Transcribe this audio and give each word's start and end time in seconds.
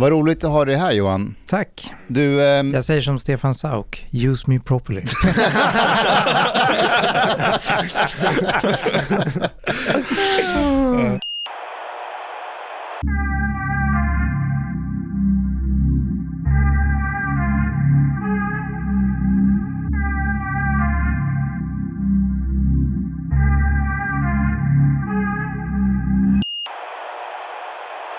Vad 0.00 0.10
roligt 0.12 0.44
att 0.44 0.50
ha 0.50 0.64
dig 0.64 0.76
här 0.76 0.92
Johan. 0.92 1.34
Tack. 1.46 1.92
Du, 2.08 2.46
ehm, 2.48 2.74
Jag 2.74 2.84
säger 2.84 3.00
som 3.00 3.18
Stefan 3.18 3.54
Sauk, 3.54 4.06
use 4.12 4.50
me 4.50 4.58
properly. 4.58 5.02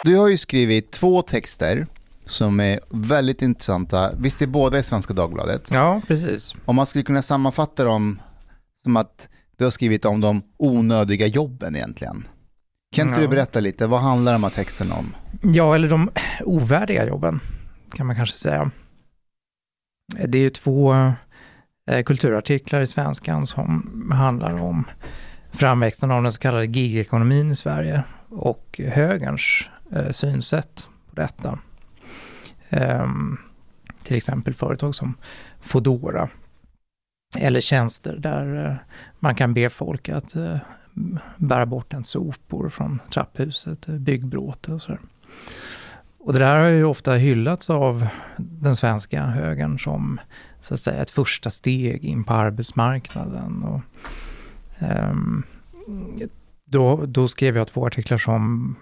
du 0.05 0.17
har 0.17 0.27
ju 0.27 0.37
skrivit 0.37 0.91
två 0.91 1.21
texter 1.21 1.87
som 2.25 2.59
är 2.59 2.79
väldigt 2.89 3.41
intressanta. 3.41 4.11
Visst 4.19 4.41
är 4.41 4.47
båda 4.47 4.79
i 4.79 4.83
Svenska 4.83 5.13
Dagbladet? 5.13 5.69
ja, 5.73 6.01
precis. 6.07 6.55
Om 6.65 6.75
man 6.75 6.85
skulle 6.85 7.03
kunna 7.03 7.21
sammanfatta 7.21 7.83
dem 7.83 8.21
som 8.83 8.97
att 8.97 9.29
du 9.57 9.63
har 9.63 9.71
skrivit 9.71 10.05
om 10.05 10.21
de 10.21 10.41
onödiga 10.57 11.27
jobben 11.27 11.75
egentligen. 11.75 12.27
Kan 12.95 13.07
inte 13.07 13.19
Ja. 13.21 13.27
du 13.27 13.29
berätta 13.35 13.59
lite, 13.59 13.87
vad 13.87 14.01
handlar 14.01 14.33
de 14.33 14.43
här 14.43 14.49
texterna 14.51 14.95
om? 14.95 15.15
Ja, 15.53 15.75
eller 15.75 15.89
de 15.89 16.09
ovärdiga 16.43 17.07
jobben, 17.07 17.39
kan 17.93 18.07
man 18.07 18.15
kanske 18.15 18.37
säga. 18.37 18.71
Det 20.27 20.37
är 20.37 20.41
ju 20.41 20.49
två 20.49 20.93
eh, 21.91 22.03
kulturartiklar 22.05 22.81
i 22.81 22.87
Svenskan 22.87 23.47
som 23.47 24.11
handlar 24.13 24.53
om 24.61 24.83
framväxten 25.51 26.11
av 26.11 26.23
den 26.23 26.31
så 26.33 26.39
kallade 26.39 26.65
gigekonomin 26.65 27.51
i 27.51 27.55
Sverige 27.55 28.03
och 28.29 28.81
högerns 28.93 29.69
Eh, 29.95 30.11
synsätt 30.11 30.87
på 31.09 31.15
detta. 31.15 31.59
Ehm, 32.69 33.37
till 34.03 34.15
exempel 34.15 34.53
företag 34.53 34.95
som 34.95 35.13
Fodora 35.59 36.29
eller 37.37 37.59
tjänster 37.59 38.17
där 38.17 38.65
eh, 38.65 38.75
man 39.19 39.35
kan 39.35 39.53
be 39.53 39.69
folk 39.69 40.09
att 40.09 40.35
eh, 40.35 40.57
bära 41.37 41.65
bort 41.65 41.93
en 41.93 42.03
sopor 42.03 42.69
från 42.69 42.99
trapphuset, 43.13 43.89
eh, 43.89 43.95
byggbråte 43.95 44.73
och 44.73 44.81
sådär. 44.81 44.99
Och 46.17 46.33
det 46.33 46.39
där 46.39 46.59
har 46.59 46.67
ju 46.67 46.83
ofta 46.83 47.13
hyllats 47.13 47.69
av 47.69 48.07
den 48.37 48.75
svenska 48.75 49.25
högern 49.25 49.79
som 49.79 50.19
så 50.61 50.73
att 50.73 50.79
säga 50.79 51.01
ett 51.01 51.09
första 51.09 51.49
steg 51.49 52.05
in 52.05 52.23
på 52.23 52.33
arbetsmarknaden. 52.33 53.63
Och, 53.63 53.81
um, 55.11 55.43
då, 56.65 57.05
då 57.05 57.27
skrev 57.27 57.57
jag 57.57 57.67
två 57.67 57.87
artiklar 57.87 58.17
som 58.17 58.75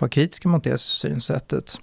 var 0.00 0.08
kritiska 0.08 0.48
mot 0.48 0.64
det 0.64 0.78
synsättet. 0.78 1.80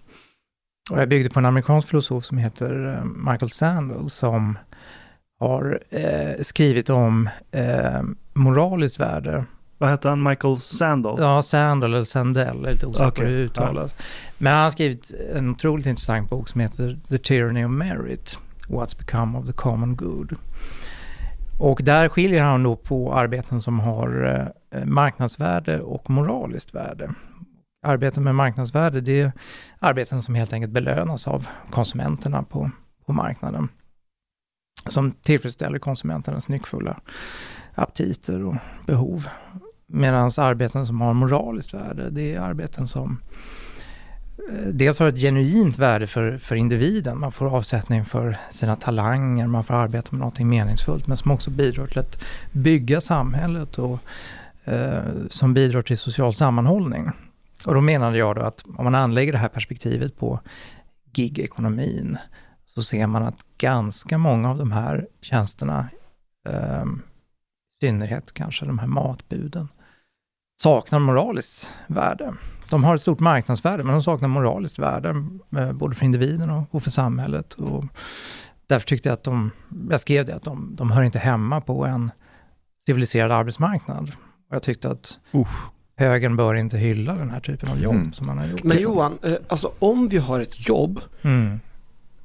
Och 0.91 1.01
jag 1.01 1.09
byggde 1.09 1.29
på 1.29 1.39
en 1.39 1.45
amerikansk 1.45 1.87
filosof 1.87 2.25
som 2.25 2.37
heter 2.37 2.97
eh, 2.97 3.05
Michael 3.31 3.49
Sandel 3.49 4.09
som 4.09 4.57
har 5.39 5.79
eh, 5.89 6.41
skrivit 6.41 6.89
om 6.89 7.29
eh, 7.51 8.01
moraliskt 8.33 8.99
värde 8.99 9.45
Vad 9.77 9.89
hette 9.89 10.09
han? 10.09 10.23
Michael 10.23 10.59
Sandel? 10.59 11.15
Ja, 11.19 11.41
Sandel 11.41 11.93
eller 11.93 12.03
Sandell, 12.03 12.57
jag 12.57 12.67
är 12.67 12.71
lite 12.71 12.87
osäker 12.87 13.07
Okej, 13.07 13.25
hur 13.25 13.37
det 13.37 13.43
uttalas. 13.43 13.95
Men 14.37 14.53
han 14.53 14.63
har 14.63 14.69
skrivit 14.69 15.11
en 15.35 15.49
otroligt 15.49 15.85
intressant 15.85 16.29
bok 16.29 16.49
som 16.49 16.61
heter 16.61 16.99
The 17.09 17.17
Tyranny 17.17 17.65
of 17.65 17.71
Merit, 17.71 18.39
What's 18.67 18.97
Become 18.97 19.37
of 19.37 19.45
the 19.45 19.53
Common 19.53 19.95
Good. 19.95 20.35
Och 21.57 21.79
där 21.83 22.09
skiljer 22.09 22.43
han 22.43 22.63
då 22.63 22.75
på 22.75 23.13
arbeten 23.13 23.61
som 23.61 23.79
har 23.79 24.23
eh, 24.71 24.85
marknadsvärde 24.85 25.81
och 25.81 26.09
moraliskt 26.09 26.75
värde. 26.75 27.13
Arbeten 27.85 28.23
med 28.23 28.35
marknadsvärde, 28.35 29.01
det 29.01 29.21
är 29.21 29.31
arbeten 29.79 30.21
som 30.21 30.35
helt 30.35 30.53
enkelt 30.53 30.73
belönas 30.73 31.27
av 31.27 31.47
konsumenterna 31.69 32.43
på, 32.43 32.71
på 33.05 33.13
marknaden. 33.13 33.69
Som 34.87 35.11
tillfredsställer 35.11 35.79
konsumenternas 35.79 36.49
nyckfulla 36.49 36.99
aptiter 37.75 38.43
och 38.43 38.55
behov. 38.85 39.27
Medan 39.87 40.31
arbeten 40.37 40.85
som 40.85 41.01
har 41.01 41.13
moraliskt 41.13 41.73
värde, 41.73 42.09
det 42.09 42.33
är 42.33 42.39
arbeten 42.39 42.87
som 42.87 43.11
eh, 43.11 43.62
Eh, 44.49 44.67
dels 44.67 44.99
har 44.99 45.07
ett 45.07 45.19
genuint 45.19 45.77
värde 45.77 46.07
för, 46.07 46.37
för 46.37 46.55
individen, 46.55 47.19
man 47.19 47.31
får 47.31 47.55
avsättning 47.57 48.05
för 48.05 48.37
sina 48.51 48.75
talanger, 48.75 49.47
man 49.47 49.63
får 49.63 49.73
arbeta 49.73 50.07
med 50.11 50.19
någonting 50.19 50.49
meningsfullt, 50.49 51.07
men 51.07 51.17
som 51.17 51.31
också 51.31 51.49
bidrar 51.49 51.87
till 51.87 51.99
att 51.99 52.23
bygga 52.51 53.01
samhället 53.01 53.77
och 53.77 53.99
eh, 54.63 55.03
som 55.29 55.53
bidrar 55.53 55.81
till 55.81 55.97
social 55.97 56.33
sammanhållning. 56.33 57.11
Och 57.65 57.73
då 57.73 57.81
menade 57.81 58.17
jag 58.17 58.35
då 58.35 58.41
att 58.41 58.63
om 58.77 58.83
man 58.83 58.95
anlägger 58.95 59.31
det 59.31 59.37
här 59.37 59.49
perspektivet 59.49 60.17
på 60.17 60.39
gigekonomin 61.13 62.17
så 62.65 62.83
ser 62.83 63.07
man 63.07 63.23
att 63.23 63.39
ganska 63.57 64.17
många 64.17 64.49
av 64.49 64.57
de 64.57 64.71
här 64.71 65.07
tjänsterna, 65.21 65.87
eh, 66.49 66.83
i 67.81 67.85
synnerhet 67.85 68.33
kanske 68.33 68.65
de 68.65 68.79
här 68.79 68.87
matbuden, 68.87 69.67
saknar 70.61 70.99
moraliskt 70.99 71.71
värde. 71.87 72.33
De 72.69 72.83
har 72.83 72.95
ett 72.95 73.01
stort 73.01 73.19
marknadsvärde, 73.19 73.83
men 73.83 73.93
de 73.93 74.01
saknar 74.03 74.27
moraliskt 74.27 74.79
värde, 74.79 75.09
eh, 75.57 75.71
både 75.71 75.95
för 75.95 76.05
individen 76.05 76.49
och, 76.71 76.83
för 76.83 76.89
samhället. 76.89 77.53
Och 77.53 77.85
därför 78.67 78.87
tyckte 78.87 79.09
jag 79.09 79.13
att 79.13 79.23
de, 79.23 79.51
jag 79.89 79.99
skrev 80.01 80.25
det, 80.25 80.35
att 80.35 80.43
de, 80.43 80.75
de 80.75 80.91
hör 80.91 81.03
inte 81.03 81.19
hemma 81.19 81.61
på 81.61 81.85
en 81.85 82.11
civiliserad 82.85 83.31
arbetsmarknad. 83.31 84.11
Och 84.49 84.55
jag 84.55 84.63
tyckte 84.63 84.89
att 84.89 85.19
Usch. 85.33 85.47
högern 85.95 86.35
bör 86.35 86.53
inte 86.55 86.77
hylla 86.77 87.15
den 87.15 87.29
här 87.29 87.39
typen 87.39 87.69
av 87.69 87.79
jobb 87.79 87.95
Mm. 87.95 88.13
som 88.13 88.25
man 88.27 88.37
har 88.37 88.45
gjort. 88.45 88.63
Men 88.63 88.77
Johan, 88.81 89.17
eh, 89.23 89.33
alltså 89.47 89.71
om 89.79 90.09
vi 90.09 90.17
har 90.17 90.39
ett 90.39 90.67
jobb 90.67 90.99
Mm. 91.21 91.59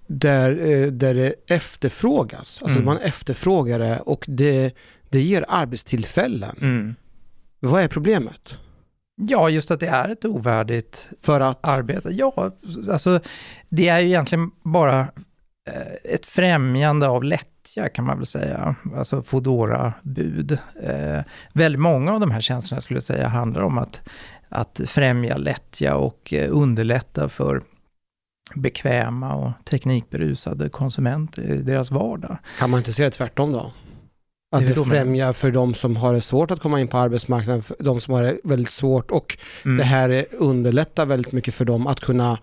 där, 0.07 0.51
eh, 0.67 0.87
där 0.87 1.15
det 1.15 1.35
efterfrågas, 1.47 2.61
alltså 2.63 2.79
Mm. 2.79 2.85
man 2.85 2.99
efterfrågar 2.99 3.79
det 3.79 3.99
och 4.01 4.25
det, 4.29 4.75
det 5.09 5.21
ger 5.21 5.45
arbetstillfällen. 5.49 6.57
Mm. 6.61 6.95
Vad 7.61 7.83
är 7.83 7.89
problemet? 7.89 8.59
Ja, 9.21 9.51
just 9.51 9.71
att 9.71 9.81
det 9.81 9.87
är 9.87 10.09
ett 10.09 10.25
ovärdigt 10.25 11.11
För 11.21 11.41
att, 11.41 11.59
arbete. 11.61 12.09
Ja, 12.11 12.53
alltså 12.91 13.21
det 13.69 13.89
är 13.89 13.99
ju 13.99 14.07
egentligen 14.07 14.51
bara 14.63 15.01
eh, 15.71 16.15
ett 16.15 16.27
främjande 16.27 17.09
av 17.09 17.25
lättja 17.25 17.89
kan 17.89 18.05
man 18.05 18.17
väl 18.17 18.27
säga. 18.27 18.75
Alltså 18.97 19.23
Foodora-bud. 19.23 20.59
Eh, 20.83 21.21
väldigt 21.53 21.81
många 21.81 22.13
av 22.13 22.21
de 22.21 22.31
här 22.31 22.41
tjänsterna 22.41 22.81
skulle 22.81 22.97
jag 22.97 23.05
säga 23.05 23.29
handlar 23.29 23.61
om 23.61 23.79
att, 23.79 24.09
att 24.49 24.81
främja 24.87 25.37
lättja 25.37 25.97
och 25.97 26.33
eh, 26.33 26.49
underlätta 26.51 27.29
för 27.29 27.63
bekväma 28.55 29.35
och 29.35 29.51
teknikberusade 29.65 30.69
konsumenter 30.69 31.43
i 31.43 31.63
deras 31.63 31.91
vardag. 31.91 32.39
kan 32.59 32.71
man 32.71 32.79
inte 32.79 32.93
se 32.93 33.05
det 33.05 33.11
tvärtom 33.11 33.53
då? 33.53 33.73
Att 34.51 34.67
det 34.67 34.73
du? 34.75 34.85
främjar 34.85 35.33
för 35.33 35.51
de 35.51 35.75
som 35.75 35.97
har 35.97 36.15
det 36.15 36.21
svårt 36.21 36.51
att 36.51 36.61
komma 36.61 36.81
in 36.81 36.89
på 36.89 36.99
arbetsmarknaden, 36.99 37.63
för 37.63 37.77
de 37.79 38.01
som 38.01 38.15
har 38.15 38.23
det 38.23 38.37
väldigt 38.45 38.71
svårt 38.71 39.11
och 39.11 39.39
Mm. 39.65 39.77
det 39.77 39.85
här 39.85 40.09
är- 40.09 40.25
underlättar 40.33 41.07
väldigt 41.07 41.33
mycket 41.33 41.55
för 41.55 41.65
dem 41.65 41.87
att 41.87 42.01
kunna 42.01 42.39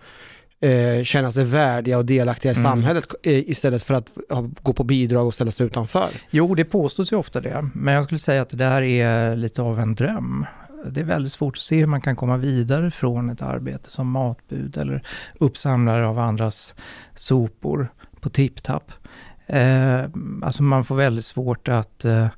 eh, 0.60 1.02
känna 1.04 1.30
sig 1.32 1.44
värdiga 1.44 1.98
och 1.98 2.04
delaktiga 2.04 2.52
i 2.52 2.54
Mm. 2.54 2.62
samhället 2.64 3.04
eh, 3.22 3.50
istället 3.50 3.82
för 3.82 3.94
att 3.94 4.08
ha, 4.30 4.50
gå 4.62 4.72
på 4.72 4.84
bidrag 4.84 5.26
och 5.26 5.34
ställa 5.34 5.50
sig 5.50 5.66
utanför. 5.66 6.08
Jo, 6.30 6.54
det 6.54 6.64
påstås 6.64 7.12
ju 7.12 7.16
ofta 7.16 7.40
det, 7.40 7.68
men 7.74 7.94
jag 7.94 8.04
skulle 8.04 8.18
säga 8.18 8.42
att 8.42 8.50
det 8.50 8.56
där 8.56 8.82
är 8.82 9.36
lite 9.36 9.62
av 9.62 9.80
en 9.80 9.94
dröm. 9.94 10.46
Det 10.90 11.00
är 11.00 11.04
väldigt 11.04 11.32
svårt 11.32 11.56
att 11.56 11.62
se 11.62 11.76
hur 11.80 11.86
man 11.86 12.00
kan 12.00 12.16
komma 12.16 12.36
vidare 12.36 12.90
från 12.90 13.30
ett 13.30 13.42
arbete 13.42 13.90
som 13.90 14.10
matbud 14.10 14.76
eller 14.76 15.02
uppsamlare 15.40 16.06
av 16.06 16.18
andras 16.18 16.74
sopor 17.14 17.88
på 18.20 18.28
tipptapp. 18.28 18.92
Eh, 19.46 20.04
alltså 20.42 20.62
man 20.62 20.84
får 20.84 20.96
väldigt 20.96 21.24
svårt 21.24 21.68
att 21.68 22.04
eh, 22.04 22.28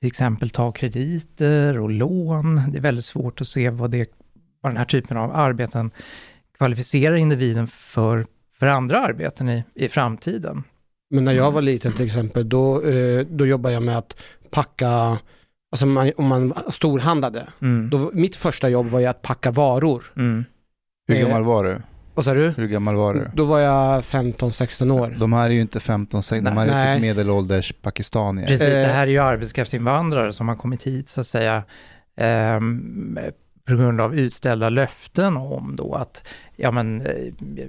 till 0.00 0.06
exempel 0.06 0.50
ta 0.50 0.72
krediter 0.72 1.78
och 1.78 1.90
lån. 1.90 2.62
Det 2.72 2.78
är 2.78 2.82
väldigt 2.82 3.04
svårt 3.04 3.40
att 3.40 3.48
se 3.48 3.70
vad, 3.70 3.90
det, 3.90 4.10
vad 4.60 4.72
den 4.72 4.76
här 4.76 4.84
typen 4.84 5.16
av 5.16 5.36
arbeten 5.36 5.90
kvalificerar 6.58 7.14
individen 7.16 7.66
för, 7.66 8.26
för 8.58 8.66
andra 8.66 9.00
arbeten 9.00 9.48
i, 9.48 9.64
i 9.74 9.88
framtiden. 9.88 10.62
Men 11.10 11.24
när 11.24 11.32
jag 11.32 11.52
var 11.52 11.62
liten 11.62 11.92
till 11.92 12.06
exempel, 12.06 12.48
då, 12.48 12.82
eh, 12.82 13.26
då 13.30 13.46
jobbade 13.46 13.74
jag 13.74 13.82
med 13.82 13.98
att 13.98 14.16
packa, 14.50 15.18
alltså 15.72 15.86
man, 15.86 16.12
om 16.16 16.26
man 16.26 16.54
storhandlade, 16.72 17.46
Mm. 17.62 17.90
då, 17.90 18.10
mitt 18.12 18.36
första 18.36 18.68
jobb 18.68 18.86
var 18.86 19.00
ju 19.00 19.06
att 19.06 19.22
packa 19.22 19.50
varor. 19.50 20.04
Mm. 20.16 20.44
Hur 21.08 21.16
gammal 21.16 21.44
var 21.44 21.64
du? 21.64 21.78
Vad 22.16 22.24
sa 22.24 22.34
du? 22.34 22.48
Hur 22.56 22.66
gammal 22.66 22.94
var 22.94 23.14
du? 23.14 23.30
Då 23.34 23.44
var 23.44 23.58
jag 23.58 24.02
15-16 24.02 24.90
år. 24.90 25.16
De 25.18 25.32
här 25.32 25.46
är 25.50 25.54
ju 25.54 25.60
inte 25.60 25.80
15, 25.80 26.22
16, 26.22 26.44
de 26.44 26.60
här 26.60 26.68
är 26.68 26.94
typ 26.94 27.02
medelålders 27.02 27.72
pakistanier. 27.82 28.46
Precis, 28.46 28.66
det 28.66 28.82
Eh. 28.84 28.88
här 28.92 29.02
är 29.02 29.10
ju 29.10 29.18
arbetskraftsinvandrare 29.18 30.32
som 30.32 30.48
har 30.48 30.56
kommit 30.56 30.82
hit 30.82 31.08
så 31.08 31.20
att 31.20 31.26
säga 31.26 31.62
ehm, 32.16 33.18
på 33.68 33.76
grund 33.76 34.00
av 34.00 34.14
utställda 34.14 34.68
löften 34.68 35.36
om 35.36 35.76
då 35.76 35.94
att 35.94 36.22
ja 36.56 36.70
men 36.70 37.00
eh, 37.00 37.12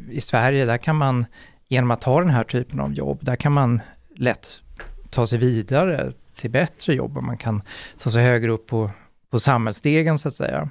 i 0.09 0.21
Sverige 0.21 0.65
där 0.65 0.77
kan 0.77 0.95
man 0.95 1.25
genom 1.67 1.91
att 1.91 2.03
ha 2.03 2.19
den 2.19 2.29
här 2.29 2.44
typen 2.44 2.79
av 2.79 2.94
jobb, 2.94 3.19
där 3.21 3.35
kan 3.35 3.51
man 3.51 3.81
lätt 4.15 4.47
ta 5.09 5.27
sig 5.27 5.39
vidare 5.39 6.11
till 6.35 6.51
bättre 6.51 6.94
jobb 6.94 7.17
och 7.17 7.23
man 7.23 7.38
kan 7.38 7.61
ta 8.03 8.09
sig 8.11 8.23
högre 8.23 8.51
upp 8.51 8.67
på, 8.67 8.89
på 9.31 9.39
samhällsstegen 9.39 10.17
så 10.17 10.27
att 10.27 10.33
säga. 10.33 10.69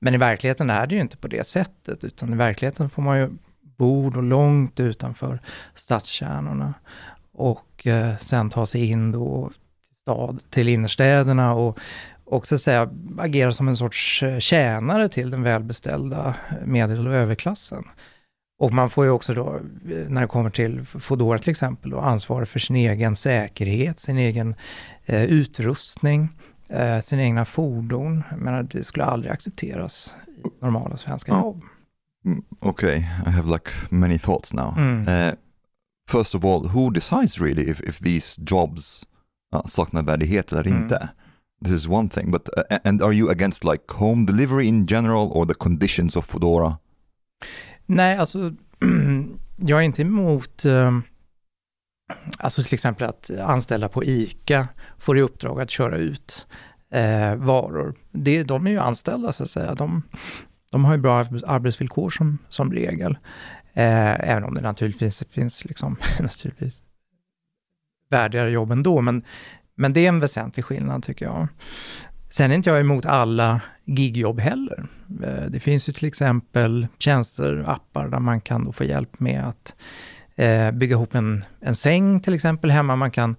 Men 0.00 0.14
i 0.14 0.16
verkligheten 0.16 0.70
är 0.70 0.86
det 0.86 0.94
ju 0.94 1.00
inte 1.00 1.16
på 1.16 1.28
det 1.28 1.46
sättet, 1.46 2.04
utan 2.04 2.32
i 2.32 2.36
verkligheten 2.36 2.90
får 2.90 3.02
man 3.02 3.18
ju 3.18 3.28
bo 3.60 4.10
då 4.10 4.20
långt 4.20 4.80
utanför 4.80 5.40
stadskärnorna 5.74 6.74
och 7.32 7.86
eh, 7.86 8.16
sen 8.16 8.50
ta 8.50 8.66
sig 8.66 8.86
in 8.86 9.12
då 9.12 9.50
till, 9.86 10.00
stad, 10.00 10.40
till 10.50 10.68
innerstäderna 10.68 11.54
och 11.54 11.78
också 12.24 12.58
säga 12.58 12.90
agera 13.18 13.52
som 13.52 13.68
en 13.68 13.76
sorts 13.76 14.22
eh, 14.22 14.38
tjänare 14.38 15.08
till 15.08 15.30
den 15.30 15.42
välbeställda 15.42 16.34
medel 16.64 17.06
och 17.06 17.14
överklassen. 17.14 17.84
Och 18.58 18.72
man 18.72 18.90
får 18.90 19.04
ju 19.04 19.10
också 19.10 19.34
då, 19.34 19.56
eh, 19.56 20.08
när 20.08 20.20
det 20.20 20.26
kommer 20.26 20.50
till 20.50 20.84
Foodora 20.84 21.38
till 21.38 21.50
exempel, 21.50 21.90
då, 21.90 22.00
ansvar 22.00 22.44
för 22.44 22.58
sin 22.58 22.76
egen 22.76 23.16
säkerhet, 23.16 24.00
sin 24.00 24.18
egen 24.18 24.54
eh, 25.06 25.24
utrustning, 25.24 26.28
eh, 26.68 27.00
sina 27.00 27.22
egna 27.22 27.44
fordon. 27.44 28.22
Menar, 28.38 28.62
det 28.62 28.84
skulle 28.84 29.04
aldrig 29.04 29.32
accepteras 29.32 30.14
i 30.44 30.48
normala 30.64 30.96
svenska 30.96 31.32
Ja. 31.32 31.38
jobb. 31.40 31.62
Mm, 32.24 32.44
Okay, 32.60 32.96
I 33.26 33.30
have 33.30 33.48
like 33.52 33.70
many 33.90 34.18
thoughts 34.18 34.52
now. 34.52 34.74
Mm. 34.78 35.08
Uh, 35.28 35.34
first 36.10 36.34
of 36.34 36.44
all, 36.44 36.68
who 36.68 36.90
decides 36.90 37.40
really 37.40 37.70
if, 37.70 37.80
if 37.80 37.98
these 37.98 38.40
jobs 38.50 39.06
uh, 39.54 39.66
saknar 39.66 40.02
värdighet 40.02 40.52
eller 40.52 40.66
Mm. 40.66 40.82
inte? 40.82 41.08
This 41.64 41.72
is 41.72 41.88
one 41.88 42.08
thing, 42.08 42.30
but 42.30 42.48
uh, 42.56 42.78
and 42.84 43.02
are 43.02 43.12
you 43.12 43.30
against 43.30 43.64
like 43.64 43.84
home 43.88 44.26
delivery 44.26 44.66
in 44.68 44.86
general 44.86 45.28
or 45.32 45.46
the 45.46 45.54
conditions 45.54 46.16
of 46.16 46.26
Foodora? 46.26 46.78
Nej, 47.86 48.16
alltså 48.16 48.38
jag 49.56 49.78
är 49.78 49.82
inte 49.84 50.02
emot 50.02 50.64
eh, 50.64 50.98
alltså 52.38 52.62
till 52.62 52.74
exempel 52.74 53.08
att 53.08 53.30
anställda 53.30 53.88
på 53.88 54.04
ICA 54.04 54.68
får 54.98 55.18
i 55.18 55.20
uppdrag 55.20 55.60
att 55.60 55.70
köra 55.70 55.96
ut 55.96 56.46
eh, 56.92 57.36
varor. 57.36 57.94
Det, 58.12 58.42
de 58.42 58.66
är 58.66 58.70
ju 58.70 58.78
anställda 58.78 59.32
så 59.32 59.44
att 59.44 59.50
säga. 59.50 59.74
De, 59.74 60.02
de 60.70 60.84
har 60.84 60.94
ju 60.94 61.00
bra 61.00 61.18
arbetsvillkor 61.46 62.10
som, 62.10 62.38
som 62.48 62.72
regel. 62.72 63.18
Eh, 63.72 64.30
även 64.30 64.44
om 64.44 64.54
det 64.54 64.60
naturligtvis 64.60 65.22
finns 65.30 65.64
liksom, 65.64 65.96
naturligtvis 66.20 66.82
värdigare 68.10 68.50
jobb 68.50 68.70
ändå. 68.72 69.00
Men, 69.00 69.22
men 69.74 69.92
det 69.92 70.00
är 70.00 70.08
en 70.08 70.20
väsentlig 70.20 70.64
skillnad 70.64 71.02
tycker 71.02 71.24
jag. 71.26 71.48
Sen 72.30 72.50
är 72.50 72.54
inte 72.54 72.70
jag 72.70 72.80
emot 72.80 73.06
alla 73.06 73.60
gigjobb 73.84 74.40
heller. 74.40 74.86
Eh, 75.24 75.50
Det 75.50 75.60
finns 75.60 75.88
ju 75.88 75.92
till 75.92 76.08
exempel 76.08 76.86
tjänster, 76.98 77.64
appar 77.66 78.08
där 78.08 78.18
man 78.18 78.40
kan 78.40 78.64
då 78.64 78.72
få 78.72 78.84
hjälp 78.84 79.20
med 79.20 79.44
att 79.44 79.74
eh, 80.38 80.70
bygga 80.70 80.94
ihop 80.94 81.14
en, 81.14 81.44
en 81.60 81.74
säng 81.74 82.20
till 82.20 82.34
exempel 82.34 82.70
hemma. 82.70 82.96
Man 82.96 83.10
kan, 83.10 83.36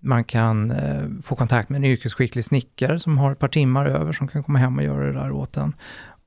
man 0.00 0.24
kan 0.24 0.70
eh, 0.70 1.02
få 1.22 1.34
kontakt 1.34 1.68
med 1.68 1.78
en 1.78 1.84
yrkesskicklig 1.84 2.44
snickare 2.44 3.00
som 3.00 3.18
har 3.18 3.32
ett 3.32 3.38
par 3.38 3.48
timmar 3.48 3.86
över 3.86 4.12
som 4.12 4.28
kan 4.28 4.42
komma 4.42 4.58
hem 4.58 4.78
och 4.78 4.84
göra 4.84 5.06
det 5.06 5.12
där 5.12 5.32
åt 5.32 5.56
en. 5.56 5.74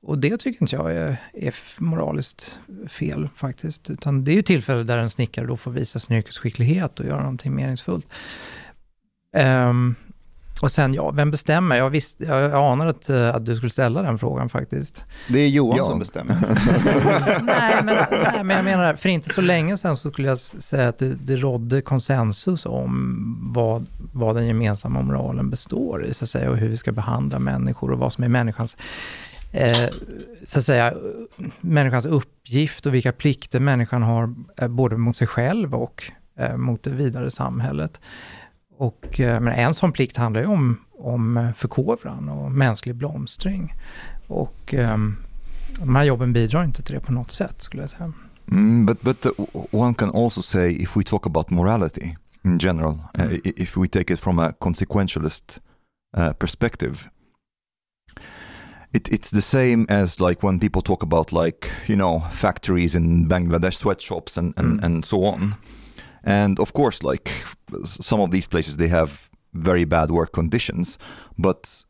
Och 0.02 0.18
det 0.18 0.36
tycker 0.36 0.62
inte 0.62 0.76
jag 0.76 0.94
är, 0.94 1.16
är 1.32 1.54
moraliskt 1.78 2.58
fel 2.88 3.28
faktiskt. 3.36 3.90
Utan 3.90 4.24
det 4.24 4.32
är 4.32 4.36
ju 4.36 4.42
tillfällen 4.42 4.86
där 4.86 4.98
en 4.98 5.10
snickare 5.10 5.46
då 5.46 5.56
får 5.56 5.70
visa 5.70 5.98
sin 5.98 6.16
yrkesskicklighet 6.16 7.00
och 7.00 7.06
göra 7.06 7.20
någonting 7.20 7.54
meningsfullt. 7.54 8.06
Um, 9.36 9.94
och 10.60 10.72
sen, 10.72 10.94
ja, 10.94 11.10
vem 11.10 11.30
bestämmer? 11.30 11.76
Jag, 11.76 11.90
visste, 11.90 12.24
jag 12.24 12.52
anade 12.54 12.90
att, 12.90 13.10
eh, 13.10 13.34
att 13.34 13.46
du 13.46 13.56
skulle 13.56 13.70
ställa 13.70 14.02
den 14.02 14.18
frågan 14.18 14.48
faktiskt. 14.48 15.04
Det 15.28 15.38
är 15.38 15.48
Johan 15.48 15.76
Ja. 15.78 15.84
som 15.84 15.98
bestämmer. 15.98 16.36
nej, 17.42 17.74
men, 17.84 17.96
nej, 18.10 18.44
men 18.44 18.56
jag 18.56 18.64
menar, 18.64 18.94
för 18.94 19.08
inte 19.08 19.30
så 19.34 19.40
länge 19.40 19.76
sedan 19.76 19.96
så 19.96 20.10
skulle 20.10 20.28
jag 20.28 20.38
säga 20.38 20.88
att 20.88 20.98
det, 20.98 21.14
det 21.14 21.36
rådde 21.36 21.82
konsensus 21.82 22.66
om 22.66 23.50
vad, 23.54 23.86
vad 24.12 24.36
den 24.36 24.46
gemensamma 24.46 25.02
moralen 25.02 25.50
består 25.50 26.04
i, 26.04 26.14
så 26.14 26.24
att 26.24 26.28
säga, 26.30 26.50
och 26.50 26.56
hur 26.56 26.68
vi 26.68 26.76
ska 26.76 26.92
behandla 26.92 27.38
människor 27.38 27.90
och 27.92 27.98
vad 27.98 28.12
som 28.12 28.24
är 28.24 28.28
människans, 28.28 28.76
eh, 29.52 29.88
så 30.44 30.58
att 30.58 30.64
säga, 30.64 30.94
människans 31.60 32.06
uppgift 32.06 32.86
och 32.86 32.94
vilka 32.94 33.12
plikter 33.12 33.60
människan 33.60 34.02
har, 34.02 34.34
eh, 34.56 34.68
både 34.68 34.96
mot 34.96 35.16
sig 35.16 35.26
själv 35.26 35.74
och 35.74 36.02
eh, 36.38 36.56
mot 36.56 36.82
det 36.82 36.90
vidare 36.90 37.30
samhället. 37.30 38.00
Och 38.80 39.20
eh, 39.20 39.40
men 39.40 39.52
en 39.52 39.74
sån 39.74 39.92
plikt 39.92 40.16
handlar 40.16 40.40
ju 40.40 40.46
om, 40.46 40.76
om 40.98 41.52
förkovran 41.56 42.28
och 42.28 42.52
mänsklig 42.52 42.94
blomstring. 42.94 43.74
Och 44.26 44.74
ehm, 44.74 45.16
de 45.78 45.96
här 45.96 46.04
jobben 46.04 46.32
bidrar 46.32 46.64
inte 46.64 46.82
till 46.82 46.94
det 46.94 47.00
på 47.00 47.12
något 47.12 47.30
sätt 47.30 47.62
skulle 47.62 47.82
jag 47.82 47.90
säga. 47.90 48.12
Mm, 48.50 48.86
but 48.86 49.00
but 49.02 49.26
uh, 49.26 49.32
one 49.70 49.94
can 49.94 50.10
also 50.14 50.42
say 50.42 50.70
if 50.82 50.96
we 50.96 51.02
talk 51.04 51.26
about 51.26 51.50
morality 51.50 52.16
in 52.44 52.58
general, 52.58 52.92
uh, 53.18 53.24
Mm. 53.24 53.32
i- 53.44 53.52
if 53.62 53.76
we 53.76 53.88
take 53.88 54.12
it 54.14 54.20
from 54.20 54.38
a 54.38 54.52
consequentialist 54.58 55.60
uh, 56.18 56.32
perspective, 56.32 56.96
it, 58.92 59.08
it's 59.08 59.30
the 59.30 59.42
same 59.42 59.86
as 59.88 60.20
like 60.20 60.46
when 60.46 60.58
people 60.60 60.82
talk 60.82 61.02
about 61.02 61.32
like 61.32 61.68
you 61.86 61.96
know 61.96 62.20
factories 62.32 62.94
in 62.94 63.28
Bangladesh, 63.28 63.74
sweatshops, 63.76 64.38
and 64.38 64.54
and, 64.58 64.80
Mm. 64.80 64.84
and 64.84 65.04
so 65.04 65.16
on. 65.24 65.54
And 66.24 66.58
of 66.58 66.72
course, 66.72 67.02
like 67.02 67.30
some 67.84 68.20
of 68.20 68.30
these 68.30 68.46
places, 68.46 68.76
they 68.76 68.88
have 68.88 69.30
very 69.52 69.84
bad 69.84 70.10
work 70.10 70.32
conditions, 70.32 70.98
but 71.38 71.84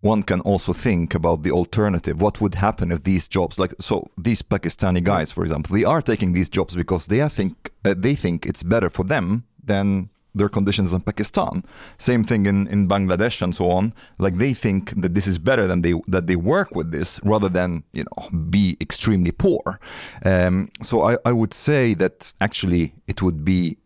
one 0.00 0.22
can 0.22 0.40
also 0.40 0.72
think 0.72 1.14
about 1.14 1.42
the 1.42 1.50
alternative. 1.50 2.20
What 2.20 2.40
would 2.40 2.54
happen 2.54 2.92
if 2.92 3.02
these 3.02 3.26
jobs, 3.26 3.58
like 3.58 3.74
so, 3.80 4.08
these 4.16 4.42
Pakistani 4.42 5.02
guys, 5.02 5.32
for 5.32 5.42
example, 5.42 5.74
they 5.74 5.84
are 5.84 6.02
taking 6.02 6.32
these 6.32 6.48
jobs 6.48 6.74
because 6.76 7.06
they 7.06 7.26
think 7.28 7.72
uh, 7.84 7.94
they 7.96 8.14
think 8.14 8.46
it's 8.46 8.62
better 8.62 8.90
for 8.90 9.04
them 9.04 9.44
than 9.62 10.10
their 10.34 10.48
conditions 10.48 10.92
in 10.92 11.00
Pakistan. 11.00 11.64
Same 11.98 12.24
thing 12.24 12.46
in, 12.46 12.66
in 12.68 12.88
Bangladesh 12.88 13.42
and 13.42 13.54
so 13.54 13.70
on. 13.70 13.92
Like 14.18 14.38
they 14.38 14.54
think 14.54 15.00
that 15.00 15.14
this 15.14 15.26
is 15.26 15.38
better 15.38 15.66
than 15.66 15.82
they 15.82 15.94
that 16.06 16.26
they 16.26 16.36
work 16.36 16.74
with 16.74 16.90
this 16.90 17.20
rather 17.24 17.48
than 17.48 17.84
you 17.92 18.04
know 18.04 18.38
be 18.50 18.76
extremely 18.80 19.32
poor. 19.32 19.80
Um, 20.24 20.70
so 20.82 21.02
I, 21.02 21.18
I 21.24 21.32
would 21.32 21.54
say 21.54 21.94
that 21.94 22.32
actually 22.40 22.94
it 23.06 23.22
would 23.22 23.44
be 23.44 23.78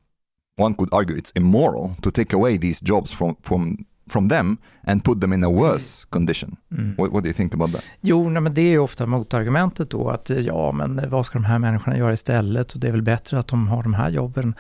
one 0.57 0.75
could 0.75 0.91
argue 0.93 1.17
it's 1.17 1.33
immoral 1.33 1.97
to 2.03 2.11
take 2.11 2.33
away 2.33 2.57
these 2.57 2.81
jobs 2.81 3.11
from 3.13 3.37
from 3.43 3.87
from 4.11 4.29
them 4.29 4.57
and 4.83 5.05
put 5.05 5.21
them 5.21 5.33
in 5.33 5.45
a 5.45 5.51
worse 5.51 6.07
condition. 6.11 6.57
Mm. 6.71 6.95
What, 6.97 7.13
what 7.13 7.23
do 7.23 7.29
you 7.29 7.35
think 7.35 7.55
about 7.55 7.73
that? 7.73 7.85
Jo, 8.01 8.29
nej, 8.29 8.43
men 8.43 8.55
det 8.55 8.61
är 8.61 8.71
ju 8.71 8.79
ofta 8.79 9.07
motargumentet 9.07 9.91
då 9.91 10.11
att 10.11 10.31
eh, 10.31 10.39
ja, 10.39 10.73
men 10.73 11.11
vad 11.11 11.27
ska 11.27 11.39
de 11.39 11.45
här 11.45 11.59
människorna 11.59 11.99
göra 11.99 12.13
istället? 12.13 12.73
Och 12.73 12.81
det 12.81 12.89
är 12.89 12.93
väl 12.93 13.03
bättre 13.03 13.39
att 13.39 13.49
de 13.49 13.69
har 13.69 13.83
de 13.83 13.95
här 13.95 14.11
jobben 14.11 14.55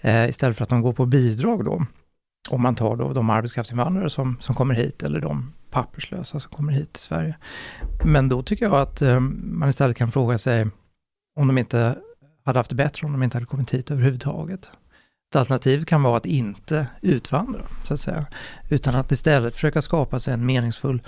eh, 0.00 0.28
istället 0.28 0.56
för 0.56 0.62
att 0.62 0.70
de 0.70 0.82
går 0.82 0.92
på 0.92 1.06
bidrag 1.06 1.64
då. 1.64 1.86
Om 2.50 2.62
man 2.62 2.74
tar 2.74 2.96
då 2.96 3.12
de 3.12 3.30
arbetskraftsinvandrare 3.30 4.10
som, 4.10 4.36
som 4.40 4.54
kommer 4.54 4.74
hit 4.74 5.02
eller 5.02 5.20
de 5.20 5.52
papperslösa 5.70 6.40
som 6.40 6.50
kommer 6.50 6.72
hit 6.72 6.92
till 6.92 7.02
Sverige. 7.02 7.36
Men 8.04 8.28
då 8.28 8.42
tycker 8.42 8.64
jag 8.64 8.74
att 8.74 9.02
eh, 9.02 9.20
man 9.20 9.68
istället 9.68 9.96
kan 9.96 10.12
fråga 10.12 10.38
sig 10.38 10.66
om 11.36 11.46
de 11.46 11.58
inte 11.58 11.96
hade 12.44 12.58
haft 12.58 12.70
det 12.70 12.76
bättre 12.76 13.06
om 13.06 13.12
de 13.12 13.22
inte 13.22 13.36
hade 13.36 13.46
kommit 13.46 13.70
hit 13.70 13.90
överhuvudtaget. 13.90 14.70
Ett 15.30 15.36
alternativ 15.36 15.84
kan 15.84 16.02
vara 16.02 16.16
att 16.16 16.26
inte 16.26 16.86
utvandra, 17.02 17.60
så 17.84 17.94
att 17.94 18.00
säga, 18.00 18.26
utan 18.68 18.94
att 18.94 19.12
istället 19.12 19.54
försöka 19.54 19.82
skapa 19.82 20.20
sig 20.20 20.34
en 20.34 20.46
meningsfull 20.46 21.02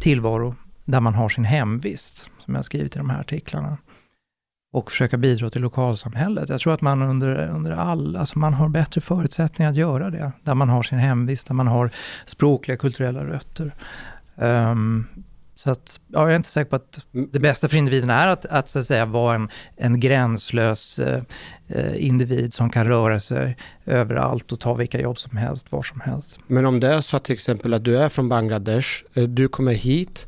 tillvaro 0.00 0.54
där 0.84 1.00
man 1.00 1.14
har 1.14 1.28
sin 1.28 1.44
hemvist, 1.44 2.18
som 2.18 2.54
jag 2.54 2.58
har 2.58 2.62
skrivit 2.62 2.96
i 2.96 2.98
de 2.98 3.10
här 3.10 3.20
artiklarna. 3.20 3.78
Och 4.72 4.90
försöka 4.90 5.16
bidra 5.16 5.50
till 5.50 5.62
lokalsamhället. 5.62 6.48
Jag 6.48 6.60
tror 6.60 6.74
att 6.74 6.80
man 6.80 7.02
under, 7.02 7.48
under 7.48 7.70
all, 7.70 8.16
alltså 8.16 8.38
man 8.38 8.54
har 8.54 8.68
bättre 8.68 9.00
förutsättningar 9.00 9.70
att 9.70 9.76
göra 9.76 10.10
det. 10.10 10.32
Där 10.42 10.54
man 10.54 10.68
har 10.68 10.82
sin 10.82 10.98
hemvist, 10.98 11.46
där 11.46 11.54
man 11.54 11.68
har 11.68 11.90
språkliga, 12.26 12.76
kulturella 12.76 13.24
rötter. 13.24 13.74
Um, 14.36 15.06
så 15.62 15.70
att, 15.70 16.00
ja, 16.08 16.20
jag 16.20 16.32
är 16.32 16.36
inte 16.36 16.48
säker 16.48 16.70
på 16.70 16.76
att 16.76 17.04
det 17.32 17.40
bästa 17.40 17.68
för 17.68 17.76
individen 17.76 18.10
är 18.10 18.28
att, 18.28 18.46
att, 18.46 18.68
så 18.68 18.78
att 18.78 18.84
säga, 18.84 19.06
vara 19.06 19.34
en, 19.34 19.48
en 19.76 20.00
gränslös 20.00 20.98
eh, 20.98 21.22
eh, 21.68 22.06
individ 22.06 22.54
som 22.54 22.70
kan 22.70 22.86
röra 22.86 23.20
sig 23.20 23.56
överallt 23.86 24.52
och 24.52 24.60
ta 24.60 24.74
vilka 24.74 25.00
jobb 25.00 25.18
som 25.18 25.36
helst, 25.36 25.72
var 25.72 25.82
som 25.82 26.00
helst. 26.00 26.40
Men 26.46 26.66
om 26.66 26.80
det 26.80 26.94
är 26.94 27.00
så 27.00 27.16
att 27.16 27.24
till 27.24 27.32
exempel 27.32 27.74
att 27.74 27.84
du 27.84 27.98
är 27.98 28.08
från 28.08 28.28
Bangladesh, 28.28 28.88
eh, 29.14 29.24
du 29.24 29.48
kommer 29.48 29.72
hit 29.72 30.26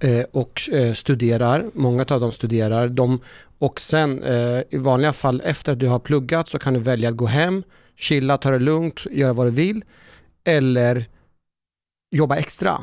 eh, 0.00 0.24
och 0.32 0.68
eh, 0.72 0.92
studerar, 0.92 1.70
många 1.74 2.04
av 2.08 2.20
dem 2.20 2.32
studerar, 2.32 2.88
de, 2.88 3.20
och 3.58 3.80
sen 3.80 4.22
eh, 4.22 4.62
i 4.70 4.76
vanliga 4.76 5.12
fall 5.12 5.42
efter 5.44 5.72
att 5.72 5.78
du 5.78 5.88
har 5.88 5.98
pluggat 5.98 6.48
så 6.48 6.58
kan 6.58 6.74
du 6.74 6.80
välja 6.80 7.08
att 7.08 7.16
gå 7.16 7.26
hem, 7.26 7.62
chilla, 7.96 8.38
ta 8.38 8.50
det 8.50 8.58
lugnt, 8.58 9.06
göra 9.10 9.32
vad 9.32 9.46
du 9.46 9.50
vill 9.50 9.84
eller 10.44 11.04
jobba 12.10 12.36
extra. 12.36 12.80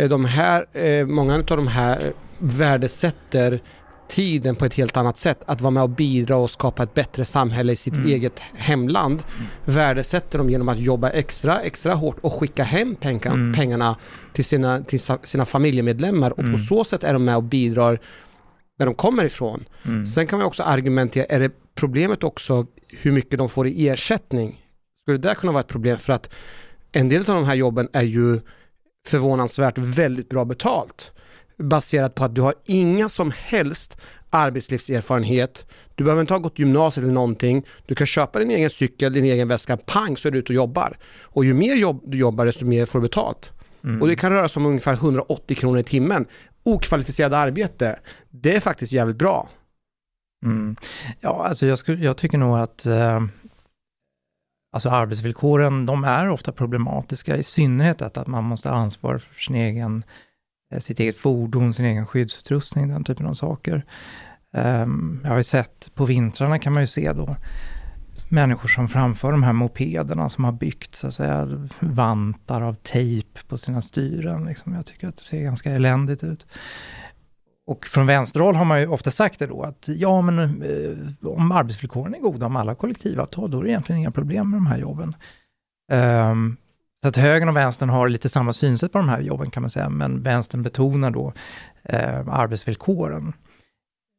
Eh, 0.00 0.08
De 0.08 0.24
här, 0.24 0.66
eh, 0.76 1.06
många 1.06 1.34
av 1.34 1.42
de 1.44 1.66
här 1.66 2.12
värdesätter 2.38 3.60
tiden 4.08 4.54
på 4.56 4.64
ett 4.64 4.74
helt 4.74 4.96
annat 4.96 5.18
sätt. 5.18 5.38
Att 5.46 5.60
vara 5.60 5.70
med 5.70 5.82
och 5.82 5.90
bidra 5.90 6.36
och 6.36 6.50
skapa 6.50 6.82
ett 6.82 6.94
bättre 6.94 7.24
samhälle 7.24 7.72
i 7.72 7.76
sitt 7.76 7.94
Mm. 7.94 8.06
eget 8.06 8.38
hemland 8.54 9.22
värdesätter 9.64 10.38
de 10.38 10.50
genom 10.50 10.68
att 10.68 10.78
jobba 10.78 11.10
extra, 11.10 11.60
extra 11.60 11.94
hårt 11.94 12.16
och 12.20 12.32
skicka 12.32 12.62
hem 12.64 12.94
pengar, 12.94 13.32
Mm. 13.32 13.54
pengarna 13.54 13.96
till 14.32 14.44
sina, 14.44 14.80
till 14.80 15.00
sina 15.22 15.44
familjemedlemmar 15.44 16.30
och 16.30 16.38
Mm. 16.38 16.52
på 16.52 16.58
så 16.58 16.84
sätt 16.84 17.04
är 17.04 17.12
de 17.12 17.24
med 17.24 17.36
och 17.36 17.42
bidrar 17.42 17.98
där 18.78 18.86
de 18.86 18.94
kommer 18.94 19.24
ifrån. 19.24 19.64
Mm. 19.84 20.06
Sen 20.06 20.26
kan 20.26 20.38
man 20.38 20.46
också 20.48 20.62
argumentera, 20.62 21.24
är 21.24 21.40
det 21.40 21.50
problemet 21.74 22.22
också 22.24 22.66
hur 23.00 23.12
mycket 23.12 23.38
de 23.38 23.48
får 23.48 23.66
i 23.66 23.88
ersättning? 23.88 24.60
Skulle 25.02 25.18
det 25.18 25.28
där 25.28 25.34
kunna 25.34 25.52
vara 25.52 25.60
ett 25.60 25.68
problem? 25.68 25.98
För 25.98 26.12
att 26.12 26.30
en 26.92 27.08
del 27.08 27.20
av 27.20 27.26
de 27.36 27.44
här 27.44 27.54
jobben 27.54 27.88
är 27.92 28.02
ju 28.02 28.40
förvånansvärt 29.06 29.78
väldigt 29.78 30.28
bra 30.28 30.44
betalt. 30.44 31.12
baserat 31.58 32.14
på 32.14 32.24
att 32.24 32.34
du 32.34 32.40
har 32.40 32.54
inga 32.66 33.08
som 33.08 33.32
helst 33.36 33.96
arbetslivserfarenhet. 34.30 35.66
Du 35.94 36.04
behöver 36.04 36.20
inte 36.20 36.34
ha 36.34 36.38
gått 36.38 36.58
gymnasiet 36.58 37.04
eller 37.04 37.14
någonting. 37.14 37.66
Du 37.86 37.94
kan 37.94 38.06
köpa 38.06 38.38
din 38.38 38.50
egen 38.50 38.70
cykel, 38.70 39.12
din 39.12 39.24
egen 39.24 39.48
väska, 39.48 39.76
pang 39.76 40.16
så 40.16 40.28
är 40.28 40.32
du 40.32 40.38
ute 40.38 40.52
och 40.52 40.56
jobbar. 40.56 40.96
Och 41.22 41.44
ju 41.44 41.54
mer 41.54 41.74
jobb 41.74 42.02
du 42.06 42.18
jobbar 42.18 42.46
desto 42.46 42.64
mer 42.64 42.86
får 42.86 42.98
du 42.98 43.02
betalt. 43.02 43.52
Och 44.00 44.08
det 44.08 44.16
kan 44.16 44.32
röra 44.32 44.48
sig 44.48 44.60
om 44.60 44.66
ungefär 44.66 44.92
180 44.92 45.56
kronor 45.56 45.78
i 45.78 45.82
timmen. 45.82 46.26
Okvalificerat 46.62 47.32
arbete, 47.32 47.98
det 48.30 48.56
är 48.56 48.60
faktiskt 48.60 48.92
jävligt 48.92 49.16
bra. 49.16 49.48
Mm. 50.44 50.76
Ja, 51.20 51.46
alltså 51.48 51.66
jag, 51.66 51.78
skulle, 51.78 52.04
jag 52.04 52.16
tycker 52.16 52.38
nog 52.38 52.58
att 52.58 52.86
eh, 52.86 53.22
alltså 54.72 54.88
arbetsvillkoren, 54.88 55.86
de 55.86 56.04
är 56.04 56.28
ofta 56.28 56.52
problematiska, 56.52 57.36
i 57.36 57.42
synnerhet 57.42 58.02
att, 58.02 58.16
att 58.16 58.26
man 58.26 58.44
måste 58.44 58.68
ha 58.68 58.76
ansvar 58.76 59.18
för 59.18 59.40
sin 59.40 59.56
egen, 59.56 60.04
eh, 60.72 60.78
sitt 60.78 61.00
eget 61.00 61.16
fordon, 61.16 61.74
sin 61.74 61.84
egen 61.84 62.06
skyddsutrustning, 62.06 62.88
den 62.88 63.04
typen 63.04 63.26
av 63.26 63.34
saker. 63.34 63.84
Ehm, 64.54 65.20
jag 65.22 65.30
har 65.30 65.36
ju 65.36 65.44
sett, 65.44 65.90
på 65.94 66.04
vintrarna 66.04 66.58
kan 66.58 66.72
man 66.72 66.82
ju 66.82 66.86
se 66.86 67.12
då, 67.12 67.36
människor 68.28 68.68
som 68.68 68.88
framför 68.88 69.32
de 69.32 69.42
här 69.42 69.52
mopederna 69.52 70.28
som 70.28 70.44
har 70.44 70.52
byggt 70.52 70.94
så 70.94 71.06
att 71.06 71.14
säga, 71.14 71.68
vantar 71.80 72.62
av 72.62 72.74
tejp 72.74 73.40
på 73.48 73.58
sina 73.58 73.82
styren. 73.82 74.44
Liksom. 74.44 74.74
Jag 74.74 74.86
tycker 74.86 75.08
att 75.08 75.16
det 75.16 75.22
ser 75.22 75.42
ganska 75.42 75.70
eländigt 75.70 76.24
ut. 76.24 76.46
Och 77.66 77.86
från 77.86 78.06
vänsterhåll 78.06 78.54
har 78.54 78.64
man 78.64 78.80
ju 78.80 78.86
ofta 78.86 79.10
sagt 79.10 79.38
det 79.38 79.46
då 79.46 79.62
att 79.62 79.88
ja 79.88 80.20
men 80.22 80.38
eh, 80.38 81.28
om 81.28 81.52
arbetsvillkoren 81.52 82.14
är 82.14 82.18
goda, 82.18 82.46
om 82.46 82.56
alla 82.56 82.74
kollektivavtal, 82.74 83.50
då 83.50 83.58
är 83.58 83.62
det 83.62 83.70
egentligen 83.70 83.98
inga 84.00 84.10
problem 84.10 84.50
med 84.50 84.56
de 84.56 84.66
här 84.66 84.78
jobben. 84.78 85.16
Um, 85.92 86.56
så 87.00 87.08
att 87.08 87.16
högern 87.16 87.48
och 87.48 87.56
vänstern 87.56 87.88
har 87.88 88.08
lite 88.08 88.28
samma 88.28 88.52
synsätt 88.52 88.92
på 88.92 88.98
de 88.98 89.08
här 89.08 89.20
jobben 89.20 89.50
kan 89.50 89.60
man 89.60 89.70
säga, 89.70 89.88
men 89.88 90.22
vänstern 90.22 90.62
betonar 90.62 91.10
då 91.10 91.32
eh, 91.82 92.28
arbetsvillkoren. 92.28 93.32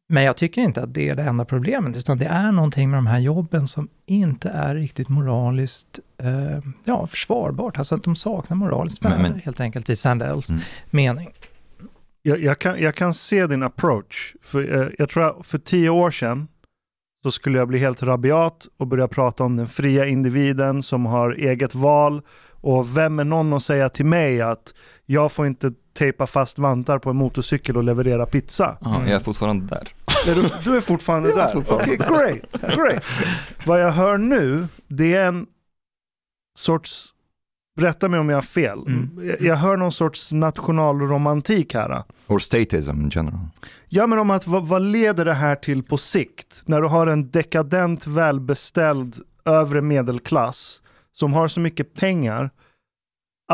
Men 0.10 0.24
jag 0.24 0.38
tycker 0.38 0.62
inte 0.62 0.84
att 0.84 0.94
det 0.94 1.10
är 1.10 1.16
det 1.16 1.24
enda 1.24 1.46
problemet, 1.46 1.98
utan 1.98 2.18
det 2.18 2.26
är 2.26 2.52
någonting 2.52 2.90
med 2.90 2.98
de 2.98 3.08
här 3.08 3.20
jobben 3.20 3.68
som 3.68 3.88
inte 4.06 4.50
är 4.50 4.76
riktigt 4.76 5.10
moraliskt 5.10 6.00
eh, 6.18 6.60
ja, 6.86 7.08
försvarbart. 7.08 7.78
Alltså 7.78 7.96
att 7.96 8.04
de 8.04 8.16
saknar 8.16 8.58
moraliskt 8.58 9.06
värde 9.06 9.42
helt 9.44 9.60
enkelt 9.60 9.90
i 9.90 9.96
Sandells 9.96 10.50
Mm. 10.50 10.62
mening. 10.92 11.30
Jag, 12.26 12.40
jag, 12.44 12.60
kan, 12.60 12.82
jag 12.82 12.96
kan 12.96 13.14
se 13.14 13.48
din 13.48 13.64
approach. 13.64 14.36
För, 14.42 14.82
eh, 14.82 14.90
jag 14.98 15.10
tror 15.10 15.24
att 15.40 15.48
för 15.48 15.58
tio 15.58 15.90
år 15.90 16.12
sedan 16.12 16.48
så 17.24 17.32
skulle 17.32 17.58
jag 17.58 17.68
bli 17.68 17.80
helt 17.80 18.04
rabiat 18.04 18.68
och 18.78 18.88
börja 18.88 19.08
prata 19.08 19.44
om 19.44 19.56
den 19.56 19.68
fria 19.68 20.06
individen 20.06 20.84
som 20.84 21.06
har 21.06 21.32
eget 21.32 21.76
val. 21.76 22.22
Och 22.52 22.98
vem 22.98 23.20
är 23.20 23.24
någon 23.24 23.54
att 23.54 23.64
säga 23.64 23.90
till 23.90 24.06
mig 24.06 24.42
att 24.42 24.74
jag 25.06 25.32
får 25.32 25.48
inte 25.48 25.72
tejpa 25.94 26.28
fast 26.28 26.60
vantar 26.60 27.00
på 27.00 27.10
en 27.10 27.16
motorcykel 27.16 27.78
och 27.78 27.84
leverera 27.84 28.26
pizza? 28.26 28.78
Ja, 28.82 29.02
jag 29.02 29.10
är 29.16 29.20
fortfarande 29.20 29.66
där. 29.66 29.88
Är 30.32 30.36
du, 30.36 30.50
du 30.64 30.78
är 30.78 30.82
fortfarande 30.82 31.30
Jag 31.30 31.40
är 31.40 31.46
där? 31.46 31.54
fortfarande 31.54 31.86
Okej, 31.86 31.98
great, 31.98 32.76
great. 32.76 33.04
Vad 33.66 33.82
jag 33.82 33.92
hör 33.92 34.18
nu, 34.18 34.68
det 34.88 35.14
är 35.16 35.28
en 35.28 35.46
sorts, 36.58 37.10
rätta 37.80 38.10
mig 38.10 38.20
om 38.20 38.30
jag 38.30 38.38
har 38.38 38.42
fel, 38.42 38.80
Mm. 38.88 39.10
jag, 39.28 39.42
jag 39.42 39.56
hör 39.56 39.78
någon 39.78 39.92
sorts 39.92 40.32
nationalromantik 40.32 41.74
här. 41.74 42.04
Or 42.28 42.40
statism 42.40 42.92
in 42.92 43.10
general. 43.10 43.40
Ja 43.90 44.08
men 44.08 44.20
om 44.20 44.30
att 44.32 44.48
vad, 44.48 44.68
vad 44.68 44.82
leder 44.82 45.26
det 45.26 45.34
här 45.34 45.56
till 45.56 45.84
på 45.84 45.98
sikt? 45.98 46.64
När 46.66 46.82
du 46.82 46.88
har 46.88 47.08
en 47.08 47.32
dekadent 47.32 48.08
välbeställd 48.08 49.16
övre 49.46 49.82
medelklass 49.82 50.82
som 51.12 51.34
har 51.34 51.48
så 51.48 51.60
mycket 51.60 51.94
pengar 51.94 52.50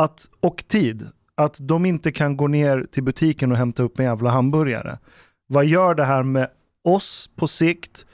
att, 0.00 0.28
och 0.40 0.64
tid 0.68 1.06
att 1.34 1.56
de 1.60 1.86
inte 1.86 2.12
kan 2.12 2.36
gå 2.36 2.46
ner 2.48 2.86
till 2.92 3.02
butiken 3.02 3.52
och 3.52 3.58
hämta 3.58 3.82
upp 3.82 3.98
en 3.98 4.04
jävla 4.06 4.30
hamburgare. 4.30 4.98
Vad 5.46 5.64
gör 5.64 5.94
det 5.94 6.04
här 6.04 6.22
med 6.22 6.48
oss 6.84 7.30
på 7.36 7.46
sikt 7.46 8.06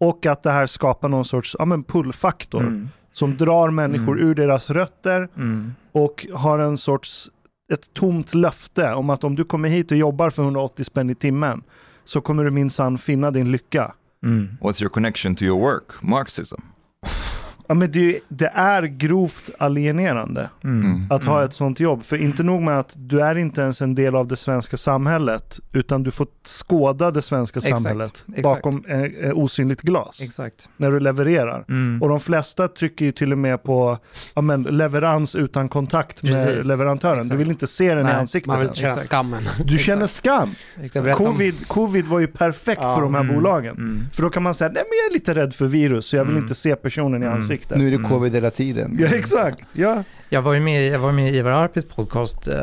och 0.00 0.26
att 0.26 0.42
det 0.42 0.50
här 0.50 0.66
skapar 0.66 1.08
någon 1.08 1.24
sorts 1.24 1.56
ja, 1.58 1.64
men 1.64 1.84
pullfaktor 1.84 2.60
Mm. 2.60 2.88
Som 3.12 3.36
drar 3.36 3.70
människor 3.70 4.16
Mm. 4.18 4.28
ur 4.28 4.34
deras 4.34 4.70
rötter 4.70 5.28
Mm. 5.36 5.74
och 5.92 6.26
har 6.34 6.58
en 6.58 6.78
sorts 6.78 7.30
ett 7.72 7.94
tomt 7.94 8.34
löfte 8.34 8.92
om 8.94 9.10
att 9.10 9.24
om 9.24 9.34
du 9.36 9.44
kommer 9.44 9.68
hit 9.68 9.90
och 9.90 9.96
jobbar 9.96 10.30
för 10.30 10.42
180 10.42 10.84
spänn 10.84 11.10
i 11.10 11.14
timmen 11.14 11.62
så 12.04 12.20
kommer 12.20 12.44
du 12.44 12.50
minsann 12.50 12.98
finna 12.98 13.30
din 13.30 13.50
lycka. 13.52 13.94
Mm. 14.24 14.48
What's 14.60 14.82
your 14.82 14.90
connection 14.90 15.34
to 15.34 15.44
your 15.44 15.60
work? 15.60 16.02
Marxism. 16.02 16.60
Ja, 17.72 17.76
men 17.76 17.90
det, 17.90 18.18
det 18.28 18.50
är 18.54 18.82
grovt 18.82 19.50
alienerande 19.58 20.48
Mm. 20.64 21.06
att 21.10 21.24
ha 21.24 21.32
Mm. 21.36 21.44
ett 21.48 21.54
sånt 21.54 21.80
jobb. 21.80 22.04
För 22.04 22.16
inte 22.16 22.42
nog 22.42 22.62
med 22.62 22.78
att 22.78 22.92
du 22.96 23.20
är 23.20 23.34
inte 23.38 23.60
ens 23.60 23.82
en 23.82 23.94
del 23.94 24.14
av 24.16 24.26
det 24.26 24.36
svenska 24.36 24.76
samhället 24.76 25.60
utan 25.72 26.02
du 26.02 26.10
får 26.10 26.26
skåda 26.44 27.10
det 27.10 27.22
svenska 27.22 27.58
Exakt, 27.58 27.76
samhället 27.82 28.24
exakt. 28.28 28.42
bakom 28.42 28.84
eh, 28.88 29.00
eh, 29.02 29.32
osynligt 29.38 29.82
glas 29.82 30.20
Exakt. 30.22 30.68
när 30.76 30.90
du 30.90 31.00
levererar. 31.00 31.64
Mm. 31.68 32.02
Och 32.02 32.08
de 32.08 32.20
flesta 32.20 32.68
trycker 32.68 33.04
ju 33.04 33.12
till 33.12 33.32
och 33.32 33.38
med 33.38 33.62
på 33.62 33.98
ja, 34.34 34.42
men, 34.42 34.62
leverans 34.62 35.34
utan 35.34 35.68
kontakt 35.68 36.22
med 36.22 36.32
Precis. 36.46 36.64
leverantören. 36.64 37.18
Exakt. 37.18 37.30
Du 37.30 37.36
vill 37.36 37.50
inte 37.50 37.66
se 37.66 37.88
den 37.94 37.98
i 38.00 38.02
Nej, 38.02 38.14
ansiktet. 38.14 38.46
Man 38.48 38.60
vill 38.60 38.72
känna 38.74 38.88
Exakt. 38.94 39.08
skammen. 39.10 39.42
Du 39.64 39.78
känner 39.78 40.06
skam. 40.06 40.50
Exakt. 40.80 41.16
Covid, 41.16 41.68
covid 41.68 42.04
var 42.06 42.18
ju 42.20 42.26
perfekt 42.26 42.80
Ja. 42.82 42.94
för 42.94 43.02
de 43.02 43.14
här 43.14 43.20
Mm. 43.22 43.34
bolagen. 43.34 43.76
Mm. 43.76 44.00
För 44.12 44.22
då 44.22 44.30
kan 44.30 44.42
man 44.42 44.54
säga, 44.54 44.68
nej 44.74 44.82
men 44.88 44.98
jag 45.04 45.10
är 45.10 45.12
lite 45.12 45.34
rädd 45.34 45.54
för 45.54 45.66
virus 45.66 46.06
så 46.06 46.16
jag 46.16 46.24
vill 46.24 46.32
Mm. 46.34 46.42
inte 46.42 46.54
se 46.54 46.76
personen 46.76 47.22
i 47.22 47.26
Mm. 47.26 47.38
Ansiktet. 47.62 47.78
Nu 47.78 47.86
är 47.86 47.90
det 47.90 47.96
Mm. 47.96 48.10
covid 48.10 48.34
hela 48.34 48.50
tiden. 48.50 48.96
Ja 49.00 49.06
exakt, 49.06 49.68
ja. 49.72 50.04
Jag 50.28 50.42
var 50.42 50.52
ju 50.54 50.60
med, 50.60 50.86
jag 50.86 50.98
var 50.98 51.12
med 51.12 51.34
i 51.34 51.36
Ivar 51.36 51.50
Arpis 51.50 51.84
podcast 51.84 52.48
eh, 52.48 52.54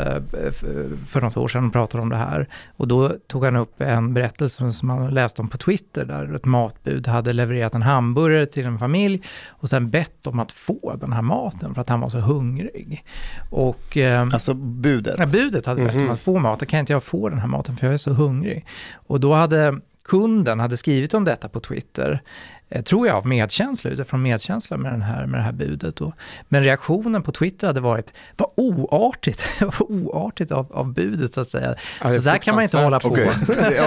för 1.07 1.21
något 1.21 1.37
år 1.37 1.47
sedan 1.47 1.65
och 1.65 1.73
pratade 1.73 2.01
om 2.01 2.09
det 2.09 2.15
här. 2.15 2.47
Och 2.77 2.87
då 2.87 3.09
tog 3.27 3.45
han 3.45 3.55
upp 3.55 3.81
en 3.81 4.13
berättelse 4.13 4.71
som 4.71 4.89
han 4.89 5.09
läste 5.13 5.41
om 5.41 5.47
på 5.49 5.57
Twitter 5.57 6.05
där 6.05 6.33
ett 6.35 6.45
matbud 6.45 7.07
hade 7.07 7.33
levererat 7.33 7.75
en 7.75 7.81
hamburgare 7.81 8.45
till 8.45 8.65
en 8.65 8.77
familj 8.79 9.21
och 9.49 9.69
sen 9.69 9.89
bett 9.89 10.27
om 10.27 10.39
att 10.39 10.51
få 10.51 10.95
den 11.01 11.13
här 11.13 11.21
maten 11.21 11.73
för 11.73 11.81
att 11.81 11.89
han 11.89 11.99
var 11.99 12.09
så 12.09 12.17
hungrig. 12.19 13.03
Och 13.49 13.97
eh, 13.97 14.21
Alltså 14.21 14.53
budet. 14.53 15.15
Ja, 15.19 15.25
budet 15.25 15.65
hade 15.65 15.83
bett 15.83 15.95
om 15.95 16.01
Mhm. 16.01 16.09
att 16.11 16.19
få 16.21 16.39
mat, 16.39 16.59
då 16.59 16.65
kan 16.65 16.79
inte 16.79 16.93
jag 16.93 17.03
få 17.03 17.29
den 17.29 17.39
här 17.39 17.47
maten 17.47 17.77
för 17.77 17.85
jag 17.87 17.93
är 17.93 17.97
så 17.97 18.11
hungrig. 18.13 18.65
Och 18.93 19.19
då 19.19 19.33
hade 19.33 19.79
kunden 20.03 20.59
hade 20.59 20.77
skrivit 20.77 21.13
om 21.13 21.23
detta 21.23 21.49
på 21.49 21.59
Twitter, 21.59 22.21
tror 22.85 23.07
jag 23.07 23.15
av 23.15 23.27
medkänsla, 23.27 23.89
utifrån 23.91 24.21
medkänsla 24.21 24.77
med, 24.77 24.91
den 24.91 25.01
här, 25.01 25.25
med 25.25 25.39
det 25.39 25.43
här 25.43 25.51
budet. 25.51 25.95
Då. 25.95 26.13
Men 26.49 26.63
reaktionen 26.63 27.23
på 27.23 27.31
Twitter 27.31 27.67
hade 27.67 27.79
varit, 27.81 28.13
vad 28.37 28.49
oartigt, 28.55 29.41
vad 29.61 29.81
oartigt 29.89 30.51
av, 30.51 30.67
av 30.73 30.93
budet 30.93 31.33
så 31.33 31.41
att 31.41 31.47
säga. 31.49 31.75
Ja, 32.01 32.09
det 32.09 32.17
så 32.17 32.23
där 32.23 32.37
kan 32.37 32.55
man 32.55 32.63
inte 32.63 32.77
hålla 32.77 32.99
på. 32.99 33.07
Okej. 33.09 33.29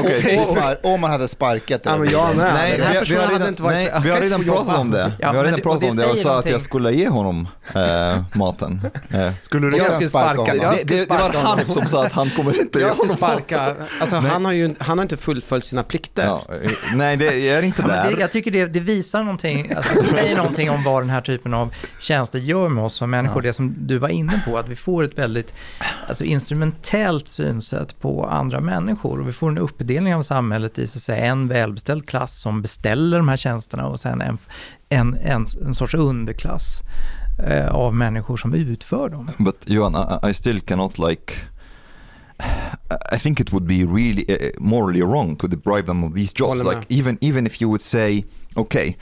Okej. 0.00 0.44
Om, 0.48 0.54
man, 0.56 0.74
om 0.82 1.00
man 1.00 1.10
hade 1.10 1.28
sparkat 1.28 1.80
Ja, 1.84 1.96
men 1.96 2.10
jag 2.10 2.36
med. 2.36 2.54
Nej, 2.54 2.78
Den 2.78 2.86
här 2.86 3.00
personen 3.00 3.20
har 3.24 3.32
hade 3.32 3.48
inte 3.48 3.62
varit- 3.62 3.74
nej, 3.74 3.88
jag 3.92 4.00
vi 4.00 4.10
har 4.10 4.20
redan 4.20 4.44
pratat 4.44 4.78
om 4.78 4.90
det. 4.90 5.12
Ja, 5.20 5.30
vi 5.32 5.36
har 5.38 5.44
redan 5.44 5.56
det- 5.58 5.62
pratat 5.62 5.76
och 5.76 5.82
det 5.82 5.90
om 5.90 5.96
det 5.96 6.04
och 6.06 6.18
sa 6.18 6.20
att 6.20 6.24
någonting. 6.24 6.52
jag 6.52 6.62
skulle 6.62 6.92
ge 6.92 7.08
honom 7.08 7.48
eh, 7.74 8.22
maten. 8.34 8.80
Eh, 9.10 9.32
Skulle 9.40 9.66
du 9.66 9.76
Jag 9.76 9.84
göra? 9.84 9.94
skulle 9.94 10.08
sparka 10.08 10.28
honom. 10.40 10.56
Jag 10.62 10.74
det, 10.74 10.84
det, 10.84 10.96
det 11.04 11.10
var 11.10 11.18
honom. 11.18 11.42
han 11.66 11.74
som 11.74 11.86
sa 11.86 12.06
att 12.06 12.12
han 12.12 12.30
kommer 12.30 12.60
inte 12.60 12.78
ge 12.78 12.84
Jag 12.84 12.96
skulle 12.96 13.12
honom 13.12 13.16
sparka, 13.36 13.74
alltså 14.00 14.16
han 14.16 14.44
har 14.44 14.52
ju 14.52 14.74
han 14.78 14.98
har 14.98 15.02
inte 15.02 15.16
fullföljt 15.16 15.64
sina 15.64 15.82
plikter. 15.82 16.24
Ja, 16.24 16.42
eh, 16.62 16.70
nej, 16.94 17.16
det 17.16 17.24
jag 17.38 17.58
är 17.58 17.62
inte 17.62 17.82
Ja, 17.82 17.88
men 17.88 17.96
där. 18.04 18.14
det, 18.16 18.20
jag 18.20 18.30
tycker 18.32 18.50
det, 18.50 18.66
det 18.72 18.80
visar 18.80 19.22
någonting, 19.22 19.72
alltså 19.76 20.02
det 20.02 20.06
säger 20.06 20.36
någonting 20.36 20.70
om 20.70 20.84
vad 20.84 21.02
den 21.02 21.10
här 21.10 21.20
typen 21.20 21.54
av 21.54 21.74
tjänster 22.00 22.38
gör 22.38 22.68
med 22.68 22.84
oss 22.84 22.94
som 22.94 23.10
människor. 23.10 23.42
Det 23.42 23.52
som 23.52 23.74
du 23.78 23.98
var 23.98 24.08
inne 24.08 24.42
på, 24.46 24.58
att 24.58 24.68
vi 24.68 24.76
får 24.76 25.02
ett 25.02 25.18
väldigt 25.18 25.54
alltså, 26.08 26.24
instrumentellt 26.24 27.28
synsätt 27.28 28.00
på 28.00 28.26
andra 28.26 28.60
människor. 28.60 29.20
Och 29.20 29.28
vi 29.28 29.32
får 29.32 29.50
en 29.50 29.58
uppdelning 29.58 30.14
av 30.14 30.22
samhället 30.22 30.78
i 30.78 30.86
så 30.86 30.98
att 30.98 31.02
säga, 31.02 31.24
en 31.24 31.48
välbeställd 31.48 32.08
klass 32.08 32.40
som 32.40 32.62
beställer 32.62 33.16
de 33.16 33.28
här 33.28 33.36
tjänsterna 33.36 33.86
och 33.86 34.00
sen 34.00 34.20
en, 34.20 34.38
en, 34.88 35.16
en, 35.22 35.46
en 35.66 35.74
sorts 35.74 35.94
underklass 35.94 36.80
eh, 37.48 37.74
av 37.74 37.94
människor 37.94 38.36
som 38.36 38.54
utför 38.54 39.08
dem. 39.08 39.30
But 39.38 39.56
Johan, 39.64 40.20
I, 40.24 40.30
I 40.30 40.34
still 40.34 40.60
cannot 40.60 40.98
like. 40.98 41.32
I 43.12 43.18
think 43.18 43.40
it 43.40 43.52
would 43.52 43.66
be 43.66 43.84
really 43.84 44.24
uh, 44.28 44.50
morally 44.60 45.02
wrong 45.02 45.36
to 45.36 45.48
deprive 45.48 45.86
them 45.86 46.04
of 46.04 46.14
these 46.14 46.32
jobs. 46.32 46.60
Håller. 46.60 46.74
Like 46.74 46.86
even 46.88 47.16
even 47.20 47.46
if 47.46 47.60
you 47.60 47.68
would 47.70 47.80
say, 47.80 48.24
okay, 48.56 48.96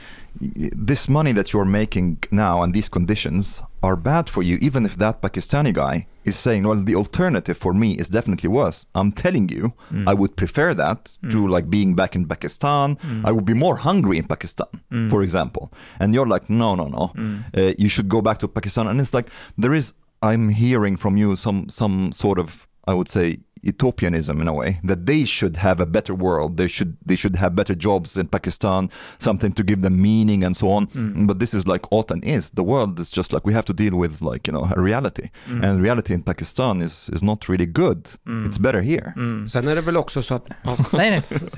this 0.87 1.09
money 1.09 1.33
that 1.33 1.53
you're 1.53 1.65
making 1.65 2.19
now 2.31 2.63
and 2.63 2.73
these 2.75 2.89
conditions 2.89 3.63
are 3.83 3.97
bad 3.97 4.29
for 4.31 4.43
you, 4.43 4.59
even 4.61 4.85
if 4.87 4.97
that 4.97 5.21
Pakistani 5.23 5.73
guy 5.73 6.07
is 6.25 6.37
saying, 6.37 6.63
well, 6.69 6.81
the 6.85 6.95
alternative 6.95 7.57
for 7.59 7.73
me 7.75 7.93
is 7.95 8.09
definitely 8.09 8.49
worse. 8.49 8.87
I'm 8.95 9.11
telling 9.13 9.49
you, 9.49 9.73
Mm. 9.93 10.09
I 10.09 10.15
would 10.15 10.37
prefer 10.37 10.75
that 10.75 11.19
to 11.31 11.49
like 11.49 11.67
being 11.69 11.97
back 11.97 12.15
in 12.15 12.27
Pakistan. 12.27 12.97
Mm. 12.97 13.25
I 13.29 13.33
would 13.33 13.45
be 13.45 13.55
more 13.55 13.77
hungry 13.77 14.19
in 14.19 14.25
Pakistan, 14.25 14.69
Mm. 14.93 15.11
for 15.11 15.23
example. 15.23 15.73
And 16.01 16.15
you're 16.15 16.29
like, 16.35 16.49
no, 16.49 16.75
no, 16.77 16.87
no. 16.89 17.05
Mm. 17.17 17.43
Uh, 17.59 17.75
you 17.79 17.89
should 17.89 18.09
go 18.09 18.21
back 18.23 18.39
to 18.39 18.49
Pakistan. 18.49 18.87
And 18.87 19.01
it's 19.01 19.15
like 19.15 19.31
there 19.63 19.75
is, 19.77 19.95
I'm 20.23 20.51
hearing 20.51 20.97
from 20.99 21.17
you 21.17 21.37
some 21.37 21.67
some 21.69 22.13
sort 22.13 22.39
of, 22.39 22.67
I 22.91 22.95
would 22.95 23.09
say, 23.09 23.39
utopianism 23.63 24.41
in 24.41 24.49
a 24.49 24.53
way 24.53 24.81
that 24.83 25.07
they 25.07 25.25
should 25.25 25.57
have 25.57 25.81
a 25.81 25.87
better 25.87 26.15
world. 26.15 26.57
They 26.57 26.69
should 26.69 26.97
they 27.05 27.17
should 27.17 27.37
have 27.37 27.55
better 27.55 27.75
jobs 27.75 28.17
in 28.17 28.27
pakistan 28.27 28.91
something 29.19 29.53
to 29.53 29.63
give 29.63 29.83
them 29.83 30.01
meaning 30.01 30.45
and 30.45 30.57
so 30.57 30.69
on. 30.69 30.87
But 31.27 31.39
this 31.39 31.55
is 31.55 31.67
like 31.67 31.87
autumn 31.91 32.23
is. 32.23 32.51
The 32.51 32.63
world 32.63 32.99
is 32.99 33.11
just 33.11 33.33
like 33.33 33.47
we 33.47 33.53
have 33.53 33.65
to 33.67 33.73
deal 33.73 33.99
with 33.99 34.23
like 34.23 34.51
you 34.51 34.53
know 34.53 34.65
a 34.77 34.81
reality. 34.81 35.31
And 35.47 35.83
reality 35.83 36.15
in 36.15 36.23
pakistan 36.23 36.83
is 36.83 37.09
is 37.13 37.23
not 37.23 37.49
really 37.49 37.67
good. 37.67 38.09
It's 38.27 38.59
better 38.59 38.81
here. 38.81 39.13
Sen 39.49 39.69
är 39.69 39.75
det 39.75 39.81
väl 39.81 39.97
också 39.97 40.23
så 40.23 40.35
att 40.35 40.49
Nej, 40.93 41.11
nej. 41.11 41.23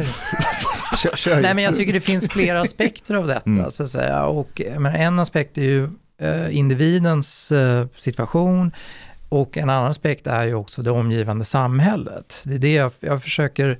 Kör, 1.03 1.17
kör. 1.17 1.43
Nej, 1.43 1.55
men 1.55 1.65
jag 1.65 1.77
tycker 1.77 1.93
det 1.93 2.01
finns 2.01 2.29
flera 2.29 2.61
aspekter 2.67 3.15
av 3.15 3.27
detta. 3.27 3.71
Så 3.71 3.83
att 3.83 3.89
säga. 3.89 4.27
Och, 4.27 4.61
men 4.79 4.95
en 4.95 5.19
aspekt 5.19 5.59
är 5.59 5.63
ju 5.63 5.89
eh, 6.19 6.57
individens 6.57 7.53
eh, 7.53 7.87
situation 7.97 8.73
och 9.33 9.59
en 9.59 9.71
annan 9.71 9.91
aspekt 9.91 10.27
är 10.27 10.45
ju 10.45 10.55
också 10.55 10.83
det 10.83 10.91
omgivande 10.91 11.45
samhället. 11.45 12.43
Det 12.47 12.55
är 12.55 12.59
det 12.59 12.73
jag, 12.73 12.93
jag 13.01 13.23
försöker 13.23 13.79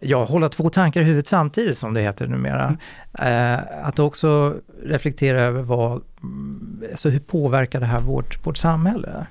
jag 0.00 0.26
hålla 0.26 0.48
två 0.48 0.70
tankar 0.70 1.00
i 1.00 1.04
huvudet 1.04 1.26
samtidigt 1.26 1.78
som 1.78 1.94
det 1.94 2.00
heter 2.00 2.26
numera. 2.26 2.76
Eh, 3.18 3.86
att 3.86 3.98
också 3.98 4.54
reflektera 4.82 5.40
över 5.40 5.62
vad, 5.62 6.02
mm, 6.22 6.82
alltså 6.90 7.08
hur 7.08 7.20
påverkar 7.20 7.80
det 7.80 7.86
här 7.86 8.00
vårt, 8.00 8.46
vårt 8.46 8.56
samhälle? 8.56 9.26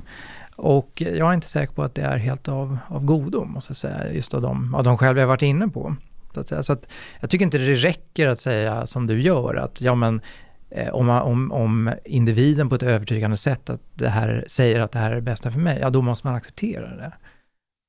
Och 0.55 1.03
jag 1.17 1.29
är 1.29 1.33
inte 1.33 1.47
säker 1.47 1.73
på 1.73 1.83
att 1.83 1.95
det 1.95 2.01
är 2.01 2.17
helt 2.17 2.47
av, 2.47 2.77
av 2.87 3.05
godo, 3.05 3.45
måste 3.45 3.71
jag 3.71 3.77
säga, 3.77 4.13
just 4.13 4.33
av 4.33 4.41
de, 4.41 4.75
av 4.75 4.83
de 4.83 4.97
skäl 4.97 5.17
jag 5.17 5.27
varit 5.27 5.41
inne 5.41 5.67
på. 5.67 5.95
Så 6.33 6.39
att, 6.39 6.65
så 6.65 6.73
att 6.73 6.87
jag 7.19 7.29
tycker 7.29 7.45
inte 7.45 7.57
det 7.57 7.75
räcker 7.75 8.27
att 8.27 8.39
säga 8.39 8.85
som 8.85 9.07
du 9.07 9.21
gör, 9.21 9.55
att 9.55 9.81
ja 9.81 9.95
men 9.95 10.21
Eh, 10.69 10.89
om, 10.93 11.05
man- 11.05 11.21
om, 11.21 11.51
om 11.51 11.91
individen 12.05 12.69
på 12.69 12.75
ett 12.75 12.83
övertygande 12.83 13.37
sätt 13.37 13.69
att 13.69 13.81
det 13.93 14.09
här, 14.09 14.45
säger 14.47 14.79
att 14.79 14.91
det 14.91 14.99
här 14.99 15.11
är 15.11 15.15
det 15.15 15.21
bästa 15.21 15.51
för 15.51 15.59
mig, 15.59 15.79
ja 15.81 15.89
då 15.89 16.01
måste 16.01 16.27
man 16.27 16.35
acceptera 16.35 16.95
det. 16.95 17.13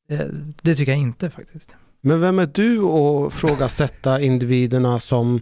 Det, 0.09 0.31
det 0.63 0.75
tycker 0.75 0.93
jag 0.93 1.01
inte 1.01 1.31
faktiskt. 1.31 1.77
Men 2.01 2.21
vem 2.21 2.39
är 2.39 2.47
du 2.47 2.81
att 2.83 3.33
frågasätta 3.33 4.21
individerna 4.21 5.01
som, 5.01 5.41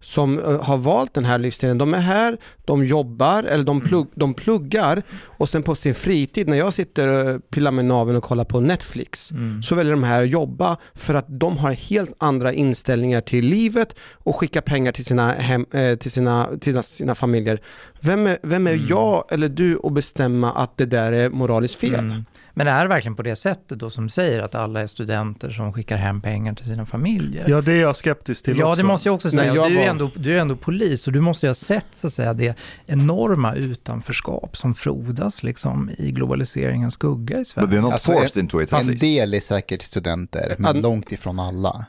som 0.00 0.38
eh, 0.38 0.62
har 0.62 0.76
valt 0.76 1.14
den 1.14 1.24
här 1.24 1.38
livsstilen? 1.38 1.78
De 1.78 1.94
är 1.94 1.98
här, 1.98 2.38
de 2.64 2.84
jobbar 2.84 3.42
eller 3.42 3.64
de, 3.64 3.80
plugg, 3.80 4.06
de 4.14 4.34
pluggar 4.34 5.02
och 5.22 5.48
sen 5.48 5.62
på 5.62 5.74
sin 5.74 5.94
fritid 5.94 6.48
när 6.48 6.56
jag 6.56 6.74
sitter 6.74 7.08
och 7.08 7.50
pillar 7.50 7.70
med 7.70 7.84
naveln 7.84 8.16
och 8.16 8.24
kollar 8.24 8.44
på 8.44 8.60
Netflix 8.60 9.32
så 9.62 9.74
väljer 9.74 9.92
de 9.92 10.02
här 10.02 10.22
att 10.22 10.30
jobba 10.30 10.76
för 10.94 11.14
att 11.14 11.26
de 11.28 11.58
har 11.58 11.72
helt 11.72 12.14
andra 12.18 12.52
inställningar 12.52 13.20
till 13.20 13.44
livet 13.46 13.96
och 14.12 14.36
skickar 14.36 14.60
pengar 14.60 14.92
till 14.92 15.04
sina, 15.04 15.32
hem, 15.32 15.66
eh, 15.72 15.96
till 15.96 16.10
sina, 16.10 16.48
till 16.60 16.82
sina 16.82 17.14
familjer. 17.14 17.60
Vem 18.00 18.26
är, 18.26 18.38
vem 18.42 18.66
är 18.66 18.80
jag 18.88 19.24
eller 19.30 19.48
du 19.48 19.78
att 19.82 19.92
bestämma 19.92 20.52
att 20.52 20.76
det 20.76 20.86
där 20.86 21.12
är 21.12 21.30
moraliskt 21.30 21.74
fel? 21.74 21.94
Mm. 21.94 22.24
Men 22.58 22.66
är 22.66 22.82
det 22.82 22.88
verkligen 22.88 23.16
på 23.16 23.22
det 23.22 23.36
sättet 23.36 23.78
då 23.78 23.90
som 23.90 24.08
säger 24.08 24.40
att 24.42 24.54
alla 24.54 24.80
är 24.80 24.86
studenter 24.86 25.50
som 25.50 25.72
skickar 25.72 25.96
hem 25.96 26.20
pengar 26.20 26.54
till 26.54 26.64
sina 26.66 26.86
familjer? 26.86 27.44
Ja, 27.48 27.60
det 27.60 27.72
är 27.72 27.80
jag 27.80 27.96
skeptisk 27.96 28.44
till 28.44 28.58
Ja, 28.58 28.66
också. 28.66 28.82
det 28.82 28.88
måste 28.88 29.08
jag 29.08 29.14
också 29.14 29.30
säga. 29.30 29.42
Nej, 29.52 29.54
jag 29.56 29.70
du, 29.70 29.74
är 29.76 29.80
var- 29.80 29.86
ändå, 29.90 30.10
du 30.16 30.36
är 30.36 30.40
ändå 30.40 30.56
polis 30.56 31.06
och 31.06 31.12
du 31.12 31.20
måste 31.20 31.46
ju 31.46 31.50
ha 31.50 31.54
sett 31.54 31.86
så 31.92 32.06
att 32.06 32.12
säga, 32.12 32.34
det 32.34 32.58
enorma 32.86 33.54
utanförskap 33.54 34.56
som 34.56 34.74
frodas 34.74 35.42
liksom, 35.42 35.90
i 35.98 36.10
globaliseringens 36.12 36.94
skugga 36.94 37.40
i 37.40 37.44
Sverige. 37.44 37.68
they're 37.68 37.80
not 37.80 37.92
Alltså, 37.92 38.12
forced 38.12 38.42
into 38.42 38.62
it 38.62 38.72
En 38.72 38.96
del 38.96 39.34
är 39.34 39.40
säkert 39.40 39.82
studenter, 39.82 40.54
men 40.58 40.80
långt 40.80 41.12
ifrån 41.12 41.38
alla. 41.40 41.86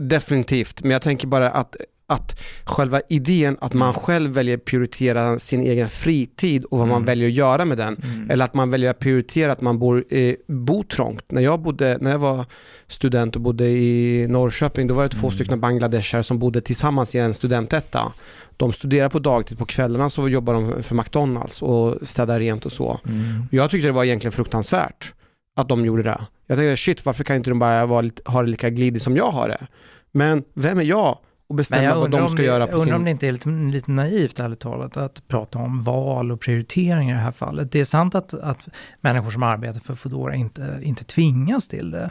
Definitivt, 0.00 0.82
men 0.82 0.90
jag 0.90 1.02
tänker 1.02 1.26
bara 1.26 1.50
att, 1.50 1.76
att 2.10 2.40
själva 2.64 3.00
idén 3.08 3.56
att 3.60 3.72
man 3.72 3.94
själv 3.94 4.30
väljer 4.30 4.56
att 4.56 4.64
prioritera 4.64 5.38
sin 5.38 5.60
egen 5.60 5.90
fritid 5.90 6.64
och 6.64 6.78
vad 6.78 6.88
man 6.88 7.04
väljer 7.04 7.28
att 7.28 7.34
göra 7.34 7.64
med 7.64 7.78
den. 7.78 7.96
Eller 8.30 8.44
att 8.44 8.54
man 8.54 8.70
väljer 8.70 8.90
att 8.90 8.98
prioritera 8.98 9.52
att 9.52 9.60
man 9.60 9.78
bor, 9.78 10.04
eh, 10.10 10.34
bor 10.46 10.82
trångt. 10.82 11.24
När 11.32 11.42
jag, 11.42 11.60
bodde, 11.60 11.98
när 12.00 12.10
jag 12.10 12.18
var 12.18 12.44
student 12.86 13.36
och 13.36 13.42
bodde 13.42 13.68
i 13.68 14.26
Norrköping, 14.28 14.86
då 14.86 14.94
var 14.94 15.02
det 15.02 15.08
två 15.08 15.30
stycken 15.30 15.60
bangladeshare 15.60 16.22
som 16.22 16.38
bodde 16.38 16.60
tillsammans 16.60 17.14
i 17.14 17.18
en 17.18 17.34
studentetta. 17.34 18.12
De 18.56 18.72
studerar 18.72 19.08
på 19.08 19.18
dagtid, 19.18 19.58
på 19.58 19.66
kvällarna 19.66 20.10
så 20.10 20.28
jobbar 20.28 20.54
de 20.54 20.82
för 20.82 20.94
McDonalds 20.94 21.62
och 21.62 22.08
städar 22.08 22.40
rent 22.40 22.66
och 22.66 22.72
så. 22.72 23.00
Mm. 23.06 23.42
Jag 23.50 23.70
tyckte 23.70 23.88
det 23.88 23.92
var 23.92 24.04
egentligen 24.04 24.32
fruktansvärt 24.32 25.12
att 25.56 25.68
de 25.68 25.84
gjorde 25.84 26.02
det. 26.02 26.20
Jag 26.46 26.58
tänkte 26.58 26.76
shit, 26.76 27.04
varför 27.04 27.24
kan 27.24 27.36
inte 27.36 27.50
de 27.50 27.58
bara 27.58 27.86
vara, 27.86 28.10
ha 28.24 28.42
det 28.42 28.48
lika 28.50 28.70
glidigt 28.70 29.02
som 29.02 29.16
jag 29.16 29.30
har 29.30 29.48
det? 29.48 29.66
Men 30.12 30.44
vem 30.54 30.78
är 30.78 30.84
jag 30.84 31.18
och 31.50 31.56
bestämma 31.56 31.94
vad 31.94 32.10
de 32.10 32.22
om 32.22 32.28
ska 32.28 32.36
det, 32.36 32.46
göra 32.46 32.66
jag 32.66 32.74
undrar 32.74 32.94
om 32.94 32.98
sin... 32.98 33.04
det 33.04 33.10
inte 33.10 33.28
är 33.28 33.32
lite, 33.32 33.48
lite 33.48 33.90
naivt, 33.90 34.40
ärligt 34.40 34.60
talat, 34.60 34.96
att 34.96 35.28
prata 35.28 35.58
om 35.58 35.80
val 35.80 36.32
och 36.32 36.40
prioriteringar 36.40 37.14
i 37.14 37.16
det 37.16 37.24
här 37.24 37.32
fallet. 37.32 37.72
Det 37.72 37.80
är 37.80 37.84
sant 37.84 38.14
att, 38.14 38.34
att 38.34 38.68
människor 39.00 39.30
som 39.30 39.42
arbetar 39.42 39.80
för 39.80 39.94
Foodora 39.94 40.34
inte, 40.34 40.80
inte 40.82 41.04
tvingas 41.04 41.68
till 41.68 41.90
det. 41.90 42.10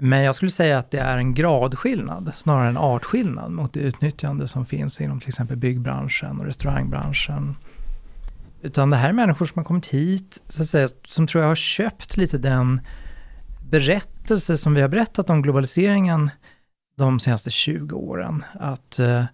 Men 0.00 0.22
jag 0.22 0.34
skulle 0.34 0.50
säga 0.50 0.78
att 0.78 0.90
det 0.90 0.98
är 0.98 1.18
en 1.18 1.34
gradskillnad, 1.34 2.32
snarare 2.34 2.68
en 2.68 2.76
artskillnad 2.76 3.50
mot 3.50 3.72
det 3.72 3.80
utnyttjande 3.80 4.48
som 4.48 4.64
finns 4.64 5.00
inom 5.00 5.20
till 5.20 5.28
exempel 5.28 5.56
byggbranschen 5.56 6.40
och 6.40 6.46
restaurangbranschen. 6.46 7.56
Utan 8.62 8.90
det 8.90 8.96
här 8.96 9.08
är 9.08 9.12
människor 9.12 9.46
som 9.46 9.58
har 9.58 9.64
kommit 9.64 9.86
hit, 9.86 10.42
så 10.48 10.62
att 10.62 10.68
säga, 10.68 10.88
som 11.04 11.26
tror 11.26 11.42
jag 11.42 11.50
har 11.50 11.56
köpt 11.56 12.16
lite 12.16 12.38
den 12.38 12.80
berättelse 13.70 14.58
som 14.58 14.74
vi 14.74 14.80
har 14.80 14.88
berättat 14.88 15.30
om 15.30 15.42
globaliseringen 15.42 16.30
de 16.98 17.20
senaste 17.20 17.50
20 17.50 17.96
åren. 17.96 18.44
Att 18.60 18.98
eh, 18.98 19.24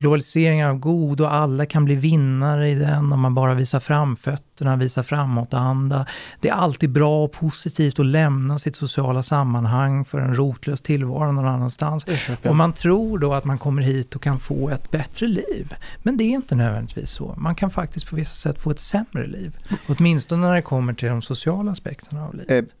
globaliseringen 0.00 0.68
är 0.68 0.74
god 0.74 1.20
och 1.20 1.34
alla 1.34 1.66
kan 1.66 1.84
bli 1.84 1.94
vinnare 1.94 2.70
i 2.70 2.74
den 2.74 3.12
om 3.12 3.20
man 3.20 3.34
bara 3.34 3.54
visar 3.54 3.80
framfötterna, 3.80 4.76
visar 4.76 5.02
framåtanda. 5.02 6.06
Det 6.40 6.48
är 6.48 6.52
alltid 6.52 6.90
bra 6.90 7.24
och 7.24 7.32
positivt 7.32 7.98
att 7.98 8.06
lämna 8.06 8.58
sitt 8.58 8.76
sociala 8.76 9.22
sammanhang 9.22 10.04
för 10.04 10.20
en 10.20 10.34
rotlös 10.34 10.82
tillvaro 10.82 11.32
någon 11.32 11.46
annanstans. 11.46 12.06
Och 12.44 12.56
man 12.56 12.72
tror 12.72 13.18
då 13.18 13.34
att 13.34 13.44
man 13.44 13.58
kommer 13.58 13.82
hit 13.82 14.16
och 14.16 14.22
kan 14.22 14.38
få 14.38 14.68
ett 14.68 14.90
bättre 14.90 15.26
liv. 15.26 15.74
Men 16.02 16.16
det 16.16 16.24
är 16.24 16.30
inte 16.30 16.54
nödvändigtvis 16.54 17.10
så. 17.10 17.34
Man 17.38 17.54
kan 17.54 17.70
faktiskt 17.70 18.06
på 18.06 18.16
vissa 18.16 18.34
sätt 18.34 18.58
få 18.58 18.70
ett 18.70 18.80
sämre 18.80 19.26
liv. 19.26 19.56
Åtminstone 19.88 20.46
när 20.46 20.54
det 20.54 20.62
kommer 20.62 20.94
till 20.94 21.08
de 21.08 21.22
sociala 21.22 21.72
aspekterna 21.72 22.26
av 22.26 22.34
livet. 22.34 22.74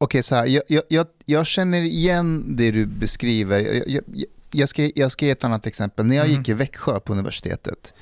Okej, 0.00 0.22
så 0.22 0.34
här, 0.34 0.46
jag, 0.46 0.62
jag, 0.68 0.82
jag, 0.88 1.06
jag 1.26 1.46
känner 1.46 1.80
igen 1.80 2.56
det 2.56 2.70
du 2.70 2.86
beskriver. 2.86 3.82
Jag, 3.86 4.04
jag, 4.52 4.68
ska, 4.68 4.90
jag 4.94 5.12
ska 5.12 5.24
ge 5.26 5.30
ett 5.30 5.44
annat 5.44 5.66
exempel. 5.66 6.06
När 6.06 6.16
jag 6.16 6.28
Mhm. 6.28 6.36
gick 6.38 6.48
i 6.48 6.52
Växjö 6.52 7.00
på 7.00 7.12
universitetet, 7.12 7.94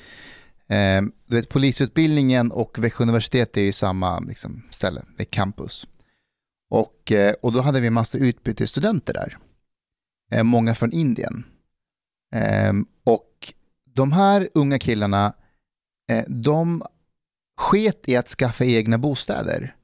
eh, 0.68 1.02
du 1.26 1.36
vet, 1.36 1.48
polisutbildningen 1.48 2.52
och 2.52 2.78
Växjö 2.78 3.04
universitet 3.04 3.56
är 3.56 3.60
ju 3.62 3.72
samma 3.72 4.20
liksom, 4.20 4.62
ställe, 4.70 5.02
det 5.16 5.22
är 5.22 5.24
campus. 5.24 5.86
Och, 6.70 7.12
eh, 7.12 7.34
och 7.42 7.52
då 7.52 7.60
hade 7.60 7.80
vi 7.80 7.86
en 7.86 7.92
massa 7.92 8.18
utbytesstudenter 8.18 9.12
där, 9.14 9.38
eh, 10.32 10.42
många 10.44 10.74
från 10.74 10.92
Indien. 10.92 11.44
Eh, 12.34 12.72
och 13.04 13.52
de 13.94 14.12
här 14.12 14.48
unga 14.54 14.78
killarna, 14.78 15.32
eh, 16.10 16.24
de 16.28 16.82
sket 17.56 18.08
i 18.08 18.16
att 18.16 18.28
skaffa 18.28 18.64
egna 18.64 18.98
bostäder. 18.98 19.74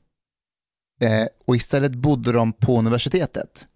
Eh, 1.01 1.27
och 1.47 1.57
istället 1.57 1.95
bodde 1.95 2.33
de 2.33 2.53
på 2.53 2.79
universitetet. 2.79 3.67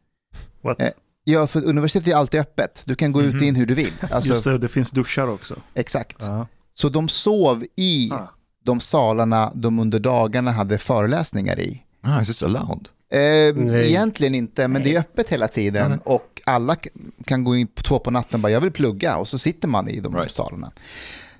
What? 0.62 0.82
Eh, 0.82 0.88
Ja, 1.24 1.46
för 1.46 1.64
universitetet 1.64 2.12
är 2.12 2.16
alltid 2.16 2.40
öppet. 2.40 2.82
Du 2.84 2.94
kan 2.94 3.12
gå 3.12 3.22
ut 3.22 3.34
och 3.34 3.42
in 3.42 3.54
hur 3.54 3.66
du 3.66 3.74
vill. 3.74 3.92
Alltså, 4.10 4.30
Just 4.32 4.44
det, 4.44 4.58
det 4.58 4.68
finns 4.68 4.90
duschar 4.90 5.28
också. 5.28 5.56
Exakt. 5.74 6.16
Ja. 6.20 6.46
Så 6.74 6.88
de 6.88 7.08
sov 7.08 7.64
i 7.76 8.10
Ah. 8.12 8.28
de 8.64 8.80
salarna 8.80 9.52
de 9.54 9.78
under 9.78 9.98
dagarna 10.00 10.50
hade 10.52 10.78
föreläsningar 10.78 11.60
i. 11.60 11.82
Ah, 12.02 12.20
is 12.20 12.28
this 12.28 12.42
allowed? 12.42 12.88
Eh, 13.10 13.18
Nej. 13.54 13.88
egentligen 13.88 14.34
inte, 14.34 14.68
men 14.68 14.82
det 14.82 14.94
är 14.94 15.00
öppet 15.00 15.28
hela 15.28 15.48
tiden 15.48 16.00
och 16.04 16.40
alla 16.46 16.76
kan 17.24 17.44
gå 17.44 17.56
in 17.56 17.66
på 17.66 17.82
två 17.82 17.98
på 17.98 18.10
natten 18.10 18.34
och 18.34 18.40
bara 18.40 18.52
jag 18.52 18.60
vill 18.60 18.72
plugga 18.72 19.16
och 19.16 19.28
så 19.28 19.38
sitter 19.38 19.68
man 19.68 19.88
i 19.88 20.00
de 20.00 20.16
Right. 20.16 20.30
salarna. 20.32 20.72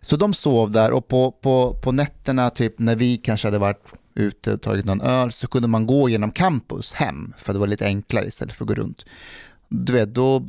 Så 0.00 0.16
de 0.16 0.34
sov 0.34 0.70
där 0.70 0.90
och 0.90 1.08
på, 1.08 1.30
på, 1.32 1.74
på 1.82 1.92
nätterna, 1.92 2.50
typ 2.50 2.78
när 2.78 2.96
vi 2.96 3.16
kanske 3.16 3.46
hade 3.46 3.58
varit 3.58 3.82
ute 4.18 4.52
och 4.52 4.60
tagit 4.62 4.84
någon 4.84 5.00
öl, 5.00 5.32
så 5.32 5.46
kunde 5.48 5.68
man 5.68 5.86
gå 5.86 6.08
genom 6.08 6.30
campus 6.30 6.92
hem, 6.92 7.32
för 7.38 7.52
det 7.52 7.58
var 7.58 7.66
lite 7.66 7.84
enklare 7.86 8.26
istället 8.26 8.54
för 8.54 8.64
att 8.64 8.68
gå 8.68 8.74
runt. 8.74 9.04
Du 9.68 9.92
vet, 9.92 10.14
då 10.14 10.46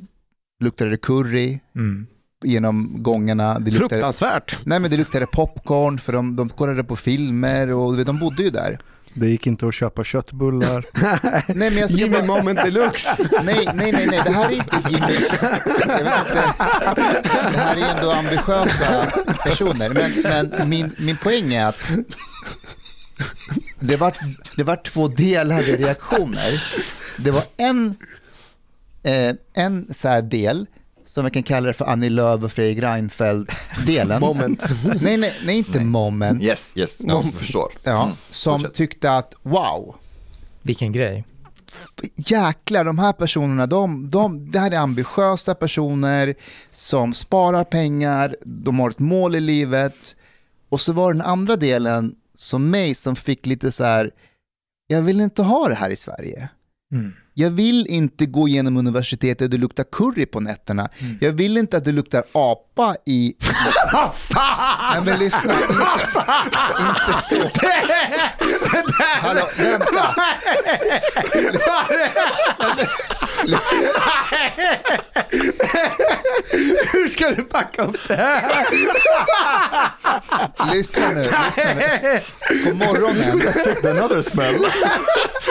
luktade 0.63 0.89
det 0.91 0.97
curry 0.97 1.59
Mm. 1.75 2.07
genom 2.43 3.03
gångarna. 3.03 3.59
Det 3.59 3.71
luktade, 3.71 3.89
Fruktansvärt! 3.89 4.57
nej 4.65 4.79
men 4.79 4.91
det 4.91 4.97
luktade 4.97 5.25
popcorn, 5.25 5.99
för 5.99 6.13
de, 6.13 6.35
de 6.35 6.49
kollade 6.49 6.83
på 6.83 6.95
filmer 6.95 7.69
och 7.73 7.91
du 7.91 7.97
vet, 7.97 8.07
de 8.07 8.19
bodde 8.19 8.43
ju 8.43 8.49
där. 8.49 8.79
Det 9.13 9.27
gick 9.29 9.47
inte 9.47 9.67
att 9.67 9.73
köpa 9.73 10.03
köttbullar. 10.03 10.85
Nej, 11.53 11.69
men 11.69 11.77
jag 11.77 11.89
Jimmy 11.89 12.11
bara- 12.17 12.25
moment 12.25 12.59
deluxe! 12.65 13.23
Nej, 13.43 13.65
nej, 13.75 13.91
nej, 13.91 14.07
nej, 14.07 14.21
det 14.25 14.31
här 14.31 14.49
är 14.49 14.53
inte 14.53 14.77
Jimmy. 14.89 15.13
Jag 15.79 16.03
vet 16.03 16.27
inte. 16.27 16.53
Det 17.51 17.57
här 17.57 17.75
är 17.77 17.97
ändå 17.97 18.11
ambitiösa 18.11 19.05
personer. 19.43 19.89
Men, 19.93 20.11
men 20.51 20.69
min, 20.69 20.95
min 20.99 21.17
poäng 21.17 21.53
är 21.53 21.65
att 21.65 21.89
det 23.79 23.95
var, 23.95 24.13
det 24.55 24.63
var 24.63 24.75
två 24.75 25.07
delade 25.07 25.61
reaktioner. 25.77 26.63
Det 27.17 27.31
var 27.31 27.43
en, 27.57 27.95
eh, 29.03 29.35
en 29.53 29.93
så 29.93 30.07
här 30.07 30.21
del 30.21 30.65
som 31.05 31.25
vi 31.25 31.31
kan 31.31 31.43
kalla 31.43 31.67
det 31.67 31.73
för 31.73 31.85
Annie 31.85 32.09
Lööf 32.09 32.43
och 32.43 32.51
Fredrik 32.51 32.83
Reinfeldt-delen. 32.83 34.19
Moment. 34.19 34.65
Nej, 35.01 35.17
nej, 35.17 35.33
nej, 35.45 35.57
inte 35.57 35.79
moment. 35.79 36.43
Yes, 36.43 36.71
yes, 36.75 37.01
no, 37.03 37.31
förstår. 37.37 37.71
Ja, 37.83 38.11
som 38.29 38.59
Fortsätt. 38.59 38.73
tyckte 38.75 39.11
att 39.11 39.33
wow, 39.41 39.95
Vilken 40.61 40.91
grej. 40.91 41.25
jäklar, 42.15 42.85
de 42.85 42.99
här 42.99 43.13
personerna, 43.13 43.65
de, 43.67 44.09
de, 44.09 44.51
det 44.51 44.59
här 44.59 44.71
är 44.71 44.77
ambitiösa 44.77 45.55
personer 45.55 46.35
som 46.71 47.13
sparar 47.13 47.63
pengar, 47.63 48.35
de 48.45 48.79
har 48.79 48.89
ett 48.89 48.99
mål 48.99 49.35
i 49.35 49.39
livet. 49.39 50.15
Och 50.69 50.81
så 50.81 50.93
var 50.93 51.13
den 51.13 51.21
andra 51.21 51.55
delen 51.55 52.15
som 52.39 52.69
mig 52.69 52.95
som 52.95 53.15
fick 53.15 53.45
lite 53.45 53.71
så 53.71 53.83
här, 53.83 54.11
jag 54.87 55.01
vill 55.01 55.21
inte 55.21 55.43
ha 55.43 55.67
det 55.67 55.75
här 55.75 55.89
i 55.89 55.95
Sverige. 55.95 56.49
Mm. 56.91 57.13
Jag 57.33 57.49
vill 57.49 57.87
inte 57.87 58.25
gå 58.25 58.47
igenom 58.47 58.77
universitetet 58.77 59.41
och 59.41 59.49
det 59.49 59.57
luktar 59.57 59.83
curry 59.91 60.25
på 60.25 60.39
nätterna. 60.39 60.89
Mm. 60.99 61.17
Jag 61.21 61.31
vill 61.31 61.57
inte 61.57 61.77
att 61.77 61.83
det 61.83 61.91
luktar 61.91 62.23
apa 62.31 62.95
i... 63.05 63.35
Nej 64.93 65.01
men 65.05 65.19
lyssna, 65.19 65.53
inte, 65.53 65.73
så. 65.73 66.19
Hallå, 69.21 69.49
vänta. 69.57 70.15
Hur 76.93 77.07
ska 77.07 77.29
du 77.31 77.43
backa 77.43 77.83
upp 77.83 78.07
det 78.07 78.15
här? 78.15 78.43
Lyssna 80.73 81.09
nu, 81.09 81.21
lyssna 81.21 81.73
nu. 81.75 82.19
På 82.65 82.73
morgonen, 82.75 83.41
Another 83.97 84.21
smell. 84.21 84.55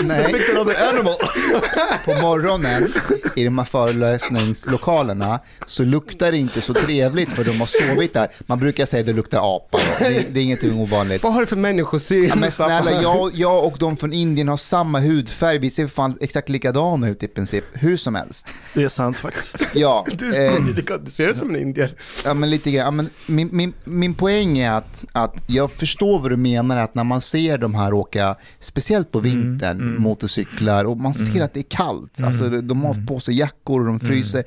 nej, 0.03 0.43
another 0.55 0.89
animal. 0.89 1.15
på 2.05 2.15
morgonen 2.15 2.93
i 3.37 3.45
de 3.45 3.59
här 3.59 3.65
föreläsningslokalerna 3.65 5.41
så 5.67 5.85
luktar 5.85 6.31
det 6.33 6.39
inte 6.39 6.61
så 6.61 6.75
trevligt 6.75 7.33
för 7.33 7.45
de 7.45 7.61
har 7.61 7.67
sovit 7.67 8.13
där. 8.13 8.29
Man 8.47 8.59
brukar 8.59 8.87
säga 8.87 9.01
att 9.01 9.07
det 9.07 9.13
luktar 9.13 9.57
apa. 9.57 9.79
Då. 9.79 10.05
Det, 10.05 10.25
det 10.31 10.41
är 10.41 10.45
ingenting 10.45 10.81
ovanligt. 10.81 11.23
Vad 11.23 11.33
har 11.33 11.41
du 11.41 11.47
för 11.47 11.57
människosyn? 11.57 12.29
Ja, 12.29 12.37
men 12.37 12.51
snälla, 12.51 13.03
jag, 13.03 13.31
jag 13.35 13.65
och 13.65 13.77
de 13.79 13.97
från 13.97 14.13
Indien 14.13 14.49
har 14.49 14.57
samma 14.57 15.01
hudfärg. 15.01 15.59
Vi 15.59 15.71
ser 15.71 15.87
fan 15.87 16.19
exakt 16.21 16.49
likadana 16.49 17.09
ut 17.09 17.23
i 17.23 17.29
princip. 17.29 17.65
Hur 17.73 17.97
som 17.97 18.15
helst. 18.15 18.47
Det 18.75 18.83
är 18.83 18.89
sant 18.89 19.17
faktiskt. 19.17 19.57
Ja, 19.75 20.05
Du, 20.19 20.27
eh, 20.29 20.33
ser- 20.57 20.99
du 21.05 21.11
ser 21.11 21.29
ut 21.29 21.37
som 21.37 21.51
en 21.55 21.61
indier. 21.61 21.93
ja 22.25 22.35
men 22.35 22.51
lite 22.51 22.71
grann. 22.71 22.85
Ja, 22.85 22.91
men 22.91 23.11
min, 23.27 23.49
min, 23.53 23.73
min 23.85 24.15
poäng 24.15 24.59
är 24.59 24.73
att, 24.73 25.05
att 25.13 25.35
jag 25.47 25.71
förstår 25.73 26.19
vad 26.19 26.31
du 26.31 26.37
menar, 26.37 26.77
att 26.77 26.95
när 26.95 27.05
man 27.05 27.21
ser 27.21 27.59
de 27.59 27.75
här 27.75 27.93
åka, 27.93 28.37
speciellt 28.61 29.13
på 29.13 29.21
vintern, 29.21 30.01
motorcyklar 30.01 30.85
och 30.85 30.97
man 30.97 31.15
ser 31.15 31.43
att 31.43 31.55
det 31.55 31.61
är 31.61 31.71
kallt. 31.71 32.21
Alltså, 32.21 32.49
de 32.49 32.85
har 32.85 33.07
på 33.07 33.21
sig 33.21 33.39
jackor 33.39 33.81
och 33.81 33.87
de 33.87 34.01
fryser. 34.01 34.45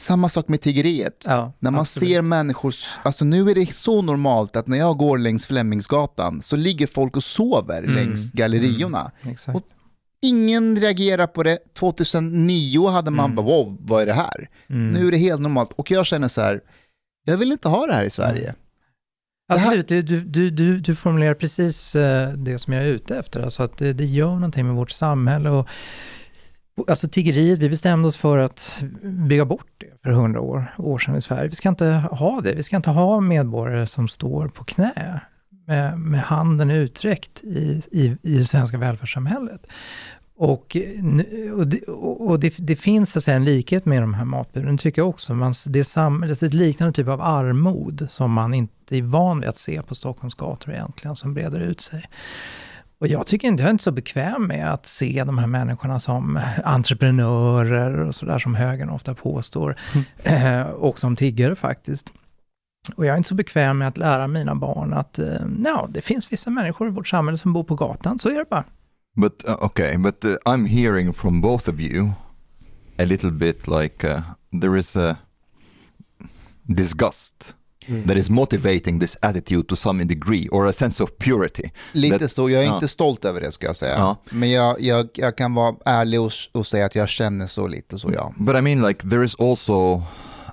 Samma 0.00 0.28
sak 0.28 0.48
med 0.48 0.60
tiggeriet. 0.60 1.22
Ja, 1.24 1.52
När 1.58 1.70
man 1.70 1.80
absolut. 1.80 2.08
ser 2.08 2.22
människor, 2.22 2.74
alltså 3.02 3.24
nu 3.24 3.50
är 3.50 3.54
det 3.54 3.74
så 3.74 4.02
normalt 4.02 4.56
att 4.56 4.66
när 4.66 4.78
jag 4.78 4.96
går 4.98 5.18
längs 5.18 5.46
Flemingsgatan 5.46 6.42
så 6.42 6.56
ligger 6.56 6.86
folk 6.86 7.16
och 7.16 7.24
sover 7.24 7.82
längs 7.82 8.32
galleriorna. 8.32 9.10
Och 9.54 9.62
ingen 10.22 10.76
reagerar 10.80 11.26
på 11.26 11.42
det. 11.42 11.58
2009 11.74 12.86
hade 12.88 13.10
man 13.10 13.34
bara 13.34 13.46
wow, 13.46 13.76
vad 13.80 14.02
är 14.02 14.06
det 14.06 14.12
här? 14.14 14.48
Mm. 14.70 14.92
Nu 14.92 15.06
är 15.06 15.10
det 15.10 15.16
helt 15.18 15.40
normalt. 15.40 15.72
Och 15.76 15.90
jag 15.90 16.06
känner 16.06 16.28
så 16.28 16.40
här, 16.40 16.60
jag 17.24 17.36
vill 17.36 17.52
inte 17.52 17.68
ha 17.68 17.86
det 17.86 17.92
här 17.92 18.04
i 18.04 18.10
Sverige. 18.10 18.54
här- 19.48 19.56
Absolut, 19.66 19.88
du, 19.88 20.02
du, 20.02 20.50
du, 20.50 20.78
du, 20.80 20.94
formulerar 20.94 21.34
precis 21.34 21.94
eh, 21.96 22.32
det 22.32 22.58
som 22.58 22.72
jag 22.72 22.82
är 22.82 22.86
ute 22.88 23.18
efter. 23.18 23.40
Alltså 23.42 23.62
att 23.62 23.78
det, 23.78 23.92
det 23.92 24.04
gör 24.04 24.34
någonting 24.34 24.66
med 24.66 24.74
vårt 24.74 24.90
samhälle. 24.90 25.50
Och 25.50 25.68
alltså 26.88 27.08
tiggeriet, 27.08 27.58
vi 27.58 27.68
bestämde 27.68 28.08
oss 28.08 28.16
för 28.16 28.38
att 28.38 28.82
bygga 29.02 29.44
bort 29.44 29.66
det 29.78 29.86
för 30.02 30.10
hundra 30.10 30.40
år, 30.40 30.74
år 30.78 30.98
sedan 30.98 31.16
i 31.16 31.20
Sverige. 31.22 31.48
Vi 31.48 31.54
ska 31.54 31.68
inte 31.68 31.86
ha 32.10 32.40
det. 32.40 32.54
Vi 32.54 32.62
ska 32.62 32.76
inte 32.76 32.90
ha 32.90 33.20
medborgare 33.20 33.86
som 33.86 34.08
står 34.08 34.48
på 34.48 34.64
knä 34.64 35.20
med, 35.66 35.98
med 35.98 36.20
handen 36.20 36.70
utsträckt 36.70 37.44
i, 37.44 37.82
i, 37.90 38.16
i 38.22 38.38
det 38.38 38.44
svenska 38.44 38.78
välfärdssamhället. 38.78 39.66
Och, 40.38 40.76
och, 41.54 41.66
det, 41.66 41.88
och 41.88 42.40
det, 42.40 42.54
det 42.58 42.76
finns 42.76 43.24
så 43.24 43.30
en 43.30 43.44
likhet 43.44 43.84
med 43.84 44.02
de 44.02 44.14
här 44.14 44.24
matburen, 44.24 44.78
tycker 44.78 45.02
jag 45.02 45.08
också. 45.08 45.34
Man, 45.34 45.54
det, 45.66 45.78
är 45.78 45.84
sam, 45.84 46.20
det 46.20 46.42
är 46.42 46.46
ett 46.46 46.54
liknande 46.54 46.92
typ 46.92 47.08
av 47.08 47.20
armod 47.20 48.06
som 48.08 48.32
man 48.32 48.54
inte 48.54 48.96
är 48.96 49.02
van 49.02 49.40
vid 49.40 49.48
att 49.48 49.56
se 49.56 49.82
på 49.82 49.94
Stockholms 49.94 50.34
gator 50.34 50.74
egentligen, 50.74 51.16
som 51.16 51.34
breder 51.34 51.60
ut 51.60 51.80
sig. 51.80 52.08
Och 52.98 53.06
jag 53.06 53.26
tycker 53.26 53.48
inte, 53.48 53.62
jag 53.62 53.68
är 53.68 53.72
inte 53.72 53.84
så 53.84 53.92
bekväm 53.92 54.46
med 54.46 54.72
att 54.72 54.86
se 54.86 55.24
de 55.26 55.38
här 55.38 55.46
människorna 55.46 56.00
som 56.00 56.40
entreprenörer 56.64 58.00
och 58.00 58.14
sådär 58.14 58.38
som 58.38 58.54
högern 58.54 58.90
ofta 58.90 59.14
påstår. 59.14 59.76
Eh, 60.24 60.60
och 60.60 60.98
som 60.98 61.16
tiggare 61.16 61.56
faktiskt. 61.56 62.12
Och 62.96 63.06
jag 63.06 63.12
är 63.12 63.16
inte 63.16 63.28
så 63.28 63.34
bekväm 63.34 63.78
med 63.78 63.88
att 63.88 63.98
lära 63.98 64.26
mina 64.26 64.54
barn 64.54 64.92
att 64.92 65.18
eh, 65.18 65.26
ja, 65.64 65.88
det 65.90 66.00
finns 66.00 66.32
vissa 66.32 66.50
människor 66.50 66.88
i 66.88 66.90
vårt 66.90 67.08
samhälle 67.08 67.38
som 67.38 67.52
bor 67.52 67.64
på 67.64 67.74
gatan, 67.74 68.18
så 68.18 68.28
är 68.28 68.34
det 68.34 68.44
bara. 68.50 68.64
But 69.16 69.44
uh, 69.48 69.64
okay, 69.64 69.96
but 69.96 70.24
uh, 70.24 70.34
I'm 70.44 70.66
hearing 70.66 71.12
from 71.14 71.40
both 71.40 71.68
of 71.68 71.80
you 71.80 72.10
a 72.98 73.04
little 73.04 73.30
bit 73.30 73.66
like 73.66 74.04
uh, 74.04 74.20
there 74.60 74.78
is 74.78 74.96
a 74.96 75.16
disgust 76.62 77.54
that 78.06 78.16
is 78.16 78.30
motivating 78.30 79.00
this 79.00 79.16
attitude 79.22 79.68
to 79.68 79.76
some 79.76 80.04
degree 80.04 80.48
or 80.48 80.66
a 80.66 80.72
sense 80.72 81.02
of 81.02 81.10
purity. 81.18 81.70
Lite 81.92 82.18
That- 82.18 82.28
så, 82.28 82.50
jag 82.50 82.64
är 82.64 82.74
inte 82.74 82.88
stolt 82.88 83.24
över 83.24 83.40
det 83.40 83.52
ska 83.52 83.66
jag 83.66 83.76
säga. 83.76 84.16
Men 84.30 84.50
jag, 84.50 84.80
jag, 84.80 85.08
jag 85.14 85.36
kan 85.36 85.54
vara 85.54 85.76
ärlig 85.84 86.20
och, 86.20 86.32
och 86.52 86.66
säga 86.66 86.86
att 86.86 86.94
jag 86.94 87.08
känner 87.08 87.46
så 87.46 87.66
lite 87.66 87.98
så 87.98 88.12
ja. 88.12 88.32
But 88.36 88.56
I 88.56 88.60
mean, 88.60 88.82
like, 88.82 89.08
there 89.08 89.24
is 89.24 89.34
also 89.40 90.02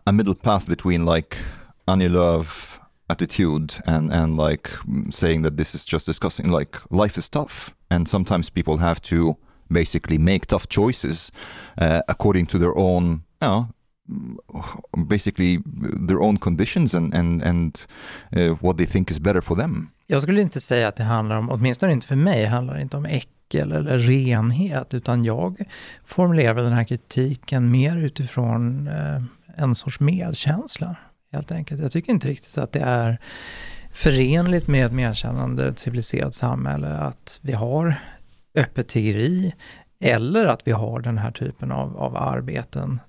a 0.04 0.12
middle 0.12 0.36
path 0.36 0.68
between 0.70 1.06
like 1.06 1.38
Annie 1.86 2.10
Lööf 2.10 2.80
attitude 3.10 3.74
and 3.86 4.14
and 4.14 4.38
like 4.38 4.70
saying 5.12 5.44
that 5.44 5.58
this 5.58 5.76
is 5.76 5.86
just 5.86 6.06
discussing 6.06 6.52
like 6.52 6.78
life 6.90 7.18
is 7.18 7.30
tough. 7.30 7.74
And 7.90 8.08
sometimes 8.08 8.50
people 8.50 8.78
have 8.78 9.00
to 9.02 9.36
basically 9.70 10.18
make 10.18 10.46
tough 10.48 10.68
choices 10.68 11.32
uh, 11.82 12.00
according 12.08 12.48
to 12.48 12.58
their 12.58 12.78
own 12.78 13.24
you 13.42 13.48
know, 13.48 13.68
basically 15.08 15.60
their 16.08 16.22
own 16.22 16.38
conditions 16.38 16.94
and 16.94 17.14
and 17.14 17.44
and 17.44 17.86
uh, 18.36 18.56
what 18.62 18.78
they 18.78 18.86
think 18.86 19.12
is 19.12 19.20
better 19.20 19.42
for 19.42 19.56
them. 19.56 19.90
Jag 20.08 20.22
skulle 20.22 20.42
inte 20.42 20.62
säga 20.62 20.88
att 20.88 20.96
det 20.96 21.04
handlar 21.04 21.36
om, 21.36 21.50
åtminstone 21.50 21.94
inte 21.94 22.08
för 22.08 22.16
mig, 22.16 22.46
handlar 22.46 22.76
det 22.76 22.82
inte 22.82 22.98
om 22.98 23.06
äckel 23.06 23.72
eller 23.72 23.98
renhet, 23.98 24.94
utan 24.94 25.24
jag 25.24 25.58
formulerar 26.04 26.56
den 26.56 26.74
här 26.74 26.84
kritiken 26.84 27.72
mer 27.72 27.98
utifrån 27.98 28.88
eh, 28.88 29.22
en 29.56 29.76
sorts 29.76 30.00
medkänsla, 30.00 30.96
helt 31.34 31.52
enkelt. 31.52 31.82
Jag 31.82 31.92
tycker 31.92 32.12
inte 32.14 32.28
riktigt 32.28 32.58
att 32.58 32.72
det 32.72 32.80
är 32.80 33.20
förenligt 33.92 34.68
med 34.68 34.86
ett 34.86 34.92
medkännande 34.92 35.74
civiliserat 35.76 36.36
samhälle 36.36 36.88
att 36.88 37.40
vi 37.42 37.54
har 37.54 37.96
öppet 38.56 38.88
tiggeri 38.88 39.54
eller 40.00 40.46
att 40.46 40.68
vi 40.68 40.72
har 40.72 41.00
den 41.02 41.18
här 41.18 41.32
typen 41.32 41.72
av, 41.72 41.98
av 41.98 42.18
arbeten 42.18 43.00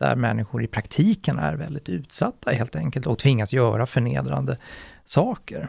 där 0.00 0.16
människor 0.16 0.62
i 0.64 0.66
praktiken 0.66 1.38
är 1.38 1.54
väldigt 1.54 1.88
utsatta 1.88 2.50
helt 2.50 2.76
enkelt 2.76 3.06
och 3.06 3.18
tvingas 3.18 3.52
göra 3.52 3.86
förnedrande 3.86 4.58
saker. 5.04 5.68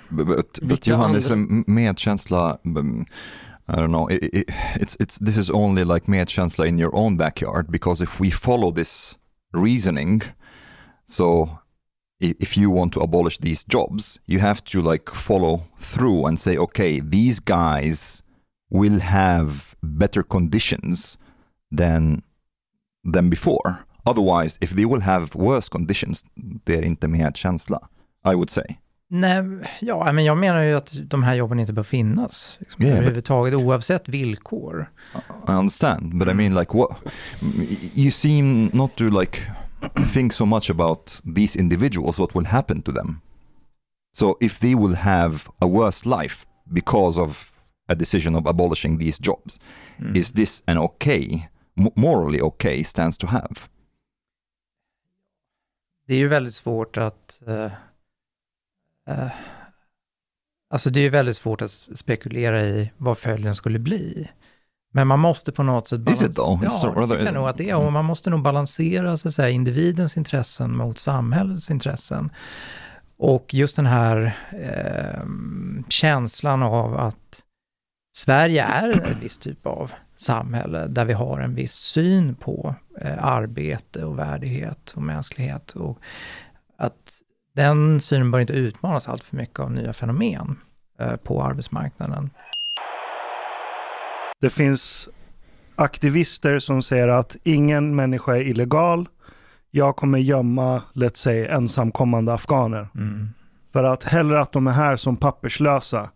But, 0.61 0.87
Johannes, 0.87 1.31
andra- 1.31 1.63
medkänsla, 1.67 2.57
I 3.67 3.71
don't 3.71 3.87
know, 3.87 4.11
i 4.11 4.15
i 4.15 4.45
it's, 4.75 4.97
it's, 4.99 5.25
this 5.25 5.37
is 5.37 5.49
only 5.49 5.83
like 5.83 6.11
medkänsla 6.11 6.67
in 6.67 6.79
your 6.79 6.95
own 6.95 7.17
backyard 7.17 7.71
because 7.71 8.03
if 8.03 8.21
we 8.21 8.31
follow 8.31 8.71
this 8.71 9.17
reasoning, 9.53 10.21
so 11.05 11.49
if 12.19 12.57
you 12.57 12.69
want 12.71 12.93
to 12.93 12.99
abolish 13.01 13.37
these 13.39 13.63
jobs, 13.67 14.19
you 14.25 14.39
have 14.39 14.61
to 14.63 14.81
like 14.81 15.11
follow 15.13 15.61
through 15.79 16.27
and 16.27 16.39
say, 16.39 16.57
okay, 16.57 16.99
these 17.01 17.39
guys 17.39 18.23
will 18.71 18.99
have 18.99 19.75
better 19.81 20.23
conditions 20.23 21.17
than 21.77 22.21
than 23.13 23.29
before. 23.29 23.75
Otherwise, 24.05 24.57
if 24.61 24.69
they 24.75 24.85
will 24.85 25.01
have 25.01 25.29
worse 25.35 25.69
conditions, 25.69 26.25
det 26.65 26.75
är 26.75 26.81
inte 26.81 27.07
medkänsla, 27.07 27.79
I 28.25 28.35
would 28.35 28.49
say. 28.49 28.65
Nej, 29.09 29.43
ja, 29.81 30.11
men 30.13 30.25
jag 30.25 30.37
menar 30.37 30.61
ju 30.61 30.73
att 30.75 31.09
de 31.09 31.23
här 31.23 31.33
jobben 31.35 31.59
inte 31.59 31.73
bör 31.73 31.83
finnas 31.83 32.57
liksom, 32.59 32.83
Yeah, 32.85 32.93
but- 32.93 32.99
överhuvudtaget, 32.99 33.53
oavsett 33.53 34.09
villkor. 34.09 34.91
I 35.47 35.51
understand, 35.51 36.17
but 36.19 36.27
I 36.27 36.33
mean, 36.33 36.55
like, 36.55 36.77
what 36.77 36.97
you 37.95 38.11
seem 38.11 38.69
not 38.73 38.95
to 38.95 39.03
like 39.19 39.39
think 40.13 40.33
so 40.33 40.45
much 40.45 40.69
about 40.69 41.21
these 41.35 41.55
individuals, 41.59 42.19
what 42.19 42.33
will 42.35 42.45
happen 42.47 42.81
to 42.81 42.91
them. 42.91 43.21
So, 44.13 44.37
if 44.41 44.59
they 44.59 44.75
will 44.75 44.95
have 44.95 45.49
a 45.59 45.67
worse 45.67 46.05
life 46.09 46.45
because 46.73 47.21
of 47.21 47.51
a 47.87 47.95
decision 47.95 48.35
of 48.35 48.45
abolishing 48.47 48.97
these 48.99 49.17
jobs, 49.23 49.59
Mm. 49.99 50.17
is 50.17 50.31
this 50.31 50.63
an 50.67 50.77
okay, 50.77 51.49
morally 51.95 52.41
okay 52.41 52.83
stance 52.83 53.17
to 53.17 53.27
have? 53.27 53.55
Det 56.07 56.13
är 56.13 56.17
ju 56.17 56.27
väldigt 56.27 56.53
svårt 56.53 56.97
att... 56.97 57.41
eh, 57.47 57.71
eh, 59.07 59.31
alltså 60.69 60.89
det 60.89 60.99
är 60.99 61.03
ju 61.03 61.09
väldigt 61.09 61.37
svårt 61.37 61.61
att 61.61 61.71
spekulera 61.95 62.61
i 62.61 62.91
vad 62.97 63.17
följden 63.17 63.55
skulle 63.55 63.79
bli. 63.79 64.29
Men 64.95 65.07
man 65.07 65.19
måste 65.19 65.51
på 65.51 65.63
något 65.63 65.87
sätt... 65.87 66.05
Though? 66.35 66.63
Ja, 66.63 66.93
jag 67.25 67.33
nog 67.33 67.47
att 67.47 67.57
det 67.57 67.69
är. 67.69 67.77
Och 67.77 67.93
man 67.93 68.05
måste 68.05 68.29
nog 68.29 68.41
balansera 68.41 69.17
så 69.17 69.27
att 69.27 69.33
säga, 69.33 69.49
individens 69.49 70.17
intressen 70.17 70.77
mot 70.77 70.99
samhällets 70.99 71.71
intressen. 71.71 72.29
Och 73.17 73.53
just 73.53 73.75
den 73.75 73.85
här 73.85 74.37
eh, 74.51 75.25
känslan 75.89 76.63
av 76.63 76.97
att 76.97 77.41
Sverige 78.15 78.63
är 78.63 79.11
en 79.11 79.19
viss 79.19 79.37
typ 79.37 79.65
av 79.65 79.91
samhälle 80.15 80.87
där 80.87 81.05
vi 81.05 81.13
har 81.13 81.39
en 81.39 81.55
viss 81.55 81.73
syn 81.73 82.35
på 82.35 82.75
eh, 83.01 83.25
arbete 83.25 84.05
och 84.05 84.19
värdighet 84.19 84.93
och 84.95 85.01
mänsklighet. 85.01 85.71
Och 85.71 85.99
att 86.77 87.21
den 87.53 87.99
synen 87.99 88.31
bör 88.31 88.39
inte 88.39 88.53
utmanas 88.53 89.07
allt 89.07 89.23
för 89.23 89.35
mycket 89.35 89.59
av 89.59 89.71
nya 89.71 89.93
fenomen 89.93 90.59
eh, 90.99 91.15
på 91.15 91.43
arbetsmarknaden. 91.43 92.29
Det 94.41 94.49
finns 94.49 95.09
aktivister 95.75 96.59
som 96.59 96.81
säger 96.81 97.07
att 97.07 97.35
ingen 97.43 97.95
människa 97.95 98.35
är 98.35 98.41
illegal. 98.41 99.07
Jag 99.71 99.95
kommer 99.95 100.17
gömma, 100.17 100.81
let's 100.93 101.15
say, 101.15 101.45
ensamkommande 101.45 102.33
afghaner. 102.33 102.87
Mm. 102.95 103.29
För 103.73 103.83
att 103.83 104.03
hellre 104.03 104.41
att 104.41 104.51
de 104.51 104.67
är 104.67 104.71
här 104.71 104.97
som 104.97 105.17
papperslösa 105.17 106.09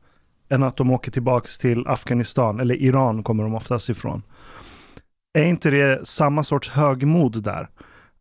än 0.50 0.64
att 0.64 0.78
de 0.78 0.92
åker 0.92 1.12
tillbaka 1.12 1.48
till 1.60 1.88
Afghanistan, 1.88 2.60
eller 2.60 2.76
Iran 2.76 3.24
kommer 3.24 3.44
de 3.44 3.56
oftast 3.56 3.90
ifrån. 3.90 4.24
Är 5.34 5.44
inte 5.44 5.70
det 5.70 6.08
samma 6.08 6.44
sorts 6.44 6.70
högmod 6.70 7.44
där? 7.44 7.70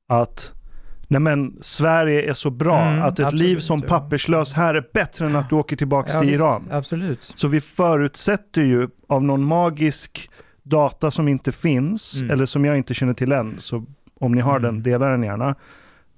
Att 0.08 0.52
nej 1.08 1.20
men, 1.20 1.56
Sverige 1.60 2.30
är 2.30 2.32
så 2.32 2.50
bra, 2.50 2.80
Mm, 2.80 3.02
att 3.02 3.18
ett 3.18 3.24
absolut, 3.26 3.42
liv 3.42 3.56
som 3.58 3.82
papperslös 3.82 4.52
här 4.52 4.74
är 4.74 4.84
bättre 4.94 5.26
än 5.26 5.36
att 5.36 5.48
du 5.50 5.56
åker 5.56 5.76
tillbaka 5.76 6.10
Ja, 6.14 6.20
till 6.20 6.28
visst, 6.30 6.40
Iran. 6.42 6.68
Absolut. 6.70 7.32
Så 7.34 7.48
vi 7.48 7.60
förutsätter 7.60 8.62
ju 8.62 8.88
av 9.08 9.24
någon 9.24 9.44
magisk 9.44 10.30
data 10.62 11.10
som 11.10 11.28
inte 11.28 11.52
finns, 11.52 12.16
Mm. 12.20 12.30
eller 12.30 12.46
som 12.46 12.64
jag 12.64 12.76
inte 12.76 12.94
känner 12.94 13.14
till 13.14 13.32
än, 13.32 13.56
så 13.58 13.84
om 14.20 14.32
ni 14.34 14.40
har 14.40 14.58
Mm. 14.58 14.62
den, 14.62 14.82
dela 14.82 15.08
den 15.08 15.22
gärna. 15.22 15.54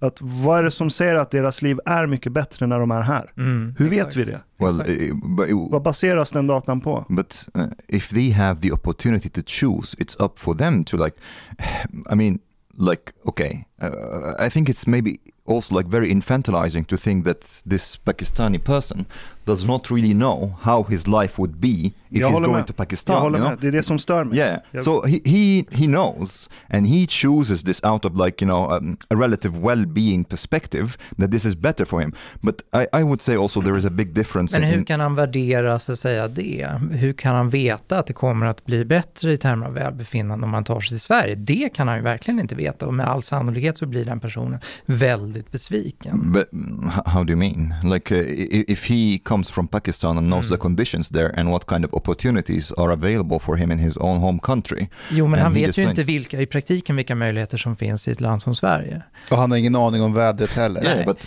Att 0.03 0.19
vad 0.21 0.59
är 0.59 0.63
det 0.63 0.71
som 0.71 0.91
säger 0.91 1.17
att 1.17 1.31
deras 1.31 1.63
liv 1.63 1.79
är 1.87 2.07
mycket 2.07 2.33
bättre 2.33 2.67
när 2.67 2.81
de 2.81 2.91
är 2.91 3.01
här? 3.03 3.33
Mm, 3.37 3.75
Hur 3.79 3.93
exakt. 3.93 4.17
vet 4.17 4.29
vi 4.29 4.33
det? 4.33 4.41
Well, 4.59 4.81
uh, 5.11 5.37
but, 5.37 5.49
Vad 5.73 5.83
baseras 5.83 6.33
den 6.33 6.47
datan 6.47 6.81
på? 6.81 7.05
but 7.09 7.49
uh, 7.59 7.65
if 7.89 8.09
they 8.09 8.31
have 8.33 8.61
the 8.61 8.73
opportunity 8.73 9.29
to 9.29 9.41
choose, 9.47 9.97
it's 9.97 10.25
up 10.25 10.39
for 10.39 10.55
them 10.55 10.85
to 10.85 10.97
like. 11.05 11.17
I 12.13 12.15
mean, 12.15 12.39
like 12.81 13.13
okay, 13.27 13.67
uh, 13.81 14.35
I 14.39 14.49
think 14.49 14.69
it's 14.69 14.87
maybe 14.87 15.21
also 15.45 15.75
like 15.75 15.87
very 15.87 16.11
infantilizing 16.11 16.87
to 16.87 16.97
think 16.97 17.25
that 17.25 17.63
this 17.67 17.97
Pakistani 17.97 18.63
person 18.63 19.07
does 19.51 19.67
not 19.67 19.91
really 19.91 20.15
know 20.15 20.55
how 20.63 20.87
his 20.89 21.07
life 21.07 21.35
would 21.39 21.55
be 21.57 21.69
if 21.69 21.93
Jag 22.21 22.31
he's 22.31 22.41
going 22.41 22.53
med. 22.53 22.67
to 22.67 22.71
Jag 22.71 22.77
Pakistan. 22.77 23.23
håller 23.23 23.39
you 23.39 23.47
know? 23.47 23.51
med, 23.51 23.59
det 23.61 23.67
är 23.69 23.73
det 23.73 23.83
som 23.83 23.99
stör 23.99 24.25
mig. 24.25 24.39
Yeah. 24.39 24.59
Jag- 24.71 24.85
So 24.85 25.07
he, 25.07 25.19
he 25.25 25.65
he 25.71 25.87
knows 25.87 26.51
and 26.69 26.87
he 26.87 27.07
chooses 27.07 27.63
this 27.63 27.85
out 27.85 28.05
of 28.05 28.13
like, 28.27 28.45
you 28.45 28.49
know, 28.51 28.73
um, 28.77 28.97
a 29.11 29.15
relative 29.15 29.59
well-being 29.59 30.25
perspective 30.25 30.89
that 31.19 31.31
this 31.31 31.45
is 31.45 31.55
better 31.57 31.85
for 31.85 32.01
him. 32.01 32.13
But 32.41 32.55
I, 32.75 33.01
I 33.01 33.03
would 33.03 33.23
say 33.23 33.37
also 33.37 33.63
there 33.63 33.79
is 33.79 33.85
a 33.85 33.91
big 33.91 34.15
difference 34.15 34.59
Men 34.59 34.69
hur 34.69 34.79
in, 34.79 34.85
kan 34.85 35.01
han 35.01 35.15
värdera 35.15 35.79
så 35.79 35.93
att 35.93 35.99
säga 35.99 36.29
det? 36.29 36.69
Hur 36.93 37.13
kan 37.13 37.35
han 37.37 37.51
veta 37.51 37.99
att 37.99 38.07
det 38.07 38.13
kommer 38.13 38.47
att 38.47 38.65
bli 38.65 38.85
bättre 38.85 39.33
i 39.33 39.37
termer 39.37 39.67
av 39.67 39.75
välbefinnande 39.75 40.45
om 40.45 40.51
man 40.51 40.65
tar 40.65 40.81
sig 40.81 40.89
till 40.89 41.01
Sverige? 41.01 41.35
Det 41.35 41.69
kan 41.75 41.89
han 41.89 41.97
ju 41.97 42.03
verkligen 42.03 42.41
inte 42.41 42.55
veta 42.55 42.87
och 42.87 42.95
med 42.95 43.07
all 43.07 43.23
sannolikhet 43.23 43.79
så 43.79 43.87
blir 43.87 44.05
den 44.05 44.21
personen 44.21 44.59
väldigt 44.87 45.53
besviken. 45.53 46.33
But 46.33 46.53
mm, 46.53 46.91
how 47.07 47.25
do 47.25 47.33
you 47.33 47.39
mean? 47.39 47.75
Like, 47.93 48.15
uh, 48.15 48.25
if 48.71 48.89
he 48.91 49.19
comes 49.25 49.40
from 49.49 49.69
Pakistan 49.69 50.19
and 50.19 50.27
knows 50.27 50.45
Mm. 50.45 50.51
the 50.51 50.57
conditions 50.57 51.09
there 51.09 51.41
and 51.41 51.49
what 51.51 51.67
kind 51.67 51.85
of 51.85 51.95
opportunities 51.95 52.73
are 52.73 52.93
available 52.93 53.39
for 53.39 53.57
him 53.57 53.71
in 53.73 53.79
his 53.79 53.97
own 53.97 54.19
home 54.19 54.39
country, 54.43 54.89
Jo, 55.11 55.27
men 55.27 55.35
And 55.35 55.43
han 55.43 55.53
vet 55.55 55.79
ju 55.79 55.83
inte 55.83 56.03
vilka, 56.03 56.41
i 56.41 56.47
praktiken 56.47 56.97
vilka 56.97 57.15
möjligheter 57.15 57.59
som 57.59 57.77
finns 57.77 58.09
i 58.09 58.11
ett 58.11 58.21
land 58.21 58.43
som 58.43 58.55
Sverige. 58.55 59.03
Och 59.31 59.37
han 59.37 59.51
har 59.51 59.59
ingen 59.59 59.77
aning 59.77 60.03
om 60.03 60.15
vädret 60.15 60.51
heller. 60.51 60.81
Nej. 60.83 60.93
yeah, 60.93 61.05
but 61.05 61.25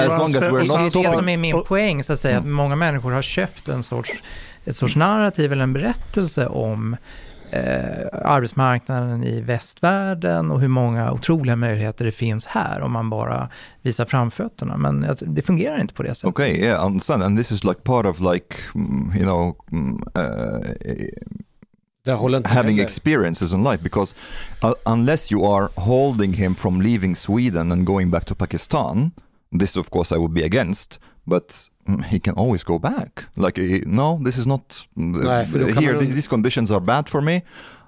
as 0.00 0.08
long 0.08 0.22
as 0.22 0.34
we're 0.34 0.50
Och 0.50 0.58
det 0.58 0.66
not 0.66 0.96
är 0.96 1.02
det 1.02 1.12
som 1.12 1.28
är 1.28 1.36
min 1.36 1.62
poäng, 1.64 2.04
så 2.04 2.12
att 2.12 2.20
säga, 2.20 2.38
att 2.38 2.46
många 2.46 2.76
människor 2.76 3.12
har 3.12 3.22
köpt 3.22 3.68
en 3.68 3.82
sorts, 3.82 4.10
ett 4.64 4.76
sorts 4.76 4.96
narrativ 4.96 5.52
eller 5.52 5.62
en 5.62 5.72
berättelse 5.72 6.46
om 6.46 6.96
eh, 7.50 8.06
arbetsmarknaden 8.12 9.24
i 9.24 9.40
västvärlden 9.40 10.50
och 10.50 10.60
hur 10.60 10.68
många 10.68 11.12
otroliga 11.12 11.56
möjligheter 11.56 12.04
det 12.04 12.12
finns 12.12 12.46
här 12.46 12.80
om 12.80 12.92
man 12.92 13.10
bara 13.10 13.48
visar 13.82 14.04
framfötterna. 14.04 14.76
Men 14.76 15.06
det 15.20 15.42
fungerar 15.42 15.80
inte 15.80 15.94
på 15.94 16.02
det 16.02 16.14
sättet. 16.14 16.28
Okay, 16.28 16.60
yeah, 16.60 16.82
I 16.82 16.86
understand. 16.86 17.22
And 17.22 17.38
this 17.38 17.52
is 17.52 17.64
like 17.64 17.82
part 17.84 18.06
of 18.06 18.20
like, 18.20 18.56
mm, 18.74 19.12
you 19.16 19.24
know, 19.24 19.56
uh, 20.14 20.60
having 22.44 22.78
experiences 22.80 23.52
in 23.52 23.64
life 23.64 23.82
because 23.82 24.14
uh, 24.62 24.74
unless 24.86 25.32
you 25.32 25.44
are 25.44 25.68
holding 25.76 26.32
him 26.32 26.54
from 26.54 26.80
leaving 26.80 27.14
Sweden 27.14 27.72
and 27.72 27.86
going 27.86 28.10
back 28.10 28.24
to 28.24 28.34
Pakistan, 28.34 29.12
this 29.58 29.76
of 29.76 29.90
course 29.90 30.12
I 30.12 30.18
would 30.18 30.34
be 30.34 30.42
against, 30.44 30.98
but 31.26 31.70
he 32.10 32.18
can 32.18 32.34
always 32.34 32.64
go 32.64 32.78
back. 32.78 33.24
Like, 33.36 33.58
eh, 33.58 33.80
no, 33.86 34.18
this 34.24 34.38
is 34.38 34.46
not 34.46 34.86
mm, 34.96 35.22
Nej, 35.22 35.46
here. 35.80 35.98
These, 35.98 36.14
these 36.14 36.28
conditions 36.28 36.70
are 36.70 36.80
bad 36.80 37.08
for 37.08 37.20
me. 37.20 37.42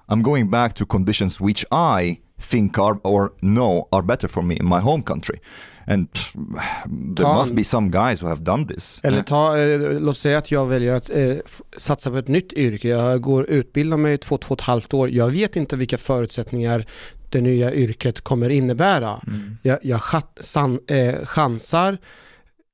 I'm 0.07 0.21
going 0.23 0.49
back 0.49 0.73
to 0.75 0.85
conditions 0.85 1.39
which 1.39 1.65
I 1.71 2.19
think 2.39 2.79
are 2.79 2.99
or 3.03 3.31
know 3.41 3.87
are 3.91 4.01
better 4.01 4.27
for 4.27 4.43
me 4.43 4.55
in 4.55 4.65
my 4.65 4.79
home 4.79 5.03
country. 5.03 5.39
And 5.87 6.07
there 7.15 7.25
Ta 7.25 7.35
must 7.35 7.55
be 7.55 7.63
some 7.63 7.89
guys 7.91 8.21
who 8.21 8.27
have 8.27 8.43
done 8.43 8.67
this. 8.67 9.01
Eller 9.03 9.21
ta, 9.21 9.57
eh, 9.57 9.99
låt 9.99 10.17
säga 10.17 10.37
att 10.37 10.51
jag 10.51 10.65
väljer 10.65 10.93
att 10.93 11.09
eh, 11.09 11.35
satsa 11.77 12.11
på 12.11 12.17
ett 12.17 12.27
nytt 12.27 12.53
yrke. 12.53 12.87
Jag 12.87 13.21
går 13.21 13.49
utbildar 13.49 13.97
mig 13.97 14.17
två, 14.17 14.37
två 14.37 14.53
och 14.53 14.59
ett 14.59 14.65
halvt 14.65 14.93
år. 14.93 15.09
Jag 15.09 15.27
vet 15.29 15.55
inte 15.55 15.77
vilka 15.77 15.97
förutsättningar 15.97 16.85
det 17.29 17.41
nya 17.41 17.73
yrket 17.73 18.21
kommer 18.21 18.49
innebära. 18.49 19.21
Mm. 19.27 19.57
Jag, 19.61 19.79
jag 19.81 20.01
chat, 20.01 20.37
san, 20.39 20.79
eh, 20.87 21.25
chansar, 21.25 21.97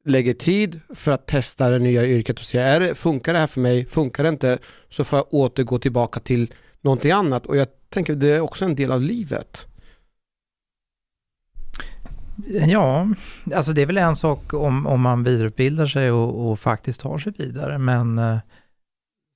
lägger 0.05 0.33
tid 0.33 0.79
för 0.95 1.11
att 1.11 1.27
testa 1.27 1.69
det 1.69 1.79
nya 1.79 2.05
yrket 2.05 2.39
och 2.39 2.45
se, 2.45 2.59
är 2.59 2.79
det, 2.79 2.95
funkar 2.95 3.33
det 3.33 3.39
här 3.39 3.47
för 3.47 3.61
mig? 3.61 3.85
Funkar 3.85 4.23
det 4.23 4.29
inte? 4.29 4.57
Så 4.89 5.03
får 5.03 5.17
jag 5.17 5.33
återgå 5.33 5.79
tillbaka 5.79 6.19
till 6.19 6.53
någonting 6.81 7.11
annat. 7.11 7.45
Och 7.45 7.57
jag 7.57 7.67
tänker 7.89 8.15
det 8.15 8.31
är 8.31 8.41
också 8.41 8.65
en 8.65 8.75
del 8.75 8.91
av 8.91 9.01
livet. 9.01 9.67
Ja, 12.67 13.07
alltså 13.55 13.73
det 13.73 13.81
är 13.81 13.85
väl 13.85 13.97
en 13.97 14.15
sak 14.15 14.53
om, 14.53 14.87
om 14.87 15.01
man 15.01 15.23
vidareutbildar 15.23 15.85
sig 15.85 16.11
och, 16.11 16.51
och 16.51 16.59
faktiskt 16.59 16.99
tar 16.99 17.17
sig 17.17 17.33
vidare, 17.37 17.77
men 17.77 18.17
eh, 18.17 18.37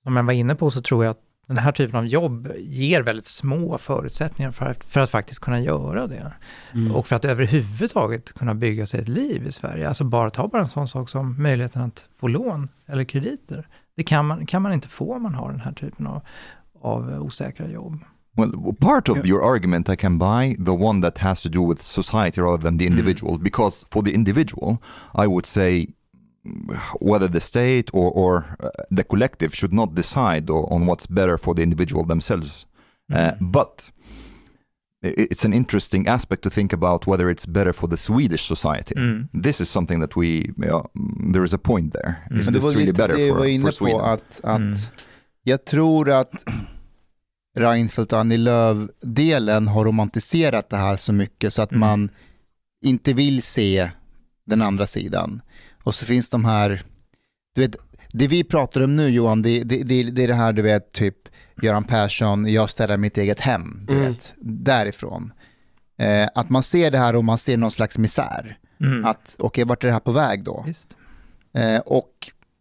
som 0.03 0.15
jag 0.15 0.23
var 0.23 0.33
inne 0.33 0.55
på 0.55 0.71
så 0.71 0.81
tror 0.81 1.05
jag 1.05 1.11
att 1.11 1.28
den 1.49 1.57
här 1.57 1.71
typen 1.71 1.95
av 1.95 2.07
jobb 2.07 2.51
ger 2.57 3.01
väldigt 3.01 3.25
små 3.25 3.77
förutsättningar 3.77 4.51
för 4.51 4.65
att, 4.65 4.83
för 4.83 4.99
att 4.99 5.09
faktiskt 5.09 5.39
kunna 5.39 5.59
göra 5.59 6.07
det. 6.07 6.33
Mm. 6.73 6.95
Och 6.95 7.07
för 7.07 7.15
att 7.15 7.25
överhuvudtaget 7.25 8.33
kunna 8.33 8.55
bygga 8.55 8.85
sig 8.85 8.99
ett 8.99 9.07
liv 9.07 9.47
i 9.47 9.51
Sverige. 9.51 9.87
Alltså 9.87 10.03
bara 10.03 10.29
ta 10.29 10.47
bara 10.47 10.61
en 10.61 10.69
sån 10.69 10.87
sak 10.87 11.09
som 11.09 11.43
möjligheten 11.43 11.81
att 11.81 12.09
få 12.19 12.27
lån 12.27 12.69
eller 12.85 13.03
krediter. 13.03 13.67
Det 13.95 14.03
kan 14.03 14.25
man, 14.25 14.45
kan 14.45 14.61
man 14.61 14.73
inte 14.73 14.87
få 14.87 15.15
om 15.15 15.23
man 15.23 15.35
har 15.35 15.51
den 15.51 15.59
här 15.59 15.71
typen 15.71 16.07
av, 16.07 16.21
av 16.81 17.21
osäkra 17.21 17.67
jobb. 17.67 17.99
Well, 18.37 18.75
part 18.79 19.09
of 19.09 19.25
your 19.25 19.55
argument 19.55 19.89
I 19.89 19.95
can 19.95 20.17
buy 20.17 20.55
the 20.65 20.71
one 20.71 21.01
that 21.01 21.17
has 21.17 21.43
to 21.43 21.49
do 21.49 21.69
with 21.69 21.81
society 21.81 22.41
rather 22.41 22.63
than 22.63 22.77
the 22.77 22.85
individual, 22.85 23.39
because 23.39 23.85
for 23.91 24.01
the 24.01 24.11
individual, 24.11 24.77
I 25.23 25.27
would 25.27 25.45
say 25.45 25.71
mm, 25.79 25.93
whether 27.01 27.27
the 27.31 27.39
state 27.39 27.89
or, 27.93 28.11
or 28.11 28.45
uh, 28.63 28.69
the 28.95 29.03
collective 29.03 29.53
should 29.55 29.73
not 29.73 29.93
decide 29.95 30.49
on 30.49 30.85
what's 30.85 31.07
better 31.07 31.37
for 31.37 31.55
the 31.55 31.61
individual 31.63 32.05
themselves. 32.05 32.65
Uh, 33.13 33.31
but 33.39 33.91
i- 35.05 35.13
it's 35.31 35.45
an 35.45 35.53
interesting 35.53 36.07
aspect 36.07 36.43
to 36.43 36.49
think 36.49 36.73
about 36.73 37.07
whether 37.07 37.29
it's 37.29 37.47
better 37.47 37.73
for 37.73 37.87
the 37.89 37.97
Swedish 37.97 38.47
society. 38.47 38.95
Mm. 38.95 39.27
This 39.43 39.61
is 39.61 39.69
something 39.69 39.99
that 40.01 40.15
we, 40.17 40.27
yeah, 40.27 40.81
mm, 40.95 41.33
there 41.33 41.43
is 41.45 41.53
a 41.53 41.57
point 41.57 41.93
there. 41.93 42.15
Mm. 42.31 42.39
Is 42.39 42.45
Men 42.45 42.53
det 42.53 42.59
var 42.59 42.69
really 42.71 42.85
lite 42.85 42.97
better 42.97 43.15
det 43.15 43.25
jag 43.25 43.29
for, 43.35 43.39
var 43.39 43.45
inne 43.45 43.71
på, 43.79 43.99
att, 44.01 44.41
att 44.43 44.59
Mm. 44.59 44.73
jag 45.43 45.65
tror 45.65 46.09
att 46.11 46.31
Reinfeldt 47.57 48.13
och 48.13 48.19
Annie 48.19 48.37
Lööf-delen 48.37 49.67
har 49.67 49.85
romantiserat 49.85 50.69
det 50.69 50.77
här 50.77 50.95
så 50.95 51.13
mycket 51.13 51.53
så 51.53 51.61
att 51.61 51.71
Mm. 51.71 51.79
man 51.79 52.09
inte 52.85 53.13
vill 53.13 53.41
se 53.41 53.91
den 54.45 54.61
andra 54.61 54.87
sidan. 54.87 55.41
Och 55.83 55.95
så 55.95 56.05
finns 56.05 56.29
de 56.29 56.45
här, 56.45 56.81
du 57.55 57.61
vet, 57.61 57.75
det 58.13 58.27
vi 58.27 58.43
pratar 58.43 58.81
om 58.81 58.95
nu 58.95 59.09
Johan, 59.09 59.41
det, 59.41 59.63
det, 59.63 59.83
det, 59.83 60.03
det 60.03 60.23
är 60.23 60.27
det 60.27 60.33
här 60.33 60.53
du 60.53 60.61
vet, 60.61 60.91
typ 60.91 61.15
Göran 61.61 61.83
Persson, 61.83 62.51
jag 62.53 62.69
ställer 62.69 62.97
mitt 62.97 63.17
eget 63.17 63.39
hem, 63.39 63.85
du 63.87 63.93
Mm. 63.93 64.05
vet, 64.11 64.33
därifrån. 64.41 65.33
Eh, 65.99 66.27
att 66.35 66.49
man 66.49 66.63
ser 66.63 66.91
det 66.91 66.97
här 66.97 67.15
och 67.15 67.23
man 67.23 67.37
ser 67.37 67.57
någon 67.57 67.71
slags 67.71 67.97
misär. 67.97 68.57
Mm. 68.81 69.05
Att 69.05 69.35
okej, 69.39 69.63
vart 69.65 69.83
är 69.83 69.87
det 69.87 69.93
här 69.93 69.99
på 69.99 70.11
väg 70.11 70.43
då? 70.43 70.65
Eh, 71.53 71.79
och 71.79 72.11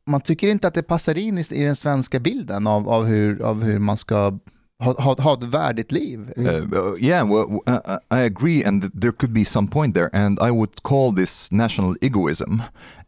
man 0.07 0.21
tycker 0.21 0.49
inte 0.49 0.69
att 0.69 0.75
det 0.75 0.83
passar 0.83 1.19
in 1.19 1.39
i, 1.39 1.45
i 1.51 1.65
den 1.65 1.77
svenska 1.77 2.21
bilden 2.21 2.67
av, 2.67 2.89
av, 2.89 3.05
hur, 3.05 3.43
av 3.43 3.63
hur 3.65 3.79
man 3.79 3.97
ska 3.97 4.39
ha, 4.81 5.15
ha, 5.19 5.33
ett 5.33 5.45
värdigt 5.45 5.93
liv. 5.93 6.33
Uh, 6.37 6.45
uh, 6.47 6.97
yeah, 6.99 7.23
well, 7.23 7.61
uh, 7.67 7.81
uh, 7.85 7.99
I 8.11 8.21
agree, 8.21 8.65
and 8.65 8.91
there 8.95 9.13
could 9.13 9.33
be 9.33 9.45
some 9.45 9.69
point 9.69 9.95
there, 9.95 10.11
and 10.13 10.39
I 10.41 10.51
would 10.51 10.83
call 10.83 11.13
this 11.13 11.51
national 11.51 11.97
egoism, 12.01 12.63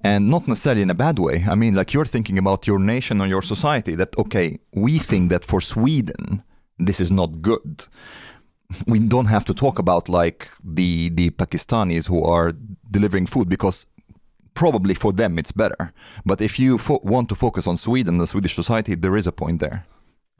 and 0.04 0.28
not 0.28 0.48
necessarily 0.48 0.82
in 0.82 0.90
a 0.90 0.94
bad 0.94 1.18
way. 1.18 1.44
I 1.50 1.54
mean, 1.54 1.74
like 1.74 1.94
you're 1.94 2.10
thinking 2.10 2.38
about 2.38 2.66
your 2.66 2.78
nation 2.78 3.20
or 3.20 3.26
your 3.26 3.42
society. 3.42 3.94
That 3.94 4.18
okay, 4.18 4.58
we 4.74 4.98
think 4.98 5.30
that 5.30 5.44
for 5.44 5.60
Sweden, 5.60 6.42
this 6.78 7.00
is 7.00 7.10
not 7.10 7.40
good. 7.40 7.86
We 8.86 8.98
don't 9.00 9.26
have 9.26 9.44
to 9.44 9.54
talk 9.54 9.78
about 9.78 10.08
like 10.08 10.48
the 10.64 11.10
the 11.10 11.30
Pakistanis 11.30 12.08
who 12.08 12.22
are 12.24 12.52
delivering 12.90 13.26
food 13.26 13.48
because 13.48 13.86
probably 14.54 14.94
for 14.94 15.12
them 15.12 15.38
it's 15.38 15.52
better. 15.52 15.92
But 16.24 16.40
if 16.40 16.58
you 16.58 16.78
fo- 16.78 17.00
want 17.02 17.28
to 17.28 17.34
focus 17.34 17.66
on 17.66 17.76
Sweden, 17.76 18.18
the 18.18 18.26
Swedish 18.26 18.54
society, 18.54 18.96
there 18.96 19.16
is 19.16 19.26
a 19.26 19.32
point 19.32 19.60
there. 19.60 19.84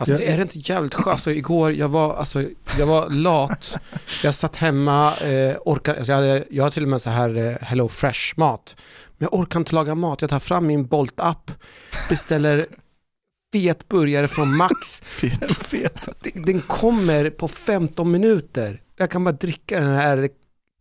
Alltså 0.01 0.17
det 0.17 0.25
är 0.33 0.37
det 0.37 0.43
inte 0.43 0.59
jävligt 0.59 0.95
skönt? 0.95 1.07
Alltså, 1.07 1.31
igår, 1.31 1.73
jag 1.73 1.89
var, 1.89 2.15
alltså, 2.15 2.45
jag 2.79 2.87
var 2.87 3.11
lat. 3.11 3.77
Jag 4.23 4.35
satt 4.35 4.57
hemma, 4.57 5.17
eh, 5.17 5.57
orkar, 5.65 5.95
alltså, 5.95 6.13
jag, 6.13 6.17
hade, 6.17 6.45
jag 6.51 6.65
har 6.65 6.71
till 6.71 6.83
och 6.83 6.89
med 6.89 7.01
så 7.01 7.11
här 7.11 7.37
eh, 7.37 7.57
Hello 7.61 7.89
Fresh-mat. 7.89 8.77
Men 9.19 9.29
jag 9.31 9.41
orkar 9.41 9.59
inte 9.61 9.75
laga 9.75 9.95
mat. 9.95 10.21
Jag 10.21 10.31
tar 10.31 10.41
fram 10.41 10.67
min 10.67 10.87
Bolt-app, 10.87 11.51
beställer 12.09 12.67
fet 13.53 13.89
burgare 13.89 14.29
från 14.29 14.57
Max. 14.57 15.03
Den- 16.23 16.43
Den 16.45 16.61
kommer 16.61 17.31
på 17.31 17.49
15 17.49 18.11
minuter. 18.11 18.81
Jag 18.97 19.11
kan 19.11 19.25
bara 19.25 19.33
dricka 19.33 19.81
den 19.81 19.95
här 19.97 20.29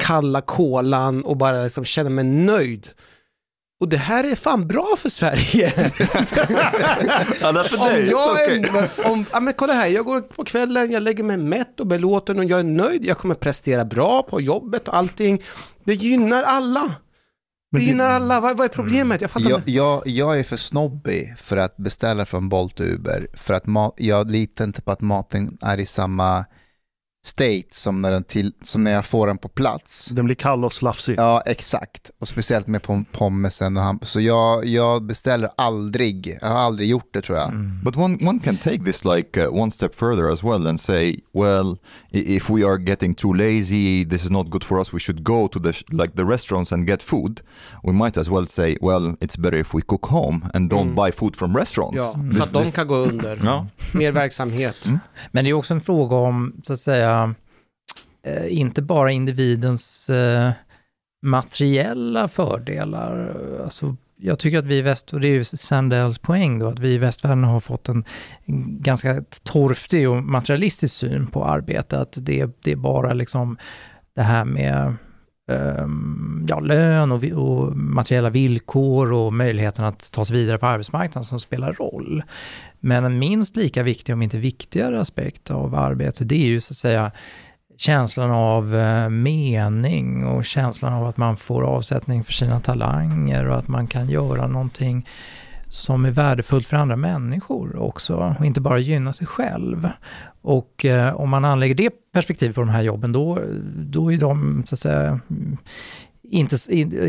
kalla 0.03 0.41
kolan 0.41 1.23
och 1.23 1.38
bara 1.38 1.63
liksom 1.63 1.86
känna 1.86 2.10
mig 2.10 2.23
nöjd. 2.23 2.88
Och 3.80 3.89
det 3.89 3.98
här 3.98 4.32
är 4.32 4.36
fan 4.36 4.68
bra 4.68 4.96
för 4.98 5.10
Sverige. 5.10 5.74
Om 7.44 7.56
jag 8.10 8.44
är, 8.52 9.10
om, 9.12 9.26
ja, 9.32 9.39
men 9.39 9.54
kolla 9.54 9.74
här, 9.74 9.88
jag 9.88 10.06
går 10.06 10.22
på 10.22 10.44
kvällen, 10.46 10.92
jag 10.92 11.04
lägger 11.04 11.24
mig 11.24 11.38
mätt 11.38 11.80
och 11.80 11.88
belåten 11.88 12.39
och 12.39 12.46
jag 12.46 12.60
är 12.60 12.63
nöjd. 12.63 13.06
Jag 13.06 13.18
kommer 13.18 13.36
prestera 13.36 13.86
bra 13.86 14.24
på 14.24 14.42
jobbet 14.42 14.88
och 14.88 14.96
allting. 14.96 15.42
Det 15.84 15.94
gynnar 15.94 16.44
alla. 16.44 16.82
Men 17.72 17.80
Det 17.82 17.86
det- 17.86 17.89
gynnar 17.89 18.10
alla. 18.10 18.39
Vad, 18.39 18.58
vad 18.58 18.65
är 18.65 18.70
problemet? 18.70 19.22
Jag 19.22 19.32
fattar 19.32 19.50
Jag, 19.50 19.60
inte. 19.60 19.72
jag, 19.72 20.08
jag 20.08 20.39
är 20.39 20.44
för 20.44 20.58
snobbig 20.58 21.36
för 21.38 21.58
att 21.58 21.78
beställa 21.78 22.26
från 22.26 22.50
Bolt 22.50 22.80
och 22.80 22.86
Uber. 22.86 23.28
För 23.34 23.54
att 23.54 23.65
ma- 23.65 23.94
jag 23.98 24.32
litar 24.32 24.65
inte 24.65 24.82
på 24.82 24.92
att 24.92 25.02
maten 25.02 25.58
är 25.62 25.78
i 25.78 25.86
samma 25.86 26.46
state 27.25 27.63
som 27.71 28.01
när, 28.01 28.12
den 28.12 28.23
till, 28.23 28.53
som 28.63 28.84
när 28.84 28.91
jag 28.91 29.05
får 29.05 29.27
den 29.27 29.38
på 29.38 29.47
plats. 29.49 30.10
Den 30.10 30.25
blir 30.25 30.36
kall 30.36 30.65
och 30.65 30.73
slafsig. 30.73 31.15
Ja, 31.19 31.41
exakt. 31.45 32.12
Och 32.19 32.27
speciellt 32.27 32.67
med 32.67 32.82
pom- 32.82 33.05
pommesen 33.12 33.77
och 33.77 33.84
ham- 33.84 33.99
Så 34.05 34.21
jag, 34.21 34.65
jag 34.65 35.03
beställer 35.03 35.49
aldrig. 35.58 36.38
Jag 36.41 36.47
har 36.47 36.58
aldrig 36.60 36.89
gjort 36.89 37.10
det 37.13 37.21
tror 37.21 37.38
jag. 37.38 37.51
But 37.84 37.97
one, 37.97 38.17
one 38.29 38.39
can 38.39 38.58
take 38.58 38.79
this 38.84 39.05
like 39.05 39.45
uh, 39.45 39.53
one 39.62 39.71
step 39.71 39.95
further 39.95 40.32
as 40.34 40.43
well 40.43 40.67
and 40.67 40.79
say, 40.79 41.19
well, 41.34 41.77
if 42.12 42.49
we 42.49 42.65
are 42.67 42.82
getting 42.84 43.15
too 43.15 43.34
lazy, 43.34 44.05
this 44.10 44.23
is 44.23 44.29
not 44.29 44.49
good 44.49 44.63
for 44.63 44.79
us. 44.79 44.93
We 44.93 44.99
should 44.99 45.23
go 45.23 45.47
to 45.47 45.60
the 45.60 45.73
like 45.89 46.13
the 46.15 46.23
restaurants 46.23 46.71
and 46.71 46.88
get 46.88 47.03
food. 47.03 47.41
We 47.84 47.91
might 47.91 48.17
as 48.17 48.29
well 48.29 48.47
say, 48.47 48.77
well, 48.82 49.15
it's 49.19 49.38
better 49.38 49.58
if 49.60 49.73
we 49.73 49.82
cook 49.82 50.05
home 50.05 50.41
and 50.53 50.71
don't 50.71 50.79
Mm. 50.89 50.95
buy 50.95 51.12
food 51.12 51.36
from 51.36 51.58
restaurants. 51.58 51.97
Ja, 51.97 52.13
This- 52.13 52.38
så 52.38 52.43
att 52.43 52.53
de 52.53 52.71
kan 52.71 52.88
gå 52.88 52.95
under. 52.95 53.39
Ja. 53.43 53.67
Mer 53.93 54.12
verksamhet. 54.12 54.88
Men 55.32 55.43
det 55.45 55.49
är 55.49 55.53
också 55.53 55.73
en 55.73 55.82
fråga 55.82 56.15
om, 56.15 56.53
så 56.63 56.73
att 56.73 56.79
säga, 56.79 57.09
Eh, 58.24 58.60
inte 58.60 58.82
bara 58.82 59.12
individens 59.12 60.10
eh, 60.10 60.52
materiella 61.22 62.28
fördelar. 62.28 63.36
Alltså, 63.63 63.95
jag 64.17 64.39
tycker 64.39 64.60
att 64.60 64.65
vi 64.65 64.78
i 64.78 64.82
väst, 64.82 65.13
och 65.13 65.19
det 65.19 65.28
är 65.28 65.34
ju 65.34 65.43
Sandells 65.43 66.19
poäng 66.19 66.60
då, 66.60 66.67
att 66.67 66.80
vi 66.80 66.93
i 66.93 66.98
västvärlden 66.98 67.43
har 67.43 67.60
fått 67.60 67.89
en 67.89 68.04
ganska 68.82 69.24
torftig 69.43 70.10
och 70.10 70.24
materialistisk 70.24 70.95
syn 70.95 71.28
på 71.28 71.45
arbete. 71.45 72.00
Att 72.00 72.17
det, 72.22 72.50
det 72.63 72.72
är 72.72 72.76
bara 72.76 73.13
liksom 73.13 73.58
det 74.15 74.22
här 74.22 74.45
med 74.45 74.95
ehm, 75.52 76.45
ja, 76.50 76.60
lön 76.60 77.12
och, 77.12 77.24
och 77.24 77.78
materiella 77.78 78.30
villkor 78.30 79.13
och 79.13 79.34
möjligheten 79.34 79.86
att 79.86 80.12
ta 80.12 80.26
sig 80.26 80.36
vidare 80.36 80.58
på 80.58 80.65
arbetsmarknaden 80.65 81.26
som 81.26 81.39
spelar 81.39 81.74
roll. 81.74 82.24
Men 82.80 83.06
en 83.06 83.20
minst 83.20 83.56
lika 83.56 83.84
viktig, 83.84 84.13
om 84.13 84.22
inte 84.22 84.38
viktigare 84.38 85.02
aspekt 85.02 85.52
av 85.52 85.76
arbete, 85.76 86.24
det 86.24 86.36
är 86.36 86.48
ju 86.48 86.62
så 86.62 86.74
att 86.74 86.78
säga 86.78 87.12
känslan 87.78 88.32
av 88.32 88.76
eh, 88.76 89.10
mening 89.10 90.26
och 90.26 90.46
känslan 90.46 90.94
av 90.94 91.08
att 91.08 91.18
man 91.18 91.38
får 91.38 91.63
avsättning 91.63 92.24
för 92.24 92.34
sina 92.34 92.60
talanger 92.60 93.50
och 93.50 93.58
att 93.58 93.68
man 93.68 93.88
kan 93.88 94.10
göra 94.10 94.48
någonting 94.48 95.08
som 95.70 96.06
är 96.06 96.12
värdefullt 96.12 96.68
för 96.68 96.78
andra 96.78 96.96
människor 96.96 97.76
också 97.76 98.36
och 98.39 98.46
inte 98.46 98.62
bara 98.62 98.80
gynna 98.80 99.13
sig 99.13 99.28
själv. 99.28 99.89
Och 100.42 100.86
eh, 100.86 101.15
om 101.15 101.30
man 101.30 101.46
anlägger 101.46 101.76
det 101.76 101.92
perspektivet 102.13 102.56
på 102.56 102.62
de 102.62 102.70
här 102.70 102.82
jobben, 102.82 103.12
då, 103.12 103.39
då 103.76 104.13
är 104.13 104.18
de 104.18 104.63
så 104.65 104.76
att 104.76 104.80
säga 104.80 105.20
inte, 106.32 106.58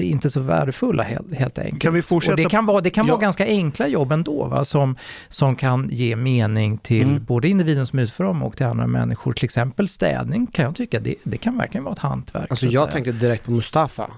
inte 0.07 0.31
så 0.31 0.41
värdefulla 0.41 1.03
helt, 1.03 1.35
helt 1.35 1.59
enkelt. 1.59 1.83
Kan 1.83 1.93
vi 1.95 2.01
Och 2.01 2.05
fortsätta? 2.05 2.37
det 2.37 2.45
kan 2.45 2.67
vara, 2.67 2.81
det 2.81 2.91
kan 2.91 3.07
Ja. 3.07 3.13
vara 3.15 3.23
ganska 3.23 3.45
enkla 3.47 3.87
jobb 3.89 4.13
ändå, 4.13 4.45
va? 4.47 4.65
Som, 4.65 4.97
som 5.29 5.57
kan 5.57 5.89
ge 5.93 6.17
mening 6.17 6.79
till 6.79 7.03
Mm. 7.09 7.25
både 7.25 7.49
individen 7.49 7.87
som 7.87 7.99
utför 7.99 8.25
dem 8.25 8.43
och 8.43 8.57
till 8.57 8.67
andra 8.67 8.87
människor. 8.87 9.33
Till 9.33 9.45
exempel 9.45 9.89
städning 9.89 10.47
kan 10.47 10.65
jag 10.65 10.75
tycka, 10.77 11.01
det, 11.01 11.15
det 11.25 11.37
kan 11.37 11.57
verkligen 11.59 11.85
vara 11.85 11.93
ett 11.93 11.99
hantverk. 11.99 12.47
Alltså 12.51 12.67
jag 12.67 12.73
säga. 12.73 12.87
tänkte 12.93 13.13
direkt 13.13 13.45
på 13.45 13.51
Mustafa. 13.51 14.11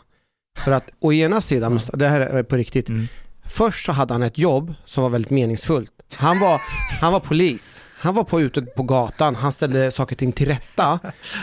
För 0.59 0.73
att 0.73 0.91
å 1.01 1.13
ena 1.13 1.41
sidan, 1.41 1.73
Mustafa, 1.75 1.97
det 1.97 2.09
här 2.09 2.21
är 2.21 2.43
på 2.43 2.57
riktigt, 2.57 2.89
Mm. 2.89 3.07
först 3.47 3.87
så 3.87 3.93
hade 3.93 4.15
han 4.15 4.23
ett 4.23 4.39
jobb 4.39 4.75
som 4.85 5.03
var 5.03 5.11
väldigt 5.11 5.31
meningsfullt. 5.31 5.93
Han 6.17 6.41
var, 6.41 6.61
han 7.01 7.13
var 7.13 7.21
polis, 7.21 7.85
han 7.99 8.15
var 8.15 8.25
på, 8.25 8.41
ute 8.41 8.63
på 8.63 8.83
gatan, 8.83 9.35
han 9.35 9.53
ställde 9.53 9.91
saker 9.91 10.15
och 10.15 10.19
ting 10.19 10.33
till 10.33 10.47
rätta. 10.49 10.99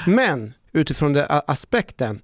Men 0.07 0.53
utifrån 0.73 1.13
den 1.13 1.25
aspekten 1.47 2.19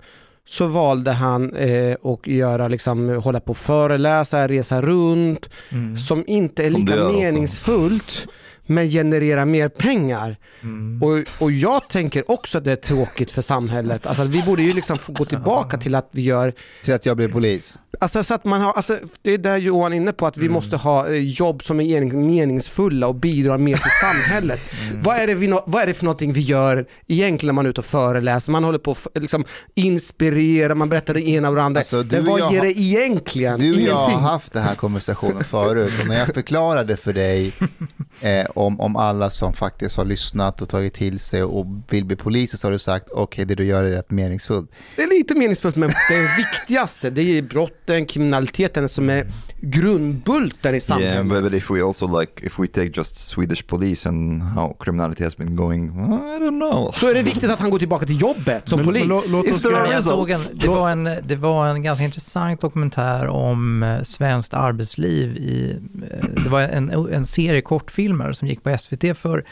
så 0.48 0.68
valde 0.68 1.12
han 1.12 1.54
eh, 1.54 1.96
att 2.04 2.28
göra, 2.28 2.68
liksom, 2.68 3.10
hålla 3.24 3.40
på 3.40 3.52
och 3.52 3.58
föreläsa, 3.58 4.48
resa 4.48 4.82
runt, 4.82 5.50
Mm. 5.72 5.98
som 5.98 6.24
inte 6.28 6.66
är 6.66 6.72
Som 6.72 6.82
lika 6.86 7.06
också. 7.06 7.18
meningsfullt 7.20 8.28
men 8.68 8.88
genererar 8.90 9.46
mer 9.46 9.70
pengar. 9.70 10.38
Mm. 10.64 11.04
Och, 11.04 11.44
och 11.44 11.52
jag 11.52 11.90
tänker 11.90 12.32
också 12.32 12.58
att 12.58 12.64
det 12.64 12.72
är 12.72 12.76
tråkigt 12.76 13.32
för 13.32 13.42
samhället. 13.42 14.06
Alltså 14.06 14.24
vi 14.24 14.44
borde 14.44 14.64
ju 14.64 14.74
liksom 14.74 14.98
få 14.98 15.14
gå 15.14 15.26
tillbaka 15.26 15.78
till 15.78 15.96
att 15.96 16.10
vi 16.12 16.22
gör, 16.22 16.54
Till 16.84 16.94
att 16.94 17.06
jag 17.06 17.18
blir 17.18 17.28
polis. 17.30 17.78
Alltså 18.00 18.24
så 18.24 18.34
att 18.34 18.46
man 18.46 18.62
har, 18.62 18.74
alltså 18.74 19.00
det 19.22 19.32
är 19.32 19.38
där 19.38 19.58
Johan 19.58 19.94
är 19.94 19.98
inne 19.98 20.14
på, 20.14 20.28
att 20.28 20.38
vi 20.38 20.50
måste 20.50 20.76
ha 20.78 21.08
eh, 21.08 21.14
jobb 21.16 21.64
som 21.64 21.80
är 21.80 21.84
mening- 21.84 22.26
meningsfulla 22.28 23.08
och 23.08 23.16
bidrar 23.16 23.58
mer 23.58 23.76
till 23.78 23.92
samhället. 24.02 24.60
Vad, 25.04 25.18
är 25.18 25.28
det 25.28 25.36
vi, 25.36 25.48
vad 25.66 25.82
är 25.84 25.88
det 25.88 25.94
för 25.94 26.06
någonting 26.06 26.34
vi 26.34 26.42
gör 26.42 26.86
egentligen 27.08 27.48
när 27.48 27.54
man 27.54 27.66
är 27.66 27.70
ute 27.70 27.82
och 27.82 27.86
föreläser? 27.86 28.52
Man 28.52 28.64
håller 28.64 28.80
på 28.80 28.92
att 28.92 29.22
liksom 29.22 29.46
inspirera, 29.74 30.76
man 30.76 30.90
berättar 30.90 31.14
det 31.14 31.28
ena 31.28 31.50
och 31.50 31.56
det 31.56 31.64
andra. 31.64 31.80
Alltså, 31.80 32.06
Men 32.12 32.26
vad 32.26 32.54
ger 32.54 32.62
det 32.62 32.80
egentligen? 32.80 33.60
Du 33.60 33.74
och 33.76 33.82
jag 33.82 33.96
har 33.96 34.20
haft 34.20 34.54
den 34.54 34.64
här 34.64 34.76
konversationen 34.76 35.44
förut 35.50 35.94
och 36.02 36.08
när 36.08 36.20
jag 36.20 36.28
förklarade 36.28 36.98
för 36.98 37.14
dig 37.14 37.54
eh, 38.22 38.46
om, 38.56 38.82
om 38.82 38.96
alla 38.96 39.30
som 39.30 39.54
faktiskt 39.54 39.98
har 39.98 40.06
lyssnat 40.06 40.62
och 40.62 40.70
tagit 40.70 40.94
till 40.94 41.20
sig 41.20 41.44
och 41.44 41.66
vill 41.90 42.06
bli 42.06 42.16
poliser 42.16 42.58
så 42.58 42.68
har 42.68 42.72
du 42.72 42.80
sagt 42.80 43.10
okej 43.12 43.46
det 43.46 43.56
du 43.56 43.66
gör 43.66 43.84
är 43.86 43.92
rätt 43.92 44.12
meningsfullt. 44.12 44.72
Det 44.96 45.04
är 45.04 45.08
lite 45.08 45.36
meningsfullt 45.36 45.76
men 45.76 45.90
det 46.10 46.30
viktigaste 46.38 47.10
det 47.10 47.22
är 47.38 47.42
brotten, 47.86 48.06
kriminaliteten 48.06 48.90
som 48.90 49.10
är 49.10 49.26
grundbulten 49.62 50.76
i 50.76 50.82
samhället. 50.82 51.14
Yeah, 51.16 51.28
but, 51.28 51.44
but 51.44 51.54
if 51.54 51.70
we 51.72 51.84
also 51.84 52.20
like, 52.20 52.46
if 52.46 52.60
we 52.60 52.68
take 52.68 52.92
just 52.94 53.16
Swedish 53.16 53.68
police 53.68 54.10
and 54.10 54.42
how 54.44 54.76
criminality 54.80 55.24
has 55.24 55.38
been 55.38 55.56
going, 55.56 55.90
I 55.90 56.40
don't 56.40 56.60
know. 56.60 56.92
Så 56.94 57.10
är 57.10 57.14
det 57.14 57.24
viktigt 57.24 57.50
att 57.52 57.60
han 57.60 57.70
går 57.70 57.80
tillbaka 57.80 58.06
till 58.06 58.22
jobbet 58.22 58.70
som 58.70 58.78
Men- 58.80 58.86
polis. 58.86 59.04
men 59.08 59.18
lå- 59.18 59.24
låt 59.28 59.52
oss 59.52 59.66
Men 59.66 59.92
jag 59.92 60.04
såg 60.04 60.30
en, 60.32 60.40
det, 60.54 60.68
var 60.68 60.90
en, 60.90 61.04
det 61.24 61.36
var 61.36 61.68
en 61.68 61.84
ganska 61.84 62.06
intressant 62.06 62.62
dokumentär 62.62 63.28
om 63.28 63.84
eh, 63.84 64.02
svenskt 64.02 64.54
arbetsliv 64.54 65.38
i, 65.38 65.78
eh, 66.12 66.30
det 66.44 66.50
var 66.50 66.62
en, 66.62 66.90
en 66.90 67.26
serie 67.26 67.62
kortfilmer 67.62 68.34
som 68.34 68.48
gick 68.48 68.64
på 68.64 68.78
SVT 68.78 69.18
för 69.18 69.44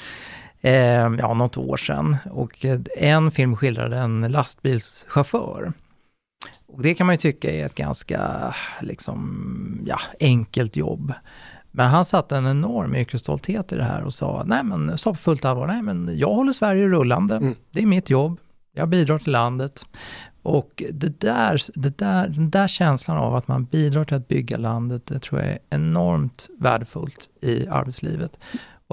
eh, 0.61 0.73
ja, 1.19 1.33
något 1.33 1.57
år 1.57 1.77
sedan. 1.77 2.17
Och 2.31 2.65
eh, 2.65 2.79
en 2.97 3.31
film 3.31 3.55
skildrade 3.55 3.97
en 3.97 4.21
lastbilschaufför. 4.21 5.73
Och 6.73 6.83
det 6.83 6.93
kan 6.93 7.07
man 7.07 7.13
ju 7.13 7.17
tycka 7.17 7.51
är 7.51 7.65
ett 7.65 7.75
ganska 7.75 8.53
liksom, 8.81 9.83
ja, 9.85 9.99
enkelt 10.19 10.75
jobb. 10.75 11.13
Men 11.71 11.89
han 11.89 12.05
satte 12.05 12.37
en 12.37 12.47
enorm 12.47 12.95
yrkesstolthet 12.95 13.71
i 13.71 13.75
det 13.75 13.83
här 13.83 14.03
och 14.03 14.13
sa, 14.13 14.43
nej 14.45 14.63
men, 14.63 14.97
sa 14.97 15.11
på 15.11 15.17
fullt 15.17 15.45
allvar, 15.45 15.67
nej 15.67 15.81
men 15.81 16.11
jag 16.17 16.33
håller 16.33 16.53
Sverige 16.53 16.87
rullande, 16.87 17.35
Mm. 17.35 17.55
det 17.71 17.81
är 17.81 17.85
mitt 17.85 18.09
jobb, 18.09 18.39
jag 18.73 18.89
bidrar 18.89 19.19
till 19.19 19.31
landet. 19.31 19.85
Och 20.41 20.83
det 20.91 21.19
där, 21.19 21.61
det 21.73 21.97
där, 21.97 22.27
den 22.27 22.49
där 22.49 22.67
känslan 22.67 23.17
av 23.17 23.35
att 23.35 23.47
man 23.47 23.65
bidrar 23.65 24.03
till 24.05 24.17
att 24.17 24.27
bygga 24.27 24.57
landet, 24.57 25.05
det 25.05 25.19
tror 25.19 25.41
jag 25.41 25.49
är 25.49 25.59
enormt 25.69 26.49
värdefullt 26.59 27.29
i 27.41 27.67
arbetslivet. 27.67 28.39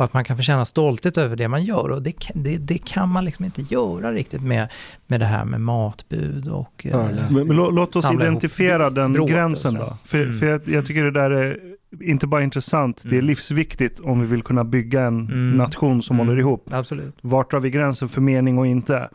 Och 0.01 0.05
att 0.05 0.15
man 0.15 0.25
kan 0.25 0.37
få 0.37 0.43
känna 0.43 0.65
stolthet 0.65 1.19
över 1.19 1.37
det 1.37 1.49
man 1.49 1.65
gör. 1.65 1.89
Och 1.89 2.03
det, 2.03 2.13
kan- 2.13 2.43
det, 2.43 2.57
det 2.59 2.79
kan 2.79 3.09
man 3.09 3.25
liksom 3.25 3.45
inte 3.45 3.63
göra 3.63 4.13
riktigt 4.13 4.43
med, 4.43 4.69
med 5.07 5.21
det 5.21 5.27
här 5.27 5.45
med 5.45 5.61
matbud 5.61 6.49
och... 6.49 6.87
eh. 6.87 7.05
Men, 7.05 7.47
men 7.47 7.57
lå- 7.57 7.71
låt 7.73 7.97
oss 7.97 8.13
identifiera 8.13 8.91
den 8.91 9.13
bråte 9.13 9.23
och 9.23 9.29
gränsen 9.29 9.75
då. 9.75 9.97
För, 10.05 10.19
Mm. 10.23 10.33
för 10.39 10.47
jag, 10.47 10.69
jag 10.69 10.87
tycker 10.87 11.03
det 11.05 11.11
där 11.11 11.31
är 11.31 11.59
inte 12.01 12.27
bara 12.27 12.43
intressant, 12.43 13.03
det 13.03 13.09
är 13.09 13.13
Mm. 13.13 13.25
livsviktigt 13.27 14.01
om 14.01 14.21
vi 14.21 14.27
vill 14.27 14.43
kunna 14.43 14.65
bygga 14.65 15.03
en 15.03 15.19
Mm. 15.27 15.51
nation 15.51 16.03
som 16.03 16.17
Mm. 16.17 16.27
håller 16.27 16.41
ihop. 16.41 16.69
Absolut. 16.71 17.15
Vart 17.21 17.51
drar 17.51 17.61
vi 17.61 17.71
gränsen 17.71 18.09
för 18.09 18.21
mening 18.21 18.59
och 18.59 18.67
inte? 18.67 19.09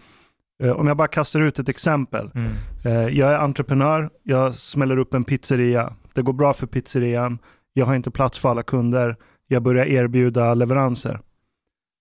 Eh, 0.63 0.69
Om 0.71 0.87
jag 0.87 0.97
bara 0.97 1.07
kastar 1.07 1.41
ut 1.41 1.59
ett 1.59 1.69
exempel. 1.69 2.29
Mm. 2.35 2.51
Eh, 2.85 3.17
Jag 3.17 3.31
är 3.31 3.37
entreprenör, 3.37 4.09
jag 4.23 4.55
smäller 4.55 4.97
upp 4.97 5.13
en 5.13 5.23
pizzeria. 5.23 5.93
Det 6.13 6.21
går 6.21 6.33
bra 6.33 6.53
för 6.53 6.67
pizzerian, 6.67 7.37
jag 7.73 7.85
har 7.85 7.95
inte 7.95 8.11
plats 8.11 8.39
för 8.39 8.49
alla 8.49 8.63
kunder, 8.63 9.15
jag 9.47 9.63
börjar 9.63 9.85
erbjuda 9.85 10.53
leveranser. 10.53 11.19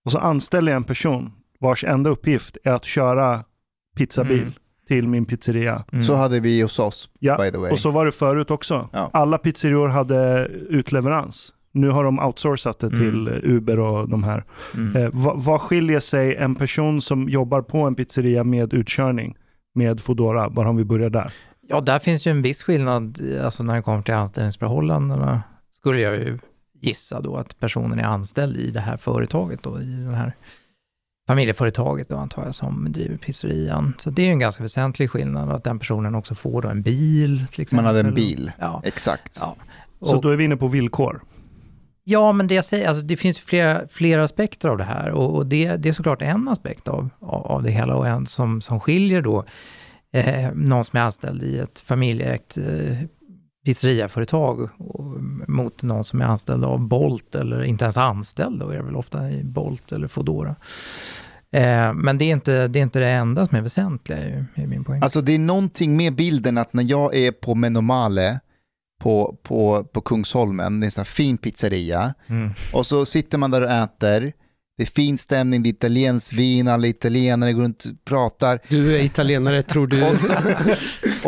Och 0.04 0.12
så 0.12 0.18
anställer 0.18 0.72
jag 0.72 0.76
en 0.76 0.84
person 0.84 1.32
vars 1.60 1.84
enda 1.84 2.10
uppgift 2.10 2.56
är 2.64 2.72
att 2.72 2.84
köra 2.84 3.44
pizzabil 3.96 4.40
Mm. 4.40 4.52
till 4.88 5.08
min 5.08 5.24
pizzeria. 5.24 5.84
Mm. 5.92 6.04
Så 6.04 6.14
hade 6.14 6.40
vi 6.40 6.62
hos 6.62 6.78
oss 6.78 7.08
Ja, 7.18 7.38
by 7.38 7.50
the 7.50 7.58
way. 7.58 7.70
och 7.72 7.78
så 7.78 7.90
var 7.90 8.04
det 8.06 8.12
förut 8.12 8.50
också. 8.50 8.88
Ja. 8.92 9.10
Alla 9.12 9.38
pizzerior 9.38 9.88
hade 9.88 10.46
utleverans. 10.68 11.54
Nu 11.72 11.90
har 11.90 12.04
de 12.04 12.18
outsourcat 12.18 12.78
det 12.78 12.90
till 12.90 13.28
Mm. 13.28 13.40
Uber 13.42 13.78
och 13.78 14.08
de 14.08 14.24
här. 14.24 14.44
Mm. 14.74 14.96
Eh, 15.02 15.10
vad, 15.12 15.42
vad 15.42 15.60
skiljer 15.60 16.00
sig 16.00 16.36
en 16.36 16.54
person 16.54 17.00
som 17.00 17.28
jobbar 17.28 17.62
på 17.62 17.78
en 17.82 17.94
pizzeria 17.94 18.44
med 18.44 18.74
utkörning 18.74 19.36
med 19.74 20.00
Foodora? 20.00 20.50
Bara 20.50 20.68
om 20.68 20.76
vi 20.76 20.84
börjar 20.84 21.10
där. 21.10 21.32
Ja, 21.68 21.80
där 21.80 21.98
finns 21.98 22.26
ju 22.26 22.30
en 22.30 22.42
viss 22.42 22.62
skillnad, 22.62 23.18
alltså 23.44 23.62
när 23.62 23.76
det 23.76 23.82
kommer 23.82 24.02
till 24.02 24.14
anställningsförhållandena, 24.14 25.42
skulle 25.72 26.00
jag 26.00 26.14
ju 26.16 26.38
gissa 26.86 27.20
då 27.20 27.36
att 27.36 27.58
personen 27.60 27.98
är 27.98 28.04
anställd 28.04 28.56
i 28.56 28.70
det 28.70 28.80
här 28.80 28.96
företaget 28.96 29.62
då, 29.62 29.80
i 29.80 29.84
det 29.84 30.16
här 30.16 30.32
familjeföretaget 31.26 32.08
då 32.08 32.16
antar 32.16 32.44
jag 32.44 32.54
som 32.54 32.92
driver 32.92 33.16
pizzerian. 33.16 33.94
Så 33.98 34.10
det 34.10 34.22
är 34.22 34.26
ju 34.26 34.32
en 34.32 34.38
ganska 34.38 34.62
väsentlig 34.62 35.10
skillnad 35.10 35.50
att 35.50 35.64
den 35.64 35.78
personen 35.78 36.14
också 36.14 36.34
får 36.34 36.62
då 36.62 36.68
en 36.68 36.82
bil 36.82 37.46
till. 37.50 37.66
Man 37.72 37.84
hade 37.84 38.00
en 38.00 38.14
bil, 38.14 38.52
Ja. 38.58 38.82
exakt. 38.84 39.38
ja. 39.40 39.56
Så 40.00 40.16
Och- 40.16 40.22
då 40.22 40.28
är 40.30 40.36
vi 40.36 40.44
inne 40.44 40.56
på 40.56 40.68
villkor. 40.68 41.22
Ja, 42.06 42.32
men 42.32 42.46
det 42.46 42.54
jag 42.54 42.64
säger, 42.64 42.88
alltså 42.88 43.04
det 43.04 43.16
finns 43.16 43.40
flera, 43.40 43.88
flera 43.88 44.24
aspekter 44.24 44.68
av 44.68 44.78
det 44.78 44.84
här 44.84 45.10
och, 45.10 45.34
och 45.36 45.46
det, 45.46 45.76
det 45.76 45.88
är 45.88 45.92
såklart 45.92 46.22
en 46.22 46.48
aspekt 46.48 46.88
av, 46.88 47.08
av, 47.20 47.46
av 47.46 47.62
det 47.62 47.70
hela 47.70 47.94
och 47.96 48.06
en 48.08 48.26
som, 48.26 48.60
som 48.60 48.80
skiljer 48.80 49.22
då 49.22 49.44
eh, 50.12 50.50
någon 50.54 50.84
som 50.84 50.98
är 50.98 51.02
anställd 51.02 51.42
i 51.42 51.58
ett 51.58 51.80
familjeägt 51.80 52.56
eh, 52.58 52.98
pizzeriaföretag 53.64 54.60
och, 54.78 55.04
mot 55.48 55.82
någon 55.82 56.04
som 56.04 56.20
är 56.20 56.24
anställd 56.24 56.64
av 56.64 56.80
Bolt 56.88 57.34
eller 57.34 57.62
inte 57.64 57.84
ens 57.84 57.96
anställd 57.96 58.60
då 58.60 58.68
är 58.70 58.76
det 58.76 58.82
väl 58.82 58.96
ofta 58.96 59.30
i 59.30 59.44
Bolt 59.44 59.92
eller 59.92 60.08
Foodora. 60.08 60.56
Eh, 61.52 61.92
men 61.94 62.18
det 62.18 62.24
är, 62.24 62.32
inte, 62.32 62.68
det 62.68 62.78
är 62.78 62.82
inte 62.82 62.98
det 62.98 63.08
enda 63.10 63.46
som 63.46 63.56
är 63.56 63.62
väsentliga 63.62 64.18
är, 64.18 64.46
är 64.54 64.66
min 64.66 64.84
poäng. 64.84 65.02
Alltså 65.02 65.20
det 65.20 65.32
är 65.34 65.38
någonting 65.38 65.96
med 65.96 66.14
bilden 66.14 66.58
att 66.58 66.72
när 66.72 66.82
jag 66.90 67.14
är 67.14 67.32
på 67.32 67.54
Menomale 67.54 68.40
på, 69.02 69.36
på, 69.42 69.84
på 69.84 70.00
Kungsholmen, 70.00 70.80
det 70.80 70.84
är 70.84 70.86
en 70.86 70.90
sån 70.90 71.00
här 71.02 71.06
fin 71.06 71.38
pizzeria, 71.38 72.14
Mm. 72.28 72.50
och 72.72 72.86
så 72.86 73.06
sitter 73.06 73.38
man 73.38 73.50
där 73.50 73.62
och 73.62 73.70
äter, 73.70 74.32
det 74.76 74.82
är 74.82 74.86
fin 74.86 75.18
stämning, 75.18 75.62
det 75.62 75.68
är 75.68 75.70
italienskt 75.70 76.32
vin, 76.32 76.68
alla 76.68 76.86
italienare 76.86 77.52
går 77.52 77.62
runt 77.62 77.84
och 77.84 78.04
pratar, 78.04 78.58
Du 78.68 78.96
är 78.96 79.02
italienare 79.02 79.62
tror 79.62 79.86
du. 79.86 80.10
och 80.10 80.16
så, 80.16 80.34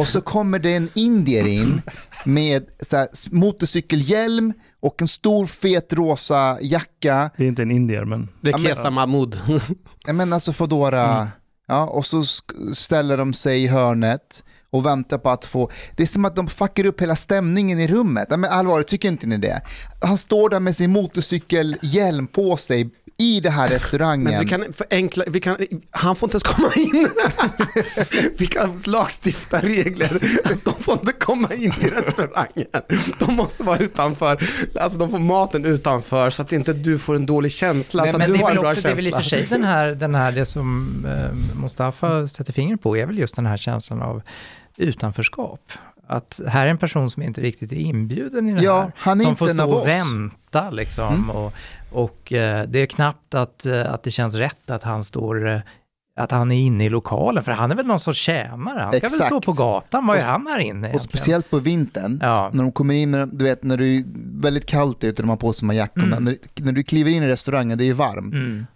och 0.01 0.07
så 0.07 0.20
kommer 0.20 0.59
det 0.59 0.74
en 0.74 0.89
indier 0.95 1.47
in 1.47 1.82
med 2.27 2.64
så 2.83 2.97
här, 2.97 3.09
motorcykelhjälm 3.31 4.53
och 4.81 5.03
en 5.03 5.09
stor 5.09 5.47
fet 5.47 5.93
rosa 5.93 6.59
jacka, 6.61 7.31
Det 7.37 7.45
är 7.45 7.49
inte 7.49 7.62
en 7.62 7.70
indier, 7.70 8.05
men 8.05 8.29
Det 8.41 8.51
Ja, 8.51 8.57
är 8.57 8.62
men- 8.62 8.68
Kesa 8.68 8.91
Mahmood. 8.91 9.39
jag 10.07 10.14
menar 10.14 10.35
alltså 10.37 10.53
Foodora, 10.53 11.16
Mm. 11.16 11.29
ja, 11.68 11.85
och 11.87 12.07
så 12.07 12.22
ställer 12.74 13.16
de 13.16 13.35
sig 13.35 13.64
i 13.64 13.66
hörnet 13.66 14.43
och 14.70 14.87
väntar 14.87 15.18
på 15.18 15.31
att 15.31 15.45
få, 15.45 15.70
det 15.97 16.03
är 16.03 16.07
som 16.07 16.24
att 16.24 16.37
de 16.37 16.49
fuckar 16.49 16.87
upp 16.87 17.01
hela 17.01 17.16
stämningen 17.16 17.81
i 17.81 17.89
rummet. 17.89 18.27
Ja, 18.31 18.37
men 18.37 18.51
allvarligt, 18.51 18.89
tycker 18.89 19.09
inte 19.09 19.27
ni 19.27 19.37
det? 19.37 19.62
Han 20.03 20.16
står 20.16 20.49
där 20.51 20.61
med 20.61 20.77
sin 20.77 20.91
motorcykelhjälm 20.93 22.27
på 22.27 22.57
sig 22.57 22.91
i 23.19 23.41
det 23.41 23.51
här 23.51 23.69
restaurangen. 23.69 24.25
Men 24.25 24.41
vi 24.41 24.47
kan 24.47 24.73
förenkla, 24.73 25.25
vi 25.29 25.41
kan, 25.41 25.57
han 25.91 26.17
får 26.17 26.27
inte 26.27 26.35
ens 26.35 26.43
komma 26.43 26.73
in. 26.77 27.09
vi 28.39 28.47
kan 28.47 28.79
lagstifta 28.87 29.61
regler. 29.61 30.21
De 30.64 30.75
får 30.83 30.95
inte 30.95 31.12
komma 31.12 31.55
in 31.55 31.75
i 31.81 31.91
restaurangen. 31.91 32.67
De 33.19 33.35
måste 33.35 33.62
vara 33.62 33.79
utanför, 33.79 34.39
alltså 34.81 34.99
de 34.99 35.11
får 35.11 35.19
maten 35.19 35.64
utanför 35.64 36.31
så 36.31 36.43
att 36.43 36.53
inte 36.53 36.73
du 36.73 36.99
får 36.99 37.14
en 37.17 37.27
dålig 37.27 37.53
känsla. 37.53 38.03
Men, 38.03 38.12
så 38.12 38.17
att 38.17 38.19
men 38.19 38.31
du 38.31 38.37
det, 38.37 38.41
är 38.41 38.43
har 38.43 38.51
en 38.51 38.57
väl 38.57 38.62
bra 38.62 38.71
också, 38.71 38.83
det 38.83 38.91
är 38.91 38.95
väl 38.95 39.07
i 39.07 39.11
och 39.11 39.23
känsla. 39.23 39.39
för 39.39 39.47
sig 39.49 39.59
den 39.59 39.64
här, 39.64 39.87
den 39.87 40.14
här 40.14 40.33
det 40.33 40.47
som 40.47 40.89
eh, 41.09 41.61
Mustafa 41.61 42.29
sätter 42.29 42.53
fingret 42.53 42.83
på, 42.83 42.97
är 42.97 43.07
väl 43.07 43.19
just 43.19 43.37
den 43.37 43.47
här 43.47 43.57
känslan 43.57 44.03
av 44.03 44.23
utanförskap. 44.77 45.73
Att 46.09 46.41
här 46.49 46.67
är 46.67 46.71
en 46.71 46.79
person 46.79 47.11
som 47.11 47.23
inte 47.23 47.41
riktigt 47.41 47.73
är 47.73 47.77
inbjuden 47.77 48.49
i 48.49 48.53
det 48.53 48.63
Ja, 48.63 48.81
här. 48.81 48.93
han 48.97 49.21
är 49.21 49.25
som 49.25 49.31
inte 49.31 49.39
får 49.39 49.49
stå 49.49 49.71
och 49.75 49.87
vänta 49.87 50.71
liksom. 50.71 51.15
Mm. 51.15 51.31
Och, 51.31 51.53
och 51.93 52.33
eh, 52.33 52.67
det 52.69 52.79
är 52.79 52.87
knappt 52.87 53.35
att, 53.35 53.67
eh, 53.67 53.93
att 53.93 54.03
det 54.03 54.11
känns 54.11 54.35
rätt 54.35 54.71
att 54.71 54.83
han 54.83 55.05
står 55.05 55.49
eh, 55.49 55.61
att 56.19 56.31
han 56.31 56.53
är 56.53 56.57
inne 56.57 56.85
i 56.85 56.89
lokalen, 56.89 57.45
för 57.45 57.53
han 57.53 57.71
är 57.71 57.75
väl 57.77 57.87
någon 57.87 58.01
sorts 58.01 58.19
tjänare. 58.21 58.81
Han 58.81 58.93
ska 58.93 59.01
väl 59.01 59.15
Exakt. 59.15 59.27
stå 59.27 59.41
på 59.41 59.53
gatan, 59.53 60.07
vad 60.07 60.17
är 60.17 60.21
Och- 60.21 60.27
han 60.27 60.47
här 60.47 60.59
inne 60.59 60.71
Och 60.71 60.85
egentligen? 60.85 61.01
speciellt 61.01 61.51
på 61.51 61.59
vintern, 61.59 62.19
Ja. 62.23 62.51
när 62.53 62.63
de 62.63 62.73
kommer 62.73 62.95
in, 62.95 63.11
med, 63.11 63.29
du 63.33 63.45
vet 63.45 63.63
när 63.63 63.77
det 63.77 63.87
är 63.87 64.05
väldigt 64.43 64.67
kallt 64.67 65.05
ute 65.05 65.23
och 65.23 65.27
de 65.27 65.29
har 65.29 65.37
på 65.37 65.53
sig 65.53 65.77
jackorna, 65.77 66.17
Mm. 66.17 66.25
när, 66.25 66.37
när 66.65 66.73
du 66.73 66.83
kliver 66.83 67.11
in 67.11 67.23
i 67.23 67.29
restaurangen, 67.29 67.79
det 67.79 67.85
är 67.89 67.95
varmt. 67.95 68.35
Mm. 68.35 68.67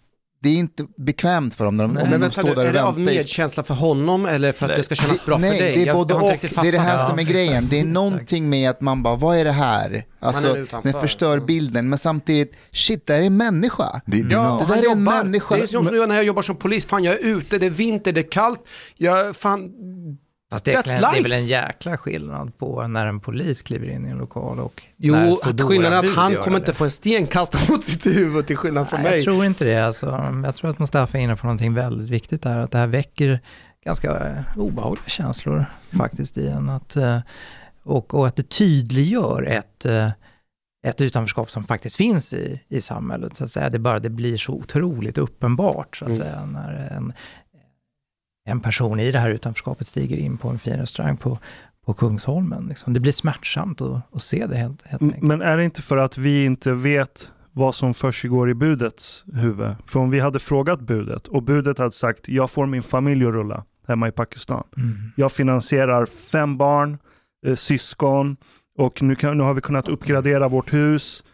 Det 0.42 0.48
är 0.48 0.54
inte 0.56 0.86
bekvämt 0.96 1.54
för 1.54 1.64
dem 1.64 1.76
när 1.76 1.84
de, 1.84 1.94
Nej. 1.94 2.02
om 2.02 2.10
Men 2.10 2.20
de 2.20 2.26
vänta 2.26 2.40
står 2.40 2.54
där 2.54 2.66
är 2.66 2.72
det 2.72 2.84
av 2.84 3.00
medkänsla 3.00 3.62
för 3.62 3.74
honom 3.74 4.26
eller 4.26 4.52
för 4.52 4.66
att 4.66 4.70
Nej. 4.70 4.78
det 4.78 4.82
ska 4.82 4.94
kännas 4.94 5.24
bra 5.24 5.38
Nej, 5.38 5.50
för 5.50 5.64
dig? 5.64 5.76
det 5.76 5.90
är 5.90 5.94
både 5.94 6.14
jag 6.14 6.22
och. 6.22 6.38
Det 6.40 6.68
är 6.68 6.72
det 6.72 6.78
här 6.78 7.08
som 7.08 7.18
är 7.18 7.22
grejen. 7.22 7.68
Det 7.70 7.80
är 7.80 7.84
någonting 7.84 8.50
med 8.50 8.70
att 8.70 8.80
man 8.80 9.02
bara, 9.02 9.16
vad 9.16 9.36
är 9.36 9.44
det 9.44 9.52
här? 9.52 10.04
Alltså, 10.20 10.54
den 10.82 10.92
förstör 10.92 11.40
bilden, 11.40 11.88
men 11.88 11.98
samtidigt, 11.98 12.56
shit, 12.70 13.06
det 13.06 13.12
här 13.12 13.20
är 13.20 13.26
en 13.26 13.36
människa. 13.36 14.00
Do 14.06 14.16
you 14.16 14.28
Ja? 14.30 14.66
Det 14.68 14.74
där 14.74 14.82
är 14.82 14.92
en 14.92 15.04
människa. 15.04 15.56
Det 15.56 15.62
är 15.62 15.66
som 15.66 15.84
när 15.84 16.14
jag 16.14 16.24
jobbar 16.24 16.42
som 16.42 16.56
polis. 16.56 16.86
Fan, 16.86 17.04
jag 17.04 17.14
är 17.14 17.26
ute, 17.26 17.58
det 17.58 17.66
är 17.66 17.70
vinter, 17.70 18.12
det 18.12 18.20
är 18.20 18.30
kallt. 18.30 18.60
Jag, 18.96 19.36
fan, 19.36 19.70
Fast 20.50 20.64
det 20.64 20.72
är, 20.72 20.82
That's 20.82 21.12
det 21.12 21.18
är 21.18 21.22
väl 21.22 21.32
en 21.32 21.46
jäkla 21.46 21.96
skillnad 21.98 22.58
på 22.58 22.86
när 22.86 23.06
en 23.06 23.20
polis 23.20 23.62
kliver 23.62 23.88
in 23.90 24.06
i 24.06 24.10
en 24.10 24.18
lokal 24.18 24.60
och 24.60 24.82
jo, 24.96 25.38
att 25.42 25.60
skillnaden 25.60 25.98
är 26.04 26.08
att 26.10 26.16
han 26.16 26.34
kommer 26.36 26.58
inte 26.58 26.72
få 26.72 26.84
en 26.84 26.90
sten 26.90 27.26
kastad 27.26 27.58
mot 27.68 27.84
sitt 27.84 28.06
huvud 28.06 28.46
till 28.46 28.56
skillnad 28.56 28.88
från 28.88 29.00
Nej, 29.00 29.10
mig. 29.10 29.18
jag 29.18 29.24
tror 29.24 29.44
inte 29.44 29.64
det. 29.64 29.78
Alltså, 29.86 30.40
jag 30.44 30.54
tror 30.54 30.70
att 30.70 30.78
Mustafa 30.78 31.18
är 31.18 31.22
inne 31.22 31.36
på 31.36 31.46
någonting 31.46 31.74
väldigt 31.74 32.10
viktigt 32.10 32.42
där. 32.42 32.58
Att 32.58 32.70
det 32.70 32.78
här 32.78 32.86
väcker 32.86 33.40
ganska 33.84 34.28
eh, 34.28 34.58
obehagliga 34.58 35.08
känslor 35.08 35.64
faktiskt 35.90 36.38
i 36.38 36.46
en. 36.48 36.68
Att, 36.68 36.96
eh, 36.96 37.18
och, 37.82 38.14
och 38.14 38.26
att 38.26 38.36
det 38.36 38.48
tydliggör 38.48 39.42
ett, 39.42 39.86
eh, 39.86 40.10
ett 40.86 41.00
utanförskap 41.00 41.50
som 41.50 41.64
faktiskt 41.64 41.96
finns 41.96 42.32
i, 42.32 42.60
i 42.68 42.80
samhället. 42.80 43.36
Så 43.36 43.44
att 43.44 43.50
säga. 43.50 43.70
Det, 43.70 43.78
bara, 43.78 43.98
det 43.98 44.10
blir 44.10 44.36
så 44.36 44.52
otroligt 44.52 45.18
uppenbart 45.18 45.96
så 45.96 46.04
att 46.04 46.10
Mm. 46.10 46.20
säga, 46.22 46.44
när 46.46 46.88
en, 46.96 47.12
en 48.48 48.60
person 48.60 49.00
i 49.00 49.12
det 49.12 49.18
här 49.18 49.30
utanförskapet 49.30 49.86
stiger 49.86 50.16
in 50.16 50.38
på 50.38 50.48
en 50.48 50.58
fin 50.58 50.76
restaurang 50.76 51.16
på, 51.16 51.38
på 51.86 51.94
Kungsholmen. 51.94 52.66
Liksom. 52.66 52.92
Det 52.92 53.00
blir 53.00 53.12
smärtsamt 53.12 53.80
att, 53.80 54.02
att 54.12 54.22
se 54.22 54.46
det 54.46 54.56
helt, 54.56 54.82
helt 54.86 55.02
enkelt. 55.02 55.22
Men 55.22 55.42
är 55.42 55.56
det 55.56 55.64
inte 55.64 55.82
för 55.82 55.96
att 55.96 56.18
vi 56.18 56.44
inte 56.44 56.72
vet 56.72 57.30
vad 57.52 57.74
som 57.74 57.94
försiggår 57.94 58.50
i 58.50 58.54
budets 58.54 59.24
huvud? 59.32 59.74
För 59.86 60.00
om 60.00 60.10
vi 60.10 60.20
hade 60.20 60.38
frågat 60.38 60.80
budet 60.80 61.26
och 61.26 61.42
budet 61.42 61.78
hade 61.78 61.92
sagt 61.92 62.28
jag 62.28 62.50
får 62.50 62.66
min 62.66 62.82
familj 62.82 63.26
att 63.26 63.32
rulla 63.32 63.64
hemma 63.88 64.08
i 64.08 64.12
Pakistan. 64.12 64.64
Mm. 64.76 64.96
Jag 65.16 65.32
finansierar 65.32 66.06
fem 66.06 66.56
barn, 66.56 66.98
eh, 67.46 67.54
syskon 67.56 68.36
och 68.78 69.02
nu, 69.02 69.14
kan, 69.14 69.38
nu 69.38 69.42
har 69.42 69.54
vi 69.54 69.60
kunnat 69.60 69.88
uppgradera 69.88 70.48
vårt 70.48 70.72
hus. 70.72 71.24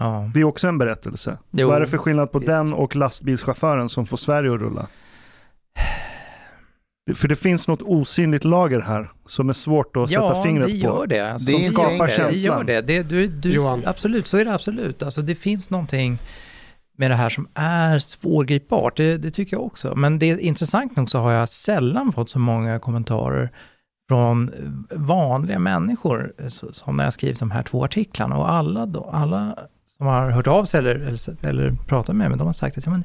Ja. 0.00 0.30
Det 0.34 0.40
är 0.40 0.44
också 0.44 0.68
en 0.68 0.78
berättelse. 0.78 1.38
Jo, 1.50 1.68
Vad 1.68 1.76
är 1.76 1.80
det 1.80 1.86
för 1.86 1.98
skillnad 1.98 2.32
på 2.32 2.38
visst. 2.38 2.48
den 2.48 2.72
och 2.72 2.96
lastbilschauffören 2.96 3.88
som 3.88 4.06
får 4.06 4.16
Sverige 4.16 4.54
att 4.54 4.60
rulla? 4.60 4.86
Det- 7.06 7.14
För 7.14 7.28
det 7.28 7.36
finns 7.36 7.68
något 7.68 7.82
osynligt 7.82 8.44
lager 8.44 8.80
här 8.80 9.10
som 9.26 9.48
är 9.48 9.52
svårt 9.52 9.96
att 9.96 10.10
sätta 10.10 10.42
fingret 10.42 10.66
det 10.66 10.72
på. 10.72 10.78
gör 10.78 11.06
det. 11.06 11.32
Alltså, 11.32 11.46
Det 11.52 11.64
som 11.64 11.74
skapar 11.74 11.90
gör 11.92 11.98
det. 11.98 12.06
Det 12.06 12.12
känslan. 12.12 12.42
gör 12.58 12.64
det. 12.64 12.80
det 12.80 13.02
du, 13.02 13.26
du, 13.28 13.52
Johan. 13.52 13.82
Absolut, 13.86 14.26
så 14.26 14.36
är 14.38 14.44
det 14.44 14.54
absolut. 14.54 15.02
Alltså, 15.02 15.22
det 15.22 15.34
finns 15.34 15.70
någonting 15.70 16.18
med 16.98 17.10
det 17.10 17.14
här 17.14 17.28
som 17.30 17.48
är 17.54 17.98
svårgripbart. 17.98 18.96
Det, 18.96 19.16
det 19.18 19.30
tycker 19.30 19.56
jag 19.56 19.64
också. 19.64 19.94
Men 19.96 20.18
det 20.18 20.30
är 20.30 20.38
intressant 20.38 20.96
nog 20.96 21.10
så 21.10 21.18
har 21.18 21.32
jag 21.32 21.48
sällan 21.48 22.12
fått 22.12 22.30
så 22.30 22.38
många 22.38 22.78
kommentarer 22.78 23.50
från 24.08 24.50
vanliga 24.90 25.58
människor 25.58 26.32
som 26.72 26.96
när 26.96 27.04
jag 27.04 27.12
skrivit 27.12 27.38
de 27.40 27.50
här 27.50 27.62
två 27.62 27.84
artiklarna. 27.84 28.36
Och 28.36 28.50
alla, 28.52 28.86
då, 28.86 29.10
alla 29.12 29.56
som 29.96 30.06
har 30.06 30.30
hört 30.30 30.46
av 30.46 30.64
sig 30.64 30.78
eller, 30.78 30.94
eller, 30.94 31.46
eller 31.46 31.76
pratat 31.86 32.16
med 32.16 32.30
mig, 32.30 32.38
de 32.38 32.46
har 32.46 32.52
sagt 32.52 32.78
att 32.78 32.84
ja, 32.86 32.90
men, 32.92 33.04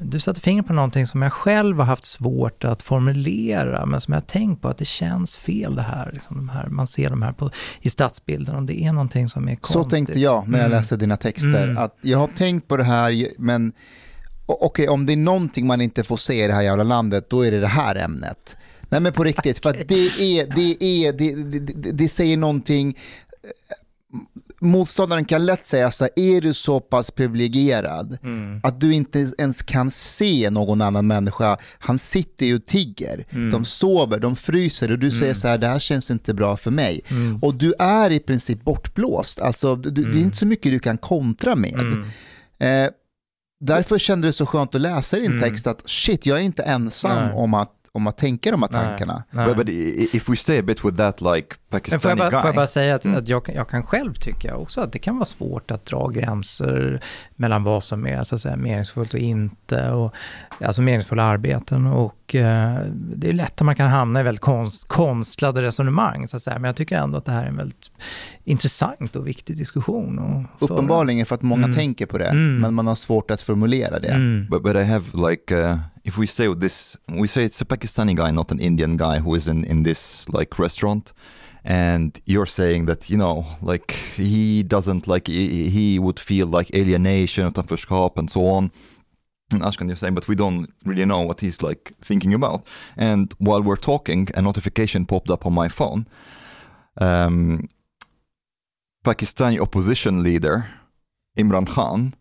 du 0.00 0.20
satte 0.20 0.40
fingret 0.40 0.66
på 0.66 0.72
någonting 0.72 1.06
som 1.06 1.22
jag 1.22 1.32
själv 1.32 1.78
har 1.78 1.84
haft 1.84 2.04
svårt 2.04 2.64
att 2.64 2.82
formulera, 2.82 3.86
men 3.86 4.00
som 4.00 4.12
jag 4.14 4.20
har 4.20 4.26
tänkt 4.26 4.62
på 4.62 4.68
att 4.68 4.78
det 4.78 4.84
känns 4.84 5.36
fel 5.36 5.74
det 5.74 5.82
här. 5.82 6.10
Liksom 6.12 6.36
de 6.36 6.48
här 6.48 6.66
man 6.68 6.86
ser 6.86 7.10
de 7.10 7.22
här 7.22 7.32
på, 7.32 7.50
i 7.80 7.90
stadsbilden, 7.90 8.54
om 8.56 8.66
det 8.66 8.82
är 8.82 8.92
någonting 8.92 9.28
som 9.28 9.48
är 9.48 9.58
Så 9.62 9.72
konstigt. 9.74 9.90
tänkte 9.90 10.20
jag 10.20 10.48
när 10.48 10.58
jag 10.58 10.66
Mm. 10.66 10.78
läste 10.78 10.96
dina 10.96 11.16
texter. 11.16 11.62
Mm. 11.64 11.78
Att 11.78 11.96
jag 12.00 12.18
har 12.18 12.26
tänkt 12.28 12.68
på 12.68 12.76
det 12.76 12.84
här, 12.84 13.28
men 13.38 13.72
okej, 14.46 14.88
om 14.88 15.06
det 15.06 15.12
är 15.12 15.16
någonting 15.16 15.66
man 15.66 15.80
inte 15.80 16.02
får 16.04 16.16
se 16.16 16.44
i 16.44 16.46
det 16.46 16.52
här 16.54 16.62
jävla 16.62 16.84
landet, 16.84 17.30
då 17.30 17.46
är 17.46 17.50
det 17.50 17.60
det 17.60 17.66
här 17.66 17.96
ämnet. 17.96 18.56
Nej 18.88 19.00
men 19.00 19.12
på 19.12 19.24
riktigt, 19.24 19.58
för 19.62 19.72
det 19.88 19.94
är, 20.38 20.46
det 20.56 20.84
är, 20.84 21.12
det, 21.12 21.34
det, 21.34 21.58
det, 21.74 21.92
det 21.92 22.08
säger 22.08 22.36
någonting, 22.36 22.98
motståndaren 24.60 25.24
kan 25.24 25.46
lätt 25.46 25.66
säga 25.66 25.90
så 25.90 26.04
här, 26.04 26.10
är 26.16 26.40
du 26.40 26.54
så 26.54 26.80
pass 26.80 27.10
privilegierad 27.10 28.18
Mm. 28.22 28.60
att 28.62 28.80
du 28.80 28.94
inte 28.94 29.32
ens 29.38 29.62
kan 29.62 29.90
se 29.90 30.50
någon 30.50 30.80
annan 30.80 31.06
människa, 31.06 31.58
han 31.78 31.98
sitter 31.98 32.46
ju 32.46 32.56
och 32.56 32.66
tigger, 32.66 33.26
Mm. 33.30 33.50
de 33.50 33.64
sover, 33.64 34.18
de 34.20 34.36
fryser 34.36 34.92
och 34.92 34.98
du 34.98 35.10
säger 35.10 35.34
så 35.34 35.48
här, 35.48 35.58
det 35.58 35.66
här 35.66 35.78
känns 35.78 36.10
inte 36.10 36.34
bra 36.34 36.56
för 36.56 36.70
mig. 36.70 37.00
Mm. 37.10 37.38
Och 37.42 37.54
du 37.54 37.74
är 37.78 38.10
i 38.10 38.18
princip 38.20 38.64
bortblåst, 38.64 39.40
alltså, 39.40 39.76
du, 39.76 39.90
det 39.90 40.00
är 40.00 40.04
Mm. 40.04 40.18
inte 40.18 40.36
så 40.36 40.46
mycket 40.46 40.72
du 40.72 40.78
kan 40.78 40.98
kontra 40.98 41.54
med. 41.54 41.74
Mm. 41.80 42.04
Eh, 42.58 42.90
därför 43.60 43.98
kände 43.98 44.28
det 44.28 44.32
så 44.32 44.46
skönt 44.46 44.74
att 44.74 44.80
läsa 44.80 45.16
din 45.16 45.26
Mm. 45.32 45.42
text 45.42 45.66
att 45.66 45.82
shit, 45.90 46.26
jag 46.26 46.38
är 46.38 46.42
inte 46.42 46.62
ensam 46.62 47.24
Nej. 47.26 47.32
om 47.34 47.54
att, 47.54 47.72
om 47.96 48.06
att 48.06 48.16
tänka 48.16 48.50
de 48.50 48.62
här 48.62 48.68
Nej. 48.72 48.84
tankarna. 48.84 49.24
Nej. 49.30 49.46
But, 49.46 49.56
but 49.56 49.68
i- 49.68 50.08
if 50.12 50.28
we 50.28 50.36
stay 50.36 50.58
a 50.58 50.62
bit 50.62 50.84
with 50.84 50.96
that 50.96 51.20
like 51.20 51.30
Men 51.30 51.40
får 51.70 51.78
Pakistani 51.78 52.10
jag 52.10 52.18
bara, 52.18 52.30
guy. 52.30 52.40
får 52.40 52.48
jag 52.48 52.54
bara 52.56 52.66
säga 52.66 52.94
att, 52.94 53.04
Mm. 53.04 53.18
att 53.18 53.28
jag, 53.28 53.44
kan- 53.44 53.54
jag 53.54 53.68
kan 53.68 53.82
själv 53.82 54.14
tycka 54.14 54.56
också 54.56 54.80
att 54.80 54.92
det 54.92 54.98
kan 54.98 55.14
vara 55.14 55.24
svårt 55.24 55.70
att 55.70 55.84
dra 55.84 56.08
gränser 56.08 57.00
mellan 57.36 57.62
vad 57.64 57.84
som 57.84 58.06
är 58.06 58.22
så 58.22 58.34
att 58.34 58.40
säga, 58.40 58.56
meningsfullt 58.56 59.14
och 59.14 59.20
inte, 59.20 59.90
och, 59.90 60.14
alltså 60.60 60.82
meningsfulla 60.82 61.22
arbeten. 61.22 61.86
Och 61.86 62.34
eh, 62.34 62.76
det 62.92 63.28
är 63.28 63.32
lätt 63.32 63.60
att 63.60 63.64
man 63.66 63.74
kan 63.76 63.88
hamna 63.90 64.20
i 64.20 64.22
väldigt 64.22 64.40
konst, 64.42 64.88
konstlade 64.88 65.62
resonemang, 65.62 66.28
så 66.28 66.36
att 66.36 66.42
säga. 66.42 66.58
men 66.58 66.68
jag 66.68 66.76
tycker 66.76 66.96
ändå 66.96 67.18
att 67.18 67.24
det 67.24 67.32
här 67.32 67.44
är 67.44 67.48
en 67.48 67.56
väldigt 67.56 67.90
intressant 68.44 69.16
och 69.16 69.26
viktig 69.26 69.56
diskussion. 69.56 70.18
att 70.18 70.58
föra. 70.68 70.74
Uppenbarligen 70.76 71.26
för 71.26 71.34
att 71.34 71.42
många 71.42 71.64
Mm. 71.64 71.76
tänker 71.76 72.06
på 72.06 72.18
det, 72.18 72.26
Mm. 72.28 72.56
men 72.58 72.74
man 72.74 72.86
har 72.86 72.94
svårt 72.94 73.30
att 73.30 73.40
formulera 73.40 73.98
det. 73.98 74.08
Mm. 74.08 74.46
But, 74.50 74.62
but 74.62 74.76
I 74.76 74.82
have 74.84 75.04
like, 75.30 75.54
uh, 75.56 75.76
if 76.06 76.16
we 76.16 76.26
say 76.26 76.46
this, 76.54 76.96
we 77.08 77.26
say 77.26 77.42
it's 77.42 77.60
a 77.60 77.64
Pakistani 77.64 78.14
guy, 78.14 78.30
not 78.30 78.52
an 78.52 78.60
Indian 78.60 78.96
guy 78.96 79.18
who 79.18 79.34
is 79.34 79.48
in, 79.48 79.64
in 79.64 79.82
this 79.82 80.26
like 80.28 80.56
restaurant. 80.56 81.12
And 81.64 82.20
you're 82.26 82.46
saying 82.46 82.86
that, 82.86 83.10
you 83.10 83.18
know, 83.18 83.44
like 83.60 83.90
he 84.14 84.62
doesn't 84.62 85.08
like, 85.08 85.26
he, 85.26 85.68
he 85.68 85.98
would 85.98 86.20
feel 86.20 86.46
like 86.46 86.72
alienation, 86.72 87.52
and 87.56 88.30
so 88.30 88.46
on. 88.46 88.70
And 89.50 89.62
Ashkan, 89.62 89.88
you're 89.88 89.96
saying, 89.96 90.14
but 90.14 90.28
we 90.28 90.36
don't 90.36 90.72
really 90.84 91.04
know 91.04 91.22
what 91.22 91.40
he's 91.40 91.60
like 91.60 91.92
thinking 92.00 92.32
about. 92.32 92.64
And 92.96 93.34
while 93.38 93.62
we're 93.62 93.76
talking, 93.76 94.28
a 94.34 94.42
notification 94.42 95.06
popped 95.06 95.30
up 95.30 95.44
on 95.44 95.54
my 95.54 95.68
phone. 95.68 96.06
Um, 96.98 97.68
Pakistani 99.04 99.58
opposition 99.58 100.22
leader 100.22 100.66
Imran 101.36 101.66
Khan 101.66 102.14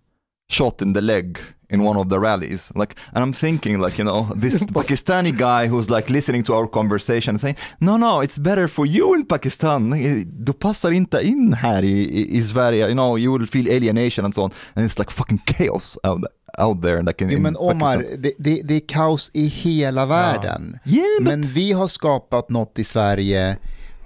shot 0.49 0.81
in 0.81 0.93
the 0.93 1.01
leg 1.01 1.39
in 1.69 1.83
one 1.83 1.97
of 1.97 2.09
the 2.09 2.19
rallies. 2.19 2.71
Like, 2.75 2.95
and 3.13 3.23
I'm 3.23 3.33
thinking, 3.33 3.79
like, 3.79 3.97
you 3.97 4.03
know, 4.03 4.27
this 4.35 4.61
Pakistani 4.79 5.37
guy 5.37 5.67
who's 5.67 5.89
like 5.89 6.09
listening 6.09 6.43
to 6.43 6.53
our 6.53 6.67
conversation 6.67 7.37
saying, 7.37 7.55
no, 7.79 7.97
no, 7.97 8.21
it's 8.21 8.37
better 8.37 8.67
for 8.67 8.85
you 8.85 9.15
in 9.15 9.25
Pakistan. 9.25 9.89
Du 10.45 10.53
passar 10.53 10.91
inte 10.91 11.21
in 11.21 11.53
här 11.53 11.83
i, 11.83 12.37
i, 12.37 12.41
Sverige. 12.43 12.87
You 12.87 12.93
know, 12.93 13.17
you 13.17 13.31
will 13.31 13.47
feel 13.47 13.67
alienation 13.69 14.25
and 14.25 14.33
so 14.33 14.43
on. 14.43 14.51
And 14.75 14.85
it's 14.85 14.99
like 14.99 15.11
fucking 15.11 15.41
chaos 15.45 15.97
out, 16.03 16.23
out 16.57 16.81
there. 16.81 17.01
Like 17.01 17.23
in, 17.23 17.29
Jo, 17.31 17.39
men 17.39 17.57
Omar, 17.57 17.97
det, 17.97 18.31
det, 18.37 18.61
det 18.61 18.75
är 18.75 18.87
kaos 18.87 19.31
i 19.33 19.47
hela 19.47 20.05
världen. 20.05 20.79
Yeah, 20.85 21.05
but 21.19 21.23
Men 21.23 21.41
vi 21.41 21.71
har 21.71 21.87
skapat 21.87 22.49
något 22.49 22.79
i 22.79 22.83
Sverige. 22.83 23.57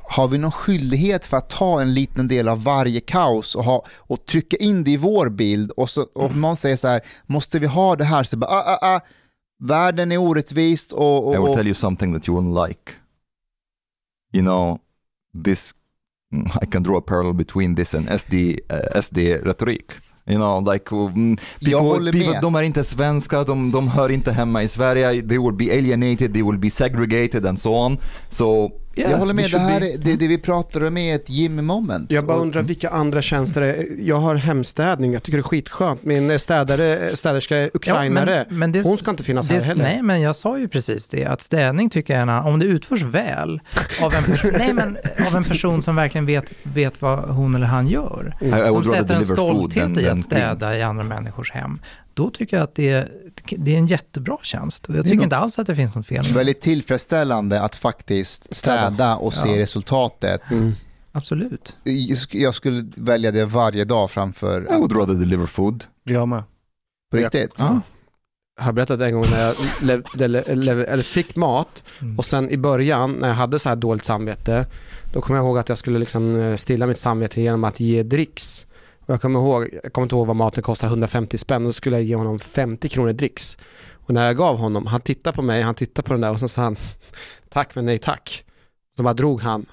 Har 0.10 0.28
vi 0.28 0.38
någon 0.38 0.52
skyldighet 0.52 1.26
för 1.26 1.38
att 1.38 1.50
ta 1.50 1.82
en 1.82 1.94
liten 1.94 2.28
del 2.28 2.48
av 2.48 2.64
varje 2.64 3.00
kaos 3.00 3.56
och, 3.56 3.64
ha, 3.64 3.86
och 3.98 4.26
trycka 4.26 4.58
in 4.58 4.84
det 4.84 4.92
i 4.92 4.98
vår 4.98 5.30
bild? 5.30 5.72
Och, 5.72 5.90
så, 5.90 6.02
och 6.14 6.36
någon 6.36 6.58
säger 6.58 6.76
så 6.76 6.88
här, 6.88 7.02
måste 7.26 7.60
vi 7.60 7.68
ha 7.68 7.96
det 7.96 8.04
här? 8.04 8.24
Så 8.24 8.38
bara, 8.38 8.52
ah, 8.52 8.78
ah, 8.82 8.96
ah, 8.96 9.00
världen 9.60 10.12
är 10.12 10.18
orättvist 10.18 10.92
och... 10.92 11.28
och, 11.28 11.36
I 11.36 11.38
will 11.38 11.56
tell 11.56 11.68
you 11.68 11.76
something 11.76 12.14
that 12.14 12.28
you 12.28 12.42
won't 12.42 12.68
like. 12.68 12.92
You 14.34 14.44
know, 14.44 14.80
this 15.44 15.74
I 16.62 16.66
can 16.66 16.84
draw 16.84 16.98
a 16.98 17.02
parallel 17.02 17.34
between 17.34 17.76
this 17.76 17.94
and 17.94 18.10
SD, 18.10 18.34
uh, 18.70 19.02
SD 19.02 19.18
retorik. 19.44 19.92
You 20.26 20.38
know, 20.38 20.60
like 20.60 20.92
mm, 20.92 21.38
people, 21.60 22.12
people, 22.12 22.40
de 22.42 22.56
är 22.56 22.62
inte 22.62 22.84
svenska, 22.84 23.44
de, 23.44 23.72
de 23.72 23.88
hör 23.88 24.10
inte 24.10 24.32
hemma 24.32 24.64
i 24.64 24.68
Sverige, 24.68 25.22
they 25.22 25.38
will 25.38 25.54
be 25.54 25.72
alienated, 25.78 26.34
they 26.34 26.44
will 26.44 26.58
be 26.58 26.70
segregated 26.70 27.46
and 27.46 27.60
so 27.60 27.74
on. 27.74 27.98
So, 28.30 28.72
yeah, 29.00 29.12
jag 29.12 29.18
håller 29.18 29.34
med, 29.34 29.52
det 29.52 29.60
här 29.60 29.80
det, 29.80 30.16
det 30.16 30.28
vi 30.28 30.38
pratar 30.38 30.84
om 30.84 30.98
är 30.98 31.16
ett 31.16 31.30
Jimmy 31.30 31.62
moment. 31.62 32.12
Jag 32.12 32.26
bara 32.26 32.38
undrar 32.38 32.62
vilka 32.62 32.90
andra 32.90 33.22
tjänster 33.22 33.62
det 33.62 33.74
är. 33.74 33.86
Jag 34.00 34.16
har 34.16 34.36
hemstädning, 34.36 35.14
jag 35.14 35.24
tycker 35.24 35.38
det 35.38 35.42
är 35.42 35.44
skitskönt. 35.44 36.04
Min 36.04 36.40
städare, 36.40 37.16
städerska 37.16 37.58
är 37.58 37.70
ukrainare. 37.74 38.46
men, 38.50 38.60
men 38.60 38.72
det, 38.72 38.82
Hon 38.82 38.98
ska 38.98 39.12
inte 39.12 39.24
finnas 39.24 39.50
här 39.50 39.62
heller. 39.62 39.84
Nej, 39.84 40.02
men 40.02 40.22
jag 40.22 40.36
sa 40.36 40.60
ju 40.60 40.68
precis 40.68 41.08
det, 41.08 41.26
att 41.26 41.42
städning 41.42 41.90
tycker 41.90 42.14
jag 42.14 42.30
är 42.30 42.38
en, 42.38 42.46
om 42.46 42.60
det 42.60 42.66
utförs 42.66 43.02
väl 43.02 43.62
av 44.02 44.14
en, 44.14 44.24
person, 44.24 44.52
nej, 44.58 44.74
men, 44.74 44.98
av 45.28 45.36
en 45.36 45.44
person 45.44 45.82
som 45.82 45.96
verkligen 45.96 46.26
vet, 46.26 46.46
vet 46.64 47.02
vad 47.02 47.20
hon 47.20 47.56
eller 47.56 47.68
han 47.68 47.88
gör. 47.88 48.36
I 48.42 48.50
som 48.50 48.84
sätter 48.84 49.16
en 49.16 49.26
stolthet 49.26 49.98
i 49.98 50.10
att 50.10 50.20
städa 50.20 50.78
i 50.78 50.82
andra 50.82 51.04
människors 51.04 51.52
hem. 51.52 51.80
Då 52.20 52.30
tycker 52.30 52.58
jag 52.58 52.64
att 52.64 52.76
det 52.76 52.90
är, 52.90 53.10
det 53.58 53.74
är 53.74 53.78
en 53.78 53.88
jättebra 53.88 54.38
tjänst. 54.44 54.86
Och 54.90 54.96
jag 54.96 55.06
tycker 55.06 55.24
inte 55.24 55.38
alls 55.38 55.60
att 55.60 55.68
det 55.68 55.76
finns 55.76 55.96
något 55.96 56.08
fel. 56.08 56.26
Väldigt 56.34 56.62
tillfredsställande 56.62 57.62
att 57.62 57.76
faktiskt 57.76 58.56
städa 58.56 59.16
och 59.16 59.34
se 59.34 59.50
Ja. 59.56 59.58
resultatet. 59.62 60.42
Mm. 60.52 60.72
Absolut. 61.12 61.76
Jag 62.32 62.54
skulle 62.54 62.86
välja 62.96 63.32
det 63.32 63.46
varje 63.46 63.86
dag 63.86 64.12
framför 64.12 64.62
I 64.62 64.78
would 64.78 64.92
rather 64.96 65.14
deliver 65.14 65.46
food. 65.46 65.84
Jag 66.04 66.28
med. 66.28 66.44
på 67.12 67.18
riktigt. 67.18 67.52
Ja. 67.58 67.82
Jag 68.58 68.64
har 68.66 68.74
berättat 68.74 69.02
en 69.02 69.14
gång 69.14 69.26
när 69.32 69.46
jag 69.46 69.56
lev, 69.82 70.04
le, 70.14 70.28
le, 70.56 70.84
eller 70.84 71.04
fick 71.04 71.36
mat 71.36 71.84
Mm. 72.02 72.18
och 72.18 72.26
sen 72.26 72.50
i 72.50 72.58
början 72.58 73.12
när 73.14 73.28
jag 73.28 73.36
hade 73.36 73.60
så 73.60 73.70
här 73.70 73.76
dåligt 73.76 74.06
samvete 74.06 74.66
då 75.14 75.22
kommer 75.22 75.38
jag 75.40 75.46
ihåg 75.46 75.58
att 75.58 75.70
jag 75.70 75.78
skulle 75.78 76.00
liksom 76.00 76.36
eh, 76.40 76.56
stilla 76.56 76.88
mitt 76.88 76.98
samvete 77.00 77.42
genom 77.42 77.64
att 77.64 77.80
ge 77.80 78.04
dricks. 78.04 78.66
Och 79.10 79.14
jag 79.14 79.22
kommer 79.22 79.40
ihåg, 79.40 79.70
jag 79.84 79.94
kommer 79.94 80.06
inte 80.06 80.16
ihåg 80.16 80.28
vad 80.28 80.36
maten 80.36 80.64
kostade, 80.64 80.90
150 80.90 81.38
spänn 81.38 81.62
och 81.62 81.68
då 81.68 81.74
skulle 81.74 81.96
jag 81.96 82.04
ge 82.04 82.16
honom 82.16 82.40
50 82.40 82.90
kronor 82.90 83.14
dricks. 83.14 83.58
Och 83.94 84.14
när 84.14 84.26
jag 84.26 84.38
gav 84.38 84.58
honom, 84.58 84.86
han 84.86 85.02
tittade 85.02 85.36
på 85.36 85.42
mig, 85.42 85.62
han 85.62 85.76
tittade 85.76 86.08
på 86.08 86.14
den 86.14 86.22
där 86.22 86.32
och 86.32 86.40
sen 86.40 86.50
sa 86.50 86.62
han 86.62 86.76
tack 87.50 87.76
men 87.76 87.86
nej 87.86 87.98
tack. 87.98 88.44
Så 88.98 89.04
bara 89.04 89.14
drog 89.14 89.42
han. 89.42 89.66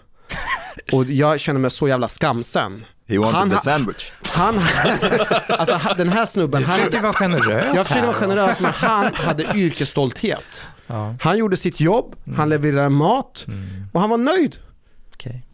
Och 0.92 1.04
jag 1.04 1.40
känner 1.40 1.60
mig 1.60 1.70
så 1.70 1.88
jävla 1.88 2.08
skamsen. 2.08 2.84
He 3.08 3.18
wanted 3.18 3.34
Han 3.34 3.50
the 3.50 3.56
sandwich. 3.56 4.12
Han, 4.22 4.60
alltså 5.48 5.94
den 5.96 6.08
här 6.08 6.26
snubben, 6.26 6.60
Du 6.62 6.66
han, 6.66 6.78
försöker 6.78 7.00
vara 7.00 7.12
generös 7.12 7.64
jag 7.74 7.86
försöker 7.86 8.06
vara 8.06 8.16
generös 8.16 8.60
men 8.60 8.72
han 8.72 9.14
hade 9.14 9.44
yrkesstolthet. 9.54 10.66
Ja, 10.86 11.14
Han 11.20 11.38
gjorde 11.38 11.56
sitt 11.56 11.80
jobb, 11.80 12.16
han 12.36 12.48
levererade 12.48 12.88
mat 12.88 13.44
mm, 13.48 13.86
och 13.92 14.00
han 14.00 14.10
var 14.10 14.18
nöjd. 14.18 14.56
okej. 15.14 15.45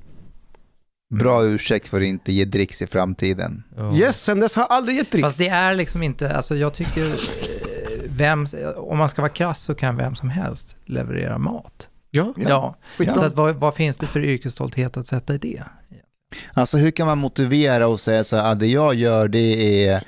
Bra 1.18 1.44
ursäkt 1.44 1.88
för 1.88 1.96
att 2.00 2.06
inte 2.06 2.32
ge 2.32 2.44
dricks 2.44 2.82
i 2.82 2.86
framtiden. 2.86 3.62
Ja. 3.76 3.94
Yes, 3.96 4.22
sen 4.24 4.40
dess 4.40 4.54
har 4.54 4.62
jag 4.62 4.72
aldrig 4.72 4.96
gett 4.96 5.10
dricks. 5.10 5.26
Fast 5.26 5.38
det 5.38 5.48
är 5.48 5.74
liksom 5.74 6.02
inte, 6.02 6.36
alltså 6.36 6.56
jag 6.56 6.74
tycker, 6.74 7.02
eh, 7.02 7.16
vem, 8.16 8.46
om 8.76 8.98
man 8.98 9.08
ska 9.08 9.22
vara 9.22 9.32
krass 9.32 9.62
så 9.62 9.74
kan 9.74 9.96
vem 9.96 10.14
som 10.14 10.30
helst 10.30 10.76
leverera 10.84 11.38
mat. 11.38 11.88
Ja, 12.10 12.34
Ja, 12.36 12.76
Skitbra. 12.98 13.14
så 13.14 13.24
att 13.24 13.34
vad, 13.36 13.54
vad 13.54 13.74
finns 13.74 13.96
det 13.96 14.06
för 14.06 14.20
yrkesstolthet 14.24 14.96
att 14.96 15.06
sätta 15.06 15.34
i 15.34 15.38
det? 15.38 15.62
Alltså 16.54 16.76
hur 16.78 16.90
kan 16.90 17.06
man 17.06 17.18
motivera 17.18 17.86
och 17.88 18.00
säga 18.00 18.24
så 18.24 18.36
här, 18.36 18.50
ah, 18.50 18.54
det 18.54 18.66
jag 18.66 18.94
gör 18.94 19.28
det 19.28 19.86
är, 19.88 20.04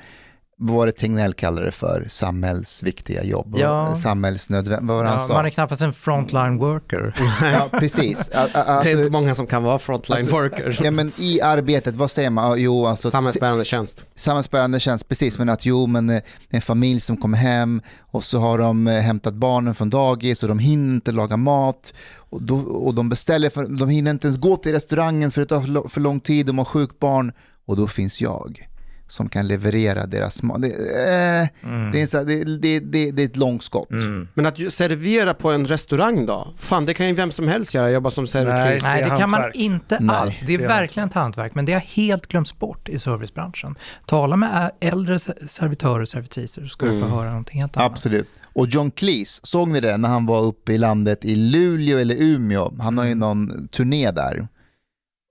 vad 0.57 0.75
var 0.75 0.85
det 0.85 0.91
Tegnell 0.91 1.33
kallade 1.33 1.65
det 1.65 1.71
för, 1.71 2.05
samhällsviktiga 2.09 3.23
jobb, 3.23 3.55
Ja. 3.57 3.95
samhällsnödvändigt, 3.95 4.87
vad 4.87 4.97
var 4.97 5.03
det 5.03 5.09
han 5.09 5.19
Ja, 5.19 5.27
sa? 5.27 5.33
man 5.33 5.45
är 5.45 5.49
knappast 5.49 5.81
en 5.81 5.93
frontline 5.93 6.57
worker. 6.57 7.13
Ja, 7.53 7.79
precis. 7.79 8.29
A- 8.33 8.41
a- 8.43 8.47
det 8.53 8.59
är 8.59 8.63
Alltså, 8.63 8.91
inte 8.91 9.09
många 9.09 9.35
som 9.35 9.47
kan 9.47 9.63
vara 9.63 9.79
frontline 9.79 10.17
Alltså, 10.17 10.31
workers. 10.35 10.81
ja, 10.81 10.91
men 10.91 11.11
I 11.17 11.41
arbetet, 11.41 11.95
vad 11.95 12.11
säger 12.11 12.29
man? 12.29 12.61
Jo, 12.61 12.85
alltså, 12.85 13.09
Samhällsbärande 13.09 13.65
tjänst. 13.65 14.03
samhällsbärande 14.15 14.79
tjänst, 14.79 15.09
precis, 15.09 15.39
men 15.39 15.49
att 15.49 15.65
jo, 15.65 15.87
men 15.87 16.09
eh, 16.09 16.21
en 16.49 16.61
familj 16.61 16.99
som 16.99 17.17
kommer 17.17 17.37
hem 17.37 17.81
och 17.99 18.23
så 18.23 18.39
har 18.39 18.57
de 18.57 18.87
eh, 18.87 18.93
hämtat 19.01 19.33
barnen 19.33 19.75
från 19.75 19.89
dagis 19.89 20.43
och 20.43 20.49
de 20.49 20.59
hinner 20.59 20.93
inte 20.95 21.11
laga 21.11 21.37
mat 21.37 21.93
och, 22.17 22.43
då, 22.43 22.57
och 22.59 22.95
de 22.95 23.09
beställer, 23.09 23.49
för, 23.49 23.65
de 23.79 23.89
hinner 23.89 24.11
inte 24.11 24.27
ens 24.27 24.37
gå 24.39 24.57
till 24.57 24.71
restaurangen 24.71 25.31
för 25.31 25.41
det 25.41 25.47
tar 25.47 25.89
för 25.89 26.01
lång 26.01 26.19
tid, 26.19 26.45
de 26.45 26.57
har 26.57 26.65
sjukt 26.65 26.99
barn 26.99 27.31
och 27.65 27.77
då 27.77 27.87
finns 27.87 28.21
jag 28.21 28.69
som 29.07 29.29
kan 29.29 29.47
leverera 29.47 30.05
deras 30.05 30.43
mat. 30.43 30.61
Det, 30.61 30.67
eh, 30.67 31.47
det, 31.91 31.97
är 31.97 32.01
en 32.01 32.07
så 32.07 32.17
här- 32.17 32.25
det, 32.25 32.43
det, 32.43 32.79
det, 32.79 33.11
det 33.11 33.21
är 33.21 33.25
ett 33.25 33.35
långskott. 33.37 33.91
Mm. 33.91 34.27
Men 34.33 34.45
att 34.45 34.73
servera 34.73 35.33
på 35.33 35.51
en 35.51 35.67
restaurang 35.67 36.25
då? 36.25 36.53
Fan, 36.57 36.85
det 36.85 36.93
kan 36.93 37.07
ju 37.07 37.13
vem 37.13 37.31
som 37.31 37.47
helst 37.47 37.73
göra, 37.73 37.91
jobba 37.91 38.11
som 38.11 38.27
servitris. 38.27 38.83
Nej, 38.83 39.03
det 39.03 39.15
kan 39.17 39.29
man 39.29 39.51
inte 39.53 39.97
Nej, 39.99 40.15
alls. 40.15 40.39
Det 40.45 40.53
är 40.53 40.67
verkligen 40.67 41.09
ett 41.09 41.15
hantverk, 41.15 41.55
men 41.55 41.65
det 41.65 41.73
har 41.73 41.79
helt 41.79 42.27
glömts 42.27 42.59
bort 42.59 42.89
i 42.89 42.99
servicebranschen. 42.99 43.75
Tala 44.05 44.35
med 44.35 44.71
äldre 44.79 45.19
se- 45.19 45.47
servitörer 45.47 46.01
och 46.01 46.09
servitriser 46.09 46.61
så 46.61 46.67
ska 46.67 46.85
du 46.85 47.01
få 47.01 47.07
höra 47.07 47.29
någonting 47.29 47.61
helt 47.61 47.77
annat. 47.77 47.91
Absolut. 47.91 48.27
Och 48.53 48.67
John 48.67 48.91
Cleese, 48.91 49.39
såg 49.45 49.67
ni 49.67 49.79
det 49.79 49.97
när 49.97 50.09
han 50.09 50.25
var 50.25 50.41
uppe 50.41 50.73
i 50.73 50.77
landet 50.77 51.25
i 51.25 51.35
Luleå 51.35 51.97
eller 51.97 52.15
Umeå? 52.15 52.73
Han 52.79 52.97
har 52.97 53.05
ju 53.05 53.15
någon 53.15 53.67
turné 53.67 54.11
där. 54.11 54.47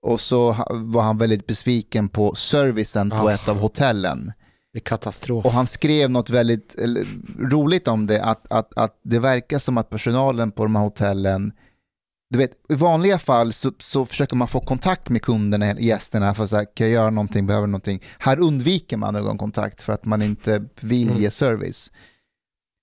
Och 0.05 0.19
så 0.19 0.55
var 0.69 1.01
han 1.03 1.17
väldigt 1.17 1.47
besviken 1.47 2.09
på 2.09 2.35
servicen 2.35 3.09
på 3.09 3.15
Ah. 3.15 3.31
ett 3.31 3.49
av 3.49 3.57
hotellen. 3.59 4.33
Det 4.73 4.79
är 4.79 4.83
katastrof. 4.83 5.45
Och 5.45 5.51
han 5.51 5.67
skrev 5.67 6.09
något 6.09 6.29
väldigt 6.29 6.75
eller, 6.75 7.05
roligt 7.39 7.87
om 7.87 8.07
det, 8.07 8.23
att, 8.23 8.51
att, 8.51 8.77
att 8.77 8.99
det 9.03 9.19
verkar 9.19 9.59
som 9.59 9.77
att 9.77 9.89
personalen 9.89 10.51
på 10.51 10.63
de 10.63 10.75
här 10.75 10.83
hotellen, 10.83 11.51
du 12.29 12.37
vet, 12.37 12.51
i 12.69 12.75
vanliga 12.75 13.19
fall 13.19 13.53
så, 13.53 13.71
så 13.79 14.05
försöker 14.05 14.35
man 14.35 14.47
få 14.47 14.59
kontakt 14.59 15.09
med 15.09 15.21
kunderna, 15.21 15.79
gästerna, 15.79 16.33
för 16.33 16.43
att 16.43 16.49
säga, 16.49 16.65
kan 16.65 16.87
jag 16.87 16.93
göra 16.93 17.09
någonting, 17.09 17.47
behöver 17.47 17.67
någonting. 17.67 18.01
Här 18.19 18.39
undviker 18.39 18.97
man 18.97 19.15
ögonkontakt 19.15 19.81
för 19.81 19.93
att 19.93 20.05
man 20.05 20.21
inte 20.21 20.63
vill 20.79 21.09
Mm. 21.09 21.21
ge 21.21 21.31
service. 21.31 21.91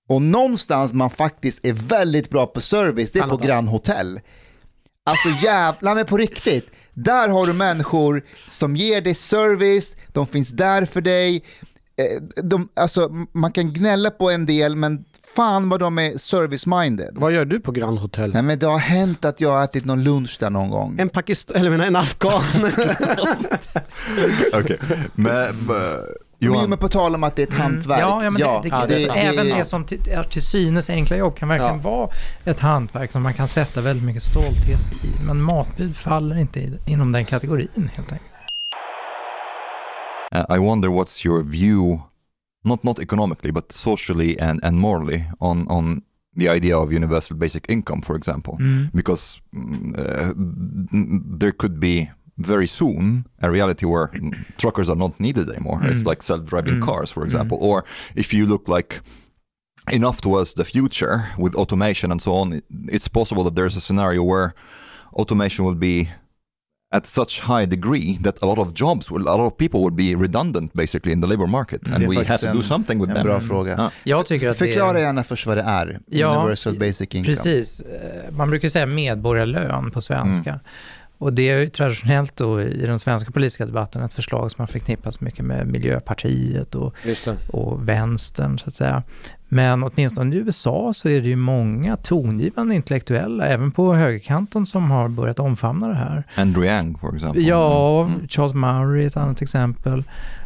Och 0.09 0.21
någonstans 0.21 0.93
man 0.93 1.09
faktiskt 1.09 1.65
är 1.65 1.73
väldigt 1.73 2.29
bra 2.29 2.45
på 2.45 2.61
service, 2.61 3.11
det 3.11 3.19
är 3.19 3.63
på 3.63 3.71
Hotel. 3.71 4.19
Alltså 5.05 5.45
jävlar 5.45 5.95
men 5.95 6.05
på 6.05 6.17
riktigt. 6.17 6.65
Där 6.93 7.29
har 7.29 7.45
du 7.45 7.53
människor 7.53 8.23
som 8.49 8.75
ger 8.75 9.01
dig 9.01 9.15
service, 9.15 9.95
de 10.07 10.27
finns 10.27 10.49
där 10.49 10.85
för 10.85 11.01
dig. 11.01 11.43
Eh, 11.97 12.43
De, 12.43 12.69
alltså, 12.73 13.09
man 13.31 13.51
kan 13.51 13.73
gnälla 13.73 14.09
på 14.09 14.29
en 14.31 14.45
del 14.45 14.75
men 14.75 15.05
fan 15.35 15.69
vad 15.69 15.79
de 15.79 15.97
är 15.99 16.11
service-minded. 16.11 17.11
Vad 17.13 17.31
gör 17.31 17.45
du 17.45 17.59
på 17.59 17.71
Grand 17.71 17.99
Hotel? 17.99 18.33
Nej 18.33 18.43
men 18.43 18.59
det 18.59 18.65
har 18.67 18.77
hänt 18.79 19.25
att 19.25 19.41
jag 19.41 19.49
har 19.49 19.63
ätit 19.63 19.85
någon 19.85 20.03
lunch 20.03 20.37
där 20.39 20.49
någon 20.49 20.69
gång. 20.69 20.95
En 20.99 21.09
pakistan, 21.09 21.57
eller 21.57 21.69
menar 21.69 21.85
en 21.85 21.95
afghan. 21.95 22.43
Okay. 24.59 24.77
Men, 25.15 25.55
but, 25.67 25.77
Jo, 25.77 26.22
Johan, 26.43 26.69
men 26.69 26.77
på 26.79 26.89
tal 26.89 27.15
om 27.15 27.23
att 27.23 27.35
det 27.35 27.41
är 27.41 27.47
ett 27.47 27.53
hantverk. 27.53 27.99
Mm. 27.99 28.09
Ja, 28.09 28.23
ja, 28.23 28.29
men 28.29 28.41
det, 28.41 28.47
det, 28.63 28.69
ja, 28.75 28.85
det 28.87 28.93
är 28.95 28.99
det, 28.99 29.05
sant. 29.05 29.17
även 29.21 29.45
det 29.49 29.65
som 29.65 29.85
till, 29.85 29.99
är 30.11 30.23
till 30.23 30.41
synes 30.41 30.89
enkla 30.89 31.15
jobb 31.17 31.35
kan 31.37 31.49
verkligen 31.49 31.75
Ja. 31.83 31.89
vara 31.89 32.09
ett 32.45 32.59
hantverk 32.59 33.11
som 33.11 33.21
man 33.23 33.33
kan 33.33 33.47
sätta 33.47 33.81
väldigt 33.81 34.05
mycket 34.05 34.23
stolthet 34.23 35.03
i. 35.03 35.23
Men 35.25 35.41
matbud 35.41 35.97
faller 35.97 36.35
inte 36.39 36.59
i, 36.59 36.79
inom 36.85 37.11
den 37.11 37.25
kategorin 37.25 37.89
helt 37.95 38.11
enkelt. 38.11 38.29
uh, 40.35 40.55
I 40.55 40.59
wonder 40.59 40.89
what's 40.89 41.25
your 41.27 41.43
view, 41.43 41.99
not 42.63 42.83
not 42.83 42.99
economically, 42.99 43.51
but 43.51 43.71
socially 43.71 44.37
and, 44.41 44.63
and 44.65 44.79
morally 44.79 45.23
on 45.39 45.67
on 45.67 46.01
the 46.39 46.49
idea 46.49 46.77
of 46.77 46.91
universal 46.91 47.37
basic 47.37 47.63
income, 47.69 48.01
for 48.01 48.15
example, 48.15 48.53
Mm. 48.59 48.89
because 48.93 49.39
uh, 49.97 50.31
there 51.39 51.51
could 51.51 51.79
be 51.79 52.09
very 52.37 52.67
soon 52.67 53.25
a 53.41 53.49
reality 53.49 53.85
where 53.85 54.09
truckers 54.57 54.89
are 54.89 54.97
not 54.99 55.19
needed 55.19 55.49
anymore. 55.49 55.79
It's 55.83 55.99
Mm. 56.03 56.07
like 56.09 56.23
self-driving 56.23 56.75
Mm. 56.79 56.85
cars, 56.85 57.11
for 57.11 57.21
Mm. 57.23 57.25
example, 57.27 57.57
or 57.61 57.83
if 58.15 58.33
you 58.33 58.45
look 58.47 58.67
like 58.67 59.01
enough 59.91 60.21
towards 60.21 60.53
the 60.53 60.63
future 60.63 61.15
with 61.37 61.55
automation 61.55 62.11
and 62.11 62.21
so 62.21 62.31
on, 62.33 62.53
it- 62.53 62.65
it's 62.87 63.07
possible 63.09 63.43
that 63.43 63.55
there's 63.55 63.75
a 63.77 63.81
scenario 63.81 64.23
where 64.23 64.53
automation 65.13 65.65
will 65.65 65.75
be 65.79 66.09
at 66.95 67.05
such 67.07 67.41
high 67.41 67.65
degree 67.65 68.17
that 68.23 68.43
a 68.43 68.45
lot 68.45 68.59
of 68.59 68.73
jobs, 68.73 69.09
will, 69.11 69.27
a 69.27 69.35
lot 69.37 69.47
of 69.51 69.57
people 69.57 69.79
will 69.79 69.95
be 69.95 70.15
redundant 70.15 70.73
basically 70.73 71.11
in 71.11 71.21
the 71.21 71.27
labor 71.27 71.47
market, 71.47 71.81
Mm. 71.83 71.95
and 71.95 72.07
we 72.07 72.23
have 72.23 72.37
to 72.37 72.53
do 72.53 72.61
something 72.61 72.99
with 73.01 73.09
En 73.09 73.15
them. 73.15 73.23
bra 73.25 73.35
Mm. 73.35 73.47
fråga. 73.47 73.75
Ja. 73.77 73.91
Jag 74.03 74.25
tycker 74.25 74.49
att 74.49 74.57
Förklara 74.57 74.93
det 74.93 74.99
är... 74.99 75.03
gärna 75.03 75.23
först 75.23 75.45
vad 75.47 75.57
det 75.57 75.63
är. 75.63 75.99
Ja, 76.05 76.35
Universal 76.39 76.79
basic 76.79 76.99
income. 77.01 77.23
Precis. 77.35 77.79
Eh, 77.81 78.31
Man 78.31 78.49
brukar 78.49 78.69
säga 78.69 78.85
medborgarlön 78.85 79.91
på 79.91 80.01
svenska. 80.01 80.59
Och 81.23 81.33
det 81.33 81.49
är 81.49 81.59
ju 81.59 81.69
traditionellt 81.69 82.35
då 82.35 82.61
i 82.61 82.85
den 82.85 82.99
svenska 82.99 83.31
politiska 83.31 83.65
debatten 83.65 84.01
ett 84.01 84.13
förslag 84.13 84.51
som 84.51 84.61
har 84.61 84.67
förknippats 84.67 85.21
mycket 85.21 85.45
med 85.45 85.67
Miljöpartiet 85.67 86.75
och 86.75 86.95
och 87.47 87.89
vänstern 87.89 88.59
så 88.59 88.67
att 88.67 88.73
säga. 88.73 89.03
Men 89.47 89.83
åtminstone 89.83 90.35
i 90.35 90.39
USA 90.39 90.93
så 90.93 91.09
är 91.09 91.21
det 91.21 91.27
ju 91.27 91.35
många 91.35 91.97
tongivande 91.97 92.75
intellektuella, 92.75 93.45
även 93.45 93.71
på 93.71 93.93
högerkanten, 93.93 94.65
som 94.65 94.91
har 94.91 95.09
börjat 95.09 95.39
omfamna 95.39 95.87
det 95.87 95.95
här. 95.95 96.23
Andrew 96.35 96.75
Yang, 96.75 96.97
for 96.99 97.15
example. 97.15 97.41
Ja, 97.41 98.01
Mm. 98.03 98.27
Charles 98.27 98.53
Murray 98.53 99.03
är 99.03 99.07
ett 99.07 99.17
annat 99.17 99.41
exempel. 99.41 100.03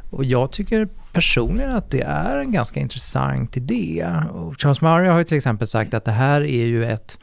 Och 0.09 0.25
jag 0.25 0.51
tycker 0.51 0.87
personligen 1.13 1.71
att 1.71 1.91
det 1.91 2.01
är 2.01 2.37
en 2.37 2.51
ganska 2.51 2.79
intressant 2.79 3.57
idé. 3.57 4.07
Och 4.31 4.61
Charles 4.61 4.81
Murray 4.81 5.09
har 5.09 5.17
ju 5.17 5.23
till 5.23 5.37
exempel 5.37 5.67
sagt 5.67 5.93
att 5.93 6.05
det 6.05 6.11
här 6.11 6.41
är 6.41 6.65
ju 6.65 6.85
ett 6.85 7.17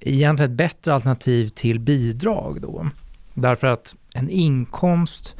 egentligen 0.00 0.50
ett 0.52 0.56
bättre 0.56 0.94
alternativ 0.94 1.48
till 1.48 1.80
bidrag 1.80 2.60
då. 2.62 2.86
Därför 3.34 3.66
att 3.66 3.94
en 4.14 4.30
inkomst 4.30 5.36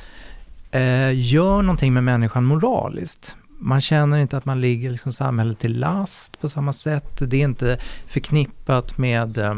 eh, 0.70 1.14
gör 1.14 1.62
någonting 1.62 1.94
med 1.94 2.04
människan 2.04 2.44
moraliskt. 2.44 3.36
Man 3.58 3.80
känner 3.80 4.18
inte 4.18 4.36
att 4.36 4.44
man 4.44 4.60
ligger 4.60 4.90
liksom 4.90 5.12
samhället 5.12 5.58
till 5.58 5.78
last 5.78 6.40
på 6.40 6.48
samma 6.48 6.72
sätt. 6.72 7.22
Det 7.30 7.36
är 7.36 7.44
inte 7.44 7.78
förknippat 8.06 8.98
med 8.98 9.38
eh, 9.38 9.54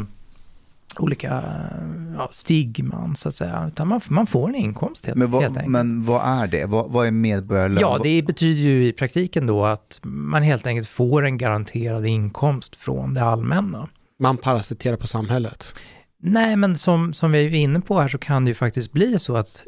olika 0.99 1.27
eh, 1.27 2.13
ja, 2.17 2.29
stigman 2.31 3.15
så 3.15 3.29
att 3.29 3.35
säga. 3.35 3.67
Utan 3.67 3.87
man, 3.87 4.01
man 4.07 4.27
får 4.27 4.49
en 4.49 4.55
inkomst 4.55 5.05
helt, 5.05 5.17
Men 5.17 5.27
helt 5.27 5.33
vad, 5.33 5.43
enkelt. 5.43 5.67
men 5.67 6.03
vad 6.03 6.21
är 6.41 6.47
det? 6.47 6.65
Vad, 6.65 6.91
vad 6.91 7.07
är 7.07 7.11
medborgarlön? 7.11 7.77
Ja, 7.81 7.99
det 8.03 8.25
betyder 8.25 8.61
ju 8.61 8.87
i 8.87 8.93
praktiken 8.93 9.47
då 9.47 9.65
att 9.65 9.99
man 10.03 10.43
helt 10.43 10.67
enkelt 10.67 10.87
får 10.89 11.25
en 11.25 11.37
garanterad 11.37 12.05
inkomst 12.05 12.75
från 12.75 13.13
det 13.13 13.23
allmänna. 13.23 13.87
Man 14.19 14.37
parasiterar 14.37 14.97
på 14.97 15.07
samhället. 15.07 15.73
Nej, 16.17 16.55
men 16.55 16.77
som, 16.77 17.13
som 17.13 17.31
vi 17.31 17.45
är 17.45 17.53
inne 17.53 17.81
på 17.81 17.99
här 17.99 18.07
så 18.07 18.17
kan 18.17 18.45
det 18.45 18.49
ju 18.49 18.55
faktiskt 18.55 18.91
bli 18.91 19.19
så 19.19 19.35
att, 19.35 19.65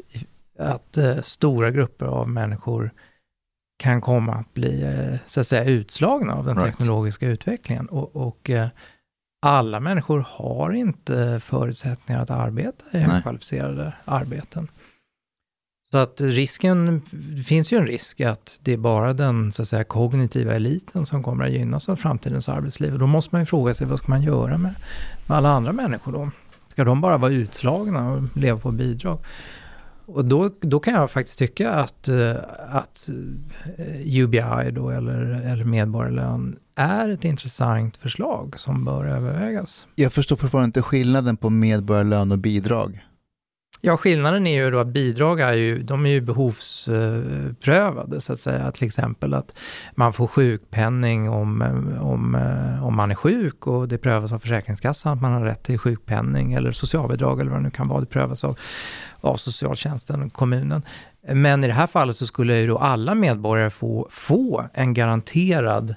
att 0.58 0.96
eh, 0.96 1.20
stora 1.20 1.70
grupper 1.70 2.06
av 2.06 2.28
människor 2.28 2.90
kan 3.78 4.00
komma 4.00 4.34
att 4.34 4.54
bli 4.54 4.82
eh, 4.82 5.18
så 5.26 5.40
att 5.40 5.46
säga 5.46 5.64
utslagna 5.64 6.34
av 6.34 6.46
den 6.46 6.56
Right. 6.56 6.70
teknologiska 6.70 7.28
utvecklingen. 7.28 7.86
Och, 7.86 8.16
och 8.16 8.50
eh, 8.50 8.68
alla 9.42 9.80
människor 9.80 10.26
har 10.28 10.72
inte 10.72 11.40
förutsättningar 11.44 12.22
att 12.22 12.30
arbeta 12.30 12.84
i 12.92 12.96
Nej. 12.96 13.02
högkvalificerade 13.02 13.92
arbeten. 14.04 14.68
Så 15.96 16.00
att 16.00 16.20
risken, 16.20 17.02
det 17.36 17.42
finns 17.42 17.72
ju 17.72 17.78
en 17.78 17.86
risk 17.86 18.20
att 18.20 18.60
det 18.62 18.72
är 18.72 18.76
bara 18.76 19.12
den 19.12 19.52
så 19.52 19.62
att 19.62 19.68
säga, 19.68 19.84
kognitiva 19.84 20.54
eliten 20.54 21.06
som 21.06 21.22
kommer 21.22 21.44
att 21.44 21.50
gynnas 21.50 21.88
av 21.88 21.96
framtidens 21.96 22.48
arbetsliv. 22.48 22.92
Och 22.92 22.98
då 22.98 23.06
måste 23.06 23.34
man 23.34 23.42
ju 23.42 23.46
fråga 23.46 23.74
sig, 23.74 23.86
vad 23.86 23.98
ska 23.98 24.08
man 24.08 24.22
göra 24.22 24.58
med, 24.58 24.74
med 25.26 25.36
alla 25.36 25.48
andra 25.48 25.72
människor 25.72 26.12
då? 26.12 26.30
Ska 26.68 26.84
de 26.84 27.00
bara 27.00 27.16
vara 27.16 27.32
utslagna 27.32 28.10
och 28.10 28.22
leva 28.34 28.58
på 28.58 28.70
bidrag? 28.70 29.18
Och 30.06 30.24
då, 30.24 30.50
då 30.60 30.80
kan 30.80 30.94
jag 30.94 31.10
faktiskt 31.10 31.38
tycka 31.38 31.70
att, 31.70 32.08
eh, 32.08 32.36
att 32.70 33.10
eh, 33.78 34.22
UBI 34.22 34.70
då, 34.70 34.90
eller, 34.90 35.20
eller 35.52 35.64
medborgarlön 35.64 36.56
är 36.74 37.08
ett 37.08 37.24
intressant 37.24 37.96
förslag 37.96 38.58
som 38.58 38.84
bör 38.84 39.04
övervägas. 39.04 39.86
Jag 39.94 40.12
förstår 40.12 40.36
fortfarande 40.36 40.66
inte 40.66 40.82
skillnaden 40.82 41.36
på 41.36 41.50
medborgarlön 41.50 42.32
och 42.32 42.38
bidrag. 42.38 43.05
Ja, 43.86 43.96
skillnaden 43.96 44.46
är 44.46 44.64
ju 44.64 44.70
då 44.70 44.78
att 44.78 44.86
bidrag 44.86 45.40
är 45.40 45.52
ju, 45.52 45.82
de 45.82 46.06
är 46.06 46.10
ju 46.10 46.20
behovsprövade 46.20 48.20
så 48.20 48.32
att 48.32 48.40
säga. 48.40 48.70
Till 48.70 48.86
exempel 48.86 49.34
att 49.34 49.58
man 49.94 50.12
får 50.12 50.26
sjukpenning 50.26 51.30
om, 51.30 51.62
om, 52.00 52.34
om 52.82 52.96
man 52.96 53.10
är 53.10 53.14
sjuk 53.14 53.66
och 53.66 53.88
det 53.88 53.98
prövas 53.98 54.32
av 54.32 54.38
Försäkringskassan 54.38 55.12
att 55.12 55.22
man 55.22 55.32
har 55.32 55.40
rätt 55.40 55.62
till 55.62 55.78
sjukpenning 55.78 56.52
eller 56.52 56.72
socialbidrag 56.72 57.40
eller 57.40 57.50
vad 57.50 57.60
det 57.60 57.64
nu 57.64 57.70
kan 57.70 57.88
vara. 57.88 58.00
Det 58.00 58.06
prövas 58.06 58.44
av, 58.44 58.58
av 59.20 59.36
socialtjänsten, 59.36 60.30
kommunen. 60.30 60.82
Men 61.32 61.64
i 61.64 61.66
det 61.66 61.72
här 61.72 61.86
fallet 61.86 62.16
så 62.16 62.26
skulle 62.26 62.56
ju 62.56 62.66
då 62.66 62.78
alla 62.78 63.14
medborgare 63.14 63.70
få, 63.70 64.08
få 64.10 64.68
en 64.74 64.94
garanterad 64.94 65.94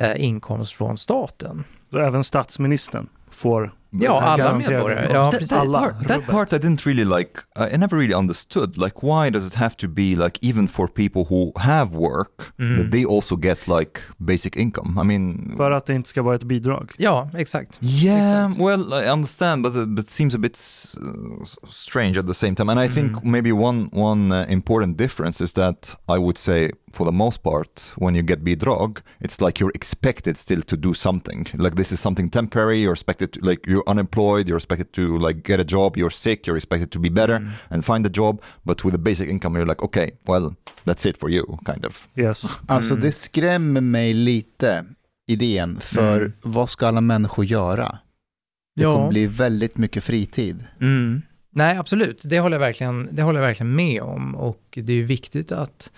eh, 0.00 0.24
inkomst 0.24 0.72
från 0.72 0.96
staten. 0.96 1.64
Så 1.90 1.98
även 1.98 2.24
statsministern 2.24 3.08
får 3.30 3.72
Ja, 3.90 4.20
alla 4.20 4.54
medborgare. 4.58 5.08
Ja, 5.12 5.22
that, 5.24 5.30
precis. 5.30 5.48
that, 5.48 5.58
Alla. 5.60 5.78
part, 5.80 6.08
that 6.08 6.26
part 6.26 6.52
I 6.52 6.56
didn't 6.58 6.86
really 6.86 7.04
like. 7.04 7.30
I 7.56 7.76
never 7.76 7.96
really 7.98 8.14
understood. 8.14 8.76
Like, 8.78 8.96
why 9.02 9.30
does 9.30 9.46
it 9.46 9.54
have 9.54 9.74
to 9.76 9.88
be 9.88 10.14
like 10.16 10.38
even 10.42 10.68
for 10.68 10.86
people 10.88 11.24
who 11.30 11.52
have 11.56 11.96
work 11.96 12.52
Mm. 12.58 12.76
that 12.78 12.90
they 12.90 13.04
also 13.04 13.36
get 13.36 13.68
like 13.68 14.00
basic 14.18 14.56
income? 14.56 14.98
I 15.02 15.04
mean, 15.04 15.54
För 15.56 15.70
att 15.70 15.86
det 15.86 15.94
inte 15.94 16.08
ska 16.08 16.22
vara 16.22 16.34
ett 16.36 16.44
bidrag. 16.44 16.92
Ja, 16.98 17.30
exakt. 17.34 17.78
yeah, 17.82 18.44
Exactly. 18.46 18.64
well, 18.64 19.04
I 19.04 19.08
understand, 19.10 19.62
but 19.62 19.76
it, 19.76 19.88
but 19.88 20.04
it 20.04 20.10
seems 20.10 20.34
a 20.34 20.38
bit 20.38 20.58
uh, 20.96 21.44
strange 21.68 22.18
at 22.18 22.26
the 22.26 22.34
same 22.34 22.54
time. 22.54 22.68
And 22.72 22.80
I 22.80 22.88
think 22.88 23.24
maybe 23.24 23.52
one 23.52 23.88
one 23.92 24.32
uh, 24.42 24.52
important 24.52 24.98
difference 24.98 25.44
is 25.44 25.52
that 25.52 25.96
I 26.08 26.18
would 26.18 26.38
say, 26.38 26.70
for 26.98 27.06
the 27.06 27.16
most 27.24 27.42
part, 27.42 27.94
when 27.96 28.14
you 28.14 28.22
get 28.26 28.38
bidrag, 28.44 28.92
it's 29.20 29.40
like 29.46 29.60
you're 29.60 29.74
expected 29.74 30.36
still 30.36 30.62
to 30.62 30.76
do 30.76 30.94
something. 30.94 31.46
Like 31.64 31.76
this 31.76 31.92
is 31.92 32.00
something 32.00 32.30
temporary. 32.30 32.78
You're 32.82 32.96
expected 32.98 33.28
to, 33.32 33.40
like 33.50 33.60
you're 33.70 33.88
unemployed. 33.92 34.44
You're 34.48 34.58
expected 34.62 34.92
to 34.92 35.02
like 35.28 35.38
get 35.50 35.60
a 35.60 35.64
job. 35.64 35.96
You're 35.96 36.10
sick. 36.26 36.46
You're 36.46 36.56
expected 36.58 36.90
to 36.90 36.98
be 37.00 37.10
better 37.10 37.36
and 37.70 37.84
find 37.84 38.06
a 38.06 38.10
job. 38.20 38.42
But 38.62 38.84
with 38.84 38.94
a 38.94 38.98
basic 38.98 39.28
income, 39.28 39.58
you're 39.58 39.68
like, 39.72 39.82
okay, 39.84 40.10
well, 40.26 40.54
that's 40.84 41.06
it 41.10 41.16
for 41.20 41.30
you, 41.30 41.44
kind 41.66 41.84
of. 41.86 42.08
Yes. 42.16 42.44
Alltså 42.68 42.92
Mm. 42.94 43.02
det 43.04 43.12
skrämmer 43.12 43.80
mig 43.80 44.14
lite, 44.14 44.84
idén, 45.30 45.80
för 45.80 46.16
Mm. 46.20 46.32
vad 46.42 46.70
ska 46.70 46.86
alla 46.86 47.00
människor 47.00 47.44
göra? 47.44 47.98
Det 48.76 48.82
Ja. 48.82 48.94
kommer 48.96 49.08
bli 49.08 49.26
väldigt 49.26 49.76
mycket 49.76 50.04
fritid. 50.04 50.64
Mm. 50.80 51.22
Nej, 51.50 51.76
absolut. 51.76 52.22
Det 52.24 52.40
håller, 52.40 52.54
jag 52.56 52.60
verkligen, 52.60 53.08
det 53.12 53.22
håller 53.22 53.40
jag 53.40 53.46
verkligen 53.46 53.74
med 53.74 54.02
om. 54.02 54.34
Och 54.34 54.62
det 54.82 54.92
är 54.92 54.96
ju 54.96 55.04
viktigt 55.04 55.52
att 55.52 55.92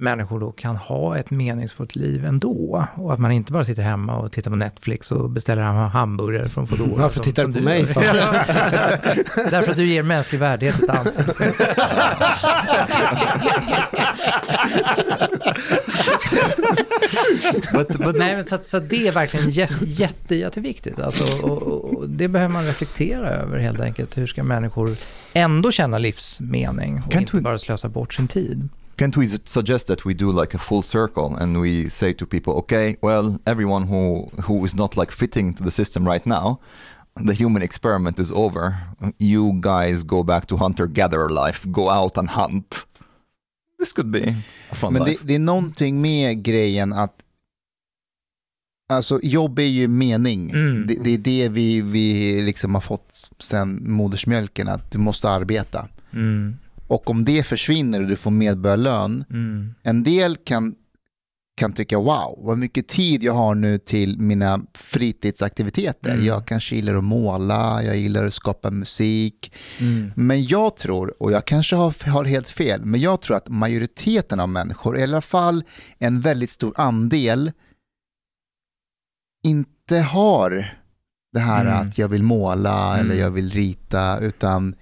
människor 0.00 0.40
då 0.40 0.52
kan 0.52 0.76
ha 0.76 1.16
ett 1.18 1.30
meningsfullt 1.30 1.96
liv 1.96 2.24
ändå. 2.24 2.86
Och 2.94 3.12
att 3.12 3.18
man 3.18 3.32
inte 3.32 3.52
bara 3.52 3.64
sitter 3.64 3.82
hemma 3.82 4.16
och 4.16 4.32
tittar 4.32 4.50
på 4.50 4.56
Netflix 4.56 5.12
och 5.12 5.30
beställer 5.30 5.62
hem 5.62 5.74
hamburgare 5.76 6.48
från 6.48 6.66
Foodora. 6.66 7.02
Varför 7.02 7.14
som- 7.14 7.22
tittar 7.24 7.46
du 7.46 7.52
på 7.52 7.60
mig 7.60 7.86
för? 7.86 8.00
Därför 9.50 9.70
att 9.70 9.76
du 9.76 9.86
ger 9.86 10.02
mänsklig 10.02 10.38
värdighet 10.38 10.82
ett 10.82 10.88
ansikte. 10.90 11.52
But 17.72 17.88
but 17.98 18.16
Nej, 18.18 18.36
men 18.36 18.44
så, 18.46 18.54
att- 18.54 18.66
så 18.66 18.76
att 18.76 18.88
det 18.88 19.08
är 19.08 19.12
verkligen 19.12 19.50
jätte, 19.50 19.84
jätte, 19.84 20.34
jätteviktigt. 20.34 20.98
Alltså, 21.00 21.24
och, 21.46 21.62
och, 21.62 21.94
och 21.94 22.10
det 22.10 22.28
behöver 22.28 22.52
man 22.52 22.64
reflektera 22.66 23.28
över 23.28 23.58
helt 23.58 23.80
enkelt. 23.80 24.18
Hur 24.18 24.26
ska 24.26 24.42
människor 24.42 24.96
ändå 25.32 25.72
känna 25.72 25.98
livsmening 25.98 27.02
och 27.06 27.12
Kan 27.12 27.20
inte 27.20 27.36
du- 27.36 27.40
bara 27.42 27.58
slösa 27.58 27.88
bort 27.88 28.14
sin 28.14 28.28
tid? 28.28 28.68
Can't 29.00 29.16
we 29.16 29.26
suggest 29.26 29.86
that 29.86 30.04
we 30.04 30.12
do 30.12 30.30
like 30.30 30.52
a 30.52 30.58
full 30.58 30.82
circle 30.82 31.34
and 31.34 31.58
we 31.58 31.88
say 31.88 32.12
to 32.12 32.26
people, 32.26 32.52
okay, 32.52 32.98
well, 33.00 33.40
everyone 33.46 33.84
who 33.86 34.28
who 34.46 34.64
is 34.64 34.74
not 34.74 34.94
like 34.94 35.10
fitting 35.12 35.54
to 35.54 35.62
the 35.64 35.70
system 35.70 36.06
right 36.06 36.26
now, 36.26 36.60
the 37.26 37.32
human 37.32 37.62
experiment 37.62 38.18
is 38.18 38.30
over. 38.30 38.76
You 39.18 39.52
guys 39.60 40.04
go 40.04 40.22
back 40.22 40.46
to 40.48 40.56
hunter 40.58 40.86
gatherer 40.86 41.30
life, 41.30 41.66
go 41.72 41.88
out 41.88 42.18
and 42.18 42.28
hunt. 42.28 42.86
This 43.78 43.92
could 43.94 44.10
be 44.10 44.34
a 44.70 44.74
fun 44.74 44.92
Men 44.92 45.04
det, 45.04 45.10
life. 45.10 45.24
det 45.24 45.34
är 45.34 45.38
någonting 45.38 46.02
med 46.02 46.42
grejen 46.42 46.92
att 46.92 47.24
Alltså 48.92 49.20
jobb 49.22 49.58
är 49.58 49.62
ju 49.62 49.88
mening. 49.88 50.50
Mm. 50.50 50.86
Det, 50.86 50.94
det 50.94 51.10
är 51.10 51.18
det 51.18 51.48
vi, 51.48 51.80
vi 51.80 52.42
liksom 52.42 52.74
har 52.74 52.80
fått 52.80 53.30
sen 53.38 53.92
modersmjölken, 53.92 54.68
att 54.68 54.90
du 54.90 54.98
måste 54.98 55.28
arbeta. 55.30 55.88
Mm. 56.12 56.56
Och 56.90 57.10
om 57.10 57.24
det 57.24 57.42
försvinner 57.46 58.00
och 58.02 58.08
du 58.08 58.16
får 58.16 58.30
medborgarlön, 58.30 59.24
Mm. 59.30 59.74
en 59.82 60.02
del 60.02 60.36
kan, 60.36 60.74
kan 61.56 61.72
tycka 61.72 61.98
wow, 61.98 62.38
vad 62.38 62.58
mycket 62.58 62.88
tid 62.88 63.22
jag 63.22 63.32
har 63.32 63.54
nu 63.54 63.78
till 63.78 64.18
mina 64.18 64.60
fritidsaktiviteter. 64.74 66.12
Mm. 66.12 66.24
Jag 66.24 66.46
kanske 66.46 66.74
gillar 66.76 66.94
att 66.94 67.04
måla, 67.04 67.82
jag 67.82 67.96
gillar 67.96 68.26
att 68.26 68.34
skapa 68.34 68.70
musik. 68.70 69.52
Mm. 69.80 70.12
Men 70.16 70.44
jag 70.44 70.76
tror, 70.76 71.22
och 71.22 71.32
jag 71.32 71.44
kanske 71.44 71.76
har, 71.76 72.10
har 72.10 72.24
helt 72.24 72.48
fel, 72.48 72.84
men 72.84 73.00
jag 73.00 73.20
tror 73.22 73.36
att 73.36 73.48
majoriteten 73.48 74.40
av 74.40 74.48
människor, 74.48 74.98
i 74.98 75.02
alla 75.02 75.20
fall 75.22 75.64
en 75.98 76.20
väldigt 76.20 76.50
stor 76.50 76.72
andel, 76.76 77.52
inte 79.44 79.98
har 79.98 80.74
det 81.32 81.40
här 81.40 81.66
Mm. 81.66 81.88
att 81.88 81.98
jag 81.98 82.08
vill 82.08 82.22
måla 82.22 82.94
eller 82.98 83.04
Mm. 83.10 83.18
jag 83.18 83.30
vill 83.30 83.50
rita, 83.50 84.18
utan 84.18 84.74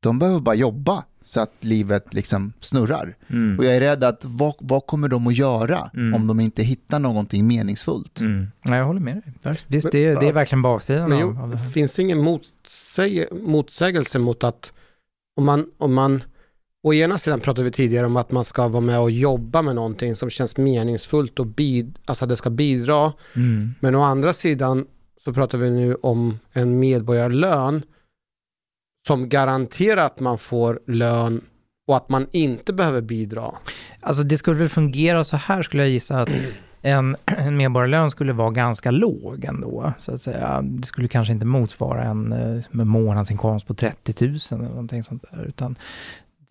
de 0.00 0.18
behöver 0.18 0.40
bara 0.40 0.54
jobba 0.54 1.04
så 1.34 1.40
att 1.40 1.52
livet 1.60 2.14
liksom 2.14 2.52
snurrar. 2.60 3.16
Mm. 3.30 3.58
Och 3.58 3.64
jag 3.64 3.76
är 3.76 3.80
rädd 3.80 4.04
att 4.04 4.24
vad, 4.24 4.54
vad 4.58 4.86
kommer 4.86 5.08
de 5.08 5.26
att 5.26 5.34
göra 5.36 5.90
Mm. 5.94 6.14
om 6.14 6.26
de 6.26 6.40
inte 6.40 6.62
hittar 6.62 6.98
någonting 6.98 7.46
meningsfullt? 7.46 8.20
Mm. 8.20 8.46
Nej, 8.64 8.78
jag 8.78 8.86
håller 8.86 9.00
med 9.00 9.14
dig. 9.42 9.56
Visst, 9.66 9.90
det, 9.92 10.04
är- 10.04 10.20
det 10.20 10.28
är 10.28 10.32
verkligen 10.32 10.62
baksidan 10.62 11.08
Men 11.08 11.12
av, 11.12 11.20
jo, 11.36 11.42
av 11.42 11.50
det 11.50 11.56
här. 11.56 11.68
finns 11.70 11.94
det 11.94 12.02
ingen 12.02 12.18
motsäge, 12.22 13.28
motsägelse 13.42 14.18
mot 14.18 14.44
att 14.44 14.72
om 15.36 15.44
man, 15.44 15.66
om 15.78 15.94
man, 15.94 16.22
å 16.86 16.94
ena 16.94 17.18
sidan 17.18 17.40
pratade 17.40 17.64
vi 17.64 17.70
tidigare 17.70 18.06
om 18.06 18.16
att 18.16 18.30
man 18.32 18.44
ska 18.44 18.68
vara 18.68 18.80
med 18.80 19.00
och 19.00 19.10
jobba 19.10 19.62
med 19.62 19.74
någonting 19.74 20.16
som 20.16 20.30
känns 20.30 20.56
meningsfullt 20.56 21.38
och 21.38 21.46
bid, 21.46 21.98
alltså 22.06 22.26
det 22.26 22.36
ska 22.36 22.50
bidra. 22.50 23.12
Mm. 23.36 23.74
Men 23.80 23.94
å 23.94 24.02
andra 24.02 24.32
sidan 24.32 24.86
så 25.24 25.32
pratar 25.32 25.58
vi 25.58 25.70
nu 25.70 25.94
om 25.94 26.38
en 26.52 26.78
medborgarlön 26.80 27.82
som 29.06 29.28
garanterar 29.28 30.04
att 30.04 30.20
man 30.20 30.38
får 30.38 30.80
lön 30.86 31.40
och 31.88 31.96
att 31.96 32.08
man 32.08 32.26
inte 32.32 32.72
behöver 32.72 33.00
bidra. 33.00 33.44
Alltså 34.00 34.22
det 34.22 34.38
skulle 34.38 34.56
väl 34.56 34.68
fungera 34.68 35.24
så 35.24 35.36
här 35.36 35.62
skulle 35.62 35.82
jag 35.82 35.90
gissa 35.90 36.20
att 36.20 36.28
en, 36.82 37.16
en 37.24 37.56
medborgarlön 37.56 38.10
skulle 38.10 38.32
vara 38.32 38.50
ganska 38.50 38.90
låg 38.90 39.44
ändå, 39.44 39.92
så 39.98 40.14
att 40.14 40.22
säga. 40.22 40.62
Det 40.62 40.86
skulle 40.86 41.08
kanske 41.08 41.32
inte 41.32 41.46
motsvara 41.46 42.02
en 42.04 42.32
eh, 42.32 42.64
månadsinkomst 42.84 43.66
på 43.66 43.74
30 43.74 44.26
000 44.26 44.36
eller 44.50 44.68
någonting 44.68 45.02
sånt 45.02 45.24
där, 45.30 45.44
utan 45.44 45.76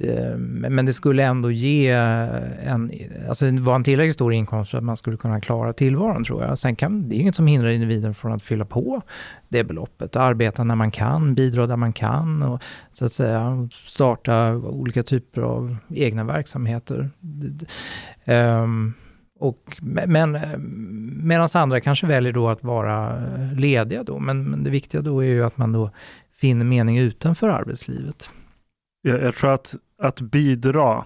Eh, 0.04 0.38
men 0.38 0.86
det 0.86 0.93
skulle 0.93 1.24
ändå 1.24 1.51
ge 1.51 1.89
en, 1.89 2.91
alltså 3.30 3.51
det 3.51 3.62
var 3.62 3.76
en 3.76 3.84
tillräckligt 3.84 4.16
stor 4.16 4.34
inkomst 4.34 4.72
för 4.72 4.78
att 4.78 4.84
man 4.84 4.97
skulle 4.97 5.18
kunna 5.18 5.41
klara 5.41 5.74
tillvaron 5.74 6.24
tror 6.24 6.43
jag. 6.43 6.58
Sen 6.58 6.76
kan, 6.76 7.10
det 7.10 7.16
är 7.16 7.20
inget 7.20 7.36
som 7.36 7.47
hindrar 7.47 7.70
individen 7.70 8.14
från 8.14 8.32
att 8.32 8.43
fylla 8.43 8.66
på 8.66 9.01
det 9.49 9.64
beloppet, 9.64 10.16
arbeta 10.16 10.64
när 10.64 10.76
man 10.76 10.91
kan, 10.91 11.36
bidra 11.36 11.68
där 11.68 11.78
man 11.78 11.93
kan 11.93 12.43
och 12.43 12.64
så 12.91 13.06
att 13.06 13.12
säga 13.12 13.70
starta 13.72 14.56
olika 14.56 15.04
typer 15.04 15.41
av 15.41 15.78
egna 15.89 16.24
verksamheter. 16.24 17.10
Um, 18.26 18.93
och, 19.39 19.78
men 19.82 20.38
medan 21.24 21.47
andra 21.54 21.80
kanske 21.82 22.08
väljer 22.08 22.34
då 22.34 22.49
att 22.49 22.64
vara 22.64 23.24
lediga 23.56 24.04
då, 24.04 24.20
men, 24.20 24.43
men 24.43 24.64
det 24.64 24.70
viktiga 24.70 25.01
då 25.01 25.24
är 25.24 25.28
ju 25.28 25.43
att 25.43 25.58
man 25.58 25.74
då 25.74 25.89
finner 26.32 26.66
mening 26.66 26.97
utanför 26.97 27.49
arbetslivet. 27.49 28.30
Jag, 29.01 29.22
jag 29.22 29.36
tror 29.36 29.54
att, 29.54 29.76
att 30.04 30.22
bidra 30.22 31.04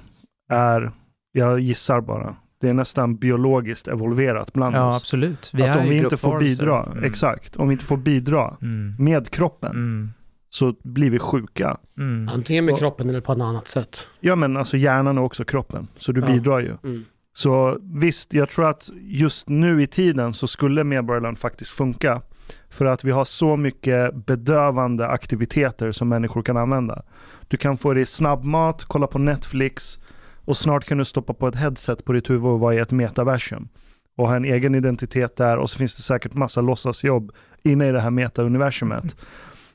är, 0.51 0.91
jag 1.31 1.59
gissar 1.59 2.01
bara, 2.01 2.35
det 2.61 2.69
är 2.69 2.73
nästan 2.73 3.15
biologiskt 3.15 3.87
evolverat 3.87 4.53
bland 4.53 4.75
Ja, 4.75 4.89
oss. 4.89 4.95
absolut. 5.01 5.51
Vi 5.53 5.63
att 5.63 5.75
är 5.77 5.81
om 5.83 5.89
vi 5.89 5.97
inte 5.97 6.17
får 6.17 6.39
bidra, 6.39 6.83
Mm. 6.83 7.03
exakt, 7.03 7.55
om 7.55 7.67
vi 7.67 7.73
inte 7.73 7.85
får 7.85 7.97
bidra 7.97 8.57
Mm. 8.61 8.95
med 8.99 9.29
kroppen 9.29 9.71
Mm. 9.71 10.09
så 10.49 10.75
blir 10.83 11.09
vi 11.09 11.19
sjuka. 11.19 11.77
Mm. 11.97 12.29
Antingen 12.33 12.65
med 12.65 12.73
Och- 12.73 12.79
kroppen 12.79 13.09
eller 13.09 13.21
på 13.21 13.31
ett 13.33 13.41
annat 13.41 13.67
sätt. 13.67 14.07
Ja 14.19 14.35
men 14.35 14.57
alltså 14.57 14.77
hjärnan 14.77 15.17
är 15.17 15.21
också 15.21 15.43
kroppen, 15.45 15.87
så 15.97 16.11
du 16.11 16.21
Ja. 16.21 16.27
bidrar 16.27 16.59
ju. 16.59 16.77
Mm. 16.83 17.03
Så 17.33 17.77
visst, 17.81 18.33
jag 18.33 18.49
tror 18.49 18.65
att 18.69 18.89
just 19.01 19.49
nu 19.49 19.81
i 19.83 19.87
tiden 19.87 20.33
så 20.33 20.47
skulle 20.47 20.83
medborgarlön 20.83 21.35
faktiskt 21.35 21.71
funka. 21.71 22.21
För 22.69 22.85
att 22.85 23.03
vi 23.03 23.11
har 23.11 23.25
så 23.25 23.57
mycket 23.57 24.25
bedövande 24.25 25.07
aktiviteter 25.07 25.91
som 25.91 26.09
människor 26.09 26.41
kan 26.41 26.57
använda. 26.57 27.03
Du 27.47 27.57
kan 27.57 27.77
få 27.77 27.93
dig 27.93 28.05
snabbmat, 28.05 28.83
kolla 28.83 29.07
på 29.07 29.19
Netflix 29.19 29.99
och 30.45 30.57
snart 30.57 30.85
kan 30.85 30.97
du 30.97 31.05
stoppa 31.05 31.33
på 31.33 31.47
ett 31.47 31.55
headset 31.55 32.05
på 32.05 32.13
ditt 32.13 32.29
huvud 32.29 32.45
och 32.45 32.59
vara 32.59 32.73
i 32.73 32.77
ett 32.77 32.91
metaversum. 32.91 33.69
Och 34.17 34.27
ha 34.27 34.35
en 34.35 34.45
egen 34.45 34.75
identitet 34.75 35.35
där 35.35 35.57
och 35.57 35.69
så 35.69 35.77
finns 35.77 35.95
det 35.95 36.01
säkert 36.01 36.33
massa 36.33 36.61
låtsasjobb 36.61 37.31
inne 37.63 37.87
i 37.87 37.91
det 37.91 38.01
här 38.01 38.09
metauniversumet. 38.09 39.15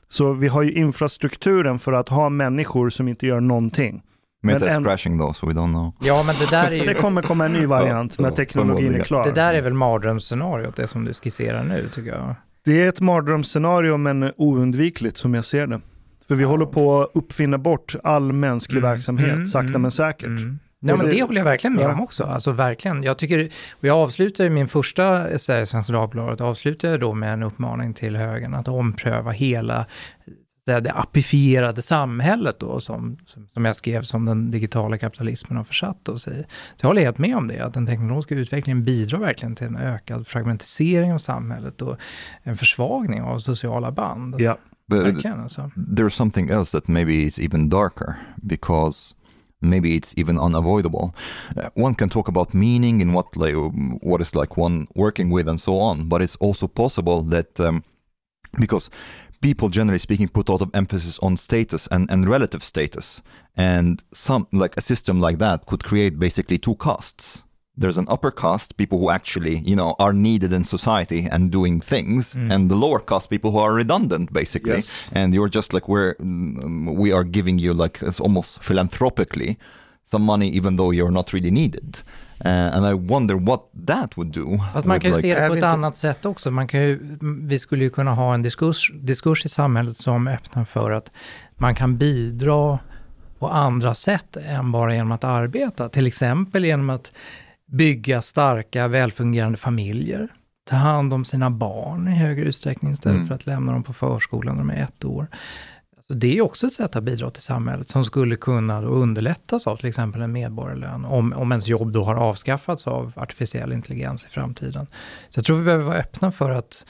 Så 0.09 0.33
vi 0.33 0.47
har 0.47 0.61
ju 0.61 0.71
infrastrukturen 0.71 1.79
för 1.79 1.93
att 1.93 2.09
ha 2.09 2.29
människor 2.29 2.89
som 2.89 3.07
inte 3.07 3.27
gör 3.27 3.39
någonting. 3.39 4.03
Meta 4.43 4.67
is 4.67 4.77
crashing 4.77 5.19
though, 5.19 5.33
so 5.33 5.47
we 5.47 5.53
don't 5.53 5.71
know. 5.71 5.93
Ja, 5.99 6.23
men 6.25 6.35
det 6.39 6.49
där 6.49 6.65
är 6.65 6.69
Det 6.85 6.91
ju... 6.91 6.93
kommer 6.93 7.21
komma 7.21 7.45
en 7.45 7.53
ny 7.53 7.65
variant 7.65 8.19
när 8.19 8.31
teknologin 8.31 8.95
är 8.95 9.03
klar. 9.03 9.23
Det 9.23 9.31
där 9.31 9.53
är 9.53 9.61
väl 9.61 9.73
mardrömsscenariot, 9.73 10.75
det 10.75 10.87
som 10.87 11.05
du 11.05 11.13
skisserar 11.13 11.63
nu, 11.63 11.89
tycker 11.93 12.09
jag. 12.09 12.35
Det 12.65 12.81
är 12.83 12.89
ett 12.89 13.01
mardrömsscenario 13.01 13.97
men 13.97 14.31
oundvikligt 14.37 15.17
som 15.17 15.33
jag 15.33 15.45
ser 15.45 15.67
det. 15.67 15.81
För 16.27 16.35
vi 16.35 16.43
håller 16.43 16.65
på 16.65 17.01
att 17.01 17.09
uppfinna 17.13 17.57
bort 17.57 17.95
all 18.03 18.33
mänsklig 18.33 18.77
Mm, 18.79 18.91
verksamhet, 18.91 19.33
mm, 19.33 19.45
sakta 19.45 19.69
mm, 19.69 19.81
men 19.81 19.91
säkert. 19.91 20.25
Mm. 20.27 20.59
Nej, 20.79 20.97
men 20.97 21.09
det- 21.09 21.21
håller 21.21 21.37
jag 21.37 21.45
verkligen 21.45 21.73
med 21.75 21.83
Ja. 21.85 21.93
om 21.93 22.01
också. 22.01 22.23
Alltså 22.23 22.51
verkligen. 22.51 23.03
Jag 23.03 23.17
tycker, 23.17 23.49
och 23.71 23.85
jag 23.87 23.97
avslutar 23.97 24.49
min 24.49 24.67
första 24.67 25.27
essä 25.29 25.61
i 25.61 25.65
Svenska 25.65 25.93
Dagbladet, 25.93 26.41
avslutar 26.41 26.89
jag 26.89 26.99
då 26.99 27.13
med 27.13 27.33
en 27.33 27.43
uppmaning 27.43 27.93
till 27.93 28.15
högern 28.15 28.53
att 28.53 28.67
ompröva 28.67 29.31
hela 29.31 29.85
det, 30.65 30.79
det 30.79 30.91
apifierade 30.91 31.81
samhället 31.81 32.59
då, 32.59 32.79
som, 32.79 33.17
som, 33.53 33.65
jag 33.65 33.75
skrev 33.75 34.01
som 34.01 34.25
den 34.25 34.51
digitala 34.51 34.97
kapitalismen 34.97 35.57
har 35.57 35.63
försatt 35.63 36.09
oss 36.09 36.27
i. 36.27 36.45
Så 36.49 36.77
jag 36.81 36.87
håller 36.87 37.01
helt 37.01 37.17
med 37.17 37.37
om 37.37 37.47
det, 37.47 37.59
att 37.59 37.73
den 37.73 37.85
teknologiska 37.85 38.35
utvecklingen 38.35 38.83
bidrar 38.83 39.19
verkligen 39.19 39.55
till 39.55 39.67
en 39.67 39.77
ökad 39.77 40.27
fragmentisering 40.27 41.13
av 41.13 41.17
samhället 41.17 41.81
och 41.81 41.97
en 42.43 42.57
försvagning 42.57 43.21
av 43.21 43.39
sociala 43.39 43.91
band. 43.91 44.41
Ja. 44.41 44.57
But 44.87 45.05
Verkligen 45.05 45.39
alltså. 45.39 45.71
there's 45.75 46.09
something 46.09 46.49
else 46.49 46.71
that 46.71 46.87
maybe 46.87 47.13
is 47.13 47.39
even 47.39 47.69
darker 47.69 48.15
because 48.35 49.15
maybe 49.61 49.89
it's 49.89 50.13
even 50.17 50.37
unavoidable. 50.37 51.13
Uh, 51.57 51.69
one 51.75 51.95
can 51.95 52.09
talk 52.09 52.27
about 52.27 52.53
meaning 52.53 53.01
and 53.01 53.13
what 53.13 53.35
like 53.35 53.55
what 54.01 54.21
is 54.21 54.35
like 54.35 54.61
one 54.61 54.87
working 54.95 55.35
with 55.35 55.49
and 55.49 55.59
so 55.59 55.79
on, 55.79 56.09
but 56.09 56.21
it's 56.21 56.35
also 56.35 56.67
possible 56.67 57.23
that 57.23 57.59
um, 57.59 57.83
because 58.59 58.89
people 59.49 59.69
generally 59.69 59.99
speaking 59.99 60.27
put 60.29 60.49
a 60.49 60.51
lot 60.53 60.61
of 60.61 60.69
emphasis 60.73 61.19
on 61.19 61.37
status 61.37 61.87
and, 61.91 62.09
and 62.11 62.27
relative 62.35 62.63
status 62.63 63.21
and 63.57 64.01
some 64.11 64.47
like 64.51 64.73
a 64.77 64.81
system 64.81 65.19
like 65.21 65.37
that 65.37 65.65
could 65.69 65.83
create 65.83 66.17
basically 66.27 66.57
two 66.57 66.75
castes 66.75 67.43
there's 67.81 67.97
an 67.97 68.05
upper 68.15 68.31
caste 68.31 68.77
people 68.77 68.97
who 68.99 69.09
actually 69.09 69.55
you 69.69 69.75
know 69.75 69.95
are 69.99 70.13
needed 70.13 70.51
in 70.53 70.63
society 70.63 71.21
and 71.33 71.51
doing 71.51 71.81
things 71.81 72.35
Mm. 72.35 72.51
and 72.53 72.61
the 72.71 72.75
lower 72.75 72.99
caste 73.11 73.29
people 73.29 73.49
who 73.51 73.59
are 73.65 73.73
redundant 73.83 74.31
basically 74.41 74.75
Yes. 74.75 75.11
and 75.19 75.33
you're 75.33 75.49
just 75.59 75.73
like 75.73 75.87
we're 75.93 76.13
mm, 76.15 76.95
we 77.03 77.11
are 77.17 77.23
giving 77.37 77.57
you 77.65 77.73
like 77.83 77.95
it's 78.09 78.19
almost 78.19 78.49
philanthropically 78.63 79.57
some 80.13 80.23
money 80.33 80.49
even 80.59 80.77
though 80.77 80.91
you're 80.97 81.11
not 81.19 81.33
really 81.33 81.51
needed 81.51 81.89
uh, 82.45 82.75
and 82.77 82.85
i 82.85 82.93
wonder 82.93 83.35
what 83.35 83.61
that 83.87 84.17
would 84.17 84.33
do 84.33 84.59
Fast 84.73 84.85
man 84.85 84.99
kan 84.99 85.11
ju 85.11 85.17
like- 85.17 85.21
se 85.21 85.39
det 85.41 85.47
på 85.47 85.55
ett 85.55 85.63
annat 85.63 85.95
sätt 85.95 86.25
också. 86.25 86.51
Man 86.51 86.67
kan 86.67 86.81
ju, 86.81 87.17
vi 87.41 87.59
skulle 87.59 87.83
ju 87.83 87.89
kunna 87.89 88.13
ha 88.13 88.33
en 88.33 88.41
diskurs, 88.41 88.91
diskurs 89.01 89.45
i 89.45 89.49
samhället 89.49 89.97
som 89.97 90.27
öppnar 90.27 90.65
för 90.65 90.91
att 90.91 91.11
man 91.57 91.75
kan 91.75 91.97
bidra 91.97 92.79
på 93.39 93.47
andra 93.47 93.95
sätt 93.95 94.37
än 94.37 94.71
bara 94.71 94.95
genom 94.95 95.11
att 95.11 95.23
arbeta. 95.23 95.89
Till 95.89 96.07
exempel 96.07 96.65
genom 96.65 96.89
att 96.89 97.11
bygga 97.71 98.21
starka, 98.21 98.87
välfungerande 98.87 99.57
familjer. 99.57 100.27
Ta 100.69 100.75
hand 100.75 101.13
om 101.13 101.25
sina 101.25 101.49
barn 101.49 102.07
i 102.07 102.11
högre 102.11 102.45
utsträckning 102.45 102.93
istället 102.93 103.15
Mm. 103.15 103.27
för 103.27 103.35
att 103.35 103.45
lämna 103.45 103.71
dem 103.71 103.83
på 103.83 103.93
förskolan 103.93 104.55
när 104.55 104.63
de 104.63 104.69
är 104.69 104.83
ett 104.83 105.05
år. 105.05 105.27
Alltså 106.03 106.19
det 106.19 106.37
är 106.37 106.41
också 106.41 106.67
ett 106.67 106.73
sätt 106.73 106.95
att 106.95 107.03
bidra 107.03 107.31
till 107.31 107.43
samhället 107.43 107.89
som 107.89 108.05
skulle 108.05 108.35
kunna 108.35 108.81
underlättas 108.81 109.67
av 109.67 109.77
till 109.77 109.89
exempel 109.89 110.21
en 110.21 110.31
medborgarlön, 110.31 111.05
om, 111.05 111.33
om 111.33 111.51
ens 111.51 111.67
jobb 111.67 111.91
då 111.91 112.03
har 112.03 112.15
avskaffats 112.15 112.87
av 112.87 113.13
artificiell 113.15 113.73
intelligens 113.73 114.25
i 114.25 114.29
framtiden. 114.29 114.87
Så 115.29 115.37
jag 115.37 115.45
tror 115.45 115.57
vi 115.57 115.63
behöver 115.63 115.83
vara 115.83 115.97
öppna 115.97 116.31
för 116.31 116.49
att 116.49 116.85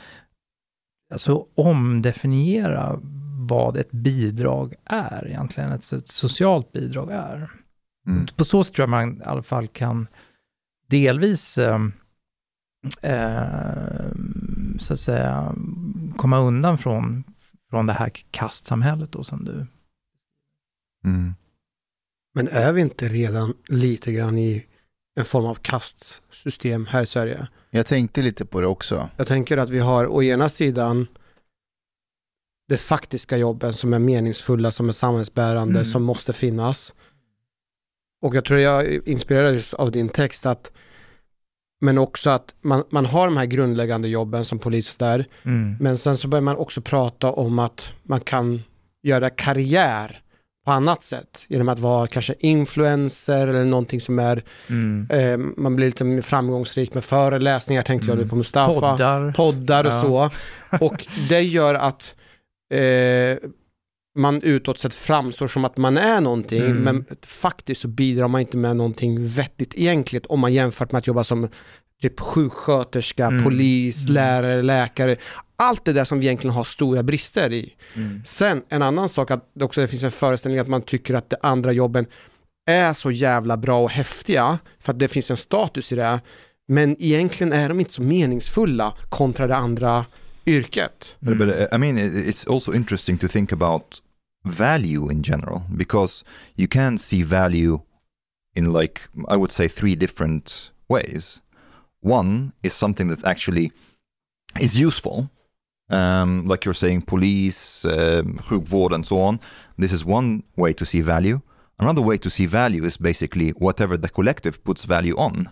alltså, 1.11 1.45
omdefiniera 1.55 2.99
vad 3.47 3.77
ett 3.77 3.91
bidrag 3.91 4.73
är 4.85 5.27
egentligen, 5.27 5.71
ett 5.71 5.81
so- 5.81 6.03
socialt 6.05 6.71
bidrag 6.71 7.11
är. 7.11 7.51
Mm. 8.07 8.25
På 8.35 8.45
så 8.45 8.63
sätt 8.63 8.73
tror 8.73 8.83
jag 8.83 8.89
man 8.89 9.21
i 9.21 9.23
alla 9.25 9.43
fall 9.43 9.67
kan 9.67 10.07
delvis 10.89 11.57
eh, 11.57 11.79
eh, 13.01 14.07
så 14.79 14.93
att 14.93 14.99
säga 14.99 15.55
komma 16.17 16.37
undan 16.37 16.77
från, 16.77 17.23
från 17.73 17.85
det 17.85 17.93
här 17.93 18.11
kastsamhället 18.31 19.11
då 19.11 19.23
som 19.23 19.45
du... 19.45 19.65
Mm. 21.05 21.33
Men 22.33 22.47
är 22.47 22.73
vi 22.73 22.81
inte 22.81 23.07
redan 23.07 23.53
lite 23.67 24.11
grann 24.11 24.37
i 24.37 24.65
en 25.19 25.25
form 25.25 25.45
av 25.45 25.55
kastsystem 25.55 26.85
här 26.85 27.03
i 27.03 27.05
Sverige. 27.05 27.47
Jag 27.69 27.85
tänkte 27.85 28.21
lite 28.21 28.45
på 28.45 28.61
det 28.61 28.67
också. 28.67 29.09
Jag 29.17 29.27
tänker 29.27 29.57
att 29.57 29.69
vi 29.69 29.79
har 29.79 30.07
å 30.07 30.23
ena 30.23 30.49
sidan 30.49 31.07
de 32.69 32.77
faktiska 32.77 33.37
jobben 33.37 33.73
som 33.73 33.93
är 33.93 33.99
meningsfulla, 33.99 34.71
som 34.71 34.89
är 34.89 34.93
samhällsbärande, 34.93 35.79
Mm. 35.79 35.85
som 35.85 36.03
måste 36.03 36.33
finnas. 36.33 36.93
Och 38.21 38.35
jag 38.35 38.45
tror 38.45 38.59
jag 38.59 39.07
inspirerades 39.07 39.73
av 39.73 39.91
din 39.91 40.09
text 40.09 40.45
att 40.45 40.71
men 41.83 41.97
också 41.97 42.29
att 42.29 42.55
man, 42.61 42.83
man 42.89 43.05
har 43.05 43.25
de 43.25 43.37
här 43.37 43.45
grundläggande 43.45 44.07
jobben 44.07 44.45
som 44.45 44.59
polis 44.59 44.89
och 44.89 44.95
där, 44.99 45.25
Mm. 45.45 45.75
men 45.79 45.97
sen 45.97 46.17
så 46.17 46.27
börjar 46.27 46.41
man 46.41 46.57
också 46.57 46.81
prata 46.81 47.31
om 47.31 47.59
att 47.59 47.93
man 48.03 48.19
kan 48.19 48.63
göra 49.03 49.29
karriär 49.29 50.19
på 50.65 50.71
annat 50.71 51.03
sätt 51.03 51.45
genom 51.47 51.69
att 51.69 51.79
vara 51.79 52.07
kanske 52.07 52.33
influencer 52.39 53.47
eller 53.47 53.63
någonting 53.65 54.01
som 54.01 54.19
är, 54.19 54.43
Mm. 54.69 55.07
eh, 55.11 55.37
man 55.57 55.75
blir 55.75 55.85
lite 55.85 56.21
framgångsrik 56.21 56.93
med 56.93 57.03
föreläsningar 57.03 57.83
tänkte 57.83 58.07
jag 58.07 58.13
Mm. 58.13 58.23
nu 58.25 58.29
på 58.29 58.35
Mustafa 58.35 58.73
Poddar. 58.91 59.31
poddar 59.31 59.83
och 59.83 59.93
Ja. 59.93 60.01
så. 60.01 60.29
Och 60.85 61.05
det 61.29 61.41
gör 61.41 61.75
att 61.75 62.15
eh, 62.73 63.37
man 64.15 64.41
utåt 64.41 64.79
sett 64.79 64.93
framstår 64.93 65.47
som 65.47 65.65
att 65.65 65.77
man 65.77 65.97
är 65.97 66.21
någonting, 66.21 66.61
Mm. 66.61 66.77
men 66.83 67.05
faktiskt 67.25 67.81
så 67.81 67.87
bidrar 67.87 68.27
man 68.27 68.41
inte 68.41 68.57
med 68.57 68.75
någonting 68.75 69.27
vettigt 69.27 69.73
egentligen 69.77 70.25
om 70.29 70.39
man 70.39 70.53
jämfört 70.53 70.91
med 70.91 70.99
att 70.99 71.07
jobba 71.07 71.23
som 71.23 71.47
typ 72.01 72.19
sjuksköterska, 72.19 73.25
Mm. 73.25 73.43
polis, 73.43 74.05
Mm. 74.05 74.13
lärare, 74.13 74.61
läkare. 74.61 75.15
Allt 75.55 75.85
det 75.85 75.93
där 75.93 76.03
som 76.03 76.19
vi 76.19 76.25
egentligen 76.25 76.53
har 76.55 76.63
stora 76.63 77.03
brister 77.03 77.51
i. 77.53 77.73
Mm. 77.95 78.21
Sen 78.25 78.63
en 78.69 78.81
annan 78.81 79.09
sak 79.09 79.31
att 79.31 79.51
det 79.55 79.65
också 79.65 79.87
finns 79.87 80.03
en 80.03 80.11
föreställning 80.11 80.59
att 80.59 80.67
man 80.67 80.81
tycker 80.81 81.13
att 81.13 81.29
de 81.29 81.35
andra 81.41 81.71
jobben 81.71 82.05
är 82.69 82.93
så 82.93 83.11
jävla 83.11 83.57
bra 83.57 83.79
och 83.83 83.89
häftiga 83.91 84.59
för 84.79 84.91
att 84.91 84.99
det 84.99 85.07
finns 85.07 85.31
en 85.31 85.37
status 85.37 85.91
i 85.91 85.95
det. 85.95 86.19
Men 86.67 86.95
egentligen 86.99 87.53
är 87.53 87.69
de 87.69 87.79
inte 87.79 87.93
så 87.93 88.01
meningsfulla 88.01 88.93
kontra 89.09 89.47
det 89.47 89.55
andra 89.55 90.05
yrket. 90.45 91.15
But, 91.19 91.37
but 91.37 91.47
uh, 91.47 91.61
I 91.75 91.77
mean, 91.77 91.97
it- 91.97 92.13
it's 92.27 92.53
also 92.53 92.73
interesting 92.73 93.17
to 93.17 93.27
think 93.27 93.53
about 93.53 94.01
value 94.45 95.09
in 95.09 95.23
general 95.23 95.63
because 95.75 96.23
you 96.55 96.67
can 96.67 96.97
see 96.97 97.23
value 97.23 97.81
in, 98.55 98.71
like, 98.71 99.07
I 99.27 99.37
would 99.37 99.51
say, 99.51 99.67
three 99.67 99.95
different 99.95 100.71
ways. 100.87 101.41
One 102.01 102.53
is 102.61 102.73
something 102.73 103.07
that 103.07 103.25
actually 103.25 103.71
is 104.59 104.79
useful, 104.79 105.31
um, 105.89 106.45
like 106.47 106.65
you're 106.65 106.73
saying, 106.73 107.03
police, 107.03 107.85
um, 107.85 108.39
and 108.91 109.05
so 109.05 109.19
on. 109.21 109.39
This 109.77 109.91
is 109.91 110.05
one 110.05 110.43
way 110.55 110.73
to 110.73 110.85
see 110.85 111.01
value. 111.01 111.41
Another 111.79 112.01
way 112.01 112.17
to 112.17 112.29
see 112.29 112.45
value 112.45 112.83
is 112.83 112.97
basically 112.97 113.49
whatever 113.51 113.97
the 113.97 114.09
collective 114.09 114.63
puts 114.63 114.85
value 114.85 115.15
on 115.17 115.51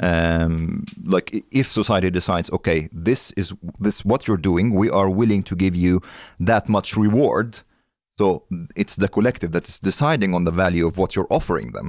um, 0.00 0.84
like 1.04 1.44
if 1.50 1.70
society 1.70 2.10
decides 2.10 2.50
okay 2.50 2.88
this 2.92 3.30
is 3.32 3.54
this 3.78 4.04
what 4.04 4.26
you're 4.26 4.36
doing 4.36 4.74
we 4.74 4.90
are 4.90 5.08
willing 5.08 5.42
to 5.42 5.54
give 5.54 5.74
you 5.74 6.00
that 6.40 6.68
much 6.68 6.96
reward 6.96 7.60
so 8.22 8.44
it's 8.82 8.96
the 8.96 9.08
collective 9.08 9.50
that 9.52 9.68
is 9.68 9.78
deciding 9.90 10.34
on 10.34 10.44
the 10.44 10.54
value 10.64 10.86
of 10.86 10.94
what 11.00 11.10
you're 11.14 11.32
offering 11.38 11.72
them 11.72 11.88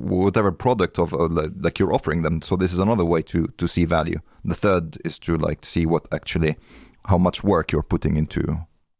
whatever 0.00 0.52
product 0.52 0.98
of 0.98 1.12
uh, 1.14 1.28
like 1.60 1.78
you're 1.78 1.94
offering 1.94 2.22
them. 2.22 2.42
So 2.42 2.56
this 2.56 2.72
is 2.72 2.78
another 2.78 3.04
way 3.04 3.22
to 3.22 3.46
to 3.56 3.68
see 3.68 3.86
value. 3.86 4.20
The 4.44 4.54
third 4.54 4.98
is 5.04 5.18
to 5.20 5.36
like 5.36 5.66
see 5.66 5.86
what 5.86 6.14
actually 6.14 6.56
how 7.04 7.18
much 7.18 7.44
work 7.44 7.72
you're 7.72 7.88
putting 7.88 8.16
into 8.16 8.40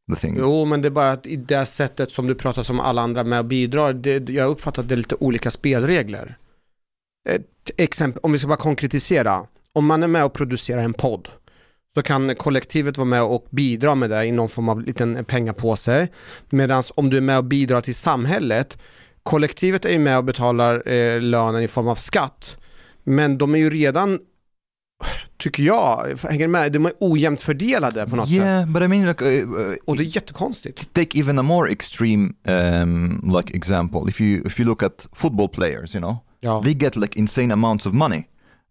the 0.09 0.17
thing. 0.17 0.37
Jo, 0.39 0.65
men 0.65 0.83
det 0.83 0.89
är 0.89 0.91
bara 0.91 1.11
att 1.11 1.27
i 1.27 1.37
det 1.37 1.67
sättet 1.67 2.11
som 2.11 2.27
du 2.27 2.35
pratar 2.35 2.63
som 2.63 2.81
alla 2.81 3.03
andra 3.03 3.25
med 3.25 3.39
och 3.39 3.45
bidrar, 3.45 3.93
det, 3.93 4.29
jag 4.29 4.51
uppfattar 4.51 4.83
att 4.83 4.89
det 4.89 4.95
är 4.95 4.97
lite 4.97 5.17
olika 5.21 5.51
spelregler. 5.51 6.39
Ett 7.29 7.71
exempel, 7.77 8.21
om 8.23 8.33
vi 8.33 8.39
ska 8.39 8.49
bara 8.49 8.57
konkretisera, 8.57 9.47
om 9.73 9.87
man 9.87 10.03
är 10.03 10.09
med 10.09 10.25
och 10.25 10.33
producerar 10.33 10.83
en 10.83 10.93
podd, 10.93 11.29
så 11.95 12.03
kan 12.03 12.35
kollektivet 12.35 12.99
vara 12.99 13.05
med 13.09 13.23
och 13.23 13.47
bidra 13.51 13.95
med 13.95 14.11
det 14.11 14.25
i 14.27 14.33
någon 14.33 14.49
form 14.49 14.69
av 14.69 14.81
liten 14.81 15.25
pengapåse. 15.25 16.09
Medan 16.51 16.83
om 16.95 17.11
du 17.11 17.17
är 17.17 17.21
med 17.21 17.39
och 17.39 17.45
bidrar 17.45 17.81
till 17.81 17.95
samhället, 17.95 18.79
kollektivet 19.23 19.85
är 19.85 19.91
ju 19.93 19.99
med 19.99 20.19
och 20.19 20.25
betalar 20.25 20.89
eh, 20.89 21.21
lönen 21.21 21.63
i 21.63 21.69
form 21.69 21.89
av 21.89 21.95
skatt, 21.95 22.57
men 23.05 23.39
de 23.39 23.55
är 23.55 23.59
ju 23.59 23.71
redan, 23.71 24.19
tycker 25.39 25.63
jag, 25.63 26.19
hänger 26.29 26.49
med, 26.49 26.73
de 26.73 26.87
är 26.87 26.93
ojämnt 27.01 27.41
fördelade 27.41 28.07
på 28.07 28.17
något 28.17 28.29
sätt. 28.29 28.37
yeah 28.37 28.67
but 28.67 28.83
i 28.83 28.89
mean 28.89 29.07
like 29.07 29.25
uh, 29.25 29.51
uh, 29.51 29.75
Och 29.85 29.97
det 29.97 30.03
är 30.03 30.17
jättekonstigt. 30.17 30.93
take 30.95 31.19
even 31.19 31.39
a 31.39 31.43
more 31.43 31.73
extreme 31.73 32.33
um, 32.83 33.33
like 33.37 33.57
example 33.57 34.01
if 34.09 34.21
you 34.21 34.47
if 34.47 34.61
you 34.61 34.67
look 34.69 34.83
at 34.83 35.07
football 35.13 35.49
players 35.49 35.95
you 35.95 36.01
know 36.03 36.17
Ja. 36.43 36.63
they 36.65 36.75
get 36.75 36.97
like 36.97 37.19
insane 37.19 37.53
amounts 37.55 37.87
of 37.87 37.93
money 37.93 38.23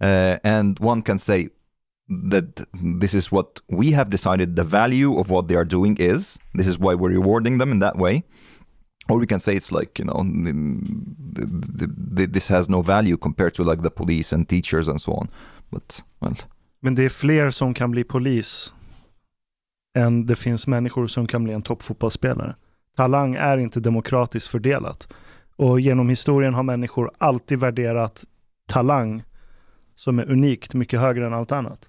uh, 0.04 0.38
and 0.52 0.80
one 0.80 1.02
can 1.02 1.20
say 1.20 1.48
that 2.10 2.66
this 3.02 3.14
is 3.14 3.32
what 3.32 3.62
we 3.70 3.92
have 3.92 4.10
decided 4.10 4.56
the 4.56 4.64
value 4.64 5.20
of 5.20 5.30
what 5.30 5.48
they 5.48 5.56
are 5.56 5.66
doing 5.66 5.96
is 6.00 6.40
this 6.54 6.68
is 6.68 6.80
why 6.80 6.96
we're 6.96 7.14
rewarding 7.14 7.60
them 7.60 7.72
in 7.72 7.80
that 7.80 7.98
way 7.98 8.24
or 9.10 9.20
we 9.20 9.28
can 9.28 9.40
say 9.40 9.56
it's 9.56 9.72
like 9.72 10.00
you 10.00 10.06
know 10.06 10.24
the, 10.24 10.54
the, 11.78 11.88
the, 12.16 12.28
this 12.28 12.48
has 12.48 12.68
no 12.68 12.82
value 12.82 13.18
compared 13.18 13.54
to 13.54 13.64
like 13.64 13.82
the 13.84 13.92
police 13.92 14.36
and 14.36 14.50
teachers 14.50 14.88
and 14.88 15.00
so 15.02 15.14
on 15.14 15.30
but 15.72 16.04
well 16.20 16.36
Men 16.82 16.96
det 16.96 17.06
är 17.06 17.10
fler 17.10 17.52
som 17.52 17.74
kan 17.74 17.92
bli 17.92 18.04
polis 18.04 18.74
än 19.98 20.26
det 20.26 20.36
finns 20.36 20.68
människor 20.68 21.08
som 21.08 21.28
kan 21.28 21.44
bli 21.44 21.54
en 21.54 21.62
toppfotbollsspelare. 21.62 22.56
Talang 22.96 23.36
är 23.36 23.58
inte 23.58 23.80
demokratiskt 23.80 24.50
fördelat. 24.50 25.14
Och 25.56 25.80
genom 25.80 26.10
historien 26.10 26.54
har 26.54 26.64
människor 26.64 27.12
alltid 27.18 27.60
värderat 27.60 28.26
talang 28.66 29.24
som 29.96 30.20
är 30.20 30.32
unikt 30.32 30.74
mycket 30.74 31.00
högre 31.00 31.26
än 31.28 31.34
allt 31.34 31.52
annat. 31.52 31.89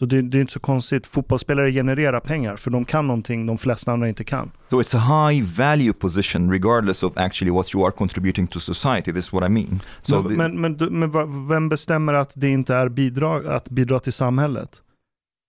Så 0.00 0.06
det, 0.06 0.22
det 0.22 0.38
är 0.38 0.40
inte 0.40 0.52
så 0.52 0.60
konstigt. 0.60 1.06
Fotbollsspelare 1.06 1.72
genererar 1.72 2.20
pengar 2.20 2.56
för 2.56 2.70
de 2.70 2.84
kan 2.84 3.06
någonting 3.06 3.46
de 3.46 3.58
flesta 3.58 3.92
andra 3.92 4.08
inte 4.08 4.24
kan. 4.24 4.50
so 4.70 4.80
it's 4.80 4.96
a 4.96 5.28
high 5.30 5.44
value 5.56 5.92
position 5.92 6.50
regardless 6.50 7.02
of 7.02 7.12
actually 7.16 7.50
what 7.52 7.74
you 7.74 7.84
are 7.84 7.92
contributing 7.92 8.46
to 8.46 8.60
society 8.60 9.12
this 9.12 9.26
is 9.26 9.32
what 9.32 9.44
i 9.50 9.52
mean 9.52 9.80
so 10.02 10.22
men, 10.22 10.30
the- 10.30 10.36
men, 10.48 10.76
men, 10.76 10.98
men 11.10 11.48
vem 11.48 11.68
bestämmer 11.68 12.14
att 12.14 12.32
det 12.36 12.48
inte 12.48 12.74
är 12.74 12.88
bidrag, 12.88 13.46
att 13.46 13.68
bidra 13.68 13.98
till 14.00 14.12
samhället? 14.12 14.82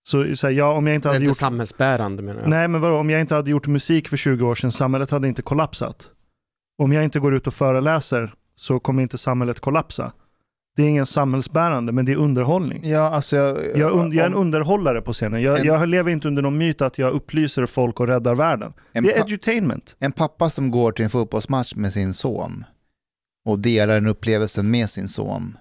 Så, 0.08 0.36
så 0.36 0.46
här, 0.46 0.54
ja, 0.54 0.72
om 0.72 0.86
jag 0.86 0.94
inte 0.96 1.08
Det 1.08 1.10
är 1.10 1.12
hade 1.12 1.24
inte 1.24 1.28
gjort 1.30 1.36
samhällsbärande 1.36 2.22
menar 2.22 2.40
jag. 2.40 2.50
Nej, 2.50 2.68
men 2.68 2.80
vadå, 2.80 2.96
om 2.96 3.10
jag 3.10 3.20
inte 3.20 3.34
hade 3.34 3.50
gjort 3.50 3.66
musik 3.66 4.08
för 4.08 4.16
20 4.16 4.46
år 4.46 4.54
sedan, 4.54 4.72
samhället 4.72 5.10
hade 5.10 5.28
inte 5.28 5.42
kollapsat. 5.42 6.08
Om 6.82 6.92
jag 6.92 7.04
inte 7.04 7.20
går 7.20 7.34
ut 7.34 7.46
och 7.46 7.54
föreläser 7.54 8.34
så 8.56 8.80
kommer 8.80 9.02
inte 9.02 9.18
samhället 9.18 9.60
kollapsa. 9.60 10.12
Det 10.80 10.86
är 10.86 10.88
ingen 10.88 11.06
samhällsbärande, 11.06 11.92
men 11.92 12.04
det 12.04 12.12
är 12.12 12.16
underhållning. 12.16 12.80
Ja, 12.84 13.00
alltså 13.10 13.36
jag, 13.36 13.76
Jag, 13.76 13.92
und- 13.92 14.14
jag 14.14 14.22
är 14.22 14.26
en 14.26 14.34
underhållare 14.34 15.00
på 15.02 15.12
scenen. 15.12 15.42
Jag, 15.42 15.58
En- 15.60 15.66
jag 15.66 15.88
lever 15.88 16.10
inte 16.12 16.28
under 16.28 16.42
någon 16.42 16.58
myt 16.58 16.80
att 16.82 16.98
jag 16.98 17.12
upplyser 17.12 17.66
folk 17.66 18.00
och 18.00 18.06
räddar 18.06 18.34
världen. 18.34 18.72
en, 18.92 19.04
Det 19.04 19.12
är 19.16 19.20
edutainment. 19.26 19.96
en 19.98 20.12
pappa 20.12 20.50
som 20.50 20.70
går 20.70 20.92
till 20.92 21.04
en 21.04 21.10
fotbollsmatch 21.10 21.74
med 21.74 21.92
sin 21.92 22.14
son 22.14 22.64
och 23.44 23.58
delar 23.58 23.94
den 23.94 24.06
upplevelsen 24.06 24.70
med 24.70 24.90
sin 24.90 25.08
son 25.08 25.56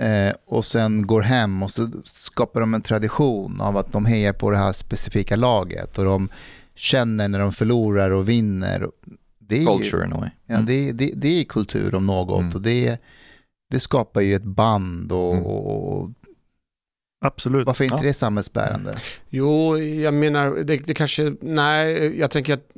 eh, 0.00 0.34
och 0.46 0.64
sen 0.64 1.06
går 1.06 1.22
hem 1.22 1.62
och 1.62 1.70
så 1.70 1.88
skapar 2.04 2.60
de 2.60 2.74
en 2.74 2.82
tradition 2.82 3.60
av 3.60 3.76
att 3.76 3.92
de 3.92 4.04
hejar 4.06 4.32
på 4.32 4.50
det 4.50 4.56
här 4.58 4.72
specifika 4.72 5.36
laget 5.36 5.98
och 5.98 6.04
de 6.04 6.28
känner 6.74 7.28
när 7.28 7.38
de 7.38 7.52
förlorar 7.52 8.10
och 8.10 8.28
vinner. 8.28 8.88
Det 9.38 9.56
är, 9.56 9.60
ju- 9.60 9.66
culture 9.66 10.06
in 10.06 10.12
a 10.12 10.16
way 10.20 10.30
Ja, 10.46 10.56
det, 10.66 10.92
det, 10.92 11.12
det 11.16 11.40
är 11.40 11.44
kultur 11.44 11.94
om 11.94 12.06
något 12.06 12.40
Mm. 12.42 12.54
och 12.54 12.60
det, 12.62 12.98
det 13.72 13.80
skapar 13.80 14.20
ju 14.20 14.34
ett 14.34 14.44
band 14.44 15.12
och, 15.12 15.32
Mm. 15.34 15.44
och 15.46 16.10
Absolut. 17.24 17.66
varför 17.66 17.84
är 17.84 17.86
inte 17.86 17.96
Ja. 17.96 18.02
det 18.08 18.14
samhällsbärande? 18.14 18.94
Jo, 19.28 19.78
jag 19.78 20.14
menar, 20.14 20.50
det, 20.64 20.76
det 20.76 20.94
kanske, 20.94 21.34
nej, 21.40 22.18
jag 22.20 22.30
tänker 22.30 22.54
att, 22.54 22.70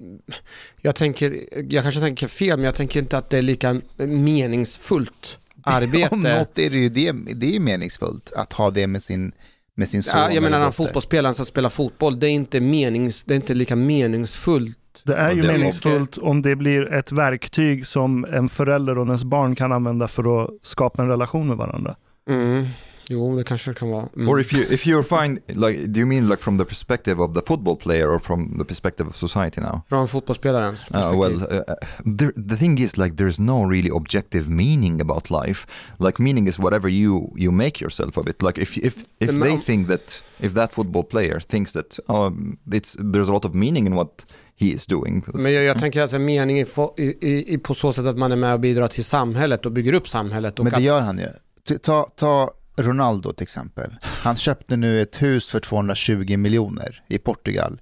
jag 0.80 0.94
tänker, 0.94 1.40
jag 1.72 1.82
kanske 1.82 2.00
tänker 2.00 2.26
fel, 2.28 2.58
men 2.58 2.64
jag 2.64 2.74
tänker 2.74 3.00
inte 3.00 3.18
att 3.18 3.30
det 3.30 3.38
är 3.38 3.42
lika 3.42 3.80
meningsfullt 3.96 5.38
arbete. 5.62 6.08
Om 6.14 6.20
något 6.20 6.58
är 6.58 6.70
det 6.70 6.76
ju 6.76 6.88
det, 6.88 7.12
det 7.12 7.46
är 7.46 7.52
ju 7.52 7.60
meningsfullt 7.60 8.32
att 8.32 8.52
ha 8.52 8.70
det 8.70 8.86
med 8.86 9.02
sin, 9.02 9.32
med 9.74 9.88
sin 9.88 10.02
son. 10.02 10.20
ja, 10.20 10.32
jag 10.32 10.42
menar 10.42 10.60
den 10.60 10.72
fotbollsspelaren 10.72 11.34
som 11.34 11.46
spelar 11.46 11.70
fotboll, 11.70 12.20
det 12.20 12.26
är 12.26 12.30
inte, 12.30 12.60
menings, 12.60 13.24
det 13.24 13.34
är 13.34 13.36
inte 13.36 13.54
lika 13.54 13.76
meningsfullt. 13.76 14.78
Det 15.06 15.14
är 15.14 15.32
ju 15.32 15.42
det 15.42 15.48
är 15.48 15.52
meningsfullt 15.52 16.18
om 16.18 16.42
det 16.42 16.56
blir 16.56 16.92
ett 16.92 17.12
verktyg 17.12 17.86
som 17.86 18.24
en 18.24 18.48
förälder 18.48 18.98
och 18.98 19.06
ens 19.06 19.24
barn 19.24 19.54
kan 19.54 19.72
använda 19.72 20.08
för 20.08 20.44
att 20.44 20.50
skapa 20.62 21.02
en 21.02 21.08
relation 21.08 21.48
med 21.48 21.56
varandra. 21.56 21.96
Mm. 22.30 22.66
Jo, 23.10 23.36
det 23.36 23.44
kanske 23.44 23.70
det 23.70 23.74
kan 23.74 23.90
vara. 23.90 24.08
Mm. 24.16 24.28
Or 24.28 24.40
if 24.40 24.52
you 24.54 24.62
if 24.70 24.86
you're 24.86 25.02
fine, 25.02 25.38
like, 25.48 25.86
do 25.86 26.00
you 26.00 26.06
mean 26.06 26.28
like 26.28 26.42
from 26.42 26.58
the 26.58 26.64
perspective 26.64 27.22
of 27.22 27.34
the 27.34 27.40
football 27.46 27.76
player 27.76 28.08
or 28.14 28.18
from 28.18 28.58
the 28.58 28.64
perspective 28.64 29.08
of 29.08 29.16
society 29.16 29.60
now? 29.60 29.80
Från 29.88 30.08
fotbollsspelarens 30.08 30.86
Uh, 30.90 30.92
perspektiv. 30.92 31.20
well, 31.20 31.34
uh, 31.42 32.16
there, 32.18 32.32
the 32.48 32.56
thing 32.56 32.78
is, 32.78 32.96
like, 32.96 33.16
there's 33.16 33.38
no 33.42 33.70
really 33.70 33.90
objective 33.90 34.48
meaning 34.50 35.00
about 35.00 35.30
life. 35.30 35.66
Like, 35.98 36.22
meaning 36.22 36.48
is 36.48 36.58
whatever 36.58 36.88
you 36.90 37.32
you 37.36 37.52
make 37.52 37.84
yourself 37.84 38.16
of 38.18 38.28
it. 38.28 38.42
Like, 38.42 38.62
if 38.62 38.78
if 38.78 38.94
if 39.20 39.30
they 39.42 39.56
think 39.58 39.88
that 39.88 40.22
if 40.40 40.52
that 40.54 40.72
football 40.72 41.04
player 41.04 41.40
thinks 41.40 41.72
that 41.72 41.98
um, 42.08 42.58
it's 42.72 42.96
there's 43.12 43.28
a 43.28 43.32
lot 43.32 43.44
of 43.44 43.54
meaning 43.54 43.86
in 43.86 43.94
what 43.94 44.24
he 44.56 44.66
is 44.66 44.86
doing. 44.86 45.24
Men 45.26 45.52
jag, 45.52 45.64
jag 45.64 45.78
tänker 45.78 46.02
alltså 46.02 46.18
meningen 46.18 46.66
i, 46.96 47.02
i, 47.02 47.54
i, 47.54 47.58
på 47.58 47.74
så 47.74 47.92
sätt 47.92 48.04
att 48.04 48.18
man 48.18 48.32
är 48.32 48.36
med 48.36 48.52
och 48.52 48.60
bidrar 48.60 48.88
till 48.88 49.04
samhället 49.04 49.66
och 49.66 49.72
bygger 49.72 49.92
upp 49.92 50.08
samhället. 50.08 50.58
Och 50.58 50.64
Men 50.64 50.70
det 50.70 50.76
att, 50.76 50.82
gör 50.82 51.00
han 51.00 51.18
ju. 51.18 51.78
Ta, 51.78 52.08
ta 52.16 52.50
Ronaldo 52.76 53.32
till 53.32 53.42
exempel. 53.42 53.96
Han 54.02 54.36
köpte 54.36 54.76
nu 54.76 55.02
ett 55.02 55.22
hus 55.22 55.48
för 55.48 55.60
220 55.60 56.36
miljoner 56.36 57.02
i 57.08 57.18
Portugal. 57.18 57.80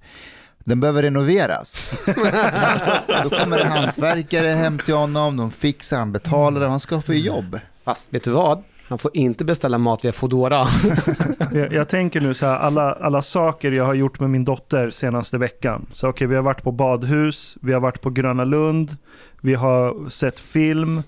Den 0.65 0.79
behöver 0.79 1.01
renoveras. 1.01 1.91
Då 3.23 3.29
kommer 3.29 3.57
det 3.57 3.65
hantverkare 3.65 4.47
hem 4.47 4.79
till 4.79 4.93
honom, 4.93 5.37
de 5.37 5.51
fixar, 5.51 5.99
han 5.99 6.11
betalar 6.11 6.69
han 6.69 6.79
ska 6.79 7.01
få 7.01 7.13
jobb. 7.13 7.59
Fast 7.83 8.13
vet 8.13 8.23
du 8.23 8.31
vad? 8.31 8.63
Han 8.93 8.97
får 8.99 9.11
inte 9.13 9.45
beställa 9.45 9.77
mat 9.77 10.05
via 10.05 10.11
Foodora. 10.11 10.65
Jag, 11.53 11.73
jag 11.73 11.89
tänker 11.89 12.21
nu 12.21 12.33
så 12.33 12.45
här, 12.45 12.57
alla, 12.57 12.93
alla 12.93 13.21
saker 13.21 13.71
jag 13.71 13.85
har 13.85 13.93
gjort 13.93 14.19
med 14.19 14.29
min 14.29 14.45
dotter 14.45 14.89
senaste 14.89 15.37
veckan. 15.37 15.85
Så 15.91 16.07
okej, 16.07 16.27
vi 16.27 16.35
har 16.35 16.43
varit 16.43 16.63
på 16.63 16.71
badhus, 16.71 17.57
vi 17.61 17.73
har 17.73 17.79
varit 17.79 18.01
på 18.01 18.09
Gröna 18.09 18.43
Lund, 18.43 18.97
vi 19.41 19.53
har 19.53 20.09
sett 20.09 20.39
film. 20.39 21.03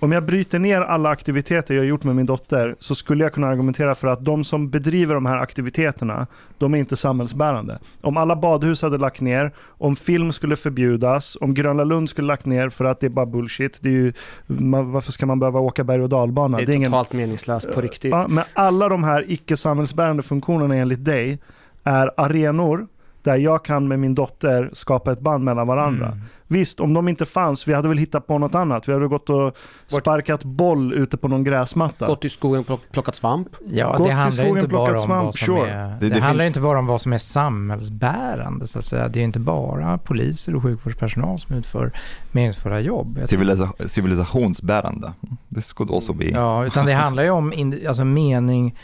Om 0.00 0.12
jag 0.12 0.24
bryter 0.26 0.58
ner 0.58 0.80
alla 0.80 1.08
aktiviteter 1.08 1.74
jag 1.74 1.80
har 1.80 1.86
gjort 1.86 2.04
med 2.04 2.16
min 2.16 2.26
dotter 2.26 2.76
så 2.78 2.94
skulle 2.94 3.24
jag 3.24 3.32
kunna 3.32 3.46
argumentera 3.48 3.94
för 3.94 4.08
att 4.08 4.24
de 4.24 4.44
som 4.44 4.70
bedriver 4.70 5.14
de 5.14 5.26
här 5.26 5.38
aktiviteterna, 5.38 6.26
de 6.58 6.74
är 6.74 6.78
inte 6.78 6.96
samhällsbärande. 6.96 7.78
Om 8.00 8.16
alla 8.16 8.36
badhus 8.36 8.82
hade 8.82 8.98
lagt 8.98 9.20
ner, 9.20 9.52
om 9.66 9.96
film 9.96 10.32
skulle 10.32 10.56
förbjudas, 10.56 11.36
om 11.40 11.54
Gröna 11.54 11.84
Lund 11.84 12.10
skulle 12.10 12.26
lagt 12.26 12.46
ner 12.46 12.68
för 12.68 12.84
att 12.84 13.00
det 13.00 13.06
är 13.06 13.10
bara 13.10 13.26
bullshit. 13.26 13.78
Det 13.82 13.88
är 13.88 13.92
ju, 13.92 14.12
man, 14.46 14.92
varför 14.92 15.12
ska 15.12 15.26
man 15.26 15.38
behöva 15.40 15.60
åka 15.60 15.84
berg 15.84 16.02
och 16.02 16.08
dalbana? 16.08 16.56
Det 16.58 16.62
är 16.62 16.70
ingen- 16.70 16.90
totalt 16.90 17.12
meningslöst 17.12 17.72
på 17.72 17.80
riktigt. 17.80 18.10
Ja, 18.10 18.26
men 18.28 18.44
alla 18.54 18.88
de 18.88 19.04
här 19.04 19.24
icke 19.28 19.56
samhällsbärande 19.56 20.22
funktionerna 20.22 20.74
enligt 20.76 21.04
dig 21.04 21.38
är 21.84 22.10
arenor 22.16 22.86
där 23.28 23.36
jag 23.36 23.64
kan 23.64 23.88
med 23.88 23.98
min 23.98 24.14
dotter 24.14 24.70
skapa 24.72 25.12
ett 25.12 25.20
band 25.20 25.44
mellan 25.44 25.66
varandra. 25.66 26.06
Mm. 26.06 26.18
Visst, 26.50 26.80
om 26.80 26.94
de 26.94 27.08
inte 27.08 27.24
fanns, 27.24 27.68
vi 27.68 27.74
hade 27.74 27.88
väl 27.88 27.98
hittat 27.98 28.26
på 28.26 28.38
något 28.38 28.54
annat. 28.54 28.88
Vi 28.88 28.92
hade 28.92 29.08
gått 29.08 29.30
och 29.30 29.56
sparkat 29.86 30.44
boll 30.44 30.92
ute 30.92 31.16
på 31.16 31.28
någon 31.28 31.44
gräsmatta. 31.44 32.06
Gått 32.06 32.24
i 32.24 32.28
skogen 32.30 32.60
och 32.60 32.66
plock- 32.66 32.92
plockat 32.92 33.14
svamp. 33.14 33.48
Ja, 33.66 33.96
Gått 33.96 34.06
det 34.06 34.12
handlar 34.12 34.44
ju 34.44 34.50
inte 34.50 34.68
bara 34.68 34.92
om 34.92 35.06
svamp, 35.06 35.24
vad 35.24 35.34
som 35.34 35.46
sure. 35.56 35.70
är... 35.70 35.88
Det- 35.88 35.96
Det, 36.00 36.14
det 36.14 36.20
handlar 36.20 36.44
finns- 36.44 36.56
inte 36.56 36.60
bara 36.60 36.78
om 36.78 36.86
vad 36.86 37.00
som 37.00 37.12
är 37.12 37.18
samhällsbärande, 37.18 38.66
så 38.66 38.78
att 38.78 38.84
säga. 38.84 39.08
Det 39.08 39.18
är 39.18 39.20
ju 39.20 39.24
inte 39.24 39.38
bara 39.40 39.98
poliser 39.98 40.54
och 40.56 40.62
sjukvårdspersonal 40.62 41.38
som 41.38 41.56
utför 41.56 41.92
meningsfulla 42.32 42.80
jobb. 42.80 43.18
Civilisa- 43.24 43.88
civilisationsbärande. 43.88 45.12
This 45.54 45.72
could 45.72 45.90
also 45.90 46.12
be... 46.12 46.24
Ja, 46.26 46.64
utan 46.66 46.86
det 46.86 46.92
handlar 46.92 47.22
ju 47.22 47.30
om 47.30 47.52
alltså 47.88 48.04
mening 48.04 48.74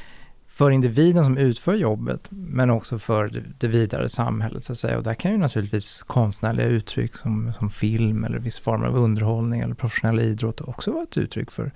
för 0.57 0.70
individen 0.70 1.24
som 1.24 1.36
utför 1.38 1.74
jobbet, 1.74 2.28
men 2.30 2.70
också 2.70 2.98
för 2.98 3.42
det, 3.59 3.68
vidare 3.68 4.09
samhället 4.09 4.64
så 4.64 4.72
att 4.72 4.78
säga. 4.78 4.96
Och 4.98 5.02
där 5.02 5.14
kan 5.14 5.30
ju 5.32 5.38
naturligtvis 5.38 6.02
konstnärliga 6.02 6.66
uttryck 6.66 7.16
som, 7.16 7.52
som 7.52 7.70
film 7.70 8.24
eller 8.24 8.38
viss 8.38 8.59
form 8.59 8.82
av 8.84 8.96
underhållning 8.96 9.61
eller 9.61 9.74
professionell 9.74 10.20
idrott 10.20 10.61
också 10.61 10.92
vara 10.92 11.02
ett 11.02 11.16
uttryck 11.18 11.50
för, 11.50 11.72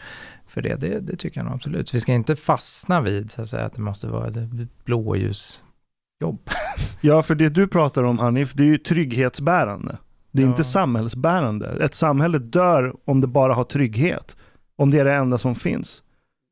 för 0.47 0.63
det. 0.63 0.75
det. 0.81 0.99
Det 1.01 1.17
tycker 1.17 1.41
jag 1.41 1.45
nog 1.45 1.55
absolut. 1.55 1.95
Vi 1.95 2.01
ska 2.01 2.13
inte 2.13 2.37
fastna 2.37 3.01
vid 3.01 3.31
så 3.31 3.43
att 3.43 3.49
säga 3.49 3.65
att 3.65 3.75
det 3.75 3.83
måste 3.83 4.07
vara 4.07 4.27
ett 4.29 4.85
blåljusjobb. 4.85 6.39
Ja, 7.01 7.23
för 7.23 7.35
det 7.35 7.49
du 7.49 7.69
pratar 7.69 8.03
om 8.03 8.19
Hanif, 8.19 8.53
det 8.55 8.63
är 8.63 8.67
ju 8.67 8.79
trygghetsbärande. 8.79 9.99
Det 10.33 10.43
är 10.43 10.47
Ja. 10.47 10.51
inte 10.51 10.65
samhällsbärande. 10.65 11.85
Ett 11.85 11.95
samhälle 11.95 12.39
dör 12.39 12.95
om 13.05 13.21
det 13.21 13.27
bara 13.27 13.55
har 13.55 13.65
trygghet. 13.65 14.37
Om 14.77 14.91
det 14.91 14.99
är 14.99 15.05
det 15.05 15.15
enda 15.15 15.39
som 15.39 15.55
finns. 15.55 16.03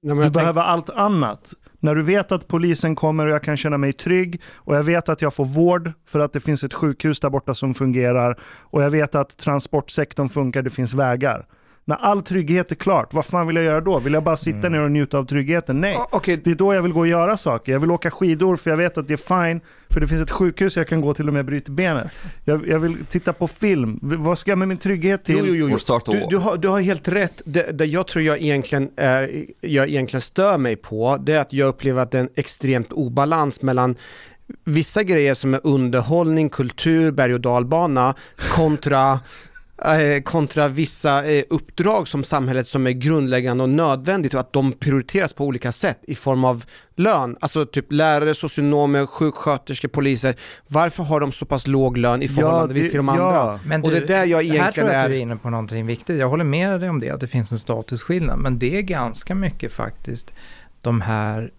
Men 0.07 0.17
Du 0.19 0.31
behöver 0.31 0.63
allt 0.63 0.91
annat. 0.91 1.55
När 1.81 1.95
du 1.95 2.03
vet 2.03 2.33
att 2.33 2.49
polisen 2.49 2.97
kommer 2.97 3.27
och 3.27 3.33
jag 3.33 3.43
kan 3.43 3.57
känna 3.57 3.79
mig 3.79 3.93
trygg 3.93 4.41
och 4.57 4.77
jag 4.77 4.83
vet 4.83 5.09
att 5.09 5.23
jag 5.23 5.35
får 5.35 5.45
vård 5.45 5.93
för 6.07 6.21
att 6.21 6.33
det 6.33 6.41
finns 6.41 6.65
ett 6.65 6.75
sjukhus 6.75 7.21
där 7.21 7.31
borta 7.31 7.55
som 7.55 7.75
fungerar 7.75 8.39
och 8.43 8.83
jag 8.83 8.91
vet 8.91 9.15
att 9.15 9.37
transportsektorn 9.37 10.29
funkar, 10.29 10.63
det 10.63 10.71
finns 10.71 10.95
vägar. 10.95 11.47
När 11.89 11.97
all 11.97 12.23
trygghet 12.23 12.71
är 12.73 12.75
klart, 12.75 13.15
vad 13.15 13.25
fan 13.27 13.47
vill 13.47 13.57
jag 13.57 13.65
göra 13.65 13.81
då? 13.81 13.99
Vill 13.99 14.13
jag 14.13 14.23
bara 14.23 14.37
sitta 14.37 14.59
Mm. 14.59 14.73
ner 14.73 14.81
och 14.81 14.91
njuta 14.91 15.19
av 15.19 15.25
tryggheten? 15.25 15.81
Nej. 15.81 15.93
Ja, 15.93 16.09
Okej, 16.13 16.41
Det 16.45 16.51
är 16.51 16.55
då 16.55 16.75
jag 16.75 16.83
vill 16.83 16.93
gå 16.93 17.01
och 17.01 17.07
göra 17.07 17.37
saker. 17.37 17.73
Jag 17.73 17.81
vill 17.81 17.91
åka 17.91 18.11
skidor 18.11 18.57
för 18.57 18.71
jag 18.71 18.77
vet 18.77 18.99
att 18.99 19.09
det 19.09 19.15
är 19.15 19.47
fine. 19.47 19.61
För 19.91 20.01
det 20.01 20.09
finns 20.09 20.23
ett 20.23 20.31
sjukhus 20.31 20.77
jag 20.77 20.89
kan 20.89 21.01
gå 21.01 21.15
till 21.15 21.29
om 21.29 21.37
jag 21.37 21.47
bryter 21.47 21.71
benet. 21.71 22.11
Jag, 22.45 22.69
jag 22.69 22.79
vill 22.79 22.97
titta 23.09 23.33
på 23.33 23.47
film. 23.49 23.99
Vad 24.03 24.39
ska 24.39 24.51
jag 24.51 24.59
med 24.59 24.69
min 24.69 24.79
trygghet 24.79 25.25
till? 25.25 25.37
Jo, 25.39 25.45
jo, 25.47 25.79
jo, 25.89 26.01
Du, 26.13 26.27
du, 26.31 26.37
har, 26.37 26.57
du 26.57 26.69
har 26.69 26.81
helt 26.81 27.09
rätt. 27.09 27.43
Det, 27.45 27.79
det 27.79 27.85
jag 27.87 28.07
tror 28.07 28.25
jag 28.25 28.43
egentligen, 28.43 28.91
är, 28.97 29.45
jag 29.61 29.89
egentligen 29.89 30.23
stör 30.23 30.59
mig 30.59 30.77
på, 30.77 31.17
det 31.21 31.33
är 31.33 31.41
att 31.41 31.53
jag 31.53 31.69
upplever 31.69 32.03
att 32.03 32.11
det 32.11 32.19
är 32.19 32.23
en 32.23 32.31
extremt 32.37 32.93
obalans 32.93 33.63
mellan 33.63 33.97
vissa 34.65 35.03
grejer 35.03 35.35
som 35.35 35.55
är 35.55 35.61
underhållning, 35.65 36.49
kultur, 36.49 37.11
berg 37.13 37.35
och 37.35 37.41
dalbana 37.41 38.15
kontra 38.51 39.21
kontra 40.25 40.69
vissa 40.69 41.25
eh, 41.33 41.45
uppdrag 41.51 42.09
som 42.09 42.25
samhället 42.25 42.67
som 42.67 42.87
är 42.87 42.91
grundläggande 42.91 43.63
och 43.63 43.69
nödvändigt 43.71 44.35
och 44.35 44.41
att 44.41 44.53
de 44.53 44.73
prioriteras 44.73 45.33
på 45.33 45.45
olika 45.45 45.73
sätt 45.73 45.99
i 46.03 46.15
form 46.15 46.45
av 46.45 46.65
lön. 46.97 47.37
Alltså 47.41 47.67
typ 47.67 47.93
lärare, 47.93 48.35
socionomer, 48.35 49.07
sjuksköterskor, 49.07 49.89
poliser. 49.89 50.35
Varför 50.67 51.03
har 51.03 51.21
de 51.21 51.33
så 51.33 51.45
pass 51.47 51.67
låg 51.67 51.99
lön 51.99 52.23
i 52.23 52.29
förhållandevis 52.29 52.85
det- 52.85 52.91
till 52.91 52.97
de 52.97 53.09
andra? 53.09 53.25
ja. 53.25 53.61
Men 53.67 53.83
Och 53.83 53.91
det 53.91 53.97
är 53.97 54.07
där 54.07 54.25
jag 54.25 54.39
här 54.39 54.45
tror 54.45 54.55
egentligen 54.55 54.89
jag 54.89 54.99
att 55.01 55.05
är- 55.05 55.09
du 55.09 55.17
är 55.17 55.21
inne 55.21 55.37
på 55.37 55.51
någonting 55.51 55.87
viktigt. 55.87 56.19
Jag 56.19 56.29
håller 56.29 56.45
med 56.45 56.81
dig 56.81 56.91
om 56.91 57.01
det, 57.01 57.11
att 57.11 57.21
det 57.21 57.29
finns 57.29 57.53
en 57.53 57.59
statusskillnad. 57.59 58.39
Men 58.39 58.59
det 58.59 58.77
är 58.79 58.83
ganska 58.83 59.35
mycket 59.35 59.73
faktiskt 59.73 60.35
de 60.83 61.01
här 61.01 61.51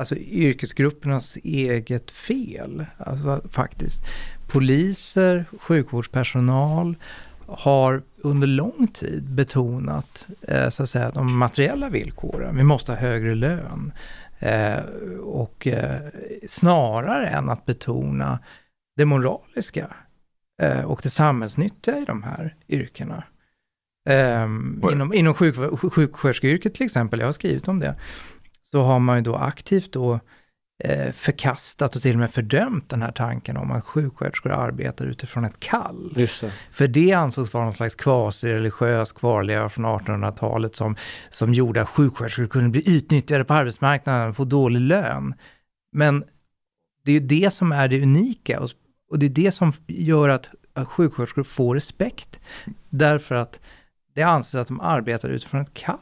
alltså 0.00 0.16
yrkesgruppernas 0.16 1.36
eget 1.36 2.10
fel. 2.10 2.86
Alltså 2.98 3.40
faktiskt. 3.50 4.00
Poliser, 4.48 5.44
sjukvårdspersonal 5.60 6.96
har 7.48 8.02
under 8.16 8.46
lång 8.46 8.88
tid 8.92 9.30
betonat 9.30 10.28
eh, 10.48 10.68
så 10.68 10.82
att 10.82 10.88
säga, 10.88 11.10
de 11.10 11.38
materiella 11.38 11.88
villkoren. 11.88 12.56
Vi 12.56 12.64
måste 12.64 12.92
ha 12.92 12.98
högre 12.98 13.34
lön. 13.34 13.92
Eh, 14.38 14.78
och 15.20 15.66
eh, 15.66 16.00
snarare 16.46 17.28
än 17.28 17.50
att 17.50 17.66
betona 17.66 18.38
det 18.96 19.04
moraliska 19.04 19.96
eh, 20.62 20.80
och 20.80 21.00
det 21.02 21.10
samhällsnyttiga 21.10 21.98
i 21.98 22.04
de 22.04 22.22
här 22.22 22.56
yrkena. 22.68 23.24
Well- 24.08 24.92
inom 24.92 25.14
inom 25.14 25.34
sjuk, 25.34 25.56
sjuksköterskeyrket 25.92 26.74
till 26.74 26.86
exempel, 26.86 27.20
jag 27.20 27.26
har 27.26 27.32
skrivit 27.32 27.68
om 27.68 27.80
det, 27.80 27.94
så 28.62 28.82
har 28.82 28.98
man 28.98 29.16
ju 29.16 29.22
då 29.22 29.36
aktivt 29.36 29.92
då 29.92 30.20
förkastat 31.12 31.96
och 31.96 32.02
till 32.02 32.12
och 32.12 32.18
med 32.18 32.30
fördömt 32.30 32.88
den 32.88 33.02
här 33.02 33.12
tanken 33.12 33.56
om 33.56 33.70
att 33.70 33.84
sjuksköterskor 33.84 34.52
arbetar 34.52 35.04
utifrån 35.04 35.44
ett 35.44 35.60
kall. 35.60 36.12
Det. 36.14 36.52
För 36.70 36.88
det 36.88 37.12
ansågs 37.12 37.54
vara 37.54 37.64
någon 37.64 37.74
slags 37.74 37.94
kvasireligiös 37.94 39.12
kvarleva 39.12 39.68
från 39.68 39.86
1800-talet 39.86 40.74
som, 40.74 40.96
som 41.30 41.54
gjorde 41.54 41.82
att 41.82 41.88
sjuksköterskor 41.88 42.46
kunde 42.46 42.68
bli 42.68 42.96
utnyttjade 42.96 43.44
på 43.44 43.54
arbetsmarknaden 43.54 44.28
och 44.28 44.36
få 44.36 44.44
dålig 44.44 44.80
lön. 44.80 45.34
Men 45.92 46.24
det 47.04 47.10
är 47.10 47.20
ju 47.20 47.26
det 47.26 47.50
som 47.50 47.72
är 47.72 47.88
det 47.88 48.02
unika 48.02 48.60
och, 48.60 48.70
och 49.10 49.18
det 49.18 49.26
är 49.26 49.30
det 49.30 49.52
som 49.52 49.72
gör 49.86 50.28
att, 50.28 50.50
att 50.74 50.88
sjuksköterskor 50.88 51.42
får 51.42 51.74
respekt. 51.74 52.40
Därför 52.90 53.34
att 53.34 53.60
det 54.16 54.22
anses 54.22 54.54
att 54.54 54.66
de 54.66 54.80
arbetar 54.80 55.28
utifrån 55.28 55.60
ett 55.60 55.74
kall. 55.74 55.98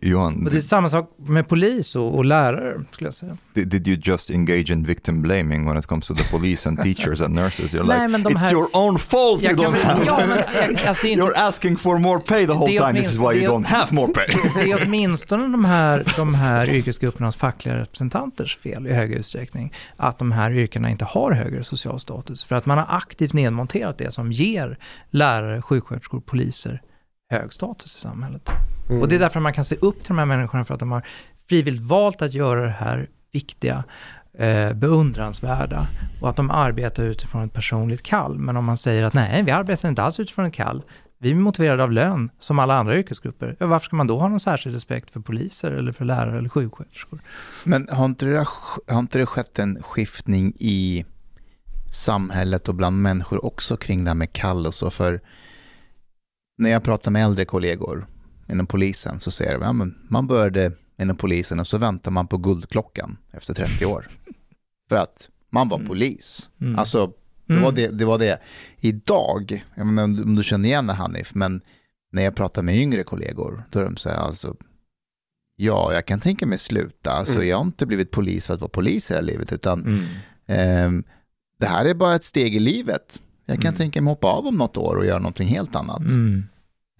Johan, 0.00 0.44
Och 0.46 0.50
det 0.50 0.56
är 0.56 0.60
samma 0.60 0.88
sak 0.88 1.10
med 1.16 1.48
polis 1.48 1.96
och, 1.96 2.14
och 2.16 2.24
lärare, 2.24 2.84
skulle 2.90 3.06
jag 3.08 3.14
säga. 3.14 3.36
did, 3.54 3.68
did 3.68 3.88
you 3.88 3.98
just 4.04 4.30
engage 4.30 4.70
in 4.70 4.82
victim 4.86 5.22
blaming 5.22 5.66
when 5.68 5.76
it 5.78 5.86
comes 5.86 6.06
to 6.06 6.14
the 6.14 6.24
police 6.30 6.68
and 6.68 6.82
teachers 6.82 7.20
and 7.20 7.34
nurses? 7.34 7.74
You're 7.74 7.84
Nej, 7.86 8.08
like, 8.08 8.28
it's 8.28 8.36
här- 8.38 8.52
your 8.52 8.68
own 8.72 8.98
fault 8.98 9.42
you 9.42 9.56
don't 9.56 9.82
have. 9.82 10.04
ja, 10.06 10.26
men, 10.26 10.38
jag- 10.76 10.86
alltså, 10.86 11.06
inte- 11.06 11.22
You're 11.24 11.36
asking 11.48 11.76
for 11.76 11.98
more 11.98 12.20
pay 12.20 12.46
the 12.46 12.52
whole 12.52 12.72
time. 12.78 12.92
This 13.00 13.12
is 13.12 13.18
why 13.18 13.34
you 13.44 13.52
don't 13.54 13.66
have 13.66 13.94
more 13.94 14.12
pay. 14.12 14.26
Det 14.64 14.70
är 14.72 14.82
åtminstone 14.86 15.42
de 15.48 15.64
här, 15.64 16.12
de 16.16 16.34
här 16.34 16.68
yrkesgruppernas 16.70 17.36
fackliga 17.36 17.76
representanters 17.78 18.58
fel 18.58 18.86
i 18.86 18.92
hög 18.92 19.12
utsträckning 19.12 19.72
att 19.96 20.18
de 20.18 20.32
här 20.32 20.50
yrkena 20.50 20.90
inte 20.90 21.04
har 21.04 21.32
högre 21.32 21.64
social 21.64 22.00
status. 22.00 22.44
För 22.44 22.56
att 22.56 22.66
man 22.66 22.78
har 22.78 22.86
aktivt 22.90 23.32
nedmonterat 23.32 23.98
det 23.98 24.10
som 24.12 24.32
ger 24.32 24.78
lärare, 25.10 25.62
sjuksköterskor, 25.62 26.20
poliser 26.20 26.82
hög 27.30 27.52
status 27.52 27.96
i 27.96 28.00
samhället. 28.00 28.50
Mm. 28.88 29.02
Och 29.02 29.08
det 29.08 29.14
är 29.14 29.18
därför 29.18 29.40
man 29.40 29.52
kan 29.52 29.64
se 29.64 29.76
upp 29.76 30.02
till 30.02 30.08
de 30.08 30.18
här 30.18 30.26
människorna 30.26 30.64
för 30.64 30.74
att 30.74 30.80
de 30.80 30.92
har 30.92 31.06
frivilligt 31.48 31.82
valt 31.82 32.22
att 32.22 32.34
göra 32.34 32.62
det 32.64 32.70
här 32.78 33.08
viktiga, 33.32 33.84
eh, 34.38 34.72
beundransvärda 34.72 35.86
och 36.20 36.28
att 36.28 36.36
de 36.36 36.50
arbetar 36.50 37.02
utifrån 37.02 37.44
ett 37.44 37.52
personligt 37.52 38.02
kall. 38.02 38.38
Men 38.38 38.56
om 38.56 38.64
man 38.64 38.76
säger 38.76 39.04
att 39.04 39.14
nej, 39.14 39.42
vi 39.42 39.50
arbetar 39.50 39.88
inte 39.88 40.02
alls 40.02 40.20
utifrån 40.20 40.46
ett 40.46 40.54
kall, 40.54 40.82
vi 41.18 41.30
är 41.30 41.34
motiverade 41.34 41.82
av 41.82 41.92
lön 41.92 42.30
som 42.40 42.58
alla 42.58 42.74
andra 42.78 42.98
yrkesgrupper. 42.98 43.56
Ja, 43.58 43.66
varför 43.66 43.84
ska 43.84 43.96
man 43.96 44.06
då 44.06 44.18
ha 44.18 44.28
någon 44.28 44.40
särskild 44.40 44.74
respekt 44.74 45.10
för 45.10 45.20
poliser 45.20 45.70
eller 45.70 45.92
för 45.92 46.04
lärare 46.04 46.38
eller 46.38 46.48
sjuksköterskor? 46.48 47.20
Men 47.64 47.88
har 47.90 48.04
inte, 48.04 48.26
det, 48.26 48.46
har 48.88 48.98
inte 48.98 49.18
det 49.18 49.26
skett 49.26 49.58
en 49.58 49.82
skiftning 49.82 50.52
i 50.58 51.04
samhället 51.90 52.68
och 52.68 52.74
bland 52.74 53.02
människor 53.02 53.44
också 53.44 53.76
kring 53.76 54.04
det 54.04 54.10
här 54.10 54.14
med 54.14 54.32
kall 54.32 54.66
och 54.66 54.74
så? 54.74 54.90
För 54.90 55.20
när 56.60 56.70
jag 56.70 56.82
pratar 56.82 57.10
med 57.10 57.24
äldre 57.24 57.44
kollegor 57.44 58.06
inom 58.48 58.66
polisen 58.66 59.20
så 59.20 59.30
säger 59.30 59.52
de 59.58 59.62
att 59.62 59.76
ja, 59.78 59.86
man 60.10 60.26
började 60.26 60.72
inom 60.98 61.16
polisen 61.16 61.60
och 61.60 61.66
så 61.66 61.78
väntar 61.78 62.10
man 62.10 62.26
på 62.26 62.36
guldklockan 62.38 63.16
efter 63.32 63.54
30 63.54 63.86
år. 63.86 64.08
För 64.88 64.96
att 64.96 65.28
man 65.50 65.68
var 65.68 65.76
Mm. 65.76 65.88
polis. 65.88 66.48
Mm. 66.60 66.78
Alltså, 66.78 67.12
Det, 67.46 67.54
var 67.54 67.62
Mm. 67.62 67.74
det, 67.74 67.88
det 67.88 68.04
var 68.04 68.18
det. 68.18 68.38
Idag, 68.80 69.64
jag 69.74 69.86
menar, 69.86 70.02
om 70.24 70.34
du- 70.36 70.42
känner 70.42 70.68
igen 70.68 70.86
det 70.86 70.92
Hanif, 70.92 71.34
men 71.34 71.60
när 72.12 72.22
jag 72.22 72.34
pratar 72.34 72.62
med 72.62 72.76
yngre 72.76 73.02
kollegor, 73.02 73.62
då 73.70 73.78
är 73.78 73.84
de 73.84 73.96
så 73.96 74.08
här, 74.08 74.16
alltså, 74.16 74.56
ja, 75.56 75.92
jag 75.94 76.06
kan 76.06 76.20
tänka 76.20 76.46
mig 76.46 76.58
sluta. 76.58 77.12
Alltså, 77.12 77.34
Mm. 77.34 77.48
Jag 77.48 77.56
har 77.56 77.64
inte 77.64 77.86
blivit 77.86 78.10
polis 78.10 78.46
för 78.46 78.54
att 78.54 78.60
vara 78.60 78.68
polis 78.68 79.10
hela 79.10 79.20
livet, 79.20 79.52
utan 79.52 80.06
ehm, 80.46 81.04
det 81.58 81.66
här 81.66 81.84
är 81.84 81.94
bara 81.94 82.14
ett 82.14 82.24
steg 82.24 82.54
i 82.56 82.60
livet. 82.60 83.20
Jag 83.50 83.60
kan 83.62 83.68
Mm. 83.68 83.78
tänka 83.78 84.02
mig 84.02 84.10
hoppa 84.10 84.26
av 84.28 84.46
om 84.46 84.56
något 84.56 84.76
år 84.76 84.96
och 84.96 85.06
göra 85.06 85.18
någonting 85.18 85.48
helt 85.48 85.74
annat. 85.76 86.00
Mm. 86.00 86.44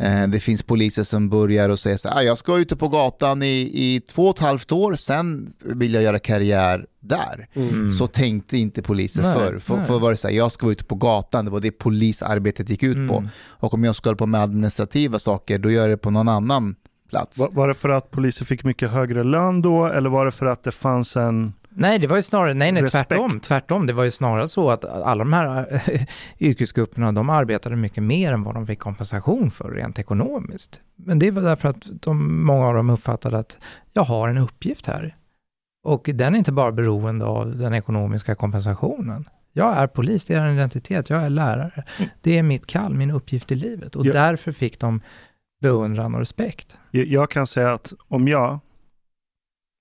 Eh, 0.03 0.29
Det 0.29 0.41
finns 0.41 0.63
poliser 0.63 1.05
som 1.05 1.29
börjar 1.29 1.69
och 1.69 1.79
säger 1.79 1.97
så 1.97 2.09
här, 2.09 2.17
"Ah, 2.17 2.23
jag 2.23 2.39
ska 2.39 2.59
ute 2.59 2.77
på 2.77 2.89
gatan 2.89 3.43
i, 3.43 3.71
i 3.75 4.01
två 4.01 4.23
och 4.29 4.37
ett 4.37 4.43
halvt 4.43 4.73
år, 4.73 4.95
sen 4.95 5.53
vill 5.65 5.95
jag 5.95 6.03
göra 6.03 6.19
karriär 6.19 6.87
där. 7.01 7.49
Mm. 7.55 7.91
Så 7.91 8.07
tänkte 8.07 8.57
inte 8.59 8.83
poliser 8.83 9.23
Nej, 9.23 9.35
förr. 9.35 9.59
För, 9.59 9.77
nej. 9.77 9.85
för 9.85 9.99
var 9.99 10.11
det 10.11 10.17
så 10.17 10.29
här, 10.29 10.35
jag 10.35 10.53
ska 10.53 10.67
vara 10.67 10.73
ute 10.73 10.85
på 10.85 10.95
gatan, 10.95 11.45
det 11.45 11.51
var 11.51 11.61
det 11.61 11.71
polisarbetet 11.71 12.71
gick 12.71 12.83
ut 12.83 13.09
på. 13.09 13.17
Mm. 13.17 13.29
Och 13.49 13.75
om 13.75 13.85
jag 13.85 13.95
ska 13.97 14.09
hålla 14.09 14.17
på 14.17 14.27
med 14.27 14.41
administrativa 14.43 15.19
saker, 15.19 15.59
då 15.59 15.71
gör 15.71 15.81
jag 15.83 15.91
det 15.91 15.97
på 15.97 16.11
någon 16.11 16.29
annan 16.29 16.75
plats. 17.11 17.39
Var, 17.39 17.51
var 17.51 17.69
det 17.69 17.75
för 17.75 17.89
att 17.89 18.11
poliser 18.11 18.45
fick 18.45 18.65
mycket 18.65 18.91
högre 18.91 19.25
lön 19.25 19.63
då 19.63 19.87
eller 19.87 20.11
var 20.11 20.25
det 20.25 20.31
för 20.31 20.47
att 20.47 20.63
det 20.63 20.73
fanns 20.73 21.17
en... 21.17 21.53
Nej, 21.73 21.99
det 21.99 22.07
var 22.07 22.17
ju 22.17 22.23
snarare, 22.23 22.55
nej, 22.55 22.73
nej 22.73 22.83
Respekt. 22.83 23.09
tvärtom, 23.09 23.41
tvärtom. 23.41 23.87
Det 23.87 23.93
var 23.93 24.05
ju 24.05 24.11
snarare 24.11 24.49
så 24.49 24.71
att 24.71 24.85
alla 24.85 25.25
de 25.25 25.33
här 25.33 25.83
yrkesgrupperna, 26.41 27.13
de 27.13 27.31
arbetade 27.31 27.77
mycket 27.77 28.03
mer 28.03 28.33
än 28.33 28.43
vad 28.43 28.55
de 28.55 28.67
fick 28.67 28.79
kompensation 28.79 29.51
för 29.51 29.71
rent 29.71 29.99
ekonomiskt. 29.99 30.81
Men 30.97 31.19
det 31.19 31.31
var 31.31 31.43
därför 31.43 31.69
att 31.69 31.83
de, 32.03 32.43
många 32.45 32.67
av 32.67 32.75
dem 32.75 32.91
uppfattade 32.91 33.39
att 33.39 33.59
jag 33.93 34.03
har 34.03 34.29
en 34.29 34.39
uppgift 34.39 34.87
här. 34.87 35.17
Och 35.83 36.11
den 36.15 36.35
är 36.35 36.39
inte 36.39 36.53
bara 36.53 36.73
beroende 36.73 37.25
av 37.27 37.57
den 37.57 37.75
ekonomiska 37.75 38.35
kompensationen. 38.35 39.29
Jag 39.53 39.77
är 39.77 39.87
polis, 39.87 40.25
det 40.25 40.35
är 40.35 40.47
en 40.47 40.55
identitet, 40.55 41.11
jag 41.11 41.23
är 41.23 41.31
lärare. 41.31 41.85
Det 42.21 42.39
är 42.39 42.43
mitt 42.43 42.67
kall, 42.67 42.95
min 42.95 43.11
uppgift 43.11 43.53
i 43.53 43.55
livet. 43.55 43.97
Och 43.97 44.07
Ja. 44.07 44.13
därför 44.13 44.53
fick 44.53 44.79
de 44.81 45.01
beundran 45.61 46.15
och 46.15 46.21
respekt. 46.21 46.79
Jag, 46.91 47.07
jag 47.07 47.31
kan 47.31 47.47
säga 47.47 47.73
att 47.73 47.93
om 48.09 48.29
jag, 48.29 48.59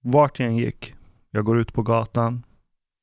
vart 0.04 0.40
jag 0.40 0.48
än 0.48 0.58
gick, 0.58 0.96
jag 1.32 1.46
går 1.46 1.60
ut 1.60 1.74
på 1.74 1.82
gatan, 1.82 2.44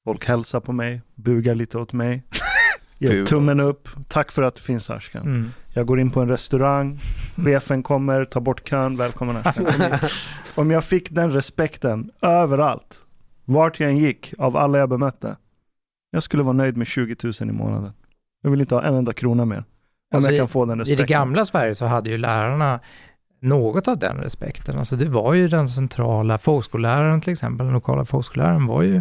folk 0.05 0.27
hälsar 0.27 0.61
på 0.61 0.72
mig, 0.72 1.03
bugar 1.14 1.55
lite 1.55 1.79
åt 1.79 1.93
mig, 1.93 2.22
ger 2.99 3.24
tummen 3.27 3.61
upp, 3.61 3.89
tack 4.09 4.33
för 4.33 4.43
att 4.43 4.55
du 4.55 4.61
finns 4.62 4.91
Ashkan. 4.91 5.22
Mm. 5.27 5.51
Jag 5.74 5.87
går 5.87 6.01
in 6.01 6.11
på 6.11 6.20
en 6.20 6.29
restaurang, 6.29 6.99
chefen 7.37 7.83
kommer, 7.83 8.24
tar 8.24 8.41
bort 8.41 8.68
kön, 8.68 8.97
välkommen 8.97 9.37
Ashkan. 9.37 9.66
Om 10.55 10.70
jag- 10.70 10.85
fick 10.85 11.11
den 11.11 11.33
respekten 11.33 12.11
överallt, 12.22 13.01
vart 13.45 13.81
jag 13.81 13.91
än 13.91 13.97
gick, 13.97 14.35
av 14.39 14.57
alla 14.57 14.79
jag 14.79 14.89
bemötte, 14.89 15.37
jag 16.11 16.22
skulle 16.22 16.43
vara 16.43 16.53
nöjd 16.53 16.77
med 16.77 16.87
20 16.87 17.16
000 17.24 17.33
i 17.51 17.53
månaden. 17.53 17.93
Jag 18.43 18.51
vill 18.51 18.61
inte 18.61 18.74
ha 18.74 18.83
en 18.83 18.95
enda 18.95 19.12
krona 19.12 19.45
mer. 19.45 19.57
Om 19.59 19.64
Alltså, 20.14 20.29
jag 20.31 20.35
i- 20.35 20.39
kan 20.39 20.49
få 20.49 20.64
den 20.64 20.79
I 20.79 20.81
respekten. 20.81 21.07
det 21.07 21.12
gamla 21.12 21.45
Sverige 21.45 21.74
så 21.74 21.87
hade 21.87 22.11
ju 22.11 22.18
lärarna 22.18 22.81
något 23.41 23.89
av 23.89 23.99
den 23.99 24.16
respekten. 24.16 24.78
Alltså 24.78 24.97
det 24.97 25.09
var 25.09 25.34
ju 25.34 25.49
den 25.49 25.68
centrala 25.68 26.39
folkskolläraren 26.39 27.20
till 27.20 27.32
exempel, 27.32 27.66
den 27.66 27.74
lokala 27.74 28.05
folkskolläraren 28.05 28.66
var 28.66 28.82
ju 28.82 28.97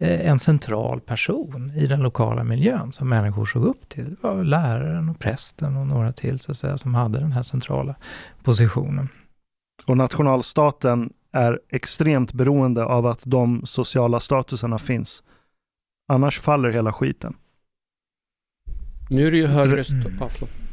eh, 0.00 0.30
en 0.30 0.38
central 0.38 1.00
person 1.00 1.72
i 1.76 1.86
den 1.86 2.00
lokala 2.00 2.44
miljön 2.44 2.92
som 2.92 3.08
människor 3.08 3.46
såg 3.46 3.64
upp 3.64 3.88
till. 3.88 4.04
Det 4.04 4.16
var 4.20 4.44
läraren 4.44 5.08
och 5.08 5.18
prästen 5.18 5.76
och 5.76 5.86
några 5.86 6.12
till 6.12 6.38
så 6.38 6.50
att 6.50 6.56
säga, 6.56 6.78
som 6.78 6.94
hade 6.94 7.20
den 7.20 7.32
här 7.32 7.42
centrala 7.42 7.94
positionen. 8.42 9.08
Och 9.86 9.96
nationalstaten 9.96 11.12
är 11.32 11.60
extremt 11.70 12.32
beroende 12.32 12.84
av 12.84 13.06
att 13.06 13.22
de 13.26 13.62
sociala 13.66 14.20
statusarna 14.20 14.78
finns. 14.78 15.22
Annars 16.08 16.40
faller 16.40 16.70
hela 16.70 16.92
skiten. 16.92 17.36
Nu 19.10 19.26
är 19.26 19.30
det 19.30 19.36
ju 19.36 19.46
högre... 19.46 19.82
Mm. 19.82 20.18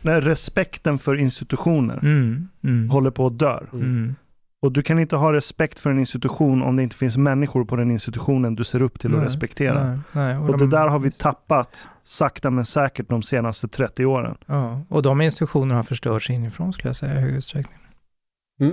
När 0.04 0.22
respekten 0.22 0.98
för 0.98 1.20
institutioner 1.20 2.00
Mm, 2.02 2.48
mm, 2.64 2.90
håller 2.90 3.12
på 3.12 3.28
att 3.28 3.40
dö. 3.40 3.60
mm. 3.74 4.16
Och 4.62 4.72
du 4.72 4.82
kan 4.82 5.00
inte 5.00 5.16
ha 5.16 5.34
respekt 5.34 5.80
för 5.80 5.90
en 5.90 6.00
institution 6.00 6.62
om 6.62 6.76
det 6.76 6.84
inte 6.84 6.96
finns 6.96 7.18
människor 7.18 7.66
på 7.66 7.76
den 7.76 7.92
institutionen 7.92 8.56
du 8.56 8.64
ser 8.64 8.82
upp 8.82 9.00
till 9.00 9.12
och 9.14 9.18
Nej, 9.18 9.26
respekterar. 9.28 9.88
Nej, 9.90 10.00
nej, 10.12 10.38
Och 10.38 10.48
de- 10.48 10.58
det 10.70 10.78
där 10.78 10.88
har 10.88 11.00
vi 11.00 11.12
tappat 11.12 11.88
sakta 12.04 12.50
men 12.50 12.66
säkert 12.66 13.10
de 13.10 13.24
senaste 13.24 13.68
30 13.68 14.06
åren. 14.06 14.36
Ja, 14.46 14.82
och 14.90 15.02
de 15.02 15.22
institutionerna 15.22 15.76
har 15.76 15.84
förstörts 15.84 16.30
inifrån 16.30 16.74
skulle 16.74 16.90
jag 16.90 16.96
säga 16.96 17.14
i 17.18 17.22
hög 17.22 17.34
utsträckning. 17.36 17.78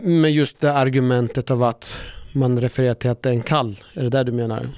Men 0.03 0.33
just 0.33 0.61
det 0.61 0.73
argumentet 0.77 1.51
av 1.51 1.63
att 1.63 2.01
man 2.33 2.61
refererar 2.61 2.95
till 2.95 3.11
att 3.11 3.23
det 3.23 3.29
är 3.29 3.33
en 3.33 3.43
kall, 3.43 3.81
är 3.95 4.03
det 4.03 4.11
där 4.11 4.25
du 4.25 4.33
menar? 4.33 4.69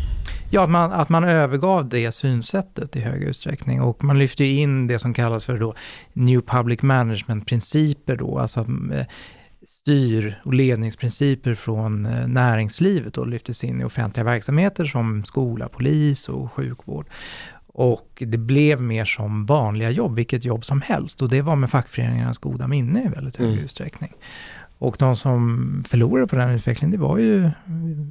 Ja, 0.51 0.65
att 0.65 0.71
man, 0.71 0.93
att 0.93 1.09
man 1.09 1.25
övergav 1.25 1.89
det 1.89 2.13
synsättet 2.13 2.97
i 2.97 3.01
hög 3.01 3.23
utsträckning 3.23 3.81
och 3.83 4.05
man 4.05 4.19
lyfte 4.19 4.45
in 4.45 4.87
det 4.87 4.99
som 4.99 5.15
kallas 5.15 5.45
för 5.45 5.59
då 5.59 5.75
New 6.13 6.41
Public 6.41 6.83
Management-principer 6.83 8.17
då, 8.17 8.39
alltså 8.39 8.61
eh, 8.95 9.07
styr 9.67 10.41
och 10.45 10.55
ledningsprinciper 10.55 11.55
från 11.55 12.07
eh, 12.07 12.27
näringslivet 12.27 13.19
och 13.19 13.27
lyftes 13.27 13.65
in 13.65 13.81
i 13.81 13.85
offentliga 13.85 14.25
verksamheter 14.25 14.85
som 14.85 15.25
skola, 15.25 15.69
polis 15.69 16.29
och 16.29 16.53
sjukvård. 16.53 17.07
Och 17.75 18.23
det 18.27 18.39
blev 18.39 18.83
mer 18.83 19.05
som 19.05 19.47
vanliga 19.47 19.91
jobb, 19.91 20.15
vilket 20.15 20.45
jobb 20.45 20.65
som 20.65 20.81
helst. 20.81 21.23
Och 21.23 21.29
det 21.29 21.43
var 21.43 21.57
med 21.57 21.71
fackföreningarnas 21.71 22.39
goda 22.39 22.69
minne 22.69 23.05
i 23.05 23.09
väldigt 23.09 23.37
hög 23.37 23.49
Mm. 23.49 23.65
utsträckning. 23.65 24.13
Och 24.83 24.97
de 24.99 25.17
som 25.17 25.85
förlorade 25.89 26.27
på 26.27 26.37
den 26.37 26.51
utvecklingen, 26.51 26.91
det 26.91 26.99
var 26.99 27.19
ju 27.19 27.51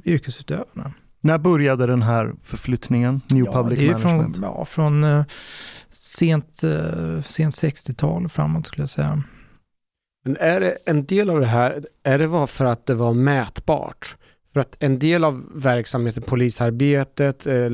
yrkesutövarna. 0.04 0.92
När 1.20 1.38
började 1.38 1.86
den 1.86 2.02
här 2.02 2.32
förflyttningen? 2.42 3.20
New 3.30 3.44
Ja, 3.44 3.52
Public 3.52 3.78
det 3.78 3.84
är 3.84 3.86
ju 3.86 3.92
Management? 4.04 4.36
Från, 4.36 4.44
ja, 4.44 4.64
från 4.64 5.04
eh, 5.04 5.24
sent, 5.90 6.62
eh, 6.64 7.22
sent 7.22 7.54
60-tal 7.54 8.28
framåt 8.28 8.66
skulle 8.66 8.82
jag 8.82 8.90
säga. 8.90 9.22
Men 10.24 10.36
är 10.40 10.60
det 10.60 10.76
en 10.86 11.04
del 11.06 11.30
av 11.30 11.40
det 11.40 11.46
här, 11.46 11.84
är 12.02 12.18
det 12.18 12.26
var 12.26 12.46
för 12.46 12.64
att 12.64 12.86
det 12.86 12.94
var 12.94 13.14
mätbart? 13.14 14.16
För 14.52 14.60
att 14.60 14.76
en 14.82 14.98
del 14.98 15.24
av 15.24 15.44
verksamheten, 15.54 16.22
polisarbetet, 16.22 17.46
eh, 17.46 17.70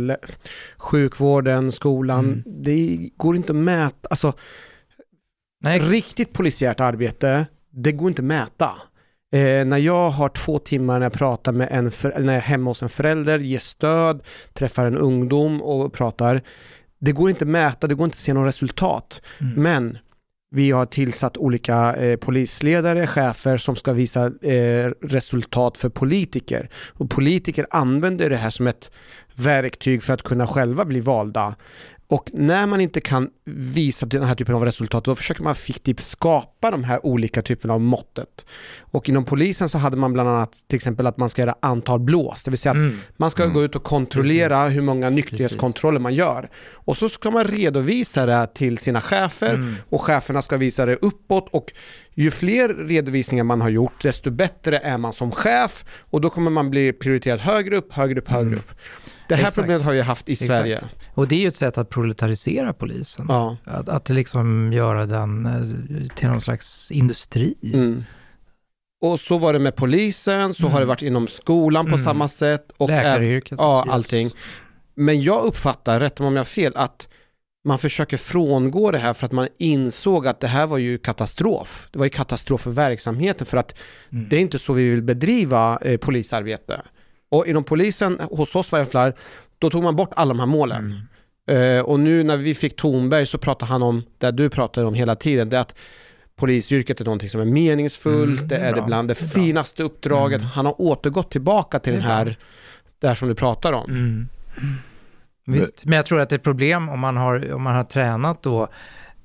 sjukvården, 0.77 1.73
skolan, 1.73 2.25
Mm. 2.25 2.43
det 2.65 3.11
går 3.17 3.37
inte 3.37 3.53
att 3.53 3.57
mäta. 3.57 4.09
Alltså 4.11 4.33
Nej, 5.61 5.81
riktigt 5.81 6.33
polisiärt 6.33 6.81
arbete, 6.81 7.47
det 7.71 7.93
går 7.93 8.09
inte 8.09 8.23
att 8.23 8.27
mäta. 8.27 8.71
Eh, 9.33 9.65
när 9.67 9.79
jag 9.79 10.11
har 10.11 10.29
två 10.29 10.59
timmar 10.59 10.99
när 10.99 11.07
jag 11.07 11.13
pratar 11.13 11.53
med 11.53 11.69
en, 11.71 11.91
för, 11.91 12.09
när 12.19 12.33
jag 12.33 12.37
är 12.37 12.41
hemma 12.41 12.71
hos 12.71 12.83
en 12.83 12.89
förälder, 12.89 13.39
ger 13.39 13.59
stöd, 13.59 14.23
träffar 14.55 14.87
en 14.87 14.97
ungdom 14.97 15.63
och 15.63 15.93
pratar. 15.93 16.43
Det 16.99 17.13
går 17.13 17.31
inte 17.31 17.45
att 17.45 17.49
mäta, 17.49 17.87
det 17.87 17.95
går 17.95 18.05
inte 18.05 18.15
att 18.15 18.19
se 18.19 18.33
något 18.33 18.49
resultat. 18.49 19.23
mm. 19.41 19.63
Men 19.63 19.99
vi 20.51 20.71
har 20.71 20.87
tillsatt 20.87 21.37
olika 21.37 21.97
eh, 21.97 22.17
polisledare, 22.17 23.07
chefer 23.07 23.57
som 23.57 23.77
ska 23.77 23.93
visa 23.93 24.27
eh, 24.43 24.91
resultat 25.03 25.77
för 25.77 25.89
politiker. 25.89 26.71
Och 26.89 27.11
politiker 27.11 27.67
använder 27.71 28.31
det 28.31 28.37
här 28.37 28.51
som 28.51 28.67
ett 28.67 28.91
verktyg 29.35 30.03
för 30.03 30.15
att 30.15 30.23
kunna 30.23 30.47
själva 30.47 30.85
bli 30.85 31.01
valda. 31.01 31.55
Och 32.11 32.31
när 32.33 32.67
man 32.67 32.81
inte 32.81 33.01
kan 33.01 33.31
visa 33.55 34.07
den 34.07 34.23
här 34.23 34.35
typen 34.35 34.55
av 34.55 34.65
resultat, 34.65 35.05
då 35.05 35.15
försöker 35.15 35.43
man 35.43 35.55
fiktivt 35.55 36.01
skapa 36.01 36.71
de 36.71 36.85
här 36.85 37.07
olika 37.07 37.43
typerna 37.43 37.75
av 37.75 37.81
måttet. 37.81 38.47
Och 38.81 39.09
inom 39.09 39.25
polisen 39.25 39.69
så 39.69 39.79
hade 39.79 39.97
man 39.97 40.13
bland 40.13 40.29
annat 40.29 40.53
till 40.69 40.77
exempel 40.77 41.07
att 41.07 41.17
man 41.17 41.29
ska 41.29 41.43
göra 41.43 41.55
antal 41.63 42.01
blås, 42.01 42.45
det 42.45 42.51
vill 42.51 42.59
säga 42.59 42.71
att 42.71 42.77
Mm. 42.79 42.99
man 43.17 43.31
ska 43.31 43.43
Mm. 43.43 43.55
gå 43.55 43.65
ut 43.65 43.75
och 43.77 43.83
kontrollera 43.85 44.69
hur 44.69 44.83
många 44.83 45.11
nykterhetskontroller 45.11 46.01
man 46.01 46.15
gör. 46.15 46.51
Och 46.73 46.97
så 46.97 47.09
ska 47.09 47.31
man 47.31 47.45
redovisa 47.45 48.27
det 48.27 48.47
till 48.55 48.79
sina 48.79 49.01
chefer 49.01 49.55
Mm. 49.55 49.75
och 49.89 50.03
cheferna 50.03 50.43
ska 50.43 50.57
visa 50.57 50.87
det 50.87 50.97
uppåt 50.97 51.49
och 51.53 51.73
ju 52.15 52.31
fler 52.31 52.69
redovisningar 52.69 53.45
man 53.45 53.61
har 53.61 53.69
gjort 53.69 54.03
desto 54.03 54.31
bättre 54.31 54.79
är 54.79 54.99
man 54.99 55.13
som 55.13 55.31
chef 55.33 55.85
och 56.11 56.21
då 56.21 56.31
kommer 56.31 56.51
man 56.51 56.71
bli 56.71 56.93
prioriterad 56.93 57.41
högre 57.41 57.77
upp, 57.77 57.93
högre 57.93 58.21
upp, 58.21 58.29
högre 58.29 58.47
Mm. 58.49 58.59
upp. 58.59 58.71
Det 59.29 59.35
här 59.35 59.43
Exakt. 59.43 59.55
problemet 59.55 59.83
har 59.83 59.93
vi 59.93 60.01
haft 60.01 60.29
i 60.29 60.33
Exakt. 60.33 60.47
Sverige. 60.49 60.81
Och 61.15 61.29
det 61.29 61.35
är 61.35 61.41
ju 61.41 61.49
ett 61.49 61.57
sätt 61.57 61.79
att 61.79 61.89
proletarisera 61.91 62.73
polisen. 62.73 63.27
Ja. 63.29 63.57
Att, 63.65 63.89
att 63.89 64.09
liksom 64.09 64.73
göra 64.73 65.07
den 65.07 65.47
eh, 65.47 66.15
till 66.15 66.29
någon 66.29 66.41
slags 66.41 66.91
industri. 66.91 67.55
Mm. 67.75 68.05
Och 69.05 69.21
så 69.21 69.39
var 69.39 69.53
det 69.53 69.59
med 69.59 69.77
polisen, 69.77 70.55
så 70.55 70.63
Mm. 70.63 70.73
har 70.73 70.81
det 70.81 70.87
varit 70.87 71.03
inom 71.03 71.29
skolan 71.29 71.85
på 71.85 71.95
Mm. 71.95 72.05
samma 72.05 72.29
sätt. 72.29 72.71
Och 72.77 72.89
Läkaryrket. 72.89 73.59
Ja, 73.61 73.85
Yes. 73.87 73.95
allting. 73.95 74.31
Men 74.95 75.23
jag 75.23 75.45
uppfattar, 75.45 76.01
rätta 76.01 76.23
mig 76.23 76.29
om 76.29 76.35
jag 76.37 76.41
har 76.41 76.45
fel, 76.45 76.73
att 76.77 77.09
man 77.65 77.79
försöker 77.79 78.17
frångå 78.17 78.91
det 78.91 78.99
här 78.99 79.15
för 79.15 79.27
att 79.27 79.33
man 79.33 79.49
insåg 79.59 80.27
att 80.27 80.41
det 80.41 80.49
här 80.49 80.67
var 80.67 80.79
ju 80.79 80.99
katastrof. 80.99 81.89
Det 81.93 81.99
var 81.99 82.07
ju 82.07 82.11
katastrof 82.11 82.61
för 82.61 82.71
verksamheten 82.71 83.47
för 83.47 83.57
att 83.57 83.79
Mm. 84.13 84.29
det 84.29 84.37
är 84.37 84.41
inte 84.41 84.59
så 84.59 84.73
vi 84.73 84.91
vill 84.91 85.03
bedriva 85.03 85.79
eh, 85.83 85.97
polisarbete. 85.97 86.83
Och 87.29 87.47
inom 87.47 87.65
polisen, 87.65 88.21
hos 88.31 88.55
oss 88.55 88.73
var 88.73 88.79
det 88.79 88.87
flar, 88.87 89.15
då 89.59 89.71
tog 89.71 89.83
man 89.83 89.97
bort 89.97 90.11
alla 90.17 90.29
de 90.29 90.39
här 90.41 90.47
målen. 90.47 90.85
Mm. 91.49 91.79
Eh, 91.79 91.85
och 91.85 92.01
nu 92.01 92.23
när 92.25 92.37
vi 92.37 92.55
fick 92.55 92.77
Tornberg 92.77 93.27
så 93.27 93.39
pratade 93.39 93.73
han 93.73 93.83
om 93.83 94.03
det 94.19 94.31
du 94.31 94.51
pratar 94.51 94.85
om 94.85 94.95
hela 94.95 95.15
tiden, 95.15 95.49
det 95.49 95.57
är 95.57 95.61
att 95.61 95.75
polisyrket 96.37 97.01
är 97.01 97.05
någonting 97.05 97.29
som 97.29 97.41
är 97.41 97.45
meningsfullt, 97.45 98.39
Mm, 98.39 98.49
det 98.49 98.57
det 98.57 98.63
är 98.63 98.73
är, 98.73 98.75
det 98.75 98.83
bland 98.83 99.09
det, 99.09 99.15
Det 99.15 99.25
är 99.25 99.29
finaste 99.29 99.83
uppdraget. 99.83 100.41
Mm. 100.41 100.51
Han 100.51 100.67
har 100.67 100.81
återgått 100.81 101.31
tillbaka 101.31 101.79
till 101.79 101.93
den 101.93 102.03
är 102.03 102.07
här, 102.07 102.39
här 103.03 103.15
som 103.15 103.29
du 103.29 103.35
pratar 103.35 103.73
om. 103.73 103.91
Mm. 103.91 104.29
Visst, 105.47 105.85
men 105.85 105.97
jag 105.97 106.07
tror 106.07 106.21
att 106.21 106.29
det 106.29 106.35
är 106.35 106.39
ett 106.39 106.45
problem 106.45 106.89
om 106.89 107.01
man 107.01 107.17
har, 107.17 107.53
om 107.53 107.63
man 107.63 107.75
har 107.75 107.85
tränat 107.85 108.43
då 108.43 108.69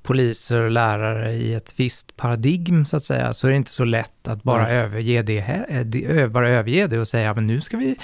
poliser 0.04 0.60
och 0.60 0.70
lärare 0.70 1.32
i 1.32 1.54
ett 1.54 1.74
visst 1.76 2.16
paradigm 2.16 2.84
så 2.84 2.96
att 2.96 3.04
säga, 3.04 3.34
så 3.34 3.46
är 3.46 3.50
det 3.50 3.56
inte 3.56 3.70
så 3.70 3.84
lätt 3.84 4.28
att 4.28 4.42
bara, 4.42 4.62
Nej. 4.62 4.76
överge, 4.76 5.22
det, 5.22 5.38
eh, 5.38 6.28
bara 6.28 6.48
överge 6.48 6.86
det 6.86 6.98
och 6.98 7.08
säga, 7.08 7.34
men 7.34 7.46
nu 7.46 7.60
ska 7.60 7.76
vi 7.76 7.96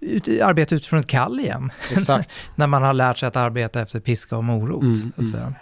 ut, 0.00 0.28
arbeta 0.28 0.74
utifrån 0.74 1.00
ett 1.00 1.06
kall 1.06 1.40
igen. 1.40 1.70
När 2.54 2.66
man 2.66 2.82
har 2.82 2.92
lärt 2.92 3.18
sig 3.18 3.26
att 3.26 3.36
arbeta 3.36 3.80
efter 3.80 4.00
piska 4.00 4.36
och 4.36 4.44
morot. 4.44 4.82
Mm, 4.82 5.00
så 5.02 5.08
att 5.08 5.18
mm. 5.18 5.32
säga. 5.32 5.54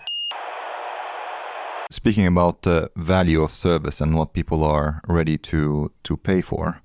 Speaking 1.91 2.27
about 2.27 2.63
the 2.63 2.89
value 2.95 3.39
of 3.39 3.55
service 3.55 4.03
and 4.03 4.15
what 4.15 4.33
people 4.33 4.57
are 4.57 4.95
ready 5.09 5.39
to 5.39 5.89
to 6.03 6.17
pay 6.17 6.43
for, 6.43 6.81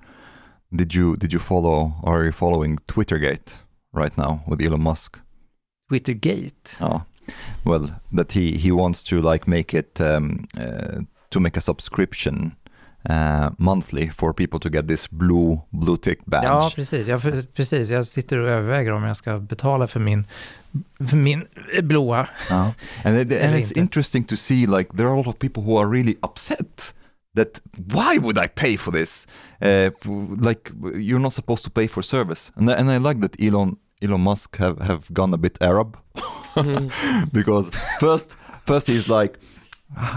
did 0.69 0.95
you 0.95 1.15
did 1.15 1.34
you 1.34 1.40
follow 1.40 1.91
or 2.03 2.18
are 2.18 2.23
you 2.23 2.32
following 2.32 2.78
Twittergate 2.78 3.57
right 3.98 4.18
now 4.18 4.40
with 4.48 4.61
Elon 4.65 4.84
Musk? 4.84 5.18
Twittergate. 5.91 6.78
Oh, 6.82 7.02
well, 7.64 7.89
that 8.11 8.31
he 8.31 8.52
he 8.57 8.72
wants 8.72 9.03
to 9.03 9.22
like 9.22 9.48
make 9.48 9.73
it 9.73 10.02
um, 10.02 10.48
uh, 10.57 11.02
to 11.30 11.39
make 11.39 11.57
a 11.57 11.61
subscription 11.61 12.56
uh, 13.10 13.49
monthly 13.57 14.07
for 14.10 14.34
people 14.34 14.60
to 14.60 14.69
get 14.69 14.88
this 14.88 15.07
blue 15.07 15.61
blue 15.72 15.98
tick 15.98 16.19
badge. 16.26 16.43
Ja, 16.43 16.72
precis. 16.76 17.07
Jag, 17.07 17.22
precis. 17.53 17.89
Jag 17.89 18.06
sitter 18.06 18.38
och 18.38 18.48
överväger 18.48 18.91
om 18.91 19.03
jag 19.03 19.18
ska 19.18 19.39
betala 19.39 19.88
för 19.88 19.99
min, 19.99 20.26
för 21.10 21.18
min 21.18 21.48
blåa. 21.84 22.27
Uh, 22.52 22.69
and 23.06 23.18
it, 23.18 23.43
and 23.43 23.56
it's 23.56 23.57
inte. 23.57 23.80
interesting 23.80 24.23
to 24.23 24.35
see 24.35 24.65
like 24.65 24.98
there 24.98 25.07
are 25.07 25.14
a 25.14 25.18
lot 25.18 25.27
of 25.27 25.39
people 25.39 25.64
who 25.64 25.77
are 25.77 25.89
really 25.89 26.15
upset 26.22 26.93
that 27.35 27.61
why 27.77 28.18
would 28.18 28.38
I 28.38 28.48
pay 28.48 28.77
for 28.77 28.91
this? 28.91 29.27
Uh, 29.61 29.91
like 30.41 30.72
you're 30.95 31.19
not 31.19 31.34
supposed 31.34 31.64
to 31.64 31.69
pay 31.69 31.88
for 31.88 32.03
service, 32.03 32.52
and 32.56 32.69
and 32.69 32.91
I 32.91 32.98
like 32.98 33.22
that 33.22 33.41
Elon 33.41 33.77
Elon 34.02 34.22
Musk 34.22 34.57
have 34.57 34.81
have 34.81 35.02
gone 35.14 35.34
a 35.34 35.38
bit 35.38 35.57
Arab 35.61 35.98
Because 37.34 37.72
first 37.99 38.36
first 38.65 38.88
he's 38.88 39.07
like. 39.07 39.34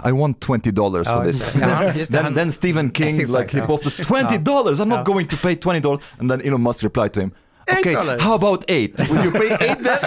I 0.05 0.13
want 0.13 0.41
twenty 0.41 0.71
dollars 0.73 1.09
for 1.09 1.15
Ja, 1.17 1.25
this. 1.25 1.37
exakt. 1.43 1.57
Ja, 1.61 1.93
just 1.93 2.13
det, 2.13 2.23
then, 2.23 2.35
then 2.35 2.53
Stephen 2.53 2.91
King, 2.91 3.21
Exakt, 3.21 3.53
like 3.53 3.61
he 3.61 3.67
posted 3.67 4.07
twenty 4.07 4.39
dollars. 4.39 4.79
I'm 4.81 4.89
not 4.89 4.99
Ja. 4.99 5.05
going 5.05 5.27
to 5.29 5.37
pay 5.37 5.57
twenty 5.57 5.81
dollars. 5.81 6.01
And 6.21 6.31
then 6.31 6.41
Elon 6.47 6.61
Musk 6.61 6.83
replied 6.85 7.13
to 7.15 7.21
him, 7.21 7.33
Eight 7.67 7.79
"Okay, 7.81 7.95
dollars." 7.95 8.23
how 8.23 8.35
about 8.35 8.65
eight? 8.69 8.99
Will 9.11 9.25
you 9.25 9.33
pay 9.33 9.51
eight 9.61 9.79
then?" 9.85 9.99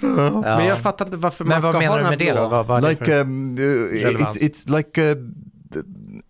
Ja. 0.00 0.40
Men 0.56 0.66
jag 0.66 0.78
fattar 0.78 1.04
inte 1.04 1.16
varför 1.16 1.44
Men 1.44 1.50
man 1.50 1.60
ska 1.62 1.66
vad 1.72 1.74
ha 1.74 1.80
menar 1.82 1.96
den 1.96 2.04
här 2.04 2.10
med 2.12 2.18
det 2.18 2.32
då? 2.32 2.34
blå. 2.34 2.48
Vad, 2.48 2.66
vad 2.66 2.88
like 2.90 3.14
um, 3.20 3.58
uh, 3.58 3.64
it's 3.64 4.36
it's 4.40 4.76
like 4.76 5.12
uh, 5.12 5.16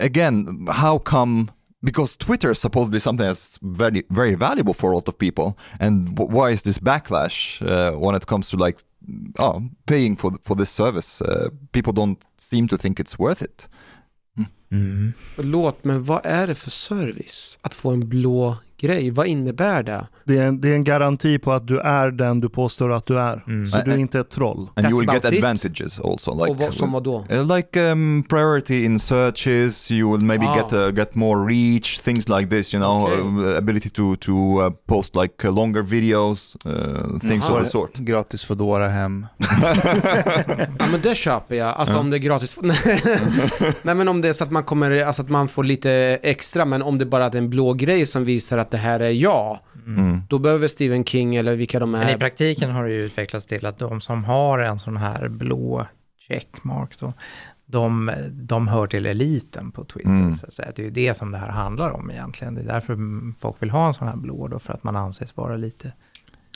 again 0.04 0.66
how 0.70 0.98
come 0.98 1.46
because 1.82 2.16
Twitter 2.16 2.50
is 2.50 2.58
supposedly 2.58 3.00
something 3.00 3.26
that's 3.26 3.58
very 3.62 4.02
very 4.10 4.34
valuable 4.34 4.74
for 4.74 4.92
a 4.92 4.94
lot 4.94 5.08
of 5.08 5.18
people 5.18 5.52
and 5.80 6.14
w- 6.16 6.30
why 6.36 6.50
is 6.52 6.62
this 6.62 6.78
backlash 6.78 7.62
uh, 7.62 7.92
when 7.98 8.14
it 8.16 8.26
comes 8.26 8.50
to 8.50 8.56
like 8.56 8.78
oh, 9.38 9.62
paying 9.86 10.16
for 10.16 10.32
for 10.42 10.56
this 10.56 10.70
service 10.70 11.24
uh, 11.24 11.48
people 11.72 11.92
don't 11.92 12.18
seem 12.36 12.68
to 12.68 12.76
think 12.76 12.98
it's 13.00 13.18
worth 13.18 13.42
it 13.42 13.68
Mm. 14.70 15.12
Förlåt, 15.18 15.84
men 15.84 16.04
vad 16.04 16.20
är 16.26 16.46
det 16.46 16.54
för 16.54 16.70
service? 16.70 17.58
Att 17.62 17.74
få 17.74 17.90
en 17.90 18.08
blå 18.08 18.56
grej, 18.80 19.10
vad 19.10 19.26
innebär 19.26 19.82
det? 19.82 20.06
Det 20.24 20.38
är, 20.38 20.42
en, 20.46 20.60
det 20.60 20.68
är 20.70 20.74
en 20.74 20.84
garanti 20.84 21.38
på 21.38 21.52
att 21.52 21.66
du 21.66 21.80
är 21.80 22.10
den 22.10 22.40
du 22.40 22.48
påstår 22.48 22.92
att 22.92 23.06
du 23.06 23.18
är. 23.18 23.44
Mm. 23.46 23.66
Så 23.66 23.78
du 23.84 23.92
är 23.92 23.98
inte 23.98 24.20
ett 24.20 24.30
troll. 24.30 24.68
and 24.76 24.86
you 24.86 25.00
will 25.00 25.08
get 25.08 25.24
about 25.24 25.32
it. 25.32 25.38
advantages 25.44 26.00
also 26.00 26.34
like 26.34 26.50
och 26.50 26.56
vad, 26.58 26.74
som 26.74 26.92
vad 26.92 27.04
då? 27.04 27.24
Uh, 27.32 27.56
like 27.56 27.80
um, 27.90 28.22
priority 28.28 28.84
in 28.84 28.98
searches, 28.98 29.90
you 29.90 30.12
will 30.16 30.26
maybe 30.26 30.46
Ah. 30.46 30.56
get 30.56 30.72
uh, 30.72 30.96
get 30.98 31.14
more 31.14 31.52
reach, 31.54 31.98
things 32.00 32.28
like 32.28 32.50
this. 32.50 32.74
You 32.74 32.82
know, 32.82 33.04
Okay. 33.12 33.52
uh, 33.52 33.58
ability 33.58 33.88
to 33.90 34.16
to 34.16 34.32
uh, 34.32 34.70
post 34.86 35.16
like 35.16 35.48
uh, 35.48 35.54
longer 35.54 35.82
videos, 35.82 36.56
uh, 36.66 37.18
things 37.20 37.44
Jaha. 37.48 37.56
of 37.58 37.64
the 37.64 37.70
sort. 37.70 37.94
Gratis 37.96 38.44
Foodora 38.44 38.88
hem. 38.88 39.26
Ja 40.78 40.86
men 40.92 41.00
det 41.02 41.16
köper 41.16 41.54
jag, 41.56 41.68
alltså 41.68 41.94
Ja. 41.94 42.00
om 42.00 42.10
det 42.10 42.16
är 42.16 42.18
gratis. 42.18 42.58
Nej 43.82 43.94
men 43.94 44.08
om 44.08 44.20
det 44.20 44.28
är 44.28 44.32
så 44.32 44.44
att 44.44 44.50
man 44.50 44.62
kommer, 44.64 45.04
alltså 45.04 45.22
att 45.22 45.28
man 45.28 45.48
får 45.48 45.64
lite 45.64 46.18
extra, 46.22 46.64
men 46.64 46.82
om 46.82 46.98
det 46.98 47.06
bara 47.06 47.24
är 47.26 47.36
en 47.36 47.50
blå 47.50 47.72
grej 47.72 48.06
som 48.06 48.24
visar 48.24 48.58
att 48.58 48.67
det 48.70 48.76
här 48.76 49.00
är 49.00 49.10
jag, 49.10 49.58
Mm. 49.86 50.22
då 50.28 50.38
behöver 50.38 50.68
Stephen 50.68 51.04
King 51.04 51.36
eller 51.36 51.56
vilka 51.56 51.78
de 51.80 51.90
Men 51.90 52.08
i 52.08 52.12
är. 52.12 52.18
praktiken 52.18 52.70
har 52.70 52.84
det 52.84 52.90
ju 52.92 53.02
utvecklats 53.02 53.46
till 53.46 53.66
att 53.66 53.78
de 53.78 54.00
som 54.00 54.24
har 54.24 54.58
en 54.58 54.78
sån 54.78 54.96
här 54.96 55.28
blå 55.28 55.86
checkmark 56.28 56.98
då, 57.00 57.12
de, 57.66 58.10
de 58.30 58.68
hör 58.68 58.86
till 58.86 59.06
eliten 59.06 59.70
på 59.72 59.84
Twitter. 59.84 60.10
Mm. 60.10 60.36
Så 60.36 60.46
att 60.46 60.52
säga. 60.52 60.72
Det 60.76 60.82
är 60.82 60.84
ju 60.84 60.90
det 60.90 61.14
som 61.14 61.30
det 61.32 61.38
här 61.38 61.48
handlar 61.48 61.90
om 61.90 62.10
egentligen. 62.10 62.54
Det 62.54 62.60
är 62.60 62.64
därför 62.66 62.92
mm, 62.92 63.34
folk 63.38 63.56
vill 63.62 63.70
ha 63.70 63.86
en 63.86 63.94
sån 63.94 64.08
här 64.08 64.16
blå 64.16 64.48
då, 64.48 64.58
för 64.58 64.72
att 64.74 64.84
man 64.84 64.96
anses 64.96 65.36
vara 65.36 65.56
lite... 65.56 65.92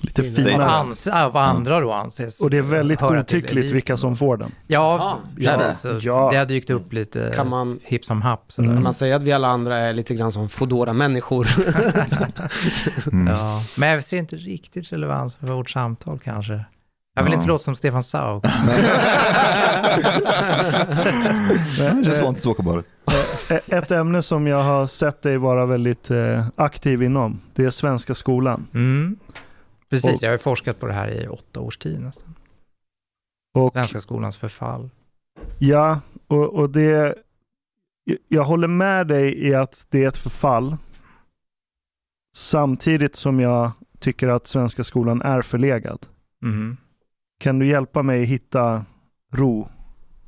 Lite 0.05 0.23
finare. 0.23 0.65
ans, 0.65 1.07
av 1.07 1.37
andra 1.37 1.81
då 1.81 1.93
anses... 1.93 2.41
Och 2.41 2.51
det 2.51 2.59
är 2.59 2.63
väldigt 2.63 3.01
godtyckligt 3.01 3.73
vilka 3.73 3.97
som 3.97 4.17
får 4.17 4.37
den. 4.37 4.51
Ja, 4.67 5.19
Ja, 5.37 5.57
precis. 5.67 6.03
Ja. 6.03 6.29
Det 6.33 6.37
har 6.39 6.45
dykt 6.47 6.71
upp 6.71 6.93
lite 6.93 7.33
Kan 7.37 7.49
man, 7.49 7.81
hipp 7.83 8.05
som 8.05 8.23
happ. 8.23 8.45
Sådär. 8.49 8.67
Mm. 8.67 8.77
kan 8.77 8.83
man 8.85 8.95
säga 8.95 9.17
att 9.17 9.23
vi 9.23 9.33
alla 9.33 9.49
andra 9.49 9.77
är 9.77 9.93
lite 9.93 10.15
grann 10.15 10.33
som 10.33 10.49
fodora 10.49 10.93
människor 10.93 11.49
Mm. 13.13 13.35
Ja. 13.35 13.63
Men 13.77 13.89
jag 13.89 14.05
ser 14.05 14.17
inte 14.17 14.37
riktigt 14.37 14.93
relevans 14.93 15.37
för 15.37 15.47
vårt 15.47 15.71
samtal 15.71 16.19
kanske. 16.25 16.65
Jag 17.15 17.23
vill 17.23 17.33
Ja. 17.33 17.37
inte 17.37 17.49
låta 17.49 17.65
som 17.65 17.77
Stefan 17.77 18.03
Sauk. 18.03 18.45
I 21.81 22.03
just 22.05 22.23
want 22.23 22.39
to 22.39 22.45
talk 22.45 22.61
about 22.61 22.85
it. 22.85 22.89
Ett 23.73 23.91
ämne 23.91 24.23
som 24.23 24.47
jag 24.47 24.63
har 24.63 24.87
sett 24.87 25.23
dig 25.23 25.39
vara 25.39 25.67
väldigt 25.67 26.11
eh, 26.11 26.47
aktiv 26.57 27.03
inom, 27.03 27.41
det 27.55 27.65
är 27.65 27.71
svenska 27.71 28.15
skolan. 28.15 28.67
Mm. 28.75 29.17
Precis, 29.93 30.11
Och- 30.23 30.27
jag 30.27 30.31
har 30.31 30.39
forskat 30.39 30.81
på 30.81 30.87
det 30.87 30.93
här 30.93 31.09
i 31.09 31.29
åtta 31.29 31.61
års 31.61 31.77
tid 31.79 32.01
nästan. 32.01 32.35
Och 33.55 33.73
Svenska 33.73 34.01
skolans 34.01 34.37
förfall. 34.37 34.91
ja, 35.59 36.01
och, 36.27 36.55
och 36.55 36.71
det... 36.71 37.15
Jag 38.29 38.45
håller 38.45 38.69
med 38.69 39.07
dig 39.09 39.47
i 39.49 39.55
att 39.55 39.87
det 39.91 40.05
är 40.05 40.09
ett 40.09 40.17
förfall. 40.17 40.77
Samtidigt 42.37 43.17
som 43.17 43.41
jag 43.41 43.71
tycker 43.99 44.29
att 44.29 44.47
svenska 44.47 44.85
skolan 44.85 45.23
är 45.23 45.43
förlegad. 45.43 46.07
Mm. 46.43 46.77
Kan 47.41 47.59
du 47.59 47.67
hjälpa 47.69 48.03
mig 48.03 48.25
hitta 48.25 48.85
ro? 49.33 49.69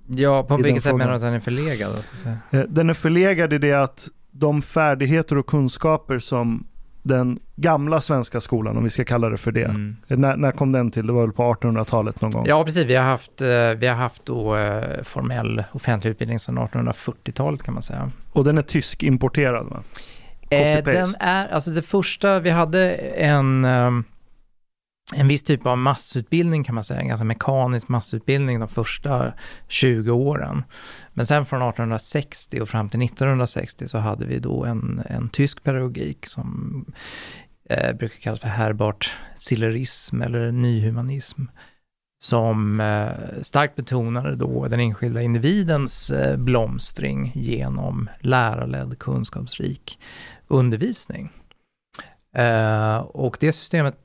Ja, 0.09 0.43
på 0.43 0.57
vilket 0.57 0.83
sätt 0.83 0.97
menar 0.97 1.11
du 1.11 1.17
att 1.17 1.21
den 1.23 1.35
är 1.35 1.41
förlegad? 1.41 1.91
då, 1.91 1.97
så 1.97 2.03
att 2.15 2.19
säga? 2.19 2.39
Eh, 2.51 2.61
Den 2.69 2.91
är 2.91 2.95
förlegad 2.95 3.53
i 3.53 3.59
det 3.59 3.73
att 3.73 4.09
de 4.31 4.63
färdigheter 4.63 5.39
och 5.39 5.47
kunskaper 5.47 6.19
som 6.19 6.67
den 7.05 7.39
gamla 7.57 8.01
svenska 8.01 8.41
skolan, 8.41 8.77
om 8.77 8.85
vi 8.85 8.91
ska 8.91 9.05
kalla 9.05 9.29
det 9.29 9.37
för 9.37 9.53
det. 9.53 9.65
Mm. 9.65 9.97
När, 10.07 10.37
när 10.37 10.53
kom 10.53 10.73
den 10.73 10.91
till? 10.91 11.07
Det 11.07 11.13
var 11.13 11.21
väl 11.21 11.33
på 11.33 11.55
1800-talet 11.55 12.21
någon 12.21 12.31
gång? 12.31 12.45
Ja, 12.49 12.65
precis. 12.65 12.85
Vi 12.85 12.97
har 12.97 13.05
haft, 13.05 13.41
eh, 13.41 13.49
vi 13.77 13.87
har 13.87 13.95
haft 13.95 14.27
då 14.27 14.57
eh, 14.57 15.03
formell 15.03 15.65
offentlig 15.73 16.11
utbildning 16.11 16.39
sedan 16.39 16.59
1840-talet 16.59 17.63
kan 17.63 17.75
man 17.75 17.83
säga. 17.83 18.11
Och 18.33 18.45
den 18.45 18.59
är 18.59 18.63
tysk 18.63 19.03
importerad 19.03 19.67
va? 19.67 19.83
Eh, 20.51 20.85
den 20.85 21.15
är, 21.21 21.49
alltså 21.49 21.71
det 21.71 21.83
första, 21.83 22.41
vi 22.41 22.51
hade 22.51 22.95
en, 22.95 23.65
ehm, 23.65 24.05
en 25.13 25.29
viss 25.29 25.43
typ 25.43 25.67
av 25.67 25.79
massutbildning 25.79 26.65
kan 26.65 26.75
man 26.75 26.85
säga, 26.85 27.01
en 27.01 27.09
ganska 27.09 27.25
mekanisk 27.25 27.89
massutbildning 27.89 28.61
de 28.61 28.69
första 28.69 29.33
20 29.69 30.11
åren. 30.11 30.65
Men 31.13 31.27
sen 31.27 31.47
från 31.47 31.63
1860 31.63 32.61
och 32.61 32.69
fram 32.69 32.89
till 32.89 33.03
1960 33.03 33.89
så 33.89 33.99
hade 33.99 34.27
vi 34.27 34.39
då 34.39 34.65
en, 34.65 35.03
en 35.07 35.29
tysk 35.29 35.63
pedagogik 35.63 36.27
som 36.27 36.85
eh, 37.71 37.97
brukar 37.97 38.21
kallas 38.21 38.41
för 38.41 38.49
härbart 38.49 39.17
Sillerism 39.37 40.23
eller 40.23 40.53
nyhumanism 40.53 41.43
som 42.19 42.81
eh, 42.81 43.43
starkt 43.43 43.77
betonade 43.77 44.37
då 44.37 44.69
den 44.69 44.81
enskilda 44.81 45.23
individens 45.23 46.11
eh, 46.11 46.37
blomstring 46.37 47.33
genom 47.35 48.09
lärarledd 48.21 48.99
kunskapsrik 48.99 49.99
undervisning. 50.49 51.31
Eh, 52.37 52.97
och 52.97 53.37
det 53.41 53.53
systemet 53.53 53.97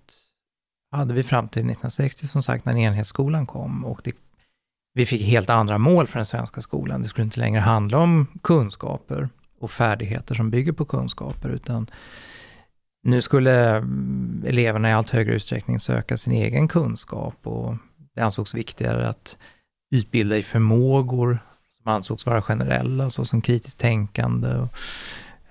hade 0.91 1.13
vi 1.13 1.23
fram 1.23 1.47
till 1.47 1.59
1960 1.59 2.27
som 2.27 2.43
sagt 2.43 2.65
när 2.65 2.75
enhetsskolan 2.75 3.45
kom 3.45 3.85
och 3.85 4.01
det, 4.03 4.15
vi 4.93 5.05
fick 5.05 5.21
helt 5.21 5.49
andra 5.49 5.77
mål 5.77 6.07
för 6.07 6.19
den 6.19 6.25
svenska 6.25 6.61
skolan. 6.61 7.01
Det 7.01 7.07
skulle 7.07 7.25
inte 7.25 7.39
längre 7.39 7.59
handla 7.59 7.97
om 7.97 8.27
kunskaper 8.41 9.29
och 9.59 9.71
färdigheter 9.71 10.35
som 10.35 10.49
bygger 10.49 10.71
på 10.71 10.85
kunskaper 10.85 11.49
utan 11.49 11.87
nu 13.03 13.21
skulle 13.21 13.77
mm, 13.77 14.43
eleverna 14.47 14.89
i 14.89 14.93
allt 14.93 15.09
högre 15.09 15.33
utsträckning 15.33 15.79
söka 15.79 16.17
sin 16.17 16.33
egen 16.33 16.67
kunskap 16.67 17.35
och 17.43 17.75
det 18.15 18.21
ansågs 18.21 18.53
viktigare 18.53 19.09
att 19.09 19.37
utbilda 19.91 20.37
i 20.37 20.43
förmågor 20.43 21.39
som 21.71 21.91
ansågs 21.91 22.25
vara 22.25 22.41
generella, 22.41 23.09
såsom 23.09 23.41
kritiskt 23.41 23.79
tänkande 23.79 24.55
och 24.55 24.73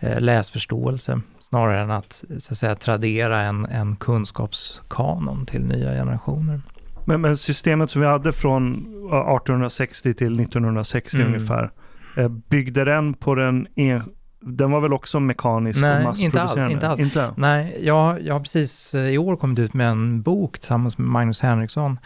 läsförståelse, 0.01 1.21
snarare 1.41 1.81
än 1.81 1.91
att, 1.91 2.25
så 2.39 2.53
att 2.53 2.59
säga, 2.59 2.75
tradera 2.75 3.43
en, 3.43 3.65
en 3.65 3.97
kunskapskanon 3.97 5.47
till 5.47 5.65
nya 5.65 5.91
generationer. 5.93 6.61
Men, 7.05 7.21
men 7.21 7.37
systemet 7.37 7.91
som 7.91 8.01
vi 8.01 8.07
hade 8.07 8.33
från 8.33 8.87
ja, 9.11 9.37
1860 9.37 10.15
till 10.15 10.41
1960 10.41 11.17
Mm. 11.17 11.27
ungefär, 11.29 11.71
eh, 12.17 12.29
byggde 12.29 12.85
den 12.85 13.15
på 13.15 13.35
den 13.35 13.67
en, 13.75 14.03
den 14.41 14.71
var 14.71 14.81
väl 14.81 14.93
också 14.93 15.21
mekanisk 15.21 15.81
Nej, 15.81 16.07
och 16.07 16.19
inte 16.19 16.43
alls, 16.43 16.57
massproducerande? 16.57 17.03
inte 17.03 17.25
alls. 17.25 17.37
Nej, 17.37 17.79
jag, 17.83 18.23
jag 18.23 18.35
har 18.35 18.41
precis 18.41 18.95
eh, 18.95 19.09
i 19.09 19.19
år 19.19 19.37
kommit 19.37 19.59
ut 19.59 19.75
med 19.75 19.89
en 19.89 20.23
bok 20.23 20.59
tillsammans 20.59 20.99
med 20.99 21.09
Magnus 21.09 21.41
Henriksson 21.41 21.99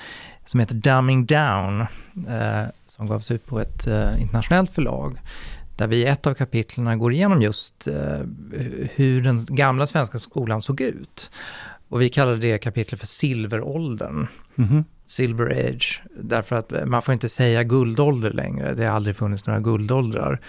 som 0.44 0.60
heter 0.60 0.74
Dumbing 0.74 1.26
Down, 1.26 1.80
eh, 1.80 2.68
som 2.86 3.06
gavs 3.06 3.30
ut 3.30 3.46
på 3.46 3.60
ett 3.60 3.86
eh, 3.86 4.22
internationellt 4.22 4.70
förlag, 4.72 5.20
där 5.76 5.86
vi 5.86 5.96
i 5.96 6.04
ett 6.04 6.26
av 6.26 6.34
kapitlen 6.34 6.98
går 6.98 7.12
igenom 7.12 7.42
just 7.42 7.86
eh, 7.86 8.20
hur 8.94 9.22
den 9.22 9.44
gamla 9.44 9.86
svenska 9.86 10.18
skolan 10.18 10.62
såg 10.62 10.80
ut. 10.80 11.30
Och 11.88 12.00
vi 12.00 12.08
kallar 12.08 12.36
det 12.36 12.58
kapitlet 12.58 13.00
för 13.00 13.06
silveråldern. 13.06 14.26
Mhm. 14.54 14.84
Silver 15.04 15.68
Age, 15.68 16.02
därför 16.16 16.56
att 16.56 16.72
man 16.86 17.02
får 17.02 17.12
inte 17.12 17.28
säga 17.28 17.62
guldålder 17.62 18.32
längre, 18.32 18.74
det 18.74 18.84
har 18.84 18.96
aldrig 18.96 19.16
funnits 19.16 19.46
några 19.46 19.60
guldåldrar. 19.60 20.40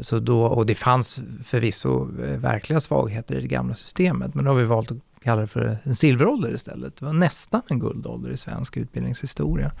Så 0.00 0.18
då, 0.18 0.44
och 0.44 0.66
det 0.66 0.74
fanns 0.74 1.20
förvisso 1.44 2.08
eh, 2.24 2.38
verkliga 2.38 2.80
svagheter 2.80 3.34
i 3.34 3.40
det 3.40 3.46
gamla 3.46 3.74
systemet, 3.74 4.34
men 4.34 4.44
då 4.44 4.50
har 4.50 4.58
vi 4.58 4.64
valt 4.64 4.90
att 4.90 4.98
kalla 5.22 5.40
det 5.40 5.46
för 5.46 5.76
en 5.82 5.94
silverålder 5.94 6.54
istället. 6.54 6.96
Det 6.96 7.04
var 7.04 7.12
nästan 7.12 7.62
en 7.68 7.78
guldålder 7.78 8.30
i 8.30 8.36
svensk 8.36 8.76
utbildningshistoria. 8.76 9.72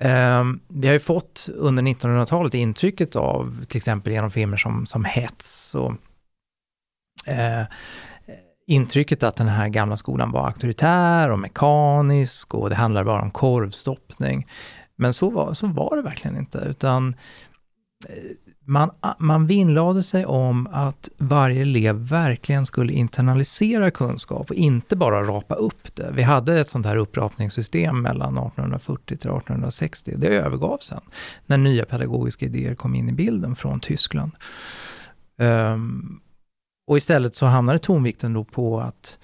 Ehm, 0.00 0.60
vi 0.68 0.86
har 0.86 0.94
ju 0.94 1.00
fått 1.00 1.48
under 1.54 1.82
1900-talet 1.82 2.54
intrycket 2.54 3.16
av, 3.16 3.64
till 3.68 3.76
exempel 3.76 4.12
genom 4.12 4.30
filmer 4.30 4.56
som, 4.56 4.86
som 4.86 5.04
Hets 5.04 5.74
och 5.74 5.92
eh, 7.26 7.64
intrycket 8.66 9.22
att 9.22 9.36
den 9.36 9.48
här 9.48 9.68
gamla 9.68 9.96
skolan 9.96 10.30
var 10.30 10.46
auktoritär 10.46 11.30
och 11.30 11.38
mekanisk 11.38 12.54
och 12.54 12.70
det 12.70 12.76
handlade 12.76 13.04
bara 13.04 13.22
om 13.22 13.30
korvstoppning. 13.30 14.46
Men 14.96 15.14
så 15.14 15.30
var, 15.30 15.54
så 15.54 15.66
var 15.66 15.96
det 15.96 16.02
verkligen 16.02 16.36
inte, 16.36 16.58
utan 16.58 17.14
eh, 18.08 18.49
man, 18.70 18.90
man 19.18 19.46
vinnlade 19.46 20.02
sig 20.02 20.26
om 20.26 20.68
att 20.72 21.08
varje 21.16 21.62
elev 21.62 22.08
verkligen 22.08 22.66
skulle 22.66 22.92
internalisera 22.92 23.90
kunskap 23.90 24.50
och 24.50 24.56
inte 24.56 24.96
bara 24.96 25.24
rapa 25.24 25.54
upp 25.54 25.94
det. 25.94 26.10
Vi 26.14 26.22
hade 26.22 26.60
ett 26.60 26.68
sånt 26.68 26.86
här 26.86 26.96
upprapningssystem 26.96 28.02
mellan 28.02 28.38
1840 28.38 29.04
till 29.06 29.16
1860. 29.16 30.14
Det 30.16 30.28
övergavs 30.28 30.86
sen 30.86 31.00
när 31.46 31.58
nya 31.58 31.84
pedagogiska 31.84 32.46
idéer 32.46 32.74
kom 32.74 32.94
in 32.94 33.08
i 33.08 33.12
bilden 33.12 33.56
från 33.56 33.80
Tyskland. 33.80 34.32
Um, 35.38 36.20
och 36.86 36.96
istället 36.96 37.36
så 37.36 37.46
hamnade 37.46 37.78
tonvikten 37.78 38.32
då 38.32 38.44
på 38.44 38.80
att 38.80 39.18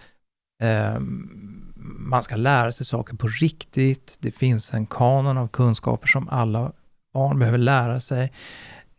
um, 0.96 1.62
man 1.98 2.22
ska 2.22 2.36
lära 2.36 2.72
sig 2.72 2.86
saker 2.86 3.16
på 3.16 3.28
riktigt. 3.28 4.18
Det 4.20 4.30
finns 4.30 4.74
en 4.74 4.86
kanon 4.86 5.38
av 5.38 5.48
kunskaper 5.48 6.06
som 6.06 6.28
alla 6.28 6.72
barn 7.14 7.38
behöver 7.38 7.58
lära 7.58 8.00
sig. 8.00 8.32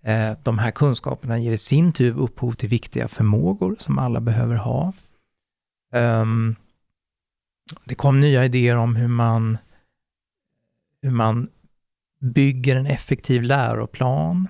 Eh, 0.07 0.38
de 0.43 0.57
här 0.57 0.71
kunskaperna 0.71 1.39
ger 1.39 1.51
i 1.51 1.57
sin 1.57 1.91
tur 1.91 2.17
upphov 2.17 2.51
till 2.51 2.69
viktiga 2.69 3.07
förmågor 3.07 3.75
som 3.79 3.99
alla 3.99 4.19
behöver 4.19 4.55
ha. 4.55 4.93
Ehm, 5.93 6.55
det 7.85 7.95
kom 7.95 8.19
nya 8.19 8.45
idéer 8.45 8.75
om 8.75 8.95
hur 8.95 9.07
man, 9.07 9.57
hur 11.01 11.11
man 11.11 11.49
bygger 12.19 12.75
en 12.75 12.85
effektiv 12.85 13.43
läroplan 13.43 14.47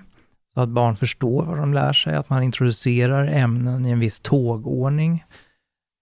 så 0.54 0.60
att 0.60 0.68
barn 0.68 0.96
förstår 0.96 1.44
vad 1.44 1.58
de 1.58 1.74
lär 1.74 1.92
sig, 1.92 2.14
att 2.14 2.30
man 2.30 2.42
introducerar 2.42 3.26
ämnen 3.26 3.86
i 3.86 3.90
en 3.90 4.00
viss 4.00 4.20
tågordning 4.20 5.24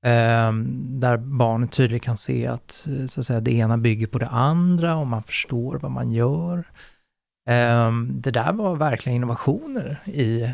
ehm, 0.05 1.01
där 1.01 1.17
barnet 1.17 1.73
tydligt 1.73 2.03
kan 2.03 2.17
se 2.17 2.47
att, 2.47 2.89
eh, 2.91 3.07
så 3.07 3.21
att 3.21 3.27
säga, 3.27 3.41
det 3.41 3.53
ena 3.53 3.79
bygger 3.79 4.07
på 4.07 4.19
det 4.19 4.29
andra 4.29 4.97
och 4.97 5.07
man 5.07 5.23
förstår 5.23 5.79
vad 5.79 5.91
man 5.91 6.13
gör. 6.13 6.65
Ehm, 7.47 8.21
det 8.21 8.31
där 8.31 8.53
var 8.53 8.77
verkligen 8.77 9.17
innovationer 9.17 10.01
i, 10.05 10.51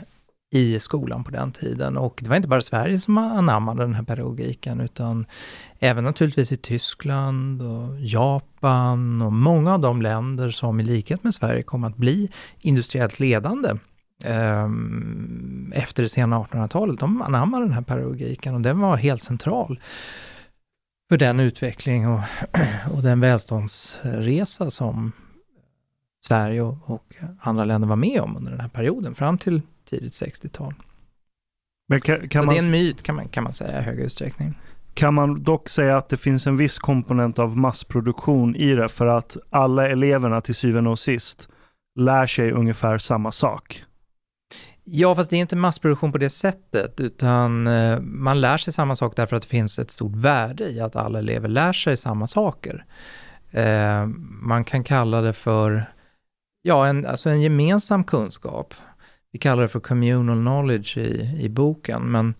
i 0.50 0.80
skolan 0.80 1.24
på 1.24 1.30
den 1.30 1.52
tiden 1.52 1.96
och 1.96 2.20
det 2.22 2.28
var 2.28 2.36
inte 2.36 2.48
bara 2.48 2.62
Sverige 2.62 2.98
som 2.98 3.18
anammade 3.18 3.82
den 3.82 3.94
här 3.94 4.02
pedagogiken 4.02 4.80
utan 4.80 5.26
även 5.78 6.04
naturligtvis 6.04 6.52
i 6.52 6.56
Tyskland 6.56 7.62
och 7.62 8.00
Japan 8.00 9.22
och 9.22 9.32
många 9.32 9.74
av 9.74 9.80
de 9.80 10.02
länder 10.02 10.50
som 10.50 10.80
i 10.80 10.84
likhet 10.84 11.24
med 11.24 11.34
Sverige 11.34 11.62
kom 11.62 11.84
att 11.84 11.96
bli 11.96 12.30
industriellt 12.60 13.20
ledande 13.20 13.70
ehm, 14.24 15.72
efter 15.76 16.02
det 16.02 16.08
sena 16.08 16.38
1800-talet. 16.38 17.00
De 17.00 17.22
anammade 17.22 17.64
den 17.64 17.74
här 17.74 17.82
pedagogiken 17.82 18.54
och 18.54 18.60
den 18.60 18.80
var 18.80 18.96
helt 18.96 19.22
central 19.22 19.80
för 21.08 21.18
den 21.18 21.40
utveckling 21.40 22.08
och, 22.08 22.20
och 22.94 23.02
den 23.02 23.20
välståndsresa 23.20 24.70
som 24.70 25.12
Sverige 26.24 26.62
och, 26.62 26.90
och, 26.90 27.14
andra 27.40 27.64
länder 27.64 27.88
var 27.88 27.96
med 27.96 28.20
om 28.20 28.36
under 28.36 28.50
den 28.50 28.60
här 28.60 28.68
perioden, 28.68 29.14
fram 29.14 29.38
till 29.38 29.62
tidigt 29.84 30.12
60-tal. 30.12 30.74
Men 31.88 32.00
kan, 32.00 32.28
kan 32.28 32.42
Så 32.42 32.46
man, 32.46 32.54
det 32.54 32.60
är 32.60 32.64
en 32.64 32.70
myt 32.70 33.02
kan 33.02 33.14
man, 33.14 33.28
kan 33.28 33.44
man 33.44 33.52
säga 33.52 33.80
i 33.80 33.82
hög 33.82 34.00
utsträckning. 34.00 34.54
kan 34.94 35.14
man 35.14 35.42
dock 35.42 35.68
säga 35.68 35.96
att 35.96 36.08
det 36.08 36.16
finns 36.16 36.46
en 36.46 36.56
viss 36.56 36.78
komponent 36.78 37.38
av 37.38 37.56
massproduktion 37.56 38.56
i 38.56 38.74
det 38.74 38.88
för 38.88 39.06
att 39.06 39.36
alla 39.50 39.88
eleverna 39.88 40.40
till 40.40 40.54
syvende 40.54 40.90
och 40.90 40.98
sist 40.98 41.48
lär 41.98 42.26
sig 42.26 42.52
ungefär 42.52 42.98
samma 42.98 43.32
sak? 43.32 43.84
Ja, 44.84 45.14
fast 45.14 45.30
det 45.30 45.36
är 45.36 45.40
inte 45.40 45.56
massproduktion 45.56 46.12
på 46.12 46.18
det 46.18 46.30
sättet, 46.30 47.00
utan 47.00 47.66
eh, 47.66 48.00
man 48.00 48.40
lär 48.40 48.58
sig 48.58 48.72
samma 48.72 48.96
sak 48.96 49.16
därför 49.16 49.36
att 49.36 49.42
det 49.42 49.48
finns 49.48 49.78
ett 49.78 49.90
stort 49.90 50.16
värde 50.16 50.68
i 50.68 50.80
att 50.80 50.96
alla 50.96 51.18
elever 51.18 51.48
lär 51.48 51.72
sig 51.72 51.96
samma 51.96 52.26
saker. 52.26 52.84
Eh, 53.50 54.06
man 54.42 54.64
kan 54.64 54.84
kalla 54.84 55.20
det 55.20 55.32
för 55.32 55.84
Ja, 56.62 56.86
en, 56.86 57.06
alltså 57.06 57.30
en 57.30 57.40
gemensam 57.40 58.04
kunskap. 58.04 58.74
Vi 59.32 59.38
kallar 59.38 59.62
det 59.62 59.68
för 59.68 59.80
communal 59.80 60.36
knowledge 60.36 60.96
i, 60.96 61.38
i 61.40 61.48
boken, 61.48 62.02
men 62.02 62.34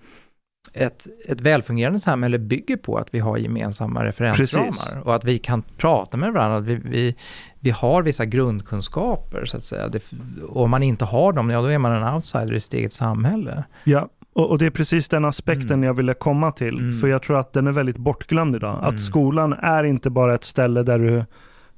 ett, 0.73 1.07
ett 1.29 1.41
välfungerande 1.41 1.99
samhälle 1.99 2.39
bygger 2.39 2.77
på 2.77 2.99
att 2.99 3.09
vi 3.11 3.19
har 3.19 3.37
gemensamma 3.37 4.05
referensramar 4.05 4.67
Precis. 4.67 4.89
och 5.05 5.15
att 5.15 5.25
vi 5.25 5.39
kan 5.39 5.63
prata 5.77 6.17
med 6.17 6.33
varandra. 6.33 6.57
Att 6.57 6.65
vi, 6.65 6.75
vi, 6.75 7.17
vi 7.61 7.71
har 7.71 8.03
vissa 8.03 8.25
grundkunskaper, 8.25 9.45
så 9.45 9.57
att 9.57 9.65
säga. 9.65 9.89
Det, 9.89 10.03
och 10.49 10.63
om 10.63 10.71
man 10.71 10.83
inte 10.83 11.05
har 11.05 11.33
dem, 11.33 11.51
ja 11.51 11.61
då 11.61 11.67
är 11.67 11.79
man 11.79 11.93
en 11.93 12.15
outsider 12.15 12.53
i 12.53 12.61
sitt 12.61 12.75
eget 12.75 12.93
samhälle. 12.93 13.65
Ja, 13.85 14.09
och, 14.33 14.51
och 14.51 14.59
det 14.59 14.67
är 14.67 14.71
precis 14.71 15.09
den 15.09 15.25
aspekten 15.25 15.71
Mm. 15.71 15.83
jag 15.83 15.95
ville 15.95 16.15
komma 16.15 16.53
till. 16.53 16.79
Mm. 16.79 17.01
För 17.01 17.09
jag 17.09 17.23
tror 17.23 17.39
att 17.39 17.53
den 17.53 17.67
är 17.67 17.73
väldigt 17.73 17.97
bortglömd 17.97 18.57
idag. 18.57 18.79
Mm. 18.79 18.95
Att 18.95 19.01
skolan 19.01 19.53
är 19.53 19.85
inte 19.85 20.11
bara 20.11 20.35
ett 20.35 20.45
ställe 20.45 20.83
där 20.83 20.99
du 20.99 21.25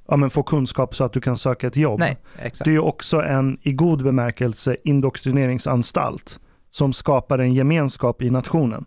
ja, 0.09 0.17
men 0.17 0.31
får 0.31 0.43
kunskap 0.43 0.97
så 0.97 1.05
att 1.05 1.13
du 1.13 1.21
kan 1.21 1.39
söka 1.39 1.67
ett 1.67 1.77
jobb. 1.77 2.01
Nej. 2.01 2.19
Det 2.37 2.71
är 2.71 2.71
ju 2.71 2.79
också 2.79 3.23
en, 3.23 3.59
i 3.63 3.73
god 3.73 4.03
bemärkelse, 4.03 4.77
indoktrineringsanstalt 4.85 6.41
som 6.71 6.93
skapar 6.93 7.39
en 7.39 7.55
gemenskap 7.55 8.23
i 8.23 8.31
nationen. 8.31 8.85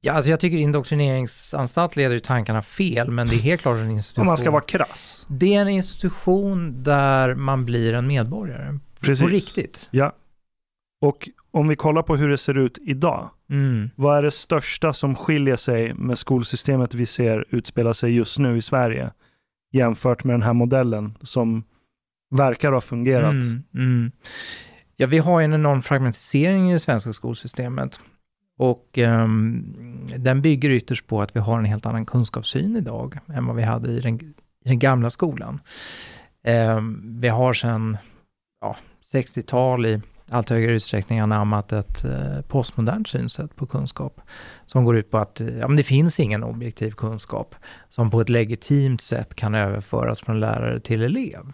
Ja, 0.00 0.12
alltså 0.12 0.30
jag 0.30 0.40
tycker 0.40 0.58
indoktrineringsanstalt 0.58 1.96
leder 1.96 2.14
ju 2.14 2.20
tankarna 2.20 2.62
fel, 2.62 3.10
men 3.10 3.28
det 3.28 3.34
är 3.34 3.38
helt 3.38 3.60
klart 3.60 3.76
en 3.76 3.90
institution. 3.90 4.22
Om 4.22 4.26
man 4.26 4.36
ska 4.36 4.50
vara 4.50 4.62
krass. 4.62 5.26
Det 5.28 5.54
är 5.54 5.60
en 5.60 5.68
institution 5.68 6.82
där 6.82 7.34
man 7.34 7.64
blir 7.64 7.92
en 7.92 8.06
medborgare. 8.06 8.78
Precis. 9.00 9.24
På 9.24 9.28
riktigt. 9.28 9.88
Ja. 9.90 10.12
Och 11.00 11.28
om 11.50 11.68
vi 11.68 11.76
kollar 11.76 12.02
på 12.02 12.16
hur 12.16 12.28
det 12.28 12.38
ser 12.38 12.58
ut 12.58 12.78
idag. 12.82 13.30
Mm. 13.50 13.90
Vad 13.96 14.18
är 14.18 14.22
det 14.22 14.30
största 14.30 14.92
som 14.92 15.14
skiljer 15.14 15.56
sig 15.56 15.94
med 15.94 16.18
skolsystemet 16.18 16.94
vi 16.94 17.06
ser 17.06 17.44
utspela 17.50 17.94
sig 17.94 18.12
just 18.12 18.38
nu 18.38 18.56
i 18.56 18.62
Sverige 18.62 19.10
jämfört 19.72 20.24
med 20.24 20.34
den 20.34 20.42
här 20.42 20.52
modellen 20.52 21.18
som 21.22 21.64
verkar 22.30 22.72
ha 22.72 22.80
fungerat? 22.80 23.32
Mm, 23.32 23.62
mm. 23.74 24.12
Ja, 24.96 25.06
vi 25.06 25.18
har 25.18 25.40
ju 25.40 25.44
en 25.44 25.54
enorm 25.54 25.82
fragmentisering 25.82 26.70
i 26.70 26.72
det 26.72 26.78
svenska 26.78 27.12
skolsystemet. 27.12 28.00
Och 28.58 28.98
um, 28.98 30.06
den 30.16 30.42
bygger 30.42 30.70
ytterst 30.70 31.06
på 31.06 31.22
att 31.22 31.36
vi 31.36 31.40
har 31.40 31.58
en 31.58 31.64
helt 31.64 31.86
annan 31.86 32.06
kunskapssyn 32.06 32.76
idag 32.76 33.18
än 33.28 33.46
vad 33.46 33.56
vi 33.56 33.62
hade 33.62 33.90
i 33.90 34.00
den, 34.00 34.20
i 34.64 34.68
den 34.68 34.78
gamla 34.78 35.10
skolan. 35.10 35.60
Um, 36.76 37.20
vi 37.20 37.28
har 37.28 37.52
sedan 37.52 37.96
ja, 38.60 38.76
60-tal 39.12 39.86
i 39.86 40.00
allt 40.30 40.50
högre 40.50 40.72
utsträckning 40.72 41.18
anammat 41.18 41.72
ett 41.72 42.04
eh, 42.04 42.40
postmodernt 42.48 43.08
synsätt 43.08 43.56
på 43.56 43.66
kunskap 43.66 44.20
som 44.66 44.84
går 44.84 44.96
ut 44.96 45.10
på 45.10 45.18
att 45.18 45.40
eh, 45.40 45.58
ja, 45.58 45.68
men 45.68 45.76
det 45.76 45.82
finns 45.82 46.20
ingen 46.20 46.42
objektiv 46.42 46.90
kunskap 46.90 47.54
som 47.88 48.10
på 48.10 48.20
ett 48.20 48.28
legitimt 48.28 49.00
sätt 49.00 49.34
kan 49.34 49.54
överföras 49.54 50.20
från 50.20 50.40
lärare 50.40 50.80
till 50.80 51.02
elev. 51.02 51.52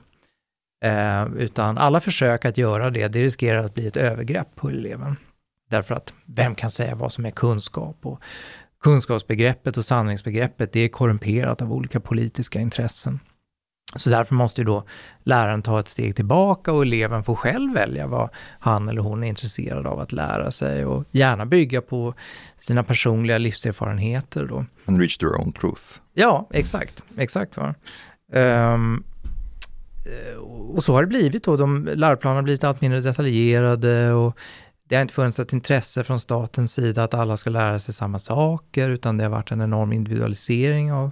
Eh, 0.85 1.25
utan 1.37 1.79
alla 1.79 2.01
försök 2.01 2.45
att 2.45 2.59
göra 2.59 2.91
det, 2.91 3.09
det 3.09 3.23
riskerar 3.23 3.59
att 3.59 3.75
bli 3.75 3.87
ett 3.87 3.97
övergrepp 3.97 4.57
på 4.57 4.69
eleven. 4.69 5.17
Därför 5.71 5.95
att 5.95 6.13
vem 6.27 6.55
kan 6.55 6.71
säga 6.71 6.95
vad 6.95 7.13
som 7.13 7.27
är 7.27 7.31
kunskap? 7.31 7.97
Och 8.03 8.21
kunskapsbegreppet 8.81 9.77
och 9.77 9.85
sanningsbegreppet, 9.85 10.73
det 10.73 10.81
är 10.81 10.89
korrumperat 10.89 11.63
av 11.63 11.73
olika 11.73 12.01
politiska 12.01 12.61
intressen. 12.61 13.21
Så 13.97 14.11
därför 14.11 14.35
måste 14.35 14.61
ju 14.61 14.65
då 14.65 14.85
läraren 15.25 15.63
ta 15.63 15.81
ett 15.81 15.89
steg 15.89 16.17
tillbaka 16.17 16.73
och 16.73 16.83
eleven 16.83 17.25
får 17.25 17.35
själv 17.35 17.75
välja 17.75 18.07
vad 18.07 18.29
han 18.59 18.89
eller 18.89 19.01
hon 19.01 19.25
är 19.25 19.29
intresserad 19.29 19.87
av 19.87 20.01
att 20.01 20.13
lära 20.13 20.51
sig 20.51 20.85
och 20.85 21.05
gärna 21.11 21.47
bygga 21.47 21.81
på 21.81 22.15
sina 22.59 22.83
personliga 22.83 23.39
livserfarenheter 23.39 24.47
då. 24.47 24.65
and 24.87 25.01
reach 25.01 25.19
their 25.19 25.41
own 25.41 25.53
truth. 25.53 25.83
Ja, 26.15 26.49
exakt. 26.51 27.03
Exakt. 27.17 27.57
Va? 27.57 27.75
Eh, 28.33 28.79
och 30.75 30.85
så 30.85 30.93
har 30.93 31.03
det 31.03 31.09
blivit 31.09 31.45
då. 31.45 31.57
De, 31.57 31.89
läroplanerna 31.95 32.39
har 32.39 32.43
blivit 32.43 32.65
allt 32.65 32.81
mindre 32.81 33.01
detaljerade 33.01 34.13
och 34.13 34.39
det 34.89 34.95
har 34.95 35.03
inte 35.03 35.15
funnits 35.15 35.39
ett 35.39 35.53
intresse 35.53 36.05
från 36.05 36.21
statens 36.21 36.73
sida 36.73 37.05
att 37.05 37.15
alla 37.15 37.37
ska 37.37 37.51
lära 37.51 37.79
sig 37.79 37.95
samma 37.95 38.19
saker, 38.19 38.91
utan 38.91 39.17
det 39.17 39.25
har 39.25 39.31
varit 39.31 39.51
en 39.51 39.61
enorm 39.61 39.93
individualisering 39.93 40.93
av, 40.93 41.11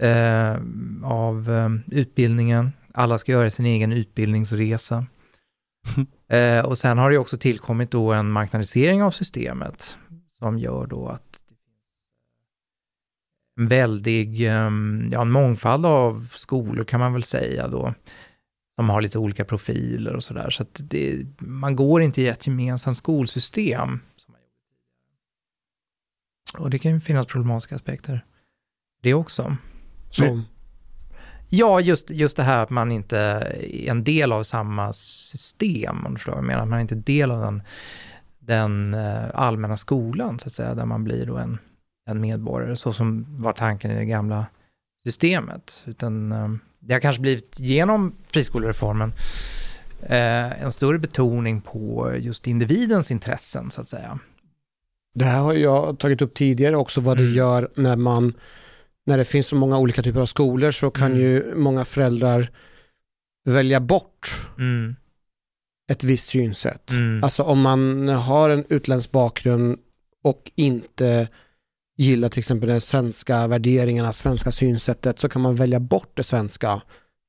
eh, 0.00 0.56
av 1.02 1.50
eh, 1.50 1.96
utbildningen. 1.96 2.72
Alla 2.94 3.18
ska 3.18 3.32
göra 3.32 3.50
sin 3.50 3.66
egen 3.66 3.92
utbildningsresa. 3.92 5.06
eh, 6.28 6.64
och 6.64 6.78
sen 6.78 6.98
har 6.98 7.10
det 7.10 7.18
också 7.18 7.38
tillkommit 7.38 7.90
då 7.90 8.12
en 8.12 8.30
marknadisering 8.30 9.02
av 9.02 9.10
systemet 9.10 9.96
som 10.38 10.58
gör 10.58 10.86
då 10.86 11.08
att 11.08 11.42
en 13.60 13.68
väldig, 13.68 14.46
eh, 14.46 14.70
ja 15.12 15.22
en 15.22 15.30
mångfald 15.30 15.86
av 15.86 16.26
skolor 16.32 16.84
kan 16.84 17.00
man 17.00 17.12
väl 17.12 17.22
säga 17.22 17.68
då, 17.68 17.94
som 18.76 18.88
har 18.88 19.00
lite 19.00 19.18
olika 19.18 19.44
profiler 19.44 20.16
och 20.16 20.24
sådär. 20.24 20.50
Så 20.50 20.62
att 20.62 20.80
det, 20.82 21.26
man 21.38 21.76
går 21.76 22.02
inte 22.02 22.22
i 22.22 22.28
ett 22.28 22.46
gemensamt 22.46 22.98
skolsystem. 22.98 24.00
Och 26.58 26.70
det 26.70 26.78
kan 26.78 26.94
ju 26.94 27.00
finnas 27.00 27.26
problematiska 27.26 27.74
aspekter. 27.74 28.24
Det 29.02 29.14
också. 29.14 29.56
Som, 30.10 30.44
Ja, 31.52 31.80
just, 31.80 32.10
just 32.10 32.36
det 32.36 32.42
här 32.42 32.62
att 32.62 32.70
man 32.70 32.92
inte 32.92 33.18
är 33.18 33.88
en 33.90 34.04
del 34.04 34.32
av 34.32 34.42
samma 34.42 34.92
system, 34.92 36.06
om 36.06 36.12
du 36.12 36.18
förstår 36.18 36.32
vad 36.32 36.38
jag 36.38 36.46
menar. 36.46 36.62
Att 36.62 36.68
man 36.68 36.80
inte 36.80 36.94
är 36.94 36.96
del 36.96 37.30
av 37.30 37.40
den, 37.40 37.62
den 38.38 38.94
eh, 38.94 39.24
allmänna 39.34 39.76
skolan, 39.76 40.38
så 40.38 40.46
att 40.46 40.52
säga, 40.52 40.74
där 40.74 40.84
man 40.86 41.04
blir 41.04 41.26
då 41.26 41.36
en, 41.36 41.58
en 42.10 42.20
medborgare, 42.20 42.76
så 42.76 42.92
som 42.92 43.26
var 43.28 43.52
tanken 43.52 43.90
i 43.90 43.94
det 43.94 44.04
gamla 44.04 44.46
systemet. 45.06 45.82
Utan 45.86 46.32
eh, 46.32 46.48
det 46.78 46.92
har 46.92 47.00
kanske 47.00 47.22
blivit, 47.22 47.60
genom 47.60 48.12
friskolereformen, 48.28 49.12
eh, 50.02 50.62
en 50.62 50.72
större 50.72 50.98
betoning 50.98 51.60
på 51.60 52.12
just 52.18 52.46
individens 52.46 53.10
intressen, 53.10 53.70
så 53.70 53.80
att 53.80 53.88
säga. 53.88 54.18
det 55.14 55.24
här 55.24 55.40
har 55.40 55.54
jag 55.54 55.98
tagit 55.98 56.22
upp 56.22 56.34
tidigare 56.34 56.76
också 56.76 57.00
vad 57.00 57.16
det 57.16 57.22
Mm. 57.22 57.34
gör 57.34 57.68
när 57.74 57.96
man 57.96 58.34
när 59.06 59.18
det 59.18 59.24
finns 59.24 59.46
så 59.46 59.56
många 59.56 59.78
olika 59.78 60.02
typer 60.02 60.20
av 60.20 60.26
skolor 60.26 60.70
så 60.70 60.90
kan 60.90 61.06
Mm. 61.12 61.22
ju 61.22 61.54
många 61.54 61.84
föräldrar 61.84 62.50
välja 63.44 63.80
bort 63.80 64.46
Mm, 64.58 64.96
ett 65.92 66.04
visst 66.04 66.30
synsätt. 66.30 66.90
mm, 66.90 67.24
Alltså 67.24 67.42
om 67.42 67.60
man 67.60 68.08
har 68.08 68.50
en 68.50 68.64
utländsk 68.68 69.10
bakgrund 69.12 69.78
och 70.24 70.50
inte 70.54 71.28
gillar 71.98 72.28
till 72.28 72.38
exempel 72.38 72.68
de 72.68 72.80
svenska 72.80 73.46
värderingarna, 73.46 74.12
svenska 74.12 74.50
synsättet 74.52 75.18
så 75.18 75.28
kan 75.28 75.42
man 75.42 75.56
välja 75.56 75.80
bort 75.80 76.10
det 76.16 76.22
svenska 76.22 76.82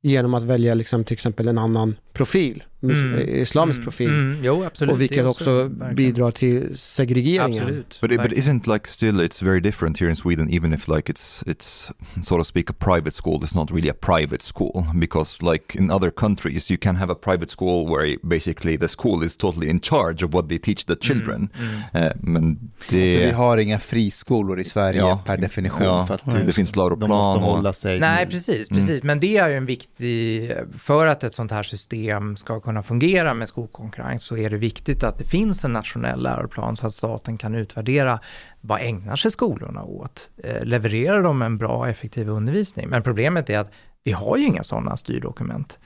genom 0.03 0.34
att 0.34 0.43
välja 0.43 0.73
liksom 0.73 1.03
till 1.03 1.14
exempel 1.14 1.48
en 1.48 1.57
annan 1.57 1.95
profil, 2.14 2.64
Mm. 2.84 3.20
islamisk 3.30 3.78
mm, 3.80 3.84
profil. 3.86 4.08
Mm, 4.10 4.38
jo, 4.44 4.64
absolut. 4.64 4.92
och 4.92 4.98
Det 4.98 5.00
vilket 5.08 5.26
också 5.26 5.64
verkligen- 5.64 5.96
bidrar 5.96 6.32
till 6.32 6.78
segregeringen. 6.78 7.64
Absolut. 7.64 7.98
But, 8.02 8.12
it, 8.12 8.22
but 8.22 8.32
isn't 8.32 8.74
like 8.74 8.88
still 8.90 9.22
it's 9.22 9.44
very 9.46 9.60
different 9.60 10.00
here 10.02 10.10
in 10.10 10.16
Sweden 10.16 10.50
even 10.54 10.74
if 10.74 10.88
like 10.88 11.14
it's 11.14 11.44
it's 11.46 11.92
so 12.24 12.38
to 12.38 12.44
speak 12.44 12.70
a 12.70 12.74
private 12.80 13.12
school 13.12 13.44
it's 13.44 13.56
not 13.56 13.72
really 13.72 13.90
a 13.90 13.94
private 14.02 14.44
school 14.44 14.86
because 14.96 15.44
like 15.52 15.78
in 15.80 15.92
other 15.92 16.12
countries 16.12 16.72
you 16.72 16.78
can 16.82 16.96
have 16.96 17.12
a 17.12 17.16
private 17.16 17.52
school 17.52 17.86
where 17.98 18.18
basically 18.24 18.78
the 18.78 18.88
school 18.88 19.26
is 19.26 19.38
totally 19.38 19.70
in 19.70 19.80
charge 19.80 20.26
of 20.26 20.34
what 20.34 20.50
they 20.50 20.58
teach 20.60 20.86
the 20.86 20.96
children 21.02 21.50
Mm, 21.60 21.68
mm. 21.94 22.08
Eh, 22.08 22.12
men 22.20 22.60
Så 22.90 22.96
vi 22.96 23.16
det, 23.18 23.32
har 23.32 23.58
inga 23.58 23.80
friskolor 23.80 24.60
i 24.60 24.64
Sverige 24.64 25.00
Ja. 25.00 25.24
per 25.26 25.38
definition. 25.38 25.84
Ja. 25.84 26.06
För 26.08 26.14
att 26.14 26.26
det 26.26 26.44
du, 26.46 26.54
finns 26.54 26.72
de 26.72 26.80
läroplan 26.80 27.10
måste 27.10 27.44
och- 27.46 27.52
hålla 27.52 27.74
sig 27.74 28.00
Nej, 28.00 28.26
precis, 28.30 28.72
Mm. 28.72 28.82
precis. 28.82 29.04
Men 29.04 29.20
det 29.20 29.38
är 29.38 29.50
ju 29.50 29.56
en 29.56 29.66
viktig, 29.66 30.52
för 30.78 31.06
att 31.08 31.24
ett 31.24 31.34
sånt 31.34 31.52
här 31.52 31.64
system 31.64 32.01
ska 32.38 32.60
kunna 32.60 32.84
fungera 32.84 33.34
med 33.34 33.48
skolkonkurrens 33.48 34.23
så 34.23 34.38
är 34.38 34.49
det 34.49 34.57
viktigt 34.57 35.03
att 35.03 35.18
det 35.18 35.26
finns 35.26 35.65
en 35.65 35.73
nationell 35.73 36.23
läroplan 36.23 36.76
så 36.78 36.88
att 36.88 36.94
staten 36.94 37.38
kan 37.38 37.56
utvärdera 37.56 38.19
vad 38.61 38.82
ägnar 38.82 39.15
sig 39.15 39.32
skolorna 39.32 39.84
åt? 39.84 40.30
Eh, 40.44 40.64
levererar 40.64 41.23
de 41.23 41.41
en 41.41 41.57
bra 41.57 41.78
och 41.78 41.88
effektiv 41.88 42.30
undervisning? 42.30 42.90
Men 42.90 43.03
problemet 43.03 43.49
är 43.49 43.60
att 43.60 43.72
vi 44.03 44.11
har 44.11 44.38
ju 44.38 44.45
inga 44.45 44.64
sådana 44.64 44.98
styrdokument 44.98 45.80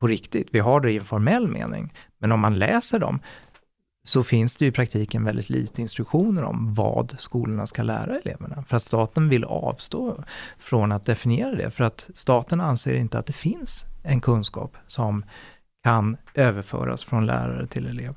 på 0.00 0.06
riktigt. 0.06 0.48
Vi 0.52 0.58
har 0.58 0.80
det 0.80 0.92
i 0.92 0.96
en 0.96 1.04
formell 1.04 1.48
mening. 1.48 1.92
Men 2.18 2.32
om 2.32 2.40
man 2.40 2.58
läser 2.58 2.98
dem 2.98 3.20
så 4.02 4.24
finns 4.24 4.56
det 4.56 4.64
ju 4.64 4.68
i 4.68 4.72
praktiken 4.72 5.24
väldigt 5.24 5.50
lite 5.50 5.82
instruktioner 5.82 6.42
om 6.42 6.74
vad 6.74 7.14
skolorna 7.18 7.66
ska 7.66 7.82
lära 7.82 8.18
eleverna. 8.18 8.64
För 8.68 8.76
att 8.76 8.82
staten 8.82 9.28
vill 9.28 9.44
avstå 9.44 10.24
från 10.58 10.92
att 10.92 11.04
definiera 11.04 11.54
det. 11.54 11.70
För 11.70 11.84
att 11.84 12.10
staten 12.14 12.60
anser 12.60 12.94
inte 12.94 13.18
att 13.18 13.26
det 13.26 13.32
finns 13.32 13.84
en 14.02 14.20
kunskap 14.20 14.76
som 14.86 15.24
kan 15.84 16.16
överföras 16.34 17.04
från 17.04 17.26
lärare 17.26 17.66
till 17.66 17.86
elev. 17.86 18.14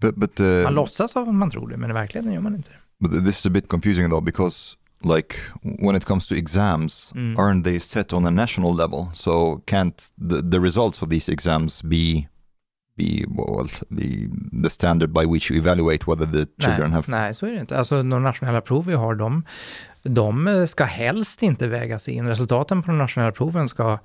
but, 0.00 0.14
but 0.16 0.40
uh, 0.40 0.46
Man 0.64 0.74
låtsas 0.74 1.16
att 1.16 1.34
man 1.34 1.50
tror 1.50 1.68
det, 1.68 1.76
men 1.76 1.90
i 1.90 1.92
verkligheten 1.92 2.32
gör 2.32 2.40
man 2.40 2.54
inte 2.54 2.70
det. 2.70 3.08
But 3.08 3.24
this 3.26 3.38
is 3.38 3.46
a 3.46 3.50
bit 3.50 3.68
confusing 3.68 4.10
though 4.10 4.24
because 4.24 4.76
like 5.02 5.36
when 5.62 5.96
it 5.96 6.04
comes 6.04 6.28
to 6.28 6.34
exams 6.34 7.12
Mm. 7.14 7.36
aren't 7.36 7.64
they 7.64 7.80
set 7.80 8.12
on 8.12 8.26
a 8.26 8.30
national 8.30 8.76
level 8.76 9.06
so 9.14 9.60
can't 9.66 10.10
the, 10.30 10.50
the 10.50 10.58
results 10.58 11.02
of 11.02 11.08
these 11.10 11.32
exams 11.32 11.82
be 11.82 12.28
be 12.96 13.24
well 13.28 13.68
the 13.98 14.28
the 14.62 14.70
standard 14.70 15.10
by 15.12 15.26
which 15.32 15.50
you 15.50 15.58
evaluate 15.60 16.06
whether 16.06 16.26
the 16.26 16.46
children 16.62 16.90
nej, 16.90 16.94
have 16.96 17.04
nej, 17.10 17.34
så 17.34 17.46
är 17.46 17.52
det 17.52 17.60
inte. 17.60 17.78
Alltså 17.78 18.02
de 18.02 18.22
nationella 18.22 18.60
prov 18.60 18.86
vi 18.86 18.94
har, 18.94 19.14
de, 19.14 19.42
de 20.02 20.66
ska 20.68 20.84
helst 20.84 21.42
inte 21.42 21.68
vägas 21.68 22.08
in. 22.08 22.28
Resultaten 22.28 22.82
på 22.82 22.90
de 22.90 22.98
nationella 22.98 23.32
proven 23.32 23.68
ska, 23.68 23.98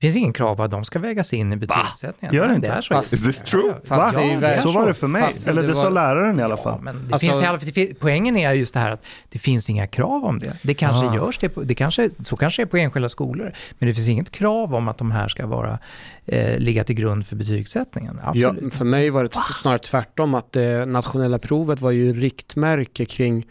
det 0.00 0.06
finns 0.06 0.16
ingen 0.16 0.32
krav 0.32 0.56
på 0.56 0.62
att 0.62 0.70
de 0.70 0.84
ska 0.84 0.98
vägas 0.98 1.32
in 1.32 1.52
i 1.52 1.56
betygssättningen. 1.56 2.34
Gör 2.36 2.48
det 2.48 2.54
inte? 2.54 2.68
Det 2.68 2.74
är 2.74 2.82
så. 2.82 2.94
Fast- 2.94 3.12
Is 3.12 3.24
this 3.24 3.42
true? 3.42 3.62
Ja, 3.66 3.74
ja. 3.88 3.96
Fast 3.96 4.16
Ja, 4.18 4.40
det 4.40 4.56
Så 4.56 4.70
var 4.72 4.86
det 4.86 4.94
för 4.94 5.06
mig, 5.06 5.22
Fast 5.22 5.48
eller 5.48 5.62
det 5.62 5.68
det 5.68 5.74
sa 5.74 5.82
var- 5.84 5.90
läraren 5.90 6.40
i 6.40 6.42
alla 6.42 6.56
Ja, 6.56 6.62
fall. 6.62 6.80
men 6.82 6.94
det 6.96 7.02
Alltså- 7.14 7.26
finns 7.26 7.42
i 7.42 7.46
alla, 7.46 7.58
det 7.74 8.00
poängen 8.00 8.36
är 8.36 8.52
just 8.52 8.74
det 8.74 8.80
här 8.80 8.90
att 8.90 9.04
det 9.28 9.38
finns 9.38 9.70
inga 9.70 9.86
krav 9.86 10.24
om 10.24 10.38
det. 10.38 10.56
Det 10.62 10.74
kanske 10.74 11.06
Ah. 11.06 11.14
görs 11.14 11.38
det, 11.38 11.48
på, 11.48 11.62
det 11.62 11.74
kanske, 11.74 12.10
så 12.24 12.36
kanske 12.36 12.62
det 12.62 12.64
är 12.64 12.70
på 12.70 12.76
enskilda 12.76 13.08
skolor, 13.08 13.52
men 13.78 13.88
det 13.88 13.94
finns 13.94 14.08
inget 14.08 14.30
krav 14.30 14.74
om 14.74 14.88
att 14.88 14.98
de 14.98 15.10
här 15.10 15.28
ska 15.28 15.46
vara, 15.46 15.78
eh, 16.26 16.58
ligga 16.58 16.84
till 16.84 16.96
grund 16.96 17.26
för 17.26 17.36
betygssättningen. 17.36 18.20
Ja, 18.22 18.28
Absolut. 18.48 18.74
för 18.74 18.84
mig 18.84 19.10
var 19.10 19.24
det 19.24 19.30
snarare 19.62 19.78
tvärtom 19.78 20.34
att 20.34 20.52
det 20.52 20.86
nationella 20.86 21.38
provet 21.38 21.80
var 21.80 21.90
ju 21.90 22.12
riktmärke 22.12 23.04
kring 23.04 23.46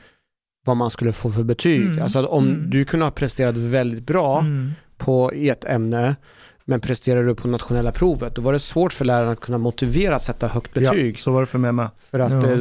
vad 0.65 0.77
man 0.77 0.89
skulle 0.89 1.13
få 1.13 1.31
för 1.31 1.43
betyg. 1.43 1.81
Mm. 1.85 2.03
Alltså 2.03 2.19
att 2.19 2.25
om 2.25 2.47
Mm. 2.47 2.69
du 2.69 2.85
kunde 2.85 3.05
ha 3.05 3.11
presterat 3.11 3.57
väldigt 3.57 4.03
bra 4.03 4.39
Mm. 4.39 4.71
på 4.97 5.31
ett 5.35 5.65
ämne 5.65 6.15
men 6.69 6.79
presterar 6.79 7.23
du 7.23 7.35
på 7.35 7.47
nationella 7.47 7.91
provet 7.91 8.35
då 8.35 8.41
var 8.41 8.53
det 8.53 8.59
svårt 8.59 8.93
för 8.93 9.05
läraren 9.05 9.29
att 9.31 9.39
kunna 9.39 9.57
motivera 9.57 10.15
att 10.15 10.21
sätta 10.21 10.47
högt 10.47 10.73
betyg. 10.73 11.15
Ja, 11.15 11.19
så 11.19 11.31
var 11.31 11.39
det 11.39 11.45
för 11.45 11.57
mig 11.59 11.71
med. 11.71 11.89
För, 12.11 12.19
att, 12.19 12.31
Ja. 12.31 12.51
eh, 12.51 12.59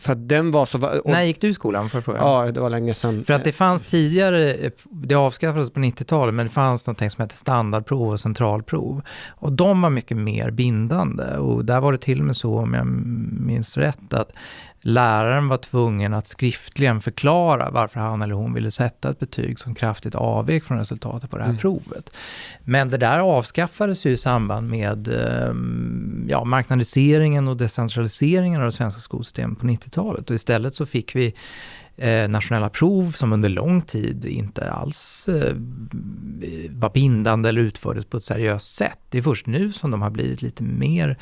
för 0.00 0.12
att 0.12 0.28
den 0.28 0.50
var 0.50 0.66
så... 0.66 1.00
Och, 1.00 1.10
När 1.10 1.22
gick 1.22 1.40
du 1.40 1.48
i 1.48 1.54
skolan 1.54 1.88
för 1.90 2.00
fråga? 2.00 2.18
Ja, 2.18 2.50
det 2.52 2.60
var 2.60 2.70
länge 2.70 2.94
sedan. 2.94 3.24
För 3.24 3.34
att 3.34 3.44
det 3.44 3.52
fanns 3.52 3.84
tidigare, 3.84 4.70
det 4.84 5.14
avskaffades 5.14 5.70
på 5.70 5.80
90-talet, 5.80 6.34
men 6.34 6.46
det 6.46 6.52
fanns 6.52 6.86
något 6.86 6.98
som 6.98 7.22
hette 7.22 7.36
standardprov 7.36 8.10
och 8.10 8.20
centralprov. 8.20 9.02
Och 9.28 9.52
de 9.52 9.82
var 9.82 9.90
mycket 9.90 10.16
mer 10.16 10.50
bindande. 10.50 11.36
Och 11.36 11.64
där 11.64 11.80
var 11.80 11.92
det 11.92 11.98
till 11.98 12.20
och 12.20 12.26
med 12.26 12.36
så, 12.36 12.58
om 12.58 12.74
jag 12.74 12.86
minns 13.46 13.76
rätt, 13.76 14.12
att 14.12 14.32
läraren 14.80 15.48
var 15.48 15.56
tvungen 15.56 16.14
att 16.14 16.26
skriftligen 16.28 17.00
förklara 17.00 17.70
varför 17.70 18.00
han 18.00 18.22
eller 18.22 18.34
hon 18.34 18.54
ville 18.54 18.70
sätta 18.70 19.10
ett 19.10 19.18
betyg 19.18 19.58
som 19.58 19.74
kraftigt 19.74 20.14
avvek 20.14 20.64
från 20.64 20.78
resultatet 20.78 21.30
på 21.30 21.36
det 21.36 21.42
här 21.42 21.50
Mm. 21.50 21.60
provet. 21.60 22.10
Men 22.64 22.88
det 22.88 22.96
där 22.96 23.18
avskaffades 23.18 24.06
ju 24.06 24.10
i 24.10 24.16
samband 24.16 24.68
med 24.70 25.08
eh, 25.08 25.54
ja, 26.28 26.44
marknadiseringen 26.44 27.48
och 27.48 27.56
decentraliseringen 27.56 28.60
av 28.60 28.66
det 28.66 28.72
svenska 28.72 29.00
skolsystemet 29.00 29.58
på 29.58 29.66
90-talet. 29.66 30.30
Och 30.30 30.36
istället 30.36 30.74
så 30.74 30.86
fick 30.86 31.16
vi 31.16 31.34
eh, 31.96 32.28
nationella 32.28 32.68
prov 32.70 33.12
som 33.12 33.32
under 33.32 33.48
lång 33.48 33.82
tid 33.82 34.24
inte 34.24 34.70
alls 34.70 35.28
eh, 35.28 35.54
var 36.70 36.90
bindande 36.90 37.48
eller 37.48 37.60
utfördes 37.60 38.04
på 38.04 38.16
ett 38.16 38.22
seriöst 38.22 38.74
sätt. 38.76 38.98
Det 39.10 39.18
är 39.18 39.22
först 39.22 39.46
nu 39.46 39.72
som 39.72 39.90
de 39.90 40.02
har 40.02 40.10
blivit 40.10 40.42
lite 40.42 40.62
mer 40.62 41.18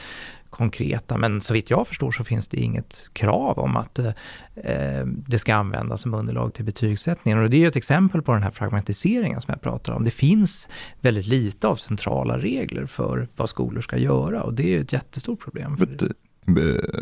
konkreta, 0.57 1.17
men 1.17 1.41
så 1.41 1.53
vitt 1.53 1.71
jag 1.71 1.89
förstår 1.89 2.11
så 2.11 2.25
finns 2.25 2.49
det 2.49 2.57
inget 2.57 3.11
krav 3.13 3.59
om 3.59 3.77
att 3.77 3.99
eh, 3.99 5.07
det 5.07 5.39
ska 5.39 5.55
användas 5.55 6.01
som 6.01 6.15
underlag 6.15 6.55
till 6.55 6.65
betygssättningen. 6.65 7.43
Och 7.43 7.51
det 7.51 7.57
är 7.57 7.59
ju 7.59 7.67
ett 7.67 7.77
exempel 7.77 8.23
på 8.23 8.33
den 8.33 8.43
här 8.43 8.51
fragmentiseringen 8.51 9.41
som 9.41 9.53
jag 9.53 9.63
pratar 9.63 9.93
om. 9.93 10.05
Det 10.05 10.11
finns 10.11 10.69
väldigt 11.01 11.27
lite 11.27 11.69
av 11.69 11.77
centrala 11.77 12.39
regler 12.39 12.87
för 12.87 13.29
vad 13.37 13.49
skolor 13.49 13.81
ska 13.81 13.97
göra 13.97 14.43
och 14.43 14.55
det 14.55 14.63
är 14.63 14.69
ju 14.69 14.81
ett 14.81 14.93
jättestort 14.93 15.41
problem. 15.41 15.77
But 15.77 16.03
uh, 16.03 16.09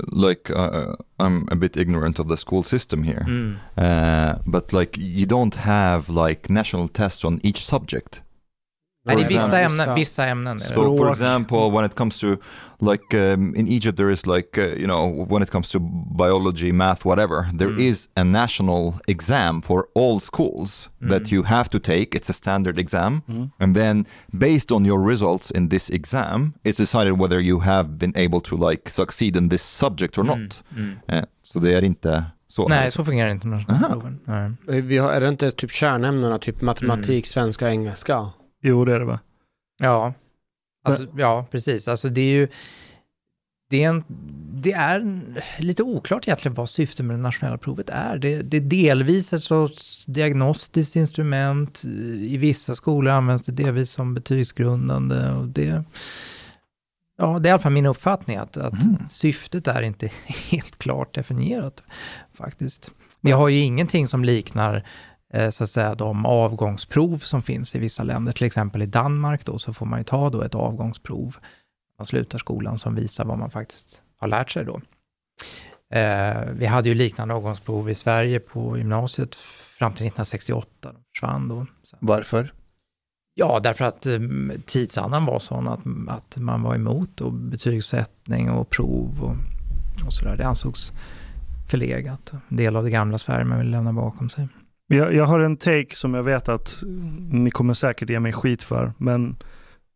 like 0.07 0.53
uh, 0.53 0.97
I'm 1.19 1.53
a 1.53 1.55
bit 1.55 1.77
ignorant 1.77 2.19
of 2.19 2.29
the 2.29 2.37
school 2.37 2.65
system 2.65 3.03
here 3.03 3.25
mm. 3.29 3.57
uh, 3.79 4.43
but 4.47 4.73
like 4.73 5.01
you 5.01 5.27
don't 5.27 5.57
have 5.57 6.29
like 6.29 6.53
national 6.53 6.89
tests 6.89 7.25
on 7.25 7.41
each 7.43 7.65
subject 7.65 8.23
Nej, 9.07 9.17
det 9.17 9.23
är 9.23 9.29
vissa 9.29 9.61
ämnen, 9.61 9.95
vissa 9.95 10.27
ämnen 10.27 10.57
det. 10.57 10.63
So, 10.65 10.75
for 10.97 11.11
example, 11.13 11.71
when 11.71 11.85
it 11.85 11.95
comes 11.95 12.21
to 12.21 12.27
like 12.81 13.33
um, 13.35 13.57
in 13.57 13.69
Egypt, 13.69 13.97
there 13.97 14.13
is 14.13 14.27
like 14.27 14.59
uh, 14.61 14.65
you 14.65 14.85
know 14.87 15.27
when 15.33 15.43
it 15.43 15.51
comes 15.51 15.71
to 15.71 15.79
biology, 16.19 16.73
math, 16.73 17.07
whatever, 17.07 17.59
there 17.59 17.81
is 17.83 18.09
Mm. 18.15 18.21
a 18.21 18.25
national 18.25 18.93
exam 19.07 19.63
for 19.63 19.85
all 19.95 20.21
schools 20.21 20.91
that 21.09 21.33
you 21.33 21.45
have 21.45 21.69
to 21.71 21.79
take. 21.79 22.07
It's 22.19 22.31
a 22.31 22.33
standard 22.33 22.79
exam, 22.79 23.21
Mm. 23.29 23.51
and 23.59 23.77
then 23.77 24.05
based 24.33 24.73
on 24.73 24.87
your 24.87 25.09
results 25.11 25.51
in 25.51 25.69
this 25.69 25.91
exam, 25.91 26.53
it's 26.65 26.77
decided 26.79 27.13
whether 27.21 27.41
you 27.41 27.61
have 27.61 27.89
been 27.89 28.13
able 28.17 28.41
to 28.41 28.71
like 28.71 28.91
succeed 28.91 29.37
in 29.37 29.49
this 29.49 29.63
subject 29.63 30.19
or 30.19 30.25
not. 30.25 30.63
Mm. 30.77 30.99
Eh, 31.09 31.25
så 31.43 31.59
det 31.59 31.75
är 31.75 31.85
inte 31.85 32.25
så. 32.49 32.69
Nej, 32.69 32.91
så 32.91 33.05
fungerar 33.05 33.29
inte 33.31 33.47
internationella 33.49 33.89
proven. 33.89 34.19
Eh, 34.69 34.75
Vi 34.85 34.99
har, 34.99 35.13
är 35.13 35.21
det 35.21 35.29
inte 35.29 35.51
typ 35.51 35.71
kärnämnena, 35.73 36.39
typ 36.39 36.61
matematik, 36.63 37.09
Mm. 37.09 37.23
svenska, 37.25 37.71
engelska? 37.71 38.29
Jo, 38.67 38.85
det 38.85 38.95
är 38.95 38.99
det 38.99 39.05
va? 39.05 39.21
Ja, 39.79 40.15
alltså, 40.85 41.07
ja 41.17 41.47
precis. 41.51 41.89
Alltså 41.89 42.09
det 42.09 42.21
är 42.21 42.35
ju... 42.35 42.49
Det 43.71 43.85
är, 43.85 43.89
en, 43.89 44.05
det 44.53 44.73
är 44.73 45.23
lite 45.59 45.83
oklart 45.83 46.29
egentligen 46.29 46.55
vad 46.55 46.69
syftet 46.69 47.07
med 47.07 47.17
det 47.17 47.23
nationella 47.23 47.59
provet 47.59 47.91
är. 47.91 48.19
Det, 48.19 48.43
det 48.43 48.57
är 48.57 48.61
delvis 48.61 49.33
ett 49.33 49.43
sorts 49.43 50.05
diagnostiskt 50.07 50.97
instrument. 50.97 51.83
I 52.21 52.37
vissa 52.37 52.75
skolor 52.75 53.13
används 53.13 53.43
det 53.43 53.53
delvis 53.53 53.91
som 53.91 54.15
betygsgrundande. 54.15 55.31
Och 55.31 55.47
det, 55.47 55.85
ja, 57.19 57.39
det 57.39 57.49
är 57.49 57.51
i 57.51 57.53
alla 57.53 57.63
fall 57.63 57.73
min 57.73 57.87
uppfattning 57.87 58.37
att, 58.37 58.57
att 58.57 59.11
syftet 59.11 59.69
är 59.69 59.83
inte 59.83 60.11
helt 60.51 60.79
klart 60.79 61.15
definierat 61.15 61.83
faktiskt. 62.33 62.91
Vi 63.21 63.33
har 63.33 63.49
ju 63.49 63.61
ingenting 63.61 64.09
som 64.09 64.25
liknar 64.25 64.85
så 65.51 65.65
att 65.65 65.71
säga 65.71 65.95
de 65.95 66.27
avgångsprov 66.27 67.19
som 67.19 67.43
finns 67.43 67.75
i 67.75 67.79
vissa 67.79 68.03
länder. 68.03 68.33
Till 68.33 68.47
exempel 68.47 68.83
i 68.83 68.87
Danmark 68.87 69.45
då 69.45 69.59
så 69.59 69.73
får 69.73 69.87
man 69.87 70.01
ju 70.01 70.05
ta 70.05 70.31
då 70.31 70.43
ett 70.43 70.55
avgångsprov. 70.55 71.37
Man 71.99 72.07
slutar 72.07 72.39
skolan 72.39 72.79
som 72.79 72.95
visar 72.95 73.25
vad 73.25 73.39
man 73.39 73.51
faktiskt 73.51 74.03
har 74.17 74.29
lärt 74.29 74.51
sig 74.51 74.65
då. 74.65 74.81
Eh, 75.99 76.43
vi 76.53 76.67
hade 76.67 76.89
ju 76.89 76.95
liknande 76.95 77.35
avgångsprov 77.35 77.91
i 77.91 77.95
Sverige 77.95 78.41
på 78.41 78.79
gymnasiet 78.79 79.35
fram 79.79 79.93
till 79.93 80.07
1968. 80.07 80.69
De 80.81 80.95
försvann 81.15 81.49
då. 81.49 81.67
Sen. 81.83 81.99
Varför? 82.03 82.53
Ja, 83.35 83.61
därför 83.63 83.85
att 83.85 84.07
um, 84.07 84.53
tidsandan 84.67 85.25
var 85.25 85.39
sån 85.39 85.69
att, 85.69 85.81
att 86.09 86.37
man 86.37 86.63
var 86.63 86.75
emot 86.75 87.21
och 87.21 87.33
betygssättning 87.33 88.51
och 88.51 88.71
prov 88.71 89.23
och, 89.23 89.37
och 90.07 90.13
sådär. 90.13 90.37
Det 90.37 90.47
ansågs 90.47 90.93
förlegat. 91.71 92.33
En 92.49 92.57
del 92.57 92.77
av 92.77 92.85
det 92.85 92.91
gamla 92.91 93.19
Sverige 93.19 93.45
man 93.45 93.59
vill 93.59 93.71
lämna 93.71 93.93
bakom 93.93 94.29
sig. 94.29 94.49
Jag, 94.87 95.15
jag 95.15 95.25
har 95.25 95.41
en 95.41 95.57
take 95.57 95.97
som 95.97 96.15
jag 96.15 96.23
vet 96.23 96.49
att 96.49 96.83
ni 97.31 97.51
kommer 97.51 97.75
säkert 97.75 98.11
ge 98.11 98.21
mig 98.21 98.33
skit 98.33 98.63
för, 98.63 98.93
men 98.99 99.37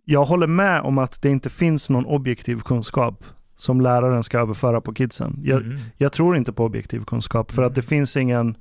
jag 0.05 0.25
håller 0.25 0.47
med 0.47 0.81
om 0.81 0.99
att 0.99 1.23
det 1.23 1.29
inte 1.31 1.51
finns 1.51 1.91
någon 1.91 2.07
objektiv 2.07 2.61
kunskap 2.61 3.25
som 3.57 3.81
läraren 3.81 4.23
ska 4.23 4.39
överföra 4.39 4.81
på 4.81 4.95
kidsen. 4.95 5.41
Jag, 5.45 5.63
Mm. 5.63 5.79
jag 5.97 6.13
tror 6.13 6.37
inte 6.37 6.53
på 6.53 6.65
objektiv 6.65 7.05
kunskap 7.05 7.51
för 7.53 7.63
att 7.63 7.75
det 7.75 7.83
finns 7.83 8.17
ingen 8.17 8.57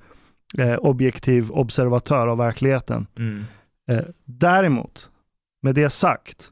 eh, 0.58 0.76
objektiv 0.76 1.52
observatör 1.52 2.28
av 2.28 2.38
verkligheten. 2.38 3.08
Mm. 3.18 3.44
Eh, 3.90 4.04
däremot, 4.26 5.10
med 5.62 5.76
det 5.76 5.90
sagt, 5.90 6.52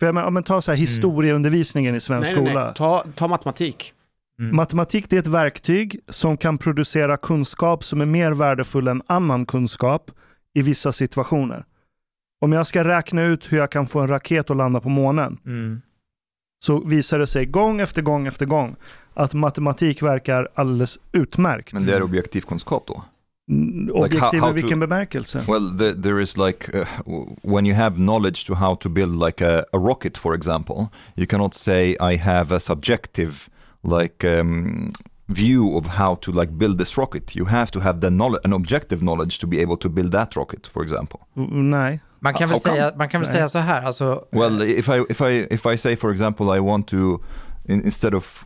för 0.00 0.06
jag 0.06 0.32
men, 0.32 0.42
ta 0.42 0.62
så 0.62 0.70
här 0.70 0.78
historieundervisningen 0.78 1.94
i 1.94 2.00
svensk 2.00 2.30
Nej, 2.30 2.42
nej, 2.42 2.50
skola. 2.52 2.64
nej. 2.64 2.74
Ta, 2.74 3.04
ta 3.14 3.28
matematik. 3.28 3.94
Mm. 4.42 4.56
Matematik 4.56 5.10
det 5.10 5.16
är 5.16 5.20
ett 5.20 5.26
verktyg 5.26 6.00
som 6.08 6.36
kan 6.36 6.58
producera 6.58 7.16
kunskap 7.16 7.84
som 7.84 8.00
är 8.00 8.06
mer 8.06 8.32
värdefull 8.32 8.88
än 8.88 9.02
annan 9.06 9.46
kunskap 9.46 10.10
i 10.54 10.62
vissa 10.62 10.92
situationer. 10.92 11.64
Om 12.40 12.52
jag 12.52 12.66
ska 12.66 12.84
räkna 12.84 13.22
ut 13.22 13.52
hur 13.52 13.58
jag 13.58 13.70
kan 13.72 13.86
få 13.86 14.00
en 14.00 14.08
raket 14.08 14.50
att 14.50 14.56
landa 14.56 14.80
på 14.80 14.88
månen 14.88 15.38
Mm. 15.46 15.80
så 16.64 16.80
visar 16.84 17.18
det 17.18 17.26
sig 17.26 17.46
gång 17.46 17.80
efter 17.80 18.02
gång 18.02 18.26
efter 18.26 18.46
gång 18.46 18.76
att 19.14 19.34
matematik 19.34 20.02
verkar 20.02 20.48
alldeles 20.54 20.98
utmärkt. 21.12 21.72
Men 21.72 21.86
det 21.86 21.94
är 21.94 22.02
objektiv 22.02 22.40
kunskap 22.40 22.84
då? 22.86 23.04
Mm, 23.50 23.90
Objektiv 23.94 24.40
how 24.40 24.50
i 24.50 24.52
vilken 24.52 24.78
to- 24.78 24.80
bemärkelse? 24.80 25.44
Well, 25.48 25.78
the, 25.78 26.02
there 26.02 26.22
is 26.22 26.36
like 26.36 26.78
uh, 26.80 26.86
when 27.42 27.66
you 27.66 27.76
have 27.76 27.96
knowledge 27.96 28.46
to 28.46 28.54
how 28.54 28.76
to 28.76 28.88
build 28.88 29.24
like 29.26 29.44
a, 29.46 29.64
a 29.72 29.78
rocket, 29.78 30.18
for 30.18 30.34
example, 30.34 30.86
you 31.16 31.26
cannot 31.26 31.54
say 31.54 31.96
I 32.12 32.16
have 32.16 32.56
a 32.56 32.60
subjective 32.60 33.32
like 33.82 34.24
um, 34.40 34.92
view 35.28 35.76
of 35.78 35.86
how 35.86 36.14
to 36.14 36.32
like 36.32 36.52
build 36.58 36.78
this 36.78 36.96
rocket. 36.98 37.36
You 37.36 37.46
have 37.46 37.70
to 37.70 37.80
have 37.80 38.00
the 38.00 38.10
knowledge, 38.10 38.40
an 38.44 38.52
objective 38.52 39.02
knowledge 39.02 39.38
to 39.38 39.46
be 39.46 39.60
able 39.62 39.76
to 39.76 39.88
build 39.88 40.12
that 40.12 40.36
rocket, 40.36 40.66
for 40.66 40.82
example. 40.82 41.20
Nej. 41.36 42.00
Man 42.20 42.34
kan 42.34 42.48
How 42.48 42.56
väl, 42.56 42.60
come? 42.60 42.76
säga, 42.76 42.92
man 42.96 43.08
kan 43.08 43.20
väl 43.20 43.28
Nej. 43.28 43.32
säga 43.32 43.48
så 43.48 43.58
här, 43.58 43.82
alltså, 43.82 44.24
Well, 44.32 44.62
if 44.62 44.88
I 44.88 45.04
if 45.10 45.20
I 45.20 45.46
if 45.54 45.66
I 45.66 45.76
say, 45.78 45.96
for 45.96 46.12
example, 46.12 46.56
I 46.56 46.60
want 46.60 46.86
to 46.88 47.20
in, 47.64 47.84
instead 47.84 48.14
of 48.14 48.44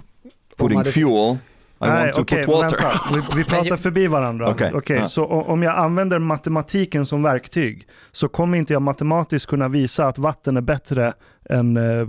putting 0.57 0.85
fuel, 0.85 1.39
Nej, 1.78 2.12
water. 2.16 2.62
vänta. 2.62 3.01
Vi, 3.12 3.23
vi 3.36 3.44
pratar 3.48 3.77
förbi 3.77 4.07
varandra. 4.07 4.51
Okej, 4.51 4.73
Okej, 4.74 4.97
ja. 4.97 5.09
Så 5.09 5.27
om 5.27 5.62
jag 5.62 5.77
använder 5.77 6.19
matematiken 6.19 7.07
som 7.07 7.23
verktyg 7.23 7.86
så 8.12 8.28
kommer 8.28 8.59
inte 8.59 8.73
jag 8.73 8.82
matematiskt 8.82 9.47
kunna 9.47 9.69
visa 9.69 10.07
att 10.07 10.19
vatten 10.19 10.57
är 10.57 10.61
bättre 10.61 11.12
än 11.51 11.77
eh, 11.77 12.09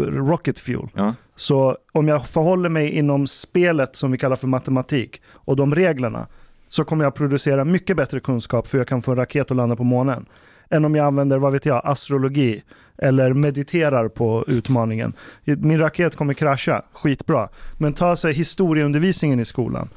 rocket 0.00 0.58
fuel. 0.58 0.88
Ja. 0.94 1.14
Så 1.36 1.76
om 1.92 2.08
jag 2.08 2.26
förhåller 2.26 2.68
mig 2.68 2.90
inom 2.90 3.26
spelet 3.26 3.96
som 3.96 4.10
vi 4.10 4.18
kallar 4.18 4.36
för 4.36 4.46
matematik 4.46 5.22
och 5.32 5.56
de 5.56 5.74
reglerna 5.74 6.26
så 6.68 6.84
kommer 6.84 7.04
jag 7.04 7.14
producera 7.14 7.64
mycket 7.64 7.96
bättre 7.96 8.20
kunskap 8.20 8.68
för 8.68 8.78
jag 8.78 8.88
kan 8.88 9.02
få 9.02 9.10
en 9.10 9.16
raket 9.16 9.50
att 9.50 9.56
landa 9.56 9.76
på 9.76 9.84
månen. 9.84 10.26
Än 10.70 10.84
om 10.84 10.94
jag 10.94 11.06
använder, 11.06 11.38
vad 11.38 11.52
vet 11.52 11.66
jag, 11.66 11.80
astrologi 11.84 12.62
eller 12.98 13.32
mediterar 13.32 14.08
på 14.08 14.44
utmaningen. 14.46 15.12
Min 15.44 15.78
raket 15.78 16.16
kommer 16.16 16.34
krascha, 16.34 16.82
skitbra. 16.92 17.48
Men 17.78 17.92
ta 17.92 18.16
sig 18.16 18.32
historieundervisningen 18.32 19.40
i 19.40 19.44
skolan. 19.44 19.88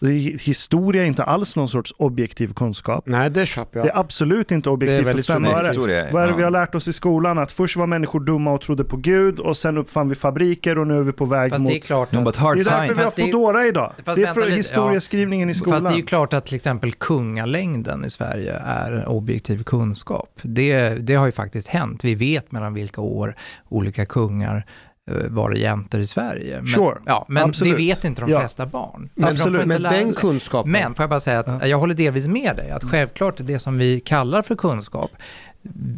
Det 0.00 0.08
Historia 0.42 1.02
är 1.02 1.06
inte 1.06 1.24
alls 1.24 1.56
någon 1.56 1.68
sorts 1.68 1.94
objektiv 1.96 2.52
kunskap. 2.52 3.04
Nej, 3.06 3.30
det 3.30 3.46
köper 3.46 3.80
Det 3.80 3.86
jag. 3.86 3.96
är 3.96 4.00
absolut 4.00 4.50
inte 4.50 4.68
Det 4.68 4.70
är 4.70 4.72
objektivt 4.72 4.98
för 4.98 5.04
väldigt 5.04 5.26
fem 5.26 5.44
öre. 5.44 5.66
Historia, 5.68 6.06
Vad 6.12 6.22
är 6.22 6.26
det 6.26 6.32
ja. 6.32 6.36
vi 6.36 6.42
har 6.42 6.50
lärt 6.50 6.74
oss 6.74 6.88
i 6.88 6.92
skolan? 6.92 7.38
Att 7.38 7.52
först 7.52 7.76
var 7.76 7.86
människor 7.86 8.20
dumma 8.20 8.52
och 8.52 8.60
trodde 8.60 8.84
på 8.84 8.96
Gud 8.96 9.40
och 9.40 9.56
sen 9.56 9.78
uppfann 9.78 10.08
vi 10.08 10.14
fabriker 10.14 10.78
och 10.78 10.86
nu 10.86 10.98
är 10.98 11.02
vi 11.02 11.12
på 11.12 11.24
väg 11.24 11.50
fast 11.50 11.62
mot... 11.62 11.70
det 11.70 11.76
är 11.76 11.80
klart 11.80 12.08
att... 12.14 12.24
Det 12.24 12.40
är 12.40 12.54
därför 12.64 12.94
vi 12.94 13.00
har 13.00 13.04
Fast 13.04 13.16
det 13.16 13.22
är- 13.22 13.32
Foodora 13.32 13.66
idag. 13.66 13.92
Fast 14.04 14.16
Det 14.16 14.22
är 14.22 14.34
för 14.34 14.44
lite, 14.44 14.56
historieskrivningen 14.56 15.50
i 15.50 15.54
skolan. 15.54 15.80
Fast 15.80 15.86
det 15.86 15.94
är 15.94 16.00
ju 16.00 16.06
klart 16.06 16.32
att 16.32 16.46
till 16.46 16.56
exempel 16.56 16.92
kungalängden 16.92 18.04
i 18.04 18.10
Sverige 18.10 18.52
är 18.64 19.08
objektiv 19.08 19.62
kunskap. 19.62 20.40
Det, 20.42 20.88
det 20.88 21.14
har 21.14 21.26
ju 21.26 21.32
faktiskt 21.32 21.68
hänt. 21.68 22.04
Vi 22.04 22.14
vet 22.14 22.52
mellan 22.52 22.74
vilka 22.74 23.00
år 23.00 23.34
olika 23.68 24.06
kungar 24.06 24.66
eh, 25.10 25.28
var 25.30 25.50
regenter 25.50 25.98
i 25.98 26.06
Sverige. 26.06 26.56
Men, 26.56 26.66
Sure, 26.66 26.98
ja, 27.06 27.26
men 27.28 27.42
absolut. 27.44 27.72
det 27.72 27.76
vet 27.78 28.04
inte 28.04 28.20
de 28.20 28.30
Ja. 28.30 28.40
flesta 28.40 28.66
barn. 28.66 29.10
Men, 29.14 29.36
För 29.36 29.50
de 29.50 29.64
men 29.64 29.82
den 29.82 30.12
kunskapen. 30.12 30.72
Men 30.72 30.94
får 30.94 31.02
jag 31.02 31.10
bara 31.10 31.20
säga 31.20 31.38
att 31.40 31.46
Ja. 31.46 31.66
jag 31.66 31.78
håller 31.78 31.94
delvis 31.94 32.26
med 32.26 32.56
dig, 32.56 32.70
att 32.70 32.84
självklart 32.84 33.34
det 33.38 33.58
som 33.58 33.78
vi 33.78 34.00
kallar 34.00 34.42
för 34.42 34.54
kunskap, 34.56 35.10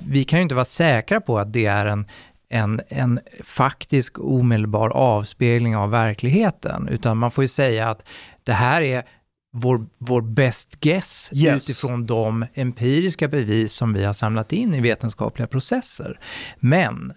vi 0.08 0.24
kan 0.24 0.38
ju 0.38 0.42
inte 0.42 0.54
vara 0.54 0.64
säkra 0.64 1.20
på 1.20 1.38
att 1.38 1.52
det 1.52 1.66
är 1.66 1.86
en, 1.86 2.06
en, 2.48 2.80
en 2.88 3.20
faktisk 3.44 4.18
omedelbar 4.18 4.90
avspegling 4.90 5.76
av 5.76 5.90
verkligheten, 5.90 6.88
utan 6.88 7.18
man 7.18 7.30
får 7.30 7.44
ju 7.44 7.48
säga 7.48 7.88
att 7.90 8.08
det 8.44 8.52
här 8.52 8.82
är 8.82 9.02
vår, 9.52 9.86
vår 9.98 10.20
best 10.22 10.80
guess 10.80 11.30
Yes. 11.34 11.70
utifrån 11.70 12.06
de 12.06 12.46
empiriska 12.54 13.28
bevis 13.28 13.72
som 13.72 13.92
vi 13.92 14.04
har 14.04 14.12
samlat 14.12 14.52
in 14.52 14.74
i 14.74 14.80
vetenskapliga 14.80 15.46
processer. 15.46 16.20
Men 16.60 17.12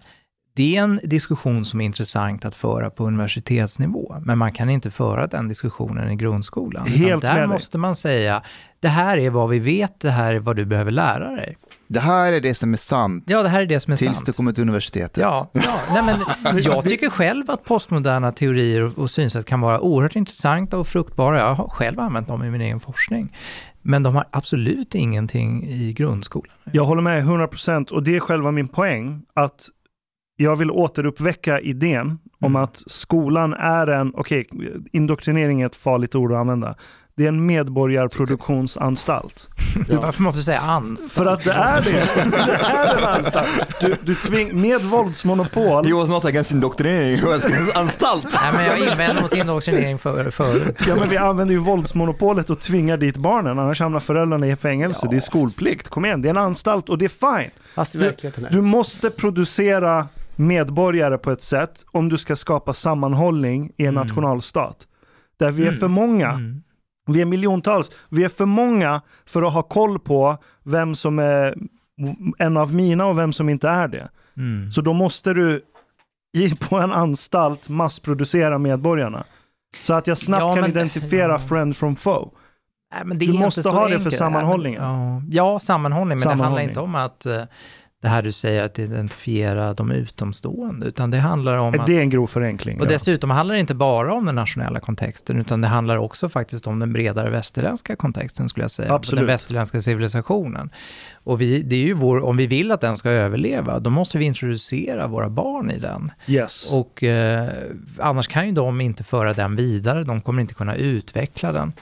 det 0.56 0.76
är 0.76 0.82
en 0.82 1.00
diskussion 1.04 1.64
som 1.64 1.80
är 1.80 1.84
intressant 1.84 2.44
att 2.44 2.54
föra 2.54 2.90
på 2.90 3.06
universitetsnivå, 3.06 4.16
men 4.22 4.38
man 4.38 4.52
kan 4.52 4.70
inte 4.70 4.90
föra 4.90 5.26
den 5.26 5.48
diskussionen 5.48 6.10
i 6.10 6.16
grundskolan. 6.16 6.86
Helt 6.86 7.22
med 7.22 7.32
där 7.32 7.38
dig. 7.38 7.46
måste 7.48 7.78
man 7.78 7.96
säga, 7.96 8.42
det 8.80 8.88
här 8.88 9.18
är 9.18 9.30
vad 9.30 9.48
vi 9.48 9.58
vet, 9.58 10.00
det 10.00 10.10
här 10.10 10.34
är 10.34 10.38
vad 10.38 10.56
du 10.56 10.64
behöver 10.64 10.90
lära 10.90 11.30
dig. 11.30 11.56
Det 11.88 12.00
här 12.00 12.32
är 12.32 12.40
det 12.40 12.54
som 12.54 12.72
är 12.72 12.76
sant 12.76 13.24
Ja, 13.26 13.42
det 13.42 13.48
här 13.48 13.60
är 13.60 13.66
det 13.66 13.80
som 13.80 13.92
är 13.92 13.96
tills 13.96 14.14
sant. 14.14 14.26
du 14.26 14.32
kommer 14.32 14.52
till 14.52 14.62
universitetet. 14.62 15.16
Ja, 15.16 15.50
ja. 15.52 15.80
Nej, 15.92 16.02
men 16.42 16.58
jag 16.62 16.84
tycker 16.84 17.10
själv 17.10 17.50
att 17.50 17.64
postmoderna 17.64 18.32
teorier 18.32 18.82
och, 18.82 18.98
och 18.98 19.10
synsätt 19.10 19.46
kan 19.46 19.60
vara 19.60 19.80
oerhört 19.80 20.16
intressanta 20.16 20.78
och 20.78 20.86
fruktbara. 20.86 21.38
Jag 21.38 21.54
har 21.54 21.68
själv 21.68 22.00
använt 22.00 22.28
dem 22.28 22.44
i 22.44 22.50
min 22.50 22.60
egen 22.60 22.80
forskning. 22.80 23.36
Men 23.82 24.02
de 24.02 24.14
har 24.14 24.24
absolut 24.30 24.94
ingenting 24.94 25.64
i 25.68 25.92
grundskolan. 25.92 26.54
Jag 26.72 26.84
håller 26.84 27.02
med 27.02 27.24
100% 27.24 27.90
och 27.90 28.02
det 28.02 28.16
är 28.16 28.20
själva 28.20 28.50
min 28.50 28.68
poäng. 28.68 29.22
Att 29.34 29.68
jag 30.36 30.56
vill 30.56 30.70
återuppväcka 30.70 31.60
idén 31.60 32.18
om 32.40 32.52
Mm. 32.52 32.62
att 32.62 32.82
skolan 32.86 33.52
är 33.54 33.86
en, 33.86 34.12
okej, 34.14 34.46
indoktrinering 34.92 35.62
är 35.62 35.66
ett 35.66 35.76
farligt 35.76 36.14
ord 36.14 36.32
att 36.32 36.38
använda. 36.38 36.74
Det 37.16 37.24
är 37.24 37.28
en 37.28 37.46
medborgarproduktionsanstalt. 37.46 39.48
Ja. 39.88 40.00
Varför 40.00 40.22
måste 40.22 40.40
du 40.40 40.44
säga 40.44 40.60
ans? 40.60 41.10
För 41.10 41.26
att 41.26 41.44
det 41.44 41.52
är 41.52 41.80
det. 41.82 41.90
Det 42.30 42.64
är 42.64 42.98
en 42.98 43.04
anstalt. 43.04 43.48
Du, 43.80 43.96
du 44.02 44.14
tving, 44.14 44.60
med 44.60 44.80
våldsmonopol. 44.82 45.84
He 45.86 45.92
was 45.94 46.08
not 46.08 46.24
against 46.24 46.52
was 47.26 47.44
against 47.44 47.76
anstalt. 47.76 48.26
Nej, 48.32 48.52
men 48.56 48.64
jag 48.66 48.78
invänder 48.92 49.22
mot 49.22 49.36
indoktrinering 49.36 49.98
för, 49.98 50.30
förut. 50.30 50.78
Ja 50.88 50.96
men 50.96 51.08
vi 51.08 51.16
använder 51.16 51.52
ju 51.54 51.58
våldsmonopolet 51.60 52.50
och 52.50 52.60
tvingar 52.60 52.96
dit 52.96 53.16
barnen, 53.16 53.58
annars 53.58 53.80
hamnar 53.80 54.00
föräldrarna 54.00 54.46
i 54.46 54.56
fängelse. 54.56 55.00
Ja. 55.02 55.10
Det 55.10 55.16
är 55.16 55.20
skolplikt. 55.20 55.88
Kom 55.88 56.04
igen, 56.04 56.22
det 56.22 56.28
är 56.28 56.30
en 56.30 56.36
anstalt 56.36 56.88
och 56.88 56.98
det 56.98 57.04
är 57.04 57.38
fine. 57.38 57.50
Fast 57.74 57.94
i 57.94 57.98
Du- 57.98 58.04
verkligheten 58.04 58.46
Du 58.50 58.56
så. 58.58 58.62
måste 58.62 59.10
producera 59.10 60.06
medborgare 60.38 61.18
på 61.18 61.30
ett 61.30 61.42
sätt 61.42 61.84
om 61.90 62.08
du 62.08 62.18
ska 62.18 62.36
skapa 62.36 62.72
sammanhållning 62.72 63.70
i 63.76 63.82
en 63.86 63.88
Mm. 63.96 64.06
nationalstat. 64.06 64.76
Där 65.36 65.50
vi 65.50 65.62
är 65.62 65.68
Mm. 65.68 65.80
för 65.80 65.88
många. 65.88 66.30
Mm. 66.30 66.62
Vi 67.06 67.20
är 67.20 67.24
miljontals. 67.26 67.90
Vi 68.08 68.24
är 68.24 68.28
för 68.28 68.44
många 68.46 69.00
för 69.26 69.42
att 69.42 69.52
ha 69.52 69.62
koll 69.62 69.98
på 69.98 70.36
vem 70.62 70.94
som 70.94 71.18
är 71.18 71.54
en 72.38 72.56
av 72.56 72.74
mina 72.74 73.06
och 73.06 73.18
vem 73.18 73.32
som 73.32 73.48
inte 73.48 73.68
är 73.68 73.88
det. 73.88 74.08
Mm. 74.36 74.70
Så 74.70 74.80
då 74.80 74.92
måste 74.92 75.34
du 75.34 75.62
i, 76.36 76.54
på 76.56 76.76
en 76.78 76.92
anstalt 76.92 77.68
massproducera 77.68 78.58
medborgarna. 78.58 79.24
Så 79.82 79.94
att 79.94 80.06
jag 80.06 80.18
snabbt 80.18 80.40
Ja, 80.42 80.54
kan 80.54 80.64
identifiera 80.70 81.32
ja. 81.32 81.38
friend 81.38 81.76
from 81.76 81.96
foe. 81.96 82.30
Nej, 83.04 83.16
Du 83.18 83.32
måste 83.32 83.68
ha 83.68 83.88
det 83.88 84.00
för 84.00 84.10
sammanhållningen. 84.10 84.82
Ja, 84.82 85.22
ja, 85.30 85.58
sammanhållning, 85.58 86.08
men 86.08 86.22
det 86.22 86.28
handlar 86.28 86.44
Sammanhållning. 86.44 86.68
inte 86.68 86.80
om 86.80 86.94
att 86.94 87.26
eh, 87.26 87.42
det 88.04 88.10
här 88.10 88.22
du 88.22 88.32
säger 88.32 88.62
att 88.62 88.78
identifiera 88.78 89.74
de 89.74 89.90
utomstående, 89.90 90.86
utan 90.86 91.10
det 91.10 91.18
handlar 91.18 91.56
om 91.56 91.80
att 91.80 91.86
Det 91.86 91.96
är 91.96 92.00
en 92.00 92.10
grov 92.10 92.26
förenkling. 92.26 92.80
Och 92.80 92.86
ja. 92.86 92.88
dessutom 92.88 93.30
handlar 93.30 93.54
det 93.54 93.60
inte 93.60 93.74
bara 93.74 94.14
om 94.14 94.26
den 94.26 94.34
nationella 94.34 94.80
kontexten, 94.80 95.40
utan 95.40 95.60
det 95.60 95.68
handlar 95.68 95.96
också 95.96 96.28
faktiskt 96.28 96.66
om 96.66 96.78
den 96.78 96.92
bredare 96.92 97.30
västerländska 97.30 97.96
kontexten, 97.96 98.48
skulle 98.48 98.64
jag 98.64 98.70
säga. 98.70 98.94
Absolut. 98.94 99.20
Den 99.20 99.26
västerländska 99.26 99.80
civilisationen. 99.80 100.70
Och 101.24 101.40
vi, 101.40 101.62
det 101.62 101.76
är 101.76 101.84
ju 101.84 101.94
vår, 101.94 102.24
om 102.24 102.36
vi 102.36 102.46
vill 102.46 102.72
att 102.72 102.80
den 102.80 102.96
ska 102.96 103.10
överleva, 103.10 103.78
då 103.78 103.90
måste 103.90 104.18
vi 104.18 104.24
introducera 104.24 105.06
våra 105.06 105.30
barn 105.30 105.70
i 105.70 105.78
den. 105.78 106.12
Yes. 106.26 106.72
Och 106.72 107.02
eh, 107.02 107.48
annars 107.98 108.28
kan 108.28 108.46
ju 108.46 108.52
de 108.52 108.80
inte 108.80 109.04
föra 109.04 109.34
den 109.34 109.56
vidare, 109.56 110.04
de 110.04 110.20
kommer 110.20 110.42
inte 110.42 110.54
kunna 110.54 110.74
utveckla 110.74 111.52
den. 111.52 111.72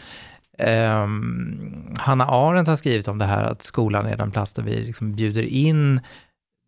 Um, 0.66 1.94
Hanna 1.98 2.24
Arendt 2.24 2.68
har 2.68 2.76
skrivit 2.76 3.08
om 3.08 3.18
det 3.18 3.24
här 3.24 3.44
att 3.44 3.62
skolan 3.62 4.06
är 4.06 4.16
den 4.16 4.30
plats 4.30 4.52
där 4.52 4.62
vi 4.62 4.76
liksom 4.76 5.14
bjuder 5.14 5.42
in 5.42 6.00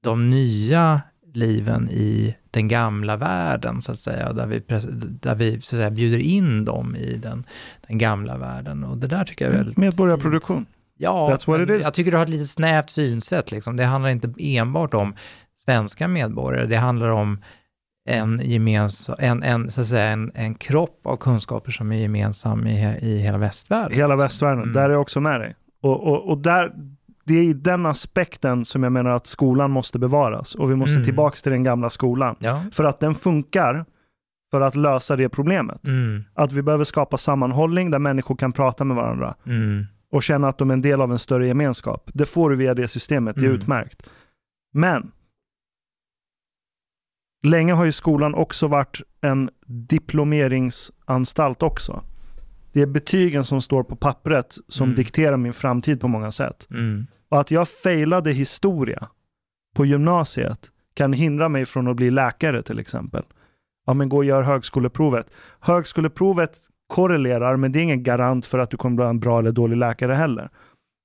de 0.02 0.30
nya 0.30 1.00
liven 1.34 1.88
i 1.90 2.36
den 2.50 2.68
gamla 2.68 3.16
världen, 3.16 3.82
så 3.82 3.92
att 3.92 3.98
säga, 3.98 4.32
där 4.32 4.46
vi, 4.46 4.62
där 5.20 5.34
vi 5.34 5.52
så 5.52 5.56
att 5.56 5.66
säga, 5.66 5.90
bjuder 5.90 6.18
in 6.18 6.64
dem 6.64 6.96
i 6.96 7.16
den, 7.16 7.46
den 7.88 7.98
gamla 7.98 8.36
världen. 8.36 8.84
Och 8.84 8.98
det 8.98 9.06
där 9.06 9.24
tycker 9.24 9.44
jag 9.44 9.54
är 9.54 9.58
väldigt 9.58 9.76
Medborgarproduktion. 9.76 10.56
fint. 10.56 10.68
Ja, 10.96 11.30
jag 11.30 11.94
tycker 11.94 12.10
du 12.10 12.16
har 12.16 12.24
ett 12.24 12.30
lite 12.30 12.44
snävt 12.44 12.90
synsätt. 12.90 13.50
Liksom. 13.50 13.76
Det 13.76 13.84
handlar 13.84 14.10
inte 14.10 14.34
enbart 14.38 14.94
om 14.94 15.14
svenska 15.64 16.08
medborgare, 16.08 16.66
det 16.66 16.76
handlar 16.76 17.08
om 17.08 17.38
en, 18.08 18.40
gemensam, 18.42 19.16
en, 19.18 19.42
en, 19.42 19.70
så 19.70 19.80
att 19.80 19.86
säga, 19.86 20.04
en, 20.10 20.30
en 20.34 20.54
kropp 20.54 21.00
av 21.06 21.16
kunskaper 21.16 21.70
som 21.72 21.92
är 21.92 21.96
gemensam 21.96 22.66
i, 22.66 22.98
i 23.02 23.18
hela 23.18 23.38
västvärlden. 23.38 23.96
Hela 23.98 24.16
västvärlden, 24.16 24.62
Mm. 24.62 24.72
där 24.74 24.84
är 24.84 24.90
jag 24.92 25.00
också 25.00 25.20
med 25.20 25.40
dig. 25.40 25.54
Och, 25.82 26.06
och, 26.08 26.28
och 26.30 26.38
där, 26.38 26.72
det 27.24 27.34
är 27.34 27.42
i 27.42 27.52
den 27.52 27.86
aspekten 27.86 28.64
som 28.64 28.82
jag 28.82 28.92
menar 28.92 29.10
att 29.10 29.26
skolan 29.26 29.70
måste 29.70 29.98
bevaras. 29.98 30.54
Och 30.54 30.70
vi 30.70 30.74
måste 30.76 30.92
Mm. 30.94 31.04
tillbaka 31.04 31.36
till 31.36 31.52
den 31.52 31.62
gamla 31.64 31.90
skolan. 31.90 32.36
Ja. 32.38 32.62
För 32.72 32.84
att 32.84 33.00
den 33.00 33.14
funkar 33.14 33.84
för 34.50 34.60
att 34.60 34.76
lösa 34.76 35.16
det 35.16 35.28
problemet. 35.28 35.84
Mm, 35.86 36.24
Att 36.34 36.52
vi 36.52 36.62
behöver 36.62 36.84
skapa 36.84 37.16
sammanhållning 37.18 37.90
där 37.90 37.98
människor 37.98 38.36
kan 38.36 38.52
prata 38.52 38.84
med 38.84 38.96
varandra 38.96 39.34
mm, 39.46 39.84
och 40.12 40.22
känna 40.22 40.48
att 40.48 40.58
de 40.58 40.70
är 40.70 40.74
en 40.74 40.82
del 40.82 41.00
av 41.00 41.12
en 41.12 41.18
större 41.18 41.46
gemenskap. 41.46 42.10
Det 42.14 42.24
får 42.26 42.50
du 42.50 42.56
via 42.56 42.74
det 42.74 42.88
systemet, 42.88 43.34
det 43.36 43.40
är 43.42 43.44
Mm. 43.44 43.60
utmärkt. 43.60 44.02
Men 44.72 45.10
länge 47.44 47.72
har 47.72 47.84
ju 47.84 47.92
skolan 47.92 48.34
också 48.34 48.68
varit 48.68 49.00
en 49.20 49.50
diplomeringsanstalt 49.66 51.62
också. 51.62 52.02
Det 52.72 52.82
är 52.82 52.86
betygen 52.86 53.44
som 53.44 53.60
står 53.60 53.82
på 53.82 53.96
pappret 53.96 54.58
som 54.68 54.84
Mm. 54.84 54.96
dikterar 54.96 55.36
min 55.36 55.52
framtid 55.52 56.00
på 56.00 56.08
många 56.08 56.32
sätt. 56.32 56.66
mm, 56.70 57.06
Och 57.28 57.40
att 57.40 57.50
jag 57.50 57.68
failade 57.68 58.32
historia 58.32 59.08
på 59.76 59.86
gymnasiet 59.86 60.70
kan 60.94 61.12
hindra 61.12 61.48
mig 61.48 61.64
från 61.66 61.88
att 61.88 61.96
bli 61.96 62.10
läkare 62.10 62.62
till 62.62 62.78
exempel. 62.78 63.22
Ja, 63.86 63.94
men 63.94 64.08
gå 64.08 64.16
och 64.16 64.24
gör 64.24 64.42
högskoleprovet. 64.42 65.26
Högskoleprovet 65.60 66.58
korrelerar, 66.86 67.56
men 67.56 67.72
det 67.72 67.78
är 67.78 67.82
ingen 67.82 68.02
garant 68.02 68.46
för 68.46 68.58
att 68.58 68.70
du 68.70 68.76
kommer 68.76 68.96
bli 68.96 69.04
en 69.04 69.20
bra 69.20 69.38
eller 69.38 69.52
dålig 69.52 69.76
läkare 69.76 70.14
heller. 70.14 70.48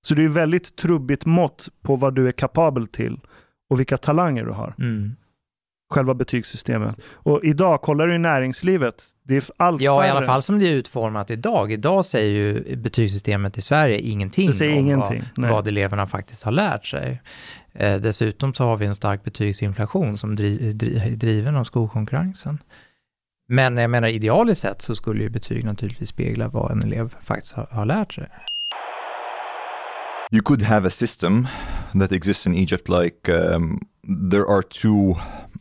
Så 0.01 0.15
det 0.15 0.23
är 0.23 0.27
väldigt 0.27 0.75
trubbigt 0.75 1.25
mått 1.25 1.69
på 1.81 1.95
vad 1.95 2.15
du 2.15 2.27
är 2.27 2.31
kapabel 2.31 2.87
till 2.87 3.19
och 3.69 3.79
vilka 3.79 3.97
talanger 3.97 4.45
du 4.45 4.51
har. 4.51 4.73
mm. 4.79 5.15
Själva 5.89 6.13
betygssystemet. 6.13 6.95
Och 7.13 7.39
idag, 7.43 7.81
kollar 7.81 8.07
du 8.07 8.15
i 8.15 8.17
näringslivet, 8.17 9.03
det 9.23 9.35
är 9.35 9.43
allt 9.57 9.81
Ja, 9.81 10.03
i 10.03 10.07
färre. 10.07 10.17
alla 10.17 10.25
fall 10.25 10.41
som 10.41 10.59
det 10.59 10.67
är 10.67 10.73
utformat 10.73 11.31
idag. 11.31 11.71
Idag 11.71 12.05
säger 12.05 12.29
ju 12.31 12.75
betygssystemet 12.75 13.57
i 13.57 13.61
Sverige 13.61 13.99
ingenting 13.99 14.47
Det 14.47 14.53
säger 14.53 14.73
om 14.73 14.79
ingenting. 14.79 15.23
Vad, 15.35 15.49
vad 15.49 15.67
eleverna 15.67 16.05
faktiskt 16.05 16.43
har 16.43 16.51
lärt 16.51 16.85
sig. 16.85 17.21
Eh, 17.73 17.95
dessutom 17.95 18.53
så 18.53 18.63
har 18.63 18.77
vi 18.77 18.85
en 18.85 18.95
stark 18.95 19.23
betygsinflation 19.23 20.17
som 20.17 20.35
dri, 20.35 20.73
dri, 20.73 20.97
är 20.97 21.09
driven 21.11 21.55
av 21.55 21.63
skolkonkurrensen. 21.63 22.57
Men 23.47 23.77
jag 23.77 23.89
menar 23.89 24.07
idealiskt 24.07 24.61
sett 24.61 24.81
så 24.81 24.95
skulle 24.95 25.23
ju 25.23 25.29
betyg 25.29 25.63
naturligtvis 25.65 26.09
spegla 26.09 26.47
vad 26.47 26.71
en 26.71 26.83
elev 26.83 27.15
faktiskt 27.21 27.53
har, 27.53 27.67
har 27.71 27.85
lärt 27.85 28.13
sig. 28.13 28.27
You 30.31 30.41
could 30.43 30.61
have 30.61 30.87
a 30.87 30.89
system 30.91 31.47
that 31.99 32.11
exists 32.11 32.47
in 32.47 32.53
Egypt 32.53 32.89
like 32.89 33.31
um, 33.33 33.79
there 34.09 34.47
are 34.47 34.63
two 34.63 35.15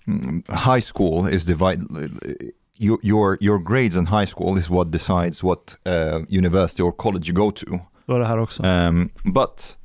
mm, 0.07 0.43
high 0.49 0.81
school 0.81 1.27
is 1.27 1.45
divided 1.45 1.87
your, 2.79 2.99
your 3.03 3.39
your 3.41 3.59
grades 3.59 3.97
in 3.97 4.07
high 4.07 4.25
school 4.25 4.57
is 4.57 4.71
what 4.71 4.91
decides 4.91 5.43
what 5.43 5.77
uh, 5.85 6.21
university 6.29 6.83
or 6.83 6.93
college 6.93 7.29
you 7.29 7.35
go 7.35 7.51
to. 7.51 7.81
Så 8.07 8.15
är 8.15 8.19
det 8.19 8.27
här 8.27 8.39
också. 8.39 8.63
Um, 8.63 9.11
but 9.25 9.77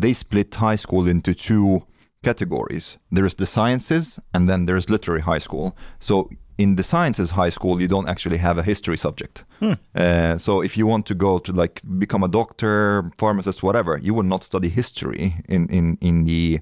they 0.00 0.14
split 0.14 0.54
high 0.54 0.76
school 0.76 1.08
into 1.08 1.34
two 1.34 1.82
categories. 2.22 2.98
There 3.10 3.26
is 3.26 3.34
the 3.34 3.46
sciences 3.46 4.20
and 4.32 4.48
then 4.48 4.66
there 4.66 4.78
is 4.78 4.88
literary 4.88 5.22
high 5.22 5.40
school. 5.40 5.72
So 5.98 6.30
in 6.58 6.76
the 6.76 6.82
sciences 6.82 7.30
high 7.30 7.50
school, 7.50 7.80
you 7.80 7.88
don't 7.88 8.08
actually 8.08 8.38
have 8.38 8.58
a 8.58 8.62
history 8.62 8.96
subject. 8.96 9.44
Hmm. 9.60 9.72
Uh, 9.94 10.38
so 10.38 10.62
if 10.62 10.76
you 10.76 10.86
want 10.86 11.06
to 11.06 11.14
go 11.14 11.38
to 11.38 11.52
like 11.52 11.80
become 11.98 12.22
a 12.22 12.28
doctor, 12.28 13.10
pharmacist, 13.18 13.62
whatever, 13.62 13.98
you 14.02 14.14
will 14.14 14.28
not 14.28 14.44
study 14.44 14.68
history 14.68 15.34
in 15.48 15.68
in 15.68 15.96
in 16.00 16.24
the 16.24 16.60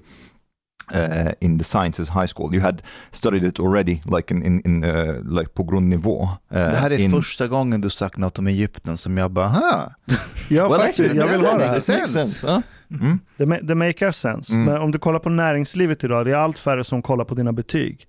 uh, 0.95 1.31
in 1.39 1.59
the 1.59 1.63
sciences 1.65 2.09
high 2.09 2.27
school. 2.27 2.53
You 2.55 2.63
had 2.63 2.81
studied 3.11 3.43
it 3.43 3.59
already, 3.59 4.01
like 4.17 4.33
in 4.33 4.43
in, 4.45 4.61
in 4.65 4.83
uh, 4.83 5.39
like 5.39 5.49
på 5.53 5.63
grundnivå. 5.63 6.21
Uh, 6.23 6.29
Det 6.49 6.75
här 6.75 6.91
är 6.91 6.97
in, 6.99 7.11
första 7.11 7.47
gången 7.47 7.81
du 7.81 7.89
sagt 7.89 8.17
något 8.17 8.39
om 8.39 8.47
Egypten 8.47 8.97
som 8.97 9.17
jag 9.17 9.31
bara, 9.31 9.47
ha, 9.47 9.93
Ja, 10.49 10.69
Well, 10.69 10.81
faktiskt. 10.81 11.15
Jag 11.15 11.27
vill 11.27 11.41
ha 11.45 11.57
det 11.57 11.63
här. 11.63 11.69
makes 11.69 11.85
sense, 11.85 12.47
huh? 12.47 12.59
Mm. 13.01 13.19
Det, 13.37 13.59
det 13.67 13.75
makes 13.75 14.17
sense. 14.17 14.53
Mm. 14.53 14.65
Men 14.65 14.81
om 14.81 14.91
du 14.91 14.99
kollar 14.99 15.19
på 15.19 15.29
näringslivet 15.29 16.03
idag, 16.03 16.25
det 16.25 16.31
är 16.31 16.35
allt 16.35 16.59
färre 16.59 16.83
som 16.83 17.01
kollar 17.01 17.25
på 17.25 17.35
dina 17.35 17.53
betyg. 17.53 18.05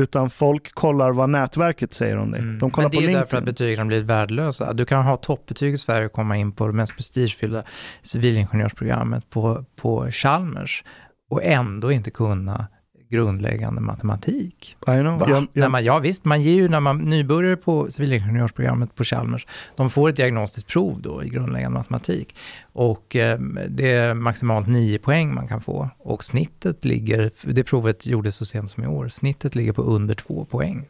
Utan 0.00 0.30
folk 0.30 0.74
kollar 0.74 1.12
vad 1.12 1.30
nätverket 1.30 1.94
säger 1.94 2.16
om 2.16 2.30
dig. 2.30 2.40
Mm. 2.40 2.58
De 2.58 2.70
kollar 2.70 2.88
Men 2.88 2.90
det 2.90 2.96
på 2.96 3.00
är 3.00 3.02
ju 3.02 3.06
LinkedIn. 3.06 3.20
därför 3.20 3.36
att 3.36 3.44
betygen 3.44 3.78
har 3.78 3.86
blivit 3.86 4.06
värdelösa. 4.06 4.72
Du 4.72 4.84
kan 4.84 5.04
ha 5.04 5.16
toppbetyg 5.16 5.74
i 5.74 5.78
Sverige 5.78 6.06
och 6.06 6.12
komma 6.12 6.36
in 6.36 6.52
på 6.52 6.66
det 6.66 6.72
mest 6.72 6.96
prestigefyllda 6.96 7.62
civilingenjörsprogrammet 8.02 9.30
på, 9.30 9.64
på 9.76 10.10
Chalmers 10.10 10.84
och 11.30 11.44
ändå 11.44 11.92
inte 11.92 12.10
kunna 12.10 12.66
grundläggande 13.10 13.80
matematik. 13.80 14.76
I 14.80 14.90
know. 14.90 15.18
Va? 15.18 15.26
Jag, 15.28 15.46
När 15.52 15.68
man, 15.68 15.84
ja 15.84 15.98
visst, 15.98 16.24
man 16.24 16.42
ger 16.42 16.54
ju 16.54 16.68
när 16.68 16.80
man 16.80 16.98
nybörjar 16.98 17.56
på 17.56 17.90
civilingenjörsprogrammet 17.90 18.94
på 18.94 19.04
Chalmers, 19.04 19.46
de 19.76 19.90
får 19.90 20.08
ett 20.08 20.16
diagnostiskt 20.16 20.70
prov 20.70 21.02
då 21.02 21.24
i 21.24 21.28
grundläggande 21.28 21.78
matematik. 21.78 22.36
Och 22.72 23.16
eh, 23.16 23.38
det 23.68 23.90
är 23.90 24.14
maximalt 24.14 24.68
9 24.68 24.98
poäng 24.98 25.34
man 25.34 25.48
kan 25.48 25.60
få. 25.60 25.90
Och 25.98 26.24
snittet 26.24 26.84
ligger, 26.84 27.30
det 27.42 27.64
provet 27.64 28.06
gjordes 28.06 28.36
så 28.36 28.44
sent 28.44 28.70
som 28.70 28.84
i 28.84 28.86
år, 28.86 29.08
snittet 29.08 29.54
ligger 29.54 29.72
på 29.72 29.82
under 29.82 30.14
2 30.14 30.44
poäng 30.44 30.88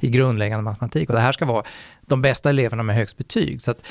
i 0.00 0.10
grundläggande 0.10 0.64
matematik. 0.64 1.08
Och 1.08 1.14
det 1.14 1.20
här 1.20 1.32
ska 1.32 1.44
vara 1.44 1.64
de 2.06 2.22
bästa 2.22 2.50
eleverna 2.50 2.82
med 2.82 2.96
högst 2.96 3.16
betyg. 3.16 3.62
Så 3.62 3.70
att, 3.70 3.86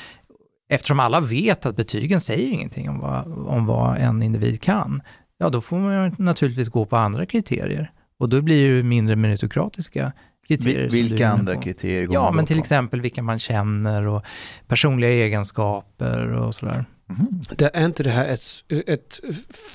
eftersom 0.70 1.00
alla 1.00 1.20
vet 1.20 1.66
att 1.66 1.76
betygen 1.76 2.20
säger 2.20 2.48
ingenting 2.48 2.90
om 2.90 3.00
vad, 3.00 3.48
om 3.48 3.66
vad 3.66 3.98
en 3.98 4.24
individ 4.24 4.62
kan, 4.62 5.02
ja 5.40 5.50
då 5.50 5.62
får 5.62 5.78
man 5.78 5.94
ju 6.06 6.12
naturligtvis 6.24 6.70
gå 6.70 6.86
på 6.86 6.98
andra 6.98 7.26
kriterier. 7.26 7.92
Och 8.20 8.30
då 8.30 8.42
blir 8.42 8.62
det 8.62 8.68
ju 8.76 8.84
mindre 8.84 9.16
meritokratiska 9.16 10.12
kriterier. 10.48 10.90
vil- 10.90 10.92
vilka 10.92 11.30
andra 11.30 11.56
på. 11.56 11.62
kriterier 11.62 12.06
går 12.06 12.14
Ja, 12.16 12.32
men 12.32 12.46
till 12.46 12.56
på? 12.58 12.60
exempel 12.62 13.02
vilka 13.02 13.22
man 13.24 13.40
känner 13.40 14.08
och 14.08 14.24
personliga 14.68 15.12
egenskaper 15.12 16.28
och 16.34 16.56
sådär. 16.56 16.86
Mhm. 17.10 17.44
Det 17.56 17.76
är 17.76 17.86
inte 17.86 18.04
det 18.04 18.10
här 18.10 18.28
ett, 18.28 18.42
ett 18.88 19.20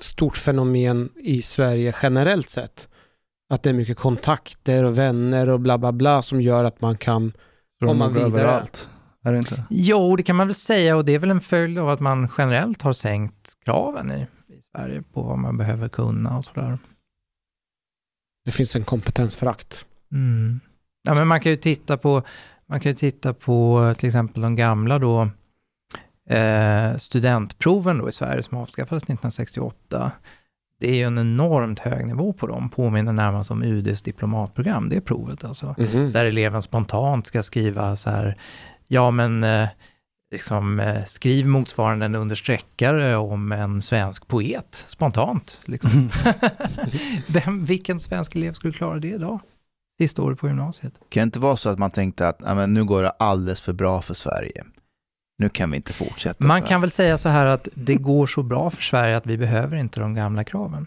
stort 0.00 0.36
fenomen 0.36 1.08
i 1.16 1.42
Sverige 1.42 1.94
generellt 2.02 2.50
sett? 2.50 2.88
Att 3.54 3.62
det 3.62 3.70
är 3.70 3.74
mycket 3.74 3.96
kontakter 3.96 4.84
och 4.84 4.98
vänner 4.98 5.48
och 5.48 5.60
bla 5.60 5.78
bla 5.78 5.92
bla 5.92 6.22
som 6.22 6.40
gör 6.40 6.64
att 6.64 6.80
man 6.80 6.96
kan 6.96 7.32
går 7.80 7.94
vidare. 8.08 8.24
överallt. 8.26 8.88
Är 9.24 9.32
det 9.32 9.38
inte? 9.38 9.64
Jo, 9.70 10.16
det 10.16 10.22
kan 10.22 10.36
man 10.36 10.46
väl 10.46 10.54
säga 10.54 10.96
och 10.96 11.04
det 11.04 11.14
är 11.14 11.18
väl 11.18 11.30
en 11.30 11.40
följd 11.40 11.78
av 11.78 11.88
att 11.88 12.00
man 12.00 12.28
generellt 12.38 12.82
har 12.82 12.92
sänkt 12.92 13.52
kraven 13.64 14.12
i, 14.12 14.26
Sverige 14.74 15.02
på 15.02 15.22
vad 15.22 15.38
man 15.38 15.56
behöver 15.56 15.88
kunna 15.88 16.38
och 16.38 16.44
sådär. 16.44 16.78
Det 18.44 18.50
finns 18.50 18.76
en 18.76 18.84
kompetensförakt. 18.84 19.86
Mm. 20.12 20.60
Ja, 21.02 21.14
men 21.14 21.28
man 21.28 21.40
kan 21.40 21.52
ju 21.52 21.56
titta 21.56 21.96
på, 21.96 22.22
man 22.66 22.80
kan 22.80 22.90
ju 22.92 22.96
titta 22.96 23.34
på 23.34 23.94
till 23.98 24.06
exempel 24.06 24.42
de 24.42 24.56
gamla 24.56 24.98
då, 24.98 25.30
eh, 26.30 26.96
studentproven 26.96 27.98
då 27.98 28.08
i 28.08 28.12
Sverige 28.12 28.42
som 28.42 28.58
avskaffades 28.58 29.02
1968. 29.02 30.12
Det 30.80 30.90
är 30.90 30.94
ju 30.94 31.04
en 31.04 31.18
enormt 31.18 31.78
hög 31.78 32.06
nivå 32.06 32.32
på 32.32 32.46
dem, 32.46 32.68
påminner 32.70 33.12
närmast 33.12 33.50
om 33.50 33.62
UDs 33.62 34.02
diplomatprogram, 34.02 34.88
det 34.88 35.00
provet 35.00 35.44
alltså. 35.44 35.74
Mhm. 35.78 36.12
Där 36.12 36.24
eleven 36.24 36.62
spontant 36.62 37.26
ska 37.26 37.42
skriva 37.42 37.96
så 37.96 38.10
här, 38.10 38.36
ja 38.86 39.10
men 39.10 39.44
eh, 39.44 39.68
liksom, 40.34 40.80
eh, 40.80 41.04
skriv 41.04 41.46
motsvarande 41.46 42.06
en 42.06 42.14
understreckare 42.14 43.16
om 43.16 43.52
en 43.52 43.82
svensk 43.82 44.28
poet, 44.28 44.84
spontant. 44.86 45.60
Liksom. 45.64 46.10
Vem, 47.28 47.64
vilken 47.64 48.00
svensk 48.00 48.34
elev 48.36 48.52
skulle 48.52 48.72
klara 48.72 48.98
det 48.98 49.08
idag? 49.08 49.40
Sista 49.98 50.22
året 50.22 50.38
på 50.38 50.48
gymnasiet. 50.48 50.92
Kan 51.08 51.20
det 51.20 51.22
inte 51.22 51.38
vara 51.38 51.56
så 51.56 51.70
att 51.70 51.78
man 51.78 51.90
tänkte 51.90 52.28
att 52.28 52.40
men 52.40 52.74
nu 52.74 52.84
går 52.84 53.02
det 53.02 53.10
alldeles 53.10 53.60
för 53.60 53.72
bra 53.72 54.02
för 54.02 54.14
Sverige? 54.14 54.64
Nu 55.38 55.48
kan 55.48 55.70
vi 55.70 55.76
inte 55.76 55.92
fortsätta 55.92 56.44
Man 56.44 56.62
kan 56.62 56.80
väl 56.80 56.90
säga 56.90 57.18
så 57.18 57.28
här 57.28 57.46
att 57.46 57.68
det 57.74 57.94
går 57.94 58.26
så 58.26 58.42
bra 58.42 58.70
för 58.70 58.82
Sverige 58.82 59.16
att 59.16 59.26
vi 59.26 59.38
behöver 59.38 59.76
inte 59.76 60.00
de 60.00 60.14
gamla 60.14 60.44
kraven. 60.44 60.86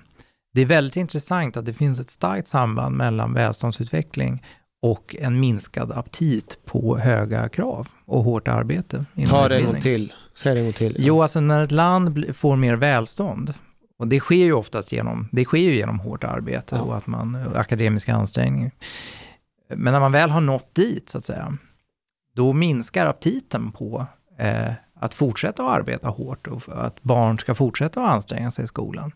Det 0.54 0.62
är 0.62 0.66
väldigt 0.66 0.96
intressant 0.96 1.58
att 1.58 1.66
det 1.66 1.74
finns 1.74 2.00
ett 2.00 2.10
starkt 2.10 2.48
samband 2.48 2.98
mellan 2.98 3.34
välståndsutveckling 3.34 4.44
och 4.82 5.16
en 5.20 5.40
minskad 5.40 5.92
aptit 5.92 6.60
på 6.66 6.98
höga 6.98 7.50
krav 7.50 7.88
och 8.06 8.24
hårt 8.24 8.48
arbete. 8.48 9.06
Ta 9.28 9.48
det 9.48 9.58
en 9.58 9.66
gång 9.66 9.82
till. 9.82 10.14
Säg 10.36 10.54
det 10.54 10.60
en 10.60 10.66
gång 10.66 10.74
till. 10.74 10.96
Jo, 11.00 11.22
alltså 11.22 11.40
när 11.42 11.62
ett 11.62 11.72
land 11.72 12.36
får 12.36 12.56
mer 12.56 12.76
välstånd, 12.76 13.54
och 14.00 14.08
det 14.08 14.20
sker 14.20 14.36
ju 14.46 14.54
oftast 14.54 14.92
genom, 14.92 15.30
det 15.32 15.46
sker 15.46 15.58
ju 15.58 15.76
genom 15.76 16.00
hårt 16.00 16.24
arbete 16.24 16.76
Ja. 16.76 16.82
och 16.82 16.98
att 16.98 17.08
man, 17.08 17.36
och 17.36 17.58
akademiska 17.60 18.16
ansträngningar. 18.16 18.72
Men 19.76 19.94
när 19.94 20.00
man 20.00 20.12
väl 20.12 20.30
har 20.30 20.42
nått 20.42 20.76
dit, 20.76 21.10
så 21.10 21.18
att 21.18 21.26
säga, 21.26 21.58
då 22.36 22.54
minskar 22.54 23.06
aptiten 23.06 23.72
på 23.72 24.06
eh, 24.40 24.72
att 25.00 25.14
fortsätta 25.14 25.64
att 25.64 25.80
arbeta 25.80 26.08
hårt 26.10 26.48
och 26.48 26.62
att 26.86 27.04
barn 27.04 27.40
ska 27.40 27.56
fortsätta 27.56 28.04
att 28.04 28.10
anstränga 28.16 28.52
sig 28.52 28.64
i 28.64 28.68
skolan. 28.68 29.12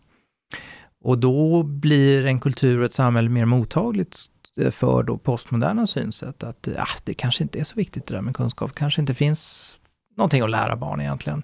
Och 1.04 1.18
då 1.18 1.62
blir 1.62 2.26
en 2.26 2.40
kultur 2.40 2.78
och 2.78 2.84
ett 2.84 2.92
samhälle 2.92 3.28
mer 3.28 3.44
mottagligt 3.44 4.16
eh, 4.16 4.31
för 4.70 5.02
då 5.02 5.18
postmoderna 5.18 5.86
synsätt 5.86 6.42
att 6.42 6.68
ah, 6.78 6.86
det 7.04 7.14
kanske 7.14 7.42
inte 7.42 7.58
är 7.60 7.64
så 7.64 7.74
viktigt 7.74 8.06
det 8.06 8.14
där 8.14 8.20
med 8.20 8.36
kunskap, 8.36 8.74
kanske 8.74 9.00
inte 9.00 9.14
finns 9.14 9.76
någonting 10.16 10.42
att 10.42 10.50
lära 10.50 10.76
barn 10.76 11.00
egentligen. 11.00 11.42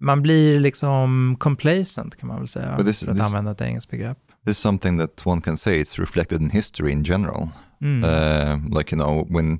Man 0.00 0.22
blir 0.22 0.60
liksom 0.60 1.36
complacent 1.40 2.16
kan 2.16 2.28
man 2.28 2.38
väl 2.38 2.48
säga, 2.48 2.76
this- 2.78 3.04
för 3.04 3.12
att 3.12 3.18
this- 3.18 3.24
använda 3.26 3.50
ett 3.50 3.60
engelskt 3.60 3.90
begrepp. 3.90 4.18
This 4.46 4.56
is 4.56 4.62
something 4.62 4.98
that 4.98 5.26
one 5.26 5.40
can 5.40 5.56
say 5.58 5.82
it's 5.82 6.00
reflected 6.00 6.40
in 6.40 6.50
history 6.50 6.92
in 6.92 7.02
general. 7.04 7.48
Mm. 7.80 8.04
Uh, 8.04 8.78
like, 8.78 8.94
you 8.96 9.04
know, 9.04 9.26
when 9.36 9.58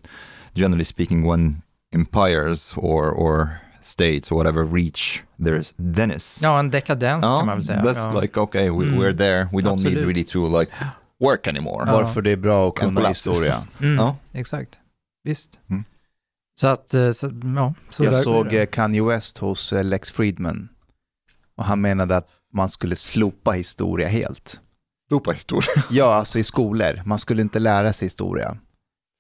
generally 0.55 0.85
speaking, 0.85 1.31
when 1.31 1.63
empires 1.95 2.73
or, 2.77 3.11
or 3.11 3.49
states 3.81 4.33
or 4.33 4.37
whatever 4.37 4.65
reach 4.75 5.23
their 5.45 5.63
zenith, 5.97 6.27
ja, 6.43 6.59
en 6.59 6.71
dekadens 6.71 7.25
Ja, 7.25 7.39
kan 7.39 7.47
man 7.47 7.57
väl 7.57 7.65
säga. 7.67 7.83
that's 7.83 8.15
ja. 8.15 8.21
like, 8.21 8.41
okay, 8.41 8.71
we, 8.71 8.85
Mm. 8.85 8.99
we're 8.99 9.17
there. 9.19 9.45
We 9.53 9.63
don't 9.63 9.73
Absolut. 9.73 9.95
need 9.97 10.07
really 10.07 10.25
to 10.25 10.59
like 10.61 10.73
work 11.23 11.47
anymore. 11.47 11.85
Ja. 11.87 11.93
Varför 11.93 12.23
det 12.23 12.31
är 12.31 12.37
bra 12.37 12.69
att 12.69 12.75
kunna 12.75 13.09
historia. 13.09 13.55
mm, 13.81 13.97
Ja. 13.97 14.17
Exakt, 14.33 14.79
visst. 15.25 15.61
Mm. 15.71 15.85
Så 16.61 16.69
att, 16.69 16.95
eh, 16.95 17.11
så, 17.13 17.31
ja, 17.57 17.75
så 17.91 18.05
Jag 18.05 18.13
där- 18.13 18.21
såg 18.23 18.55
eh, 18.55 18.67
Kanye 18.67 19.03
West 19.03 19.39
hos 19.39 19.73
eh, 19.73 19.85
Lex 19.85 20.11
Friedman. 20.11 20.69
Och 21.57 21.65
han 21.65 21.81
menade 21.81 22.17
att 22.17 22.29
man 22.55 22.69
skulle 22.69 22.97
slopa 22.97 23.51
historia 23.53 24.09
helt. 24.09 24.61
Stupa 25.07 25.31
historia. 25.33 25.69
Ja, 25.91 26.15
alltså 26.15 26.39
i 26.39 26.45
skolor. 26.45 27.03
Man 27.07 27.19
skulle 27.19 27.43
inte 27.43 27.59
lära 27.59 27.93
sig 27.93 28.07
historia. 28.07 28.57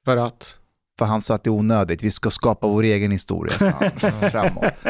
För 0.04 0.16
att? 0.16 0.56
För 0.98 1.06
han 1.06 1.22
sa 1.22 1.34
att 1.34 1.44
det 1.44 1.48
är 1.48 1.52
onödigt. 1.52 2.02
Vi 2.02 2.10
ska 2.10 2.30
skapa 2.30 2.66
vår 2.66 2.82
egen 2.82 3.10
historia, 3.10 3.58
sa 3.58 3.68
han, 3.70 3.90
framåt. 4.30 4.84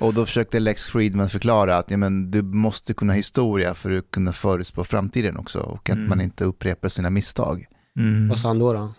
Och 0.00 0.14
då 0.14 0.26
försökte 0.26 0.60
Lex 0.60 0.86
Friedman 0.86 1.28
förklara 1.28 1.76
att 1.76 1.90
ja, 1.90 1.96
men, 1.96 2.30
du 2.30 2.42
måste 2.42 2.94
kunna 2.94 3.12
historia 3.12 3.74
för 3.74 3.90
att 3.90 4.10
kunna 4.10 4.32
förutspå 4.32 4.84
framtiden 4.84 5.36
också. 5.36 5.58
Och 5.58 5.90
att 5.90 5.96
Mm. 5.96 6.08
man 6.08 6.20
inte 6.20 6.44
upprepar 6.44 6.88
sina 6.88 7.10
misstag. 7.10 7.66
Mm. 7.98 8.28
Vad 8.28 8.38
sa 8.38 8.48
han 8.48 8.58
då? 8.58 8.72
då? 8.72 8.92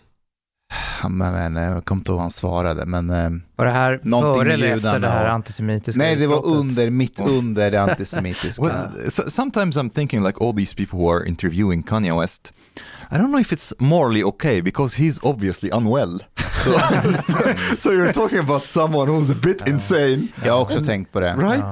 Han, 1.00 1.16
men, 1.16 1.56
jag 1.56 1.84
kommer 1.84 2.00
inte 2.00 2.10
ihåg 2.10 2.16
vad 2.16 2.22
han 2.24 2.30
svarade, 2.30 2.86
men 2.86 3.10
eh, 3.10 3.30
Var 3.56 3.64
det 3.66 3.70
här 3.72 4.00
Någonting 4.02 4.42
före 4.42 4.52
eller 4.54 4.74
efter 4.74 4.98
det 4.98 5.08
här 5.08 5.26
antisemitiska 5.26 5.98
nej, 5.98 6.16
det 6.16 6.26
var 6.26 6.46
under, 6.46 6.90
mitt 6.90 7.20
under 7.20 7.70
det 7.70 7.82
antisemitiska. 7.82 8.62
Well, 8.64 9.10
so, 9.10 9.30
sometimes 9.30 9.76
I'm 9.76 9.90
thinking 9.90 10.24
like 10.24 10.44
all 10.44 10.56
these 10.56 10.76
people 10.76 10.98
who 10.98 11.10
are 11.10 11.28
interviewing 11.28 11.82
Kanye 11.82 12.20
West. 12.20 12.52
I 13.10 13.18
don't 13.18 13.30
know 13.30 13.40
if 13.40 13.52
it's 13.52 13.72
morally 13.78 14.22
okay 14.22 14.60
because 14.62 15.02
he's 15.02 15.18
obviously 15.22 15.70
unwell. 15.72 16.18
So, 16.66 16.78
so 17.78 17.92
you're 17.92 18.12
talking 18.12 18.38
about 18.38 18.62
someone 18.64 19.06
who's 19.06 19.30
a 19.30 19.34
bit 19.42 19.68
insane, 19.68 20.28
Jag 20.44 20.52
har 20.52 20.60
också 20.60 20.80
tänkt 20.84 21.12
på 21.12 21.20
det. 21.20 21.34
right? 21.36 21.64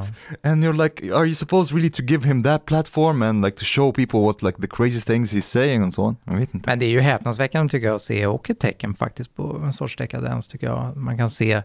Ja. 0.43 0.51
And 0.51 0.65
you're 0.65 0.83
like, 0.85 1.13
are 1.15 1.27
you 1.27 1.35
supposed 1.35 1.73
really 1.73 1.91
to 1.91 2.03
give 2.03 2.29
him 2.29 2.43
that 2.43 2.65
platform 2.67 3.23
and 3.23 3.45
like 3.45 3.57
to 3.57 3.65
show 3.65 3.93
people 3.93 4.21
what 4.21 4.43
like 4.43 4.61
the 4.61 4.67
crazy 4.69 5.01
things 5.01 5.33
he's 5.33 5.45
saying 5.47 5.83
and 5.83 5.95
so 5.95 6.03
on? 6.03 6.17
Jag 6.25 6.35
vet 6.37 6.55
inte. 6.55 6.71
Men 6.71 6.79
det 6.79 6.85
är 6.87 6.91
ju 6.91 7.01
häpnadsväckande 7.01 7.69
tycker 7.71 7.87
jag 7.87 7.95
att 7.95 8.03
se 8.03 8.27
och 8.27 8.51
ett 8.51 8.61
tecken 8.61 8.95
faktiskt 8.95 9.35
på 9.37 9.61
en 9.65 9.73
sorts 9.73 9.97
dekadens 9.97 10.49
tycker 10.49 10.67
jag. 10.67 10.97
Man 10.97 11.19
kan 11.19 11.31
se 11.31 11.63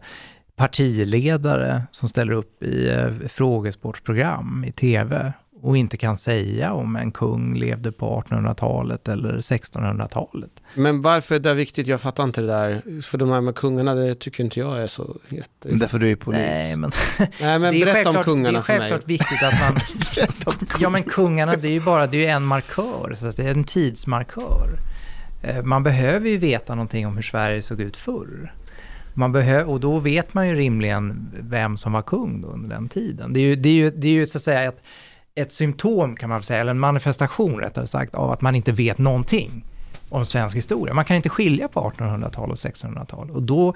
partiledare 0.55 1.83
som 1.91 2.09
ställer 2.09 2.31
upp 2.33 2.63
i 2.63 2.89
eh, 2.89 3.27
frågesportprogram 3.27 4.63
i 4.67 4.71
tv 4.71 5.33
och 5.61 5.77
inte 5.77 5.97
kan 5.97 6.17
säga 6.17 6.73
om 6.73 6.95
en 6.95 7.11
kung 7.11 7.55
levde 7.55 7.91
på 7.91 8.23
1800-talet 8.29 9.07
eller 9.07 9.37
1600-talet. 9.37 10.49
Men 10.75 11.01
varför 11.01 11.35
är 11.35 11.39
det 11.39 11.53
viktigt? 11.53 11.87
Jag 11.87 12.01
fattar 12.01 12.23
inte 12.23 12.41
det 12.41 12.47
där. 12.47 13.01
För 13.01 13.17
de 13.17 13.29
här 13.31 13.41
med 13.41 13.55
kungarna, 13.55 13.93
det 13.95 14.15
tycker 14.15 14.43
inte 14.43 14.59
jag 14.59 14.81
är 14.81 14.87
så 14.87 15.17
jätte... 15.29 15.69
Därför 15.69 15.99
du 15.99 16.11
är 16.11 16.15
polis. 16.15 16.39
Nej, 16.41 16.75
men 16.75 16.91
Nej, 17.41 17.59
men 17.59 17.73
det 17.73 17.81
är 17.81 17.85
berätta 17.85 18.09
om 18.09 18.15
självklart- 18.15 18.25
kungarna 18.25 18.51
Det 18.51 18.57
är 18.57 18.61
för 18.61 18.73
mig. 18.77 18.89
självklart 18.89 19.07
viktigt 19.09 19.43
att 19.43 19.59
man... 19.61 20.55
ja, 20.79 20.89
men 20.89 21.03
kungarna, 21.03 21.55
det 21.55 21.67
är 21.67 21.71
ju 21.71 21.81
bara 21.81 22.07
det 22.07 22.25
är 22.25 22.35
en 22.35 22.43
markör, 22.45 23.13
så 23.17 23.27
att 23.27 23.37
det 23.37 23.43
är 23.43 23.51
en 23.51 23.63
tidsmarkör. 23.63 24.79
Eh, 25.43 25.63
Man 25.63 25.83
behöver 25.83 26.29
ju 26.29 26.37
veta 26.37 26.75
någonting 26.75 27.07
om 27.07 27.15
hur 27.15 27.23
Sverige 27.23 27.61
såg 27.61 27.81
ut 27.81 27.97
förr. 27.97 28.53
Man 29.13 29.35
behö- 29.35 29.63
och 29.63 29.79
då 29.79 29.99
vet 29.99 30.33
man 30.33 30.47
ju 30.47 30.55
rimligen 30.55 31.29
vem 31.39 31.77
som 31.77 31.91
var 31.91 32.01
kung 32.01 32.41
då 32.41 32.47
under 32.47 32.69
den 32.69 32.89
tiden. 32.89 33.33
Det 33.33 33.39
är 33.39 33.41
ju, 33.41 33.55
det 33.55 33.69
är 33.69 33.73
ju, 33.73 33.89
det 33.91 34.07
är 34.07 34.11
ju 34.11 34.27
så 34.27 34.37
att 34.37 34.43
säga 34.43 34.63
ett, 34.63 34.83
ett 35.35 35.51
symptom 35.51 36.15
kan 36.15 36.29
man 36.29 36.43
säga, 36.43 36.61
eller 36.61 36.71
en 36.71 36.79
manifestation 36.79 37.59
rättare 37.59 37.87
sagt, 37.87 38.15
av 38.15 38.31
att 38.31 38.41
man 38.41 38.55
inte 38.55 38.71
vet 38.71 38.97
någonting 38.97 39.65
om 40.09 40.25
svensk 40.25 40.55
historia. 40.55 40.93
Man 40.93 41.05
kan 41.05 41.15
inte 41.15 41.29
skilja 41.29 41.67
på 41.67 41.91
1800-tal 41.97 42.51
och 42.51 42.57
1600-tal. 42.57 43.31
Och 43.31 43.43
då, 43.43 43.73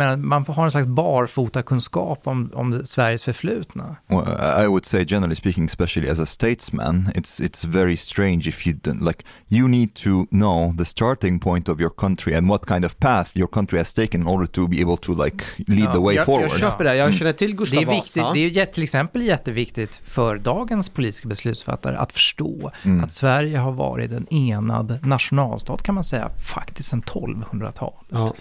men 0.00 0.26
man 0.28 0.44
får 0.44 0.52
ha 0.52 0.64
en 0.64 0.70
slags 0.70 0.86
barfotakunskap 0.86 2.26
om, 2.26 2.50
om 2.54 2.82
Sveriges 2.84 3.22
förflutna. 3.22 3.96
Well, 4.08 4.64
I 4.64 4.66
would 4.66 4.84
say, 4.86 5.04
generally 5.08 5.36
speaking, 5.36 5.64
especially 5.64 6.08
as 6.10 6.20
a 6.20 6.26
statesman, 6.26 7.10
it's 7.14 7.40
it's 7.40 7.64
very 7.68 7.96
strange 7.96 8.48
if 8.48 8.66
you 8.66 8.76
don't 8.82 9.04
like. 9.08 9.24
You 9.48 9.68
need 9.68 9.94
to 9.94 10.26
know 10.30 10.74
the 10.78 10.84
starting 10.84 11.40
point 11.40 11.68
of 11.68 11.80
your 11.80 11.90
country 11.90 12.34
and 12.36 12.48
what 12.50 12.66
kind 12.66 12.84
of 12.84 12.98
path 12.98 13.30
your 13.36 13.48
country 13.48 13.78
has 13.78 13.94
taken 13.94 14.20
in 14.20 14.26
order 14.26 14.46
to 14.46 14.68
be 14.68 14.80
able 14.82 14.96
to 14.96 15.24
like 15.24 15.44
lead 15.66 15.80
Ja, 15.80 15.92
the 15.92 15.98
way 16.00 16.14
jag, 16.14 16.26
forward. 16.26 16.48
jag 16.50 16.58
köper 16.60 16.84
det. 16.84 16.96
Jag 16.96 17.14
känner 17.14 17.32
till 17.32 17.50
Det 17.50 17.56
Gustav 17.56 17.82
är, 17.82 17.86
viktigt, 17.86 18.22
Vasa. 18.22 18.34
det 18.34 18.60
är 18.60 18.66
till 18.66 18.82
exempel 18.82 19.22
jätteviktigt 19.22 20.00
för 20.04 20.38
dagens 20.38 20.88
politiska 20.88 21.28
beslutsfattare 21.28 21.98
att 21.98 22.12
förstå 22.12 22.70
Mm. 22.84 23.04
att 23.04 23.12
Sverige 23.12 23.58
har 23.58 23.72
varit 23.72 24.12
en 24.12 24.32
enad 24.34 24.98
nationalstat 25.06 25.82
kan 25.82 25.94
man 25.94 26.04
säga 26.04 26.28
faktiskt 26.36 26.88
sedan 26.88 27.02
1200-talet. 27.02 27.94
Ja. 28.08 28.32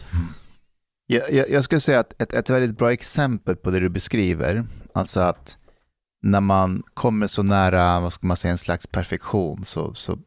Jag, 1.11 1.34
jag, 1.34 1.49
jag 1.49 1.64
skulle 1.64 1.81
säga 1.81 1.99
att 1.99 2.22
ett, 2.22 2.34
ett 2.34 2.49
väldigt 2.49 2.77
bra 2.77 2.91
exempel 2.94 3.56
på 3.56 3.72
det 3.72 3.80
du 3.80 3.90
beskriver, 3.90 4.64
alltså 4.94 5.19
att 5.19 5.57
när 6.22 6.40
man 6.41 6.84
kommer 6.94 7.27
så 7.27 7.44
nära, 7.44 7.99
vad 7.99 8.14
ska 8.14 8.27
man 8.27 8.38
säga, 8.38 8.52
en 8.52 8.57
slags 8.57 8.88
perfektion 8.88 9.65
så, 9.65 9.94
så 9.94 10.19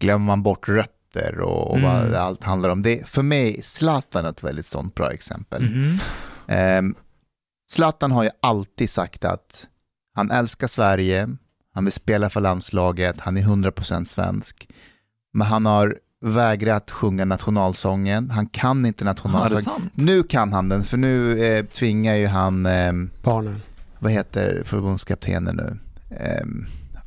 glömmer 0.00 0.26
man 0.26 0.42
bort 0.42 0.68
rötter 0.68 1.40
och, 1.40 1.70
och 1.70 1.80
vad 1.80 2.00
Mm. 2.06 2.20
allt 2.20 2.44
handlar 2.44 2.68
om. 2.68 2.82
Det, 2.82 3.08
för 3.08 3.22
mig, 3.22 3.62
Zlatan 3.62 4.24
är 4.24 4.30
ett 4.30 4.42
väldigt 4.42 4.66
sånt 4.66 4.94
bra 4.94 5.12
exempel. 5.12 5.62
Mhm. 5.62 5.98
Ehm, 6.46 6.94
Zlatan 7.70 8.12
har 8.12 8.22
ju 8.22 8.30
alltid 8.42 8.90
sagt 8.90 9.24
att 9.24 9.66
han 10.14 10.30
älskar 10.30 10.66
Sverige, 10.66 11.28
han 11.74 11.84
vill 11.84 11.92
spela 11.92 12.30
för 12.30 12.40
landslaget, 12.40 13.18
han 13.20 13.36
är 13.36 13.42
100% 13.42 14.04
svensk. 14.04 14.68
Men 15.32 15.46
han 15.46 15.66
har 15.66 15.98
vägrat 16.20 16.90
sjunga 16.90 17.24
nationalsången, 17.24 18.30
han 18.30 18.46
kan 18.46 18.86
inte 18.86 19.04
nationalsången. 19.04 19.90
Nu 19.94 20.22
kan 20.22 20.52
han 20.52 20.68
den, 20.68 20.84
för 20.84 20.96
nu 20.96 21.44
eh, 21.44 21.64
tvingar 21.64 22.14
ju 22.14 22.26
han, 22.26 22.66
eh, 22.66 22.92
Barnen. 23.22 23.60
vad 23.98 24.12
heter 24.12 24.62
förbundskaptenen 24.66 25.56
nu? 25.56 25.78
Eh, 26.16 26.44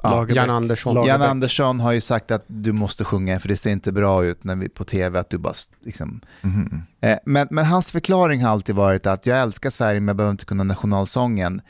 Ja. 0.06 0.26
Jan 0.30 0.49
Andersson. 0.49 0.94
Lagerbäck. 0.95 1.22
Jan 1.22 1.30
Andersson 1.30 1.80
har 1.80 1.91
ju 1.91 2.02
sagt 2.02 2.31
att 2.31 2.44
du 2.48 2.72
måste 2.72 3.03
sjunga 3.03 3.40
för 3.40 3.48
det 3.48 3.57
ser 3.57 3.72
inte 3.72 3.91
bra 3.91 4.26
ut 4.26 4.44
när 4.44 4.56
vi 4.56 4.69
på 4.69 4.84
tv 4.84 5.19
att 5.19 5.30
du 5.30 5.38
bara 5.38 5.53
liksom... 5.81 6.22
Mhm. 6.41 6.81
Eh, 7.02 7.18
men, 7.26 7.48
men 7.52 7.65
hans 7.65 7.91
förklaring 7.91 8.44
har 8.44 8.52
alltid 8.52 8.76
varit 8.76 9.07
att 9.07 9.26
jag 9.26 9.41
älskar 9.41 9.69
Sverige 9.69 9.99
men 9.99 10.07
jag 10.07 10.15
behöver 10.15 10.31
inte 10.31 10.45
kunna 10.45 10.64
nationalsången. 10.64 11.61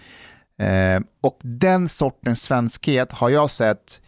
Eh, 0.60 1.02
och 1.22 1.40
den 1.42 1.88
sortens 1.90 2.42
svenskhet 2.44 3.12
har 3.12 3.30
jag 3.30 3.50
sett 3.50 4.02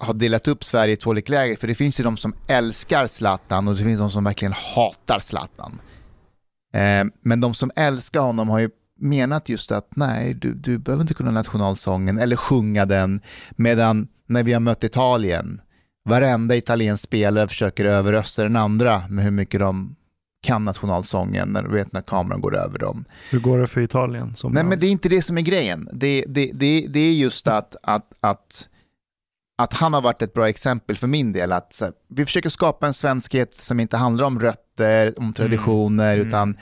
har 0.00 0.14
delat 0.14 0.48
upp 0.48 0.64
Sverige 0.64 0.94
i 0.94 0.96
två 0.96 1.12
läger. 1.12 1.56
För 1.56 1.66
det 1.66 1.74
finns 1.74 2.00
ju 2.00 2.04
de 2.04 2.16
som 2.16 2.34
älskar 2.46 3.06
Zlatan 3.06 3.68
och 3.68 3.76
det 3.76 3.84
finns 3.84 4.00
de 4.00 4.10
som 4.10 4.24
verkligen 4.24 4.54
hatar 4.76 5.20
Zlatan. 5.20 5.80
Eh, 6.74 7.04
men 7.22 7.40
de 7.40 7.54
som 7.54 7.70
älskar 7.76 8.20
honom 8.20 8.48
har 8.48 8.58
ju 8.58 8.70
menat 9.00 9.48
just 9.48 9.72
att 9.72 9.96
nej, 9.96 10.34
du, 10.34 10.54
du 10.54 10.78
behöver 10.78 11.02
inte 11.02 11.14
kunna 11.14 11.30
nationalsången 11.30 12.18
eller 12.18 12.36
sjunga 12.36 12.86
den. 12.86 13.20
Medan 13.50 14.08
när 14.26 14.42
vi 14.42 14.52
har 14.52 14.60
mött 14.60 14.84
Italien, 14.84 15.60
varenda 16.04 16.56
italiensk 16.56 17.04
spelare 17.04 17.48
försöker 17.48 17.84
överrösta 17.84 18.42
den 18.42 18.56
andra 18.56 19.02
med 19.08 19.24
hur 19.24 19.30
mycket 19.30 19.60
de 19.60 19.96
kan 20.42 20.64
nationalsången, 20.64 21.48
när, 21.48 21.62
vet, 21.62 21.92
när 21.92 22.02
kameran 22.02 22.40
går 22.40 22.56
över 22.56 22.78
dem. 22.78 23.04
Hur 23.30 23.40
går 23.40 23.58
det 23.58 23.66
för 23.66 23.80
Italien? 23.80 24.34
Nej, 24.44 24.64
men 24.64 24.78
det 24.78 24.86
är 24.86 24.90
inte 24.90 25.08
det 25.08 25.22
som 25.22 25.38
är 25.38 25.42
grejen. 25.42 25.88
Det, 25.92 26.24
det, 26.28 26.50
det, 26.54 26.86
det 26.88 27.00
är 27.00 27.12
just 27.12 27.48
att, 27.48 27.76
att, 27.82 28.12
att, 28.20 28.68
att 29.62 29.74
han 29.74 29.92
har 29.94 30.00
varit 30.00 30.22
ett 30.22 30.34
bra 30.34 30.48
exempel 30.48 30.96
för 30.96 31.06
min 31.06 31.32
del. 31.32 31.52
Att 31.52 31.72
så, 31.74 31.92
vi 32.08 32.24
försöker 32.24 32.48
skapa 32.48 32.86
en 32.86 32.94
svenskhet 32.94 33.54
som 33.54 33.80
inte 33.80 33.96
handlar 33.96 34.24
om 34.26 34.40
rötter, 34.40 35.14
om 35.18 35.32
traditioner, 35.32 36.14
Mm. 36.14 36.26
utan 36.26 36.56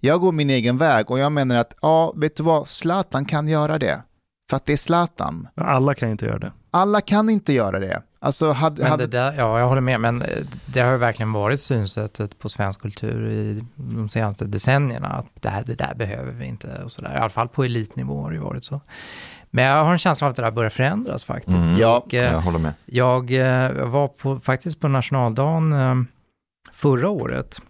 jag 0.00 0.20
går 0.20 0.32
min 0.32 0.50
egen 0.50 0.78
väg 0.78 1.10
och 1.10 1.18
jag 1.18 1.32
menar 1.32 1.56
att, 1.56 1.74
ja, 1.82 2.12
vet 2.16 2.36
du 2.36 2.42
vad, 2.42 2.68
Zlatan 2.68 3.24
kan 3.24 3.48
göra 3.48 3.78
det. 3.78 4.02
För 4.50 4.56
att 4.56 4.64
det 4.66 4.72
är 4.72 4.76
Zlatan. 4.76 5.48
Alla 5.54 5.94
kan 5.94 6.10
inte 6.10 6.24
göra 6.26 6.38
det. 6.38 6.52
Alla 6.70 7.00
kan 7.00 7.30
inte 7.30 7.52
göra 7.52 7.78
det. 7.78 8.02
Alltså, 8.20 8.50
hade, 8.50 8.82
Men 8.82 8.98
det 8.98 9.06
där, 9.06 9.32
ja, 9.32 9.58
jag 9.58 9.68
håller 9.68 9.80
med, 9.80 10.00
men 10.00 10.22
eh, 10.22 10.44
det 10.66 10.80
har 10.80 10.92
ju 10.92 10.96
verkligen 10.98 11.32
varit 11.32 11.60
synsättet 11.60 12.38
på 12.38 12.48
svensk 12.48 12.80
kultur 12.80 13.28
i 13.30 13.64
de 13.76 14.08
senaste 14.08 14.44
decennierna, 14.44 15.08
att 15.08 15.26
det, 15.42 15.48
här, 15.48 15.64
det 15.66 15.74
där 15.74 15.94
behöver 15.94 16.32
vi 16.32 16.46
inte 16.46 16.80
och 16.84 16.92
sådär. 16.92 17.14
I 17.14 17.18
alla 17.18 17.28
fall 17.28 17.48
på 17.48 17.64
elitnivå 17.64 18.22
har 18.22 18.30
det 18.30 18.36
ju 18.36 18.42
varit 18.42 18.64
så. 18.64 18.80
Men 19.54 19.64
jag 19.64 19.84
har 19.84 19.92
en 19.92 19.98
känsla 19.98 20.26
av 20.26 20.30
att 20.30 20.36
det 20.36 20.42
där 20.42 20.50
börjar 20.50 20.70
förändras 20.70 21.24
faktiskt. 21.24 21.56
Mm. 21.56 21.76
Ja. 21.76 21.98
Och, 21.98 22.14
eh, 22.14 22.32
Jag 22.32 22.40
håller 22.40 22.58
med. 22.58 22.74
jag 22.84 23.32
eh, 23.32 23.84
var 23.86 24.08
på, 24.08 24.40
faktiskt 24.40 24.80
på 24.80 24.88
nationaldagen 24.88 25.72
eh, 25.72 25.94
förra 26.72 27.08
året, 27.08 27.60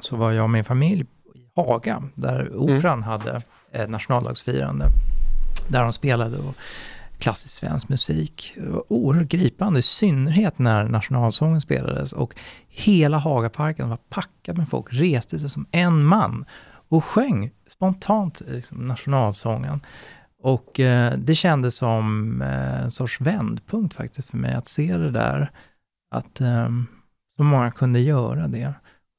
så 0.00 0.16
var 0.16 0.32
jag 0.32 0.42
och 0.42 0.50
min 0.50 0.64
familj 0.64 1.04
i 1.34 1.50
Haga, 1.56 2.02
där 2.14 2.56
Operan 2.56 3.02
hade 3.02 3.42
ett 3.72 3.90
nationaldagsfirande, 3.90 4.86
där 5.68 5.82
de 5.82 5.92
spelade 5.92 6.38
och 6.38 6.54
klassisk 7.18 7.54
svensk 7.54 7.88
musik. 7.88 8.52
Det 8.56 8.70
var 8.70 8.92
oerhört 8.92 9.28
gripande, 9.28 9.80
i 9.80 9.82
synnerhet 9.82 10.58
när 10.58 10.84
nationalsången 10.84 11.60
spelades 11.60 12.12
och 12.12 12.34
hela 12.68 13.18
Hagaparken 13.18 13.88
var 13.88 13.98
packad 14.08 14.58
med 14.58 14.68
folk, 14.68 14.86
reste 14.90 15.38
sig 15.38 15.48
som 15.48 15.66
en 15.70 16.04
man 16.04 16.44
och 16.88 17.04
sjöng 17.04 17.50
spontant 17.68 18.42
liksom, 18.48 18.78
nationalsången. 18.78 19.80
Och 20.42 20.80
eh, 20.80 21.12
det 21.18 21.34
kändes 21.34 21.76
som 21.76 22.42
eh, 22.42 22.82
en 22.82 22.90
sorts 22.90 23.20
vändpunkt 23.20 23.94
faktiskt 23.94 24.30
för 24.30 24.36
mig 24.36 24.54
att 24.54 24.68
se 24.68 24.96
det 24.96 25.10
där, 25.10 25.50
att 26.14 26.40
eh, 26.40 26.68
så 27.36 27.42
många 27.44 27.70
kunde 27.70 28.00
göra 28.00 28.48
det, 28.48 28.74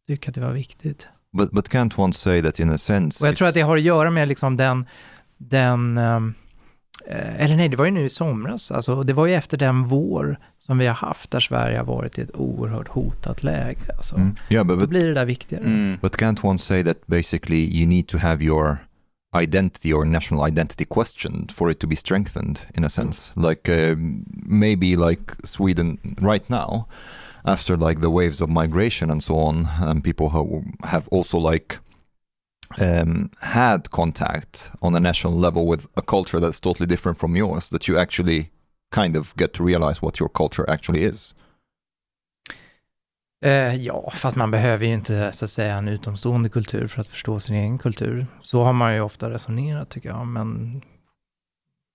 tycka 0.08 0.30
att 0.30 0.36
det 0.36 0.42
var 0.42 0.54
viktigt. 0.54 1.08
But 1.38 1.52
but 1.52 1.70
can't 1.70 1.94
one 2.00 2.14
say 2.14 2.42
that 2.42 2.60
in 2.60 2.70
a 2.70 2.78
sense? 2.78 3.24
Och 3.24 3.28
jag 3.28 3.36
tror 3.36 3.48
att 3.48 3.54
det 3.54 3.62
har 3.62 3.78
att 3.78 3.84
göra 3.84 4.10
med 4.12 4.28
liksom 4.28 4.58
den, 4.58 4.86
den 5.38 5.98
ehm, 5.98 6.34
eh, 7.08 7.44
eller 7.44 7.56
nej, 7.56 7.70
det 7.70 7.78
var 7.78 7.86
ju 7.86 7.92
nu 7.92 8.06
i 8.06 8.10
somras, 8.10 8.72
alltså, 8.72 9.04
det 9.04 9.14
var 9.14 9.26
ju 9.28 9.34
efter 9.34 9.58
den 9.58 9.84
vår 9.84 10.40
som 10.60 10.78
vi 10.78 10.88
har 10.88 10.96
haft 10.96 11.32
där 11.32 11.40
Sverige 11.40 11.78
har 11.78 11.86
varit 11.86 12.18
i 12.18 12.22
ett 12.22 12.36
oerhört 12.36 12.88
hotat 12.88 13.44
läge. 13.44 13.96
Alltså. 13.98 14.16
Mm. 14.16 14.36
Yeah, 14.50 14.66
but 14.66 14.76
Då 14.76 14.80
but, 14.80 14.90
blir 14.90 15.08
det 15.08 15.14
där 15.14 15.26
viktigare. 15.26 15.64
mm. 15.64 15.98
but 16.02 16.16
can't 16.16 16.46
one 16.46 16.60
say 16.60 16.84
that 16.84 17.08
basically 17.08 17.80
you 17.80 17.88
need 17.90 18.08
to 18.08 18.18
have 18.18 18.44
your 18.44 18.78
identity 19.34 19.94
or 19.94 20.06
national 20.06 20.44
identity 20.44 20.86
questioned 20.86 21.52
for 21.52 21.70
it 21.70 21.80
to 21.80 21.88
be 21.88 21.96
strengthened 21.96 22.66
in 22.76 22.84
a 22.84 22.90
sense? 22.90 23.32
Like 23.36 23.70
um, 23.70 24.26
maybe 24.46 24.96
like 24.96 25.36
Sweden 25.46 26.16
right 26.22 26.48
now, 26.50 26.88
after 27.46 27.78
like 27.78 28.02
the 28.02 28.10
waves 28.10 28.42
of 28.42 28.50
migration 28.50 29.10
and 29.10 29.24
so 29.24 29.38
on, 29.38 29.70
and 29.80 30.04
people 30.04 30.30
who 30.30 30.64
have 30.84 31.08
also 31.10 31.38
like 31.38 31.80
um, 32.80 33.32
had 33.42 33.92
contact 33.92 34.72
on 34.82 34.96
a 34.96 35.00
national 35.00 35.34
level 35.34 35.66
with 35.66 35.88
a 35.98 36.02
culture 36.02 36.40
that's 36.40 36.60
totally 36.60 36.88
different 36.88 37.18
from 37.18 37.36
yours, 37.36 37.70
that 37.70 37.88
you 37.88 37.98
actually 37.98 38.52
kind 38.92 39.16
of 39.16 39.36
get 39.38 39.54
to 39.54 39.64
realize 39.64 40.02
what 40.02 40.20
your 40.20 40.30
culture 40.30 40.70
actually 40.70 41.04
is. 41.04 41.34
Eh, 43.46 43.76
ja, 43.76 44.12
fast 44.16 44.36
man 44.36 44.52
behöver 44.52 44.86
ju 44.86 44.94
inte 44.94 45.32
så 45.32 45.46
att 45.46 45.52
säga 45.52 45.76
en 45.76 45.88
utomstående 45.88 46.50
kultur 46.50 46.88
för 46.88 47.02
att 47.02 47.08
förstå 47.08 47.40
sin 47.40 47.56
egen 47.56 47.78
kultur. 47.78 48.28
Så 48.42 48.64
har 48.64 48.74
man 48.74 48.94
ju 48.96 49.02
ofta 49.02 49.30
resonerat 49.30 49.90
tycker 49.90 50.10
jag, 50.10 50.28
men 50.28 50.82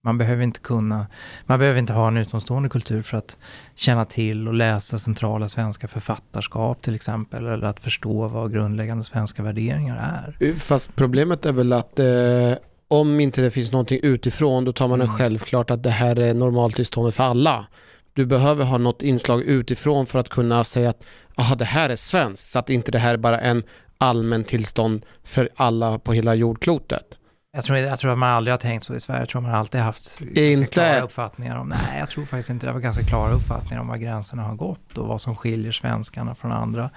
man 0.04 0.18
behöver 0.18 0.44
inte 0.44 0.60
kunna, 0.60 1.06
man 1.46 1.58
behöver 1.58 1.78
inte 1.78 1.92
ha 1.92 2.08
en 2.08 2.16
utomstående 2.16 2.68
kultur 2.68 3.02
för 3.02 3.16
att 3.18 3.38
känna 3.74 4.04
till 4.04 4.48
och 4.48 4.54
läsa 4.54 4.98
centrala 4.98 5.48
svenska 5.48 5.88
författarskap 5.88 6.82
till 6.82 6.94
exempel, 6.94 7.46
eller 7.46 7.66
att 7.66 7.80
förstå 7.80 8.28
vad 8.28 8.52
grundläggande 8.52 9.04
svenska 9.04 9.42
värderingar 9.42 9.96
är. 10.40 10.52
Fast 10.54 10.96
problemet 10.96 11.46
är 11.46 11.52
väl 11.52 11.72
att 11.72 11.98
eh, 11.98 12.52
om 12.88 13.20
inte 13.20 13.42
det 13.42 13.50
finns 13.50 13.72
någonting 13.72 14.00
utifrån 14.02 14.64
då 14.64 14.72
tar 14.72 14.88
man 14.88 14.98
det 14.98 15.04
Mm. 15.04 15.16
självklart 15.16 15.70
att 15.70 15.82
det 15.82 15.90
här 15.90 16.18
är 16.18 16.34
normaltillståndet 16.34 17.14
för 17.14 17.24
alla. 17.24 17.66
Du 18.12 18.26
behöver 18.26 18.64
ha 18.64 18.78
något 18.78 19.02
inslag 19.02 19.42
utifrån 19.42 20.06
för 20.06 20.18
att 20.18 20.28
kunna 20.28 20.64
säga 20.64 20.90
att 20.90 21.04
aha, 21.36 21.54
det 21.54 21.64
här 21.64 21.90
är 21.90 21.96
svenskt 21.96 22.50
så 22.50 22.58
att 22.58 22.70
inte 22.70 22.90
det 22.90 22.98
här 22.98 23.14
är 23.14 23.18
bara 23.18 23.40
en 23.40 23.62
allmän 23.98 24.44
tillstånd 24.44 25.06
för 25.24 25.48
alla 25.56 25.98
på 25.98 26.12
hela 26.12 26.34
jordklotet. 26.34 27.04
Jag 27.52 27.64
tror, 27.64 27.78
jag 27.78 27.98
tror 27.98 28.12
att 28.12 28.18
man 28.18 28.30
aldrig 28.30 28.52
har 28.52 28.58
tänkt 28.58 28.86
så 28.86 28.94
i 28.94 29.00
Sverige, 29.00 29.20
jag 29.20 29.28
tror 29.28 29.40
man 29.40 29.54
alltid 29.54 29.80
haft 29.80 30.20
Inte. 30.20 30.72
klara 30.72 31.00
uppfattningar 31.00 31.56
om, 31.56 31.68
nej 31.68 31.98
jag 31.98 32.08
tror 32.08 32.24
faktiskt 32.24 32.50
inte 32.50 32.66
det, 32.66 32.72
var 32.72 32.80
ganska 32.80 33.04
klara 33.04 33.32
uppfattningar 33.32 33.80
om 33.80 33.88
var 33.88 33.96
gränserna 33.96 34.42
har 34.42 34.54
gått 34.54 34.98
och 34.98 35.08
vad 35.08 35.20
som 35.20 35.36
skiljer 35.36 35.72
svenskarna 35.72 36.34
från 36.34 36.52
andra 36.52 36.90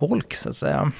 folk 0.00 0.34
så 0.34 0.48
att 0.48 0.56
säga. 0.56 0.92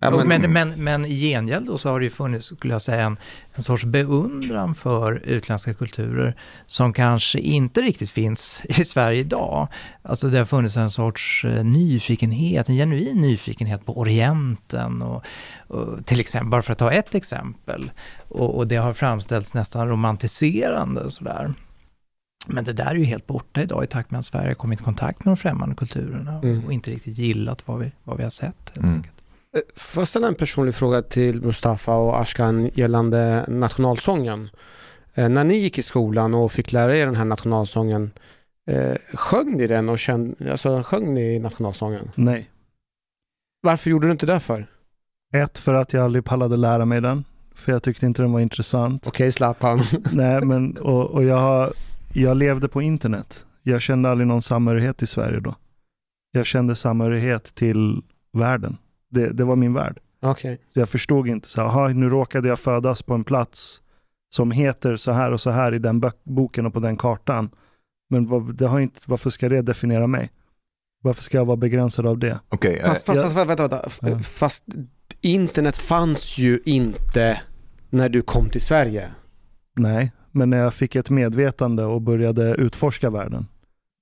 Ja, 0.00 0.10
men, 0.10 0.28
men- 0.28 0.52
men, 0.52 0.84
men, 0.84 1.04
i 1.04 1.14
gengäld 1.14 1.66
då 1.66 1.78
så 1.78 1.88
har 1.88 1.98
det 2.00 2.04
ju 2.04 2.10
funnits, 2.10 2.46
skulle 2.46 2.74
jag 2.74 2.82
säga, 2.82 3.02
en, 3.04 3.16
en 3.54 3.62
sorts 3.62 3.84
beundran 3.84 4.74
för 4.74 5.12
utländska 5.24 5.74
kulturer 5.74 6.36
som 6.66 6.92
kanske 6.92 7.38
inte 7.38 7.80
riktigt 7.82 8.10
finns 8.10 8.62
i 8.68 8.84
Sverige 8.84 9.20
idag. 9.20 9.68
Alltså 10.02 10.28
det 10.28 10.38
har 10.38 10.44
funnits 10.44 10.76
en 10.76 10.90
sorts 10.90 11.44
eh, 11.44 11.64
nyfikenhet, 11.64 12.68
en 12.68 12.74
genuin 12.76 13.20
nyfikenhet 13.20 13.86
på 13.86 13.98
Orienten 13.98 15.02
och, 15.02 15.24
och 15.68 16.06
till 16.06 16.20
exempel, 16.20 16.50
bara 16.50 16.62
för 16.62 16.72
att 16.72 16.78
ta 16.78 16.92
ett 16.92 17.14
exempel. 17.14 17.90
Och, 18.28 18.56
och 18.56 18.66
det 18.66 18.76
har 18.76 18.92
framställts 18.92 19.54
nästan 19.54 19.88
romantiserande 19.88 21.10
sådär. 21.10 21.54
Men 22.48 22.64
det 22.64 22.72
där 22.72 22.86
är 22.86 22.94
ju 22.94 23.04
helt 23.04 23.26
borta 23.26 23.62
idag 23.62 23.84
i 23.84 23.86
takt 23.86 24.10
med 24.10 24.18
att 24.20 24.26
Sverige 24.26 24.48
har 24.48 24.54
kommit 24.54 24.80
i 24.80 24.84
kontakt 24.84 25.24
med 25.24 25.30
de 25.32 25.36
främmande 25.36 25.74
kulturerna 25.74 26.40
Mm. 26.42 26.64
och 26.64 26.72
inte 26.72 26.90
riktigt 26.90 27.18
gillat 27.18 27.62
vad 27.68 27.78
vi, 27.78 27.92
vad 28.04 28.16
vi 28.16 28.22
har 28.22 28.30
sett. 28.30 28.76
Mm. 28.76 29.02
Får 29.76 30.00
jag 30.00 30.08
ställa 30.08 30.28
en 30.28 30.34
personlig 30.34 30.74
fråga 30.74 31.02
till 31.02 31.42
Mustafa 31.42 31.94
och 31.94 32.20
Ashkan 32.20 32.70
gällande 32.74 33.44
nationalsången? 33.48 34.50
Eh, 35.14 35.28
när 35.28 35.44
ni 35.44 35.54
gick 35.54 35.78
i 35.78 35.82
skolan 35.82 36.34
och 36.34 36.52
fick 36.52 36.72
lära 36.72 36.96
er 36.96 37.06
den 37.06 37.16
här 37.16 37.24
nationalsången, 37.24 38.10
eh, 38.70 38.96
sjöng 39.14 39.56
ni 39.56 39.66
den 39.66 39.88
och 39.88 39.98
kände, 39.98 40.50
alltså 40.50 40.82
sjöng 40.82 41.14
ni 41.14 41.38
nationalsången? 41.38 42.10
Nej. 42.14 42.50
Varför 43.60 43.90
gjorde 43.90 44.06
du 44.06 44.12
inte 44.12 44.26
det 44.26 44.40
för? 44.40 44.66
Ett, 45.34 45.58
för 45.58 45.74
att 45.74 45.92
jag 45.92 46.04
aldrig 46.04 46.24
pallade 46.24 46.56
lära 46.56 46.84
mig 46.84 47.00
den. 47.00 47.24
För 47.54 47.72
jag 47.72 47.82
tyckte 47.82 48.06
inte 48.06 48.22
den 48.22 48.32
var 48.32 48.40
intressant. 48.40 49.06
Okej 49.06 49.32
Zlatan. 49.32 49.82
Nej, 50.12 50.40
men 50.40 50.76
och, 50.76 51.10
och 51.10 51.24
jag, 51.24 51.72
jag 52.12 52.36
levde 52.36 52.68
på 52.68 52.82
internet. 52.82 53.44
Jag 53.62 53.82
kände 53.82 54.10
aldrig 54.10 54.26
någon 54.26 54.42
samhörighet 54.42 55.02
i 55.02 55.06
Sverige 55.06 55.40
då. 55.40 55.54
Jag 56.30 56.46
kände 56.46 56.74
samhörighet 56.74 57.54
till 57.54 58.02
världen. 58.32 58.76
Det, 59.10 59.32
det 59.32 59.44
var 59.44 59.56
min 59.56 59.72
värld. 59.74 59.98
Okej. 60.22 60.58
Så 60.74 60.78
jag 60.78 60.88
förstod 60.88 61.28
inte 61.28 61.48
så 61.48 61.60
här, 61.60 61.68
"Aha, 61.68 61.88
nu 61.88 62.08
råkade 62.08 62.48
jag 62.48 62.58
födas 62.58 63.02
på 63.02 63.14
en 63.14 63.24
plats 63.24 63.80
som 64.34 64.50
heter 64.50 64.96
så 64.96 65.12
här 65.12 65.32
och 65.32 65.40
så 65.40 65.50
här 65.50 65.74
i 65.74 65.78
den 65.78 66.02
boken 66.24 66.66
och 66.66 66.72
på 66.72 66.80
den 66.80 66.96
kartan. 66.96 67.50
Men 68.10 68.26
vad, 68.26 68.54
det 68.54 68.66
har 68.66 68.80
inte, 68.80 69.00
varför 69.06 69.30
ska 69.30 69.48
det 69.48 69.62
definiera 69.62 70.06
mig? 70.06 70.30
Varför 71.02 71.22
ska 71.22 71.36
jag 71.38 71.44
vara 71.44 71.56
begränsad 71.56 72.06
av 72.06 72.18
det? 72.18 72.40
Okay, 72.50 72.76
uh, 72.76 72.84
Fast, 72.84 73.06
fast, 73.06 73.16
jag- 73.16 73.32
fast 73.32 73.48
vänta, 73.48 73.62
vänta. 73.68 73.88
Ja. 74.00 74.18
Fast 74.18 74.64
internet 75.20 75.76
fanns 75.76 76.38
ju 76.38 76.60
inte 76.64 77.40
när 77.90 78.08
du 78.08 78.22
kom 78.22 78.48
till 78.50 78.60
Sverige. 78.60 79.10
Nej, 79.76 80.12
men 80.32 80.50
när 80.50 80.58
jag 80.58 80.74
fick 80.74 80.96
ett 80.96 81.10
medvetande 81.10 81.84
och 81.84 82.02
började 82.02 82.54
utforska 82.54 83.10
världen. 83.10 83.46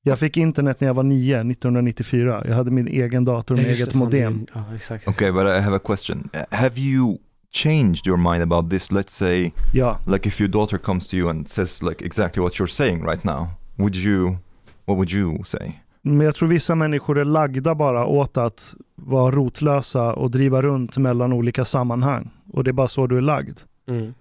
Jag 0.07 0.19
fick 0.19 0.37
internet 0.37 0.81
när 0.81 0.89
jag 0.89 0.95
var 0.95 1.03
nio, 1.03 1.41
1994. 1.41 2.43
Jag 2.47 2.55
hade 2.55 2.71
min 2.71 2.89
egen 2.89 3.25
dator 3.25 3.57
med 3.57 3.67
eget 3.67 3.95
modem. 3.95 4.47
Ja, 4.55 4.65
exakt. 4.75 5.09
okay, 5.09 5.33
but 5.33 5.43
I 5.43 5.61
have 5.61 5.77
a 5.77 5.81
question. 5.85 6.29
Have 6.51 6.81
you 6.81 7.19
changed 7.53 8.07
your 8.07 8.17
mind 8.17 8.53
about 8.53 8.71
this? 8.71 8.91
Let's 8.91 9.13
say, 9.13 9.53
Ja, 9.73 9.99
like 10.07 10.29
if 10.29 10.41
your 10.41 10.51
daughter 10.51 10.79
comes 10.79 11.09
to 11.09 11.17
you 11.17 11.31
and 11.31 11.49
says 11.49 11.83
like 11.83 12.05
exactly 12.05 12.43
what 12.43 12.53
you're 12.55 12.67
saying 12.73 13.07
right 13.07 13.25
now, 13.25 13.47
would 13.77 13.97
you, 13.97 14.37
what 14.85 14.97
would 14.97 15.13
you 15.13 15.45
say? 15.45 15.73
Men 16.03 16.27
jag 16.27 16.35
tror 16.35 16.49
vissa 16.49 16.75
människor 16.75 17.19
är 17.19 17.25
lagda 17.25 17.75
bara 17.75 18.07
åt 18.07 18.37
att 18.37 18.75
vara 18.95 19.31
rotlösa 19.31 20.13
och 20.13 20.31
driva 20.31 20.63
runt 20.63 20.97
mellan 20.97 21.33
olika 21.33 21.65
sammanhang. 21.65 22.31
Och 22.53 22.65
det 22.65 22.71
är 22.71 22.73
bara 22.73 22.89
så 22.89 23.07
du 23.07 23.17
är 23.17 23.21
lagd. 23.21 23.59
Mm. 23.89 24.15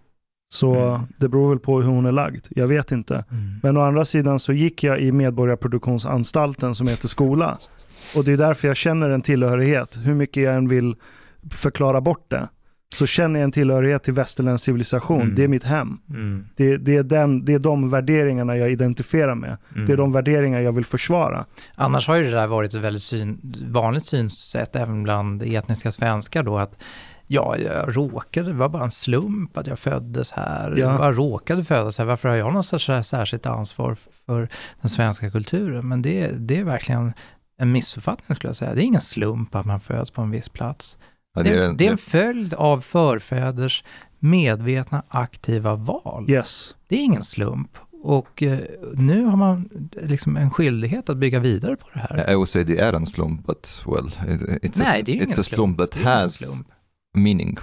Så 0.53 0.75
Mm. 0.75 1.01
det 1.17 1.29
beror 1.29 1.49
väl 1.49 1.59
på 1.59 1.81
hur 1.81 1.89
hon 1.89 2.05
är 2.05 2.11
lagd. 2.11 2.45
Jag 2.49 2.67
vet 2.67 2.91
inte. 2.91 3.25
Mm. 3.31 3.59
Men 3.63 3.77
å 3.77 3.81
andra 3.81 4.05
sidan 4.05 4.39
så 4.39 4.53
gick 4.53 4.83
jag 4.83 4.99
i 5.01 5.11
Medborgarproduktionsanstalten 5.11 6.75
som 6.75 6.87
heter 6.87 7.07
skola. 7.07 7.57
Och 8.15 8.23
det 8.23 8.31
är 8.31 8.37
därför 8.37 8.67
jag 8.67 8.77
känner 8.77 9.09
en 9.09 9.21
tillhörighet. 9.21 9.97
Hur 10.03 10.13
mycket 10.15 10.43
jag 10.43 10.55
än 10.55 10.67
vill 10.67 10.95
förklara 11.51 12.01
bort 12.01 12.25
det. 12.29 12.49
Så 12.95 13.05
känner 13.05 13.39
jag 13.39 13.43
en 13.43 13.51
tillhörighet 13.51 14.03
till 14.03 14.13
västerländsk 14.13 14.65
civilisation. 14.65 15.21
Mm. 15.21 15.35
Det 15.35 15.43
är 15.43 15.47
mitt 15.47 15.63
hem. 15.63 15.97
Mm. 16.09 16.45
Det, 16.55 16.77
det, 16.77 16.95
är 16.97 17.03
den, 17.03 17.45
det 17.45 17.53
är 17.53 17.59
de 17.59 17.89
värderingarna 17.89 18.57
jag 18.57 18.71
identifierar 18.71 19.35
med. 19.35 19.57
Mm. 19.75 19.85
Det 19.85 19.93
är 19.93 19.97
de 19.97 20.11
värderingar 20.11 20.59
jag 20.59 20.71
vill 20.71 20.85
försvara. 20.85 21.45
Annars 21.75 22.07
har 22.07 22.15
ju 22.15 22.23
det 22.23 22.31
där 22.31 22.47
varit 22.47 22.73
ett 22.73 22.81
väldigt 22.81 23.01
syn, 23.03 23.53
vanligt 23.69 24.05
synsätt 24.05 24.75
även 24.75 25.03
bland 25.03 25.43
etniska 25.43 25.91
svenskar 25.91 26.43
då 26.43 26.57
att 26.57 26.75
ja, 27.33 27.57
jag 27.57 27.97
råkade, 27.97 28.47
det 28.47 28.53
var 28.53 28.69
bara 28.69 28.83
en 28.83 28.91
slump 28.91 29.57
att 29.57 29.67
jag 29.67 29.79
föddes 29.79 30.31
här. 30.31 30.69
Ja. 30.71 30.77
Jag 30.77 30.97
bara 30.97 31.13
råkade 31.13 31.63
födas 31.63 31.97
här. 31.97 32.05
Varför 32.05 32.29
har 32.29 32.35
jag 32.35 32.53
något 32.53 32.65
särskilt 33.05 33.45
ansvar 33.45 33.97
för 34.25 34.49
den 34.81 34.89
svenska 34.89 35.31
kulturen? 35.31 35.87
Men 35.87 36.01
det, 36.01 36.27
det 36.27 36.57
är 36.59 36.63
verkligen 36.63 37.13
en 37.57 37.71
missuppfattning 37.71 38.35
skulle 38.35 38.49
jag 38.49 38.55
säga. 38.55 38.75
Det 38.75 38.81
är 38.83 38.85
ingen 38.85 39.01
slump 39.01 39.55
att 39.55 39.65
man 39.65 39.79
föds 39.79 40.11
på 40.11 40.21
en 40.21 40.31
viss 40.31 40.49
plats. 40.49 40.97
Ja, 41.35 41.43
Det 41.43 41.49
är, 41.49 41.67
det- 41.69 41.73
det 41.75 41.87
är 41.87 41.91
en 41.91 41.97
följd 41.97 42.53
av 42.53 42.79
förfäders 42.81 43.83
medvetna 44.19 45.03
aktiva 45.09 45.75
val. 45.75 46.25
Yes. 46.29 46.75
Det 46.87 46.95
är 46.95 46.99
ingen 47.03 47.23
slump. 47.23 47.69
Och 48.05 48.43
eh, 48.43 48.59
nu 48.93 49.25
har 49.25 49.35
man 49.37 49.69
liksom 50.01 50.37
en 50.37 50.51
skyldighet 50.51 51.09
att 51.09 51.17
bygga 51.17 51.39
vidare 51.39 51.75
på 51.75 51.87
det 51.93 51.99
här. 51.99 52.31
I 52.31 52.35
would 52.35 52.49
say 52.49 52.63
det 52.63 52.79
är 52.79 52.93
en 52.93 53.05
slump, 53.05 53.45
but 53.47 53.83
well, 53.87 54.07
it, 54.07 54.41
it's, 54.63 54.79
Nej, 54.83 54.99
a, 55.01 55.03
det 55.05 55.11
är 55.11 55.15
ju 55.15 55.21
it's 55.21 55.25
ingen 55.25 55.39
a 55.39 55.43
slump 55.43 55.77
that 55.77 55.95
ingen 55.95 56.07
has 56.07 56.33
slump. 56.35 56.67
Meaning. 57.13 57.57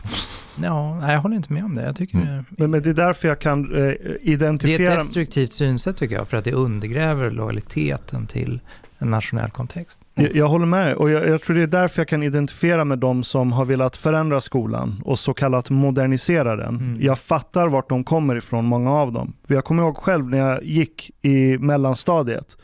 Ja, 0.63 0.99
nej, 1.01 1.15
jag 1.15 1.21
håller 1.21 1.37
inte 1.37 1.53
med 1.53 1.65
om 1.65 1.75
det. 1.75 1.83
Jag 1.83 1.97
tycker 1.97 2.19
Mm. 2.19 2.29
det, 2.29 2.45
Men, 2.59 2.71
men 2.71 2.83
det 2.83 2.91
är 2.91 2.95
därför 2.95 3.29
jag 3.29 3.39
kan 3.39 3.65
eh, 3.65 3.71
det 3.81 3.87
är 3.89 4.15
ett 4.15 4.23
identifiera... 4.23 4.95
destruktivt 4.95 5.53
synsätt 5.53 5.97
tycker 5.97 6.15
jag, 6.15 6.29
för 6.29 6.37
att 6.37 6.45
det 6.45 6.53
undergräver 6.53 7.31
lojaliteten 7.31 8.27
till 8.27 8.61
en 8.99 9.11
nationell 9.11 9.51
kontext. 9.51 10.01
Jag, 10.15 10.37
jag 10.37 10.49
håller 10.49 10.67
med 10.67 10.95
och 10.95 11.11
jag, 11.11 11.29
jag 11.29 11.43
tror 11.43 11.57
det 11.57 11.63
är 11.63 11.67
därför 11.67 12.01
jag 12.01 12.09
kan 12.09 12.23
identifiera 12.23 12.85
med 12.85 12.99
de 12.99 13.23
som 13.23 13.53
har 13.53 13.65
velat 13.65 13.97
förändra 13.97 14.41
skolan 14.41 15.03
och 15.05 15.19
så 15.19 15.35
kallat 15.35 15.71
modernisera 15.71 16.57
den. 16.57 16.77
Mm. 16.77 16.99
Jag 17.01 17.19
fattar 17.19 17.69
vart 17.69 17.89
de 17.89 18.05
kommer 18.05 18.37
ifrån, 18.37 18.65
många 18.65 18.91
av 18.93 19.13
dem. 19.13 19.33
För 19.47 19.55
Jag 19.55 19.65
kommer 19.65 19.83
ihåg 19.83 19.97
själv 19.97 20.29
när 20.31 20.39
jag 20.39 20.65
gick 20.65 21.11
i 21.23 21.59
mellanstadiet. 21.59 22.57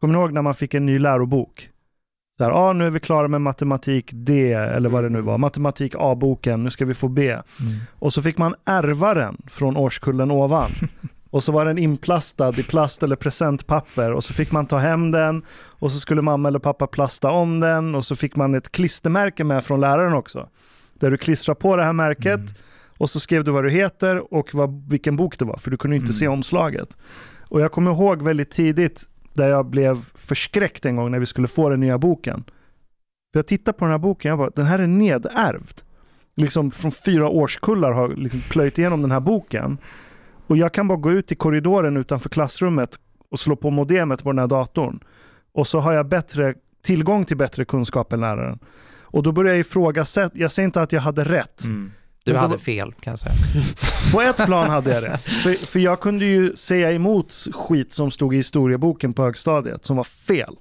Kommer 0.00 0.14
ni 0.14 0.20
ihåg 0.20 0.32
när 0.32 0.42
man 0.42 0.54
fick 0.54 0.74
en 0.74 0.86
ny 0.86 0.98
lärobok? 0.98 1.69
Så 2.40 2.44
här, 2.44 2.50
ah, 2.52 2.72
nu 2.72 2.86
är 2.86 2.90
vi 2.90 3.00
klara 3.00 3.28
med 3.28 3.40
matematik 3.40 4.10
D, 4.12 4.52
eller 4.52 4.88
vad 4.88 5.04
det 5.04 5.08
nu 5.08 5.20
var. 5.20 5.38
Matematik 5.38 5.94
A-boken, 5.98 6.64
nu 6.64 6.70
ska 6.70 6.84
vi 6.84 6.94
få 6.94 7.08
B. 7.08 7.36
Och 7.98 8.12
så 8.12 8.22
fick 8.22 8.38
man 8.38 8.54
ärva 8.64 9.14
den 9.14 9.36
från 9.46 9.76
årskullen 9.76 10.30
ovan. 10.30 10.70
Och 11.30 11.44
så 11.44 11.52
var 11.52 11.64
den 11.64 11.78
inplastad 11.78 12.48
i 12.58 12.62
plast 12.62 13.02
eller 13.02 13.16
presentpapper 13.16 14.12
och 14.12 14.24
så 14.24 14.32
fick 14.32 14.52
man 14.52 14.66
ta 14.66 14.78
hem 14.78 15.10
den 15.10 15.42
och 15.68 15.92
så 15.92 15.98
skulle 15.98 16.22
mamma 16.22 16.48
eller 16.48 16.58
pappa 16.58 16.86
plasta 16.86 17.30
om 17.30 17.60
den 17.60 17.94
och 17.94 18.04
så 18.04 18.16
fick 18.16 18.36
man 18.36 18.54
ett 18.54 18.72
klistermärke 18.72 19.44
med 19.44 19.64
från 19.64 19.80
läraren 19.80 20.12
också. 20.12 20.48
Där 20.94 21.10
du 21.10 21.16
klistrar 21.16 21.54
på 21.54 21.76
det 21.76 21.84
här 21.84 21.92
märket 21.92 22.40
Mm. 22.40 22.52
och 22.98 23.10
så 23.10 23.20
skrev 23.20 23.44
du 23.44 23.50
vad 23.50 23.64
du 23.64 23.70
heter 23.70 24.34
och 24.34 24.50
vad, 24.54 24.88
vilken 24.90 25.16
bok 25.16 25.38
det 25.38 25.44
var 25.44 25.56
för 25.56 25.70
du 25.70 25.76
kunde 25.76 25.96
inte 25.96 26.04
Mm. 26.04 26.12
se 26.14 26.28
omslaget. 26.28 26.96
Och 27.48 27.60
jag 27.60 27.72
kommer 27.72 27.90
ihåg 27.90 28.22
väldigt 28.22 28.50
tidigt 28.50 29.08
där 29.32 29.48
jag 29.48 29.66
blev 29.66 30.10
förskräckt 30.14 30.86
en 30.86 30.96
gång 30.96 31.10
när 31.10 31.18
vi 31.18 31.26
skulle 31.26 31.48
få 31.48 31.68
den 31.68 31.80
nya 31.80 31.98
boken. 31.98 32.44
För 33.32 33.38
jag 33.38 33.46
tittade 33.46 33.78
på 33.78 33.84
den 33.84 33.92
här 33.92 33.98
boken 33.98 34.28
jag 34.28 34.38
bara, 34.38 34.50
den 34.50 34.66
här 34.66 34.78
är 34.78 34.86
nedärvd. 34.86 35.80
Liksom 36.36 36.70
från 36.70 36.90
fyra 36.90 37.28
årskullar 37.28 37.92
har 37.92 38.08
liksom 38.08 38.40
plöjt 38.40 38.78
igenom 38.78 39.02
den 39.02 39.10
här 39.10 39.20
boken. 39.20 39.78
Och 40.46 40.56
jag 40.56 40.74
kan 40.74 40.88
bara 40.88 40.98
gå 40.98 41.12
ut 41.12 41.32
i 41.32 41.34
korridoren 41.34 41.96
utanför 41.96 42.28
klassrummet 42.28 42.98
och 43.28 43.38
slå 43.38 43.56
på 43.56 43.70
modemet 43.70 44.22
på 44.22 44.32
den 44.32 44.38
här 44.38 44.46
datorn. 44.46 45.00
Och 45.52 45.66
så 45.66 45.80
har 45.80 45.92
jag 45.92 46.08
bättre, 46.08 46.54
tillgång 46.82 47.24
till 47.24 47.36
bättre 47.36 47.64
kunskap 47.64 48.12
än 48.12 48.20
läraren. 48.20 48.58
Och 49.02 49.22
då 49.22 49.32
börjar 49.32 49.52
jag 49.52 49.60
ifrågasätta, 49.60 50.38
jag 50.38 50.52
säger 50.52 50.66
inte 50.66 50.82
att 50.82 50.92
jag 50.92 51.00
hade 51.00 51.24
rätt. 51.24 51.64
Mm. 51.64 51.92
Du 52.24 52.36
hade 52.36 52.58
fel 52.58 52.92
kan 53.00 53.10
jag 53.10 53.18
säga. 53.18 53.34
På 54.12 54.20
ett 54.20 54.46
plan 54.46 54.70
hade 54.70 54.94
jag 54.94 55.04
rätt. 55.04 55.22
För, 55.22 55.66
för 55.66 55.78
jag 55.80 56.00
kunde 56.00 56.24
ju 56.24 56.56
säga 56.56 56.92
emot 56.92 57.32
skit 57.52 57.92
som 57.92 58.10
stod 58.10 58.34
i 58.34 58.36
historieboken 58.36 59.12
på 59.12 59.22
högstadiet 59.22 59.84
som 59.84 59.96
var 59.96 60.04
fel. 60.04 60.56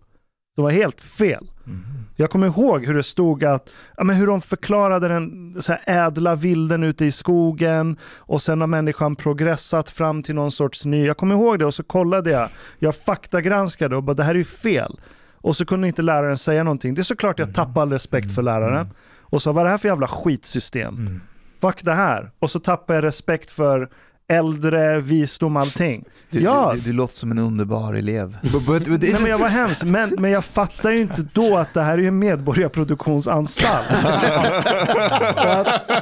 Det 0.55 0.61
var 0.61 0.71
helt 0.71 1.01
fel. 1.01 1.51
Mm. 1.65 1.81
Jag 2.15 2.29
kommer 2.29 2.47
ihåg 2.47 2.85
hur 2.85 2.93
det 2.93 3.03
stod 3.03 3.43
att, 3.43 3.69
ja, 3.97 4.03
men 4.03 4.15
hur 4.15 4.27
de 4.27 4.41
förklarade 4.41 5.07
den 5.07 5.55
så 5.61 5.71
här 5.71 6.07
ädla 6.07 6.35
vilden 6.35 6.83
ute 6.83 7.05
i 7.05 7.11
skogen 7.11 7.97
och 8.17 8.41
sen 8.41 8.61
har 8.61 8.67
människan 8.67 9.15
progressat 9.15 9.89
fram 9.89 10.23
till 10.23 10.35
någon 10.35 10.51
sorts 10.51 10.85
ny. 10.85 11.05
Jag 11.05 11.17
kommer 11.17 11.35
ihåg 11.35 11.59
det 11.59 11.65
och 11.65 11.73
så 11.73 11.83
kollade 11.83 12.31
jag, 12.31 12.49
jag 12.79 12.95
faktagranskade 12.95 13.95
och 13.95 14.03
bara 14.03 14.13
det 14.13 14.23
här 14.23 14.31
är 14.31 14.35
ju 14.35 14.43
fel. 14.43 14.99
Och 15.33 15.57
så 15.57 15.65
kunde 15.65 15.87
inte 15.87 16.01
läraren 16.01 16.37
säga 16.37 16.63
någonting. 16.63 16.95
Det 16.95 17.01
är 17.01 17.03
såklart 17.03 17.39
jag 17.39 17.53
tappade 17.53 17.81
all 17.81 17.91
respekt 17.91 18.35
för 18.35 18.41
läraren. 18.41 18.89
Och 19.21 19.41
så 19.41 19.51
vad 19.51 19.61
är 19.61 19.65
det 19.65 19.71
här 19.71 19.77
för 19.77 19.87
jävla 19.87 20.07
skitsystem? 20.07 20.95
Mm. 20.95 21.21
Fuck 21.61 21.83
det 21.83 21.93
här. 21.93 22.31
Och 22.39 22.51
så 22.51 22.59
tappar 22.59 22.93
jag 22.95 23.03
respekt 23.03 23.51
för 23.51 23.89
äldre, 24.31 24.99
visdom, 24.99 25.57
allting. 25.57 26.05
Du, 26.29 26.39
Ja. 26.39 26.71
du, 26.75 26.79
du 26.79 26.93
låter 26.93 27.13
som 27.13 27.31
en 27.31 27.39
underbar 27.39 27.93
elev. 27.93 28.37
Nej, 28.87 29.15
men 29.21 29.31
jag 29.31 29.37
var 29.37 29.47
hemskt, 29.47 29.83
men, 29.83 30.15
men 30.19 30.31
jag 30.31 30.45
fattar 30.45 30.91
ju 30.91 31.01
inte 31.01 31.25
då 31.33 31.57
att 31.57 31.73
det 31.73 31.81
här 31.83 31.97
är 31.97 32.07
en 32.07 32.19
medborgarproduktionsanstalt. 32.19 33.87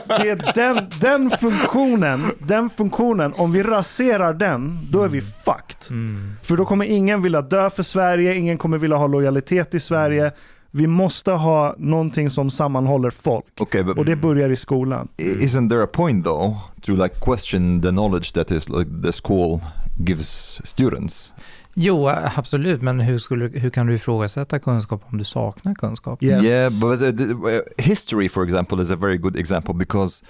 Det 0.08 0.30
är 0.30 0.52
den, 0.56 0.80
den 1.02 1.30
funktionen, 1.30 2.32
den 2.40 2.70
funktionen, 2.70 3.34
om 3.34 3.52
vi 3.52 3.64
raserar 3.64 4.34
den, 4.34 4.80
då 4.92 5.04
är 5.04 5.10
vi 5.10 5.22
fucked. 5.22 5.90
Mm. 5.90 6.34
För 6.44 6.58
då 6.58 6.66
kommer 6.66 6.86
ingen 6.86 7.22
vilja 7.22 7.42
dö 7.42 7.70
för 7.70 7.84
Sverige, 7.84 8.36
ingen 8.36 8.58
kommer 8.58 8.78
vilja 8.78 8.98
ha 8.98 9.08
lojalitet 9.08 9.74
i 9.76 9.80
Sverige. 9.80 10.32
Vi 10.72 10.88
måste 10.88 11.32
ha 11.32 11.76
någonting 11.78 12.30
som 12.30 12.50
sammanhåller 12.50 13.10
folk. 13.10 13.46
okay, 13.60 13.84
but 13.84 13.98
Och 13.98 14.06
det 14.06 14.16
börjar 14.16 14.50
i 14.50 14.56
skolan. 14.56 15.08
isn't 15.18 15.70
there 15.70 15.84
a 15.84 15.88
point 15.94 16.26
though 16.26 16.56
to 16.82 16.92
like 16.96 17.16
question 17.20 17.82
the 17.82 17.90
knowledge 17.90 18.34
that 18.34 18.52
is 18.52 18.70
like 18.70 18.90
the 19.04 19.12
school 19.12 19.60
gives 19.98 20.62
students? 20.64 21.34
Jo, 21.80 22.08
absolut, 22.36 22.82
men 22.82 23.00
hur, 23.00 23.18
skulle, 23.20 23.48
hur 23.60 23.70
kan 23.70 23.88
du 23.88 23.94
ifrågasätta 23.94 24.60
kunskap 24.60 25.02
om 25.12 25.18
du 25.18 25.24
saknar 25.24 25.74
kunskap? 25.76 26.24
Yes. 26.24 26.44
Yeah, 26.44 26.72
but 26.82 27.00
the, 27.00 27.12
the, 27.12 27.34
uh, 27.34 27.62
history, 27.78 28.30
for 28.30 28.44
example, 28.44 28.82
is 28.82 28.92
a 28.92 28.96
very 28.96 29.18
good 29.18 29.36
example 29.38 29.74
because 29.74 30.24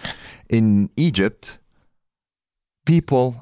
in 0.49 0.89
Egypt, 0.95 1.59
people 2.85 3.33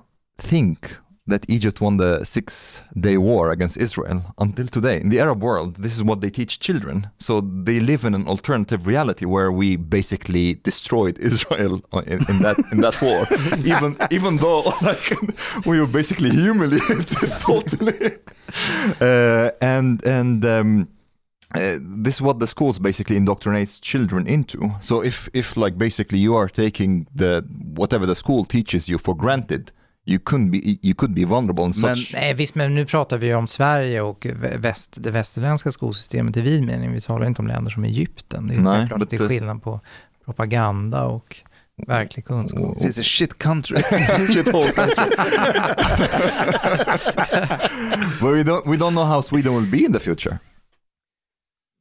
think 0.41 0.79
that 1.27 1.45
Egypt 1.49 1.81
won 1.81 1.97
the 1.97 2.23
Six 2.23 2.81
Day 2.99 3.17
War 3.17 3.51
against 3.51 3.77
Israel 3.77 4.21
until 4.37 4.67
today. 4.67 5.01
In 5.01 5.09
the 5.09 5.19
Arab 5.19 5.41
world, 5.41 5.77
this 5.77 5.95
is 5.95 6.03
what 6.03 6.21
they 6.21 6.29
teach 6.29 6.59
children. 6.59 7.09
So 7.19 7.41
they 7.41 7.79
live 7.79 8.05
in 8.05 8.13
an 8.13 8.27
alternative 8.27 8.85
reality 8.85 9.25
where 9.25 9.51
we 9.51 9.75
basically 9.75 10.55
destroyed 10.55 11.17
Israel 11.29 11.81
in, 12.05 12.29
in 12.29 12.41
that 12.43 12.57
in 12.71 12.81
that 12.81 13.01
war, 13.01 13.27
even 13.73 13.97
even 14.11 14.37
though 14.37 14.61
like 14.81 15.13
we 15.65 15.79
were 15.79 15.87
basically 15.87 16.29
humiliated 16.29 17.07
totally. 17.39 18.17
Uh, 19.01 19.49
and 19.61 20.05
and 20.05 20.45
um, 20.45 20.87
uh, 21.55 21.77
this 21.81 22.15
is 22.15 22.21
what 22.21 22.39
the 22.39 22.47
schools 22.47 22.77
basically 22.77 23.17
indoctrinates 23.17 23.81
children 23.81 24.27
into. 24.27 24.59
So 24.79 25.01
if 25.01 25.27
if 25.33 25.57
like 25.57 25.75
basically 25.77 26.19
you 26.19 26.35
are 26.35 26.49
taking 26.49 27.07
the 27.15 27.43
whatever 27.75 28.05
the 28.05 28.15
school 28.15 28.45
teaches 28.45 28.87
you 28.87 28.99
for 28.99 29.15
granted, 29.15 29.71
you 30.07 30.19
couldn't 30.19 30.51
be 30.51 30.57
you 30.87 30.95
could 30.95 31.13
be 31.13 31.25
vulnerable 31.25 31.63
in 31.65 31.73
Men- 31.81 31.95
such. 31.95 32.13
Nej, 32.13 32.33
visst, 32.33 32.55
men 32.55 32.75
nu 32.75 32.85
pratar 32.85 33.17
vi 33.17 33.33
om 33.33 33.47
Sverige 33.47 34.01
och 34.01 34.27
väst, 34.55 34.97
det 34.99 35.11
västerländska 35.11 35.71
skolsystemet 35.71 36.37
i 36.37 36.41
vid 36.41 36.63
mening. 36.65 36.91
Vi 36.91 37.01
talar 37.01 37.25
inte 37.27 37.41
om 37.41 37.47
länder 37.47 37.71
som 37.71 37.83
Egypten. 37.83 38.47
Det 38.47 38.53
är 38.55 38.59
Nej, 38.59 38.77
självklart 38.77 39.01
att 39.01 39.09
det 39.09 39.15
är 39.15 39.27
skillnad 39.27 39.63
på 39.63 39.79
propaganda 40.25 41.03
och 41.03 41.37
verklig 41.87 42.25
kunskap. 42.25 42.77
It's 42.77 42.99
a 42.99 43.03
shit 43.03 43.37
country. 43.37 43.77
Shithole 44.33 44.71
country. 44.71 45.05
but 48.21 48.33
we 48.33 48.43
don't 48.43 48.65
we 48.65 48.77
don't 48.77 48.91
know 48.93 49.05
how 49.05 49.21
Sweden 49.21 49.55
will 49.55 49.71
be 49.71 49.77
in 49.77 49.93
the 49.93 49.99
future. 49.99 50.37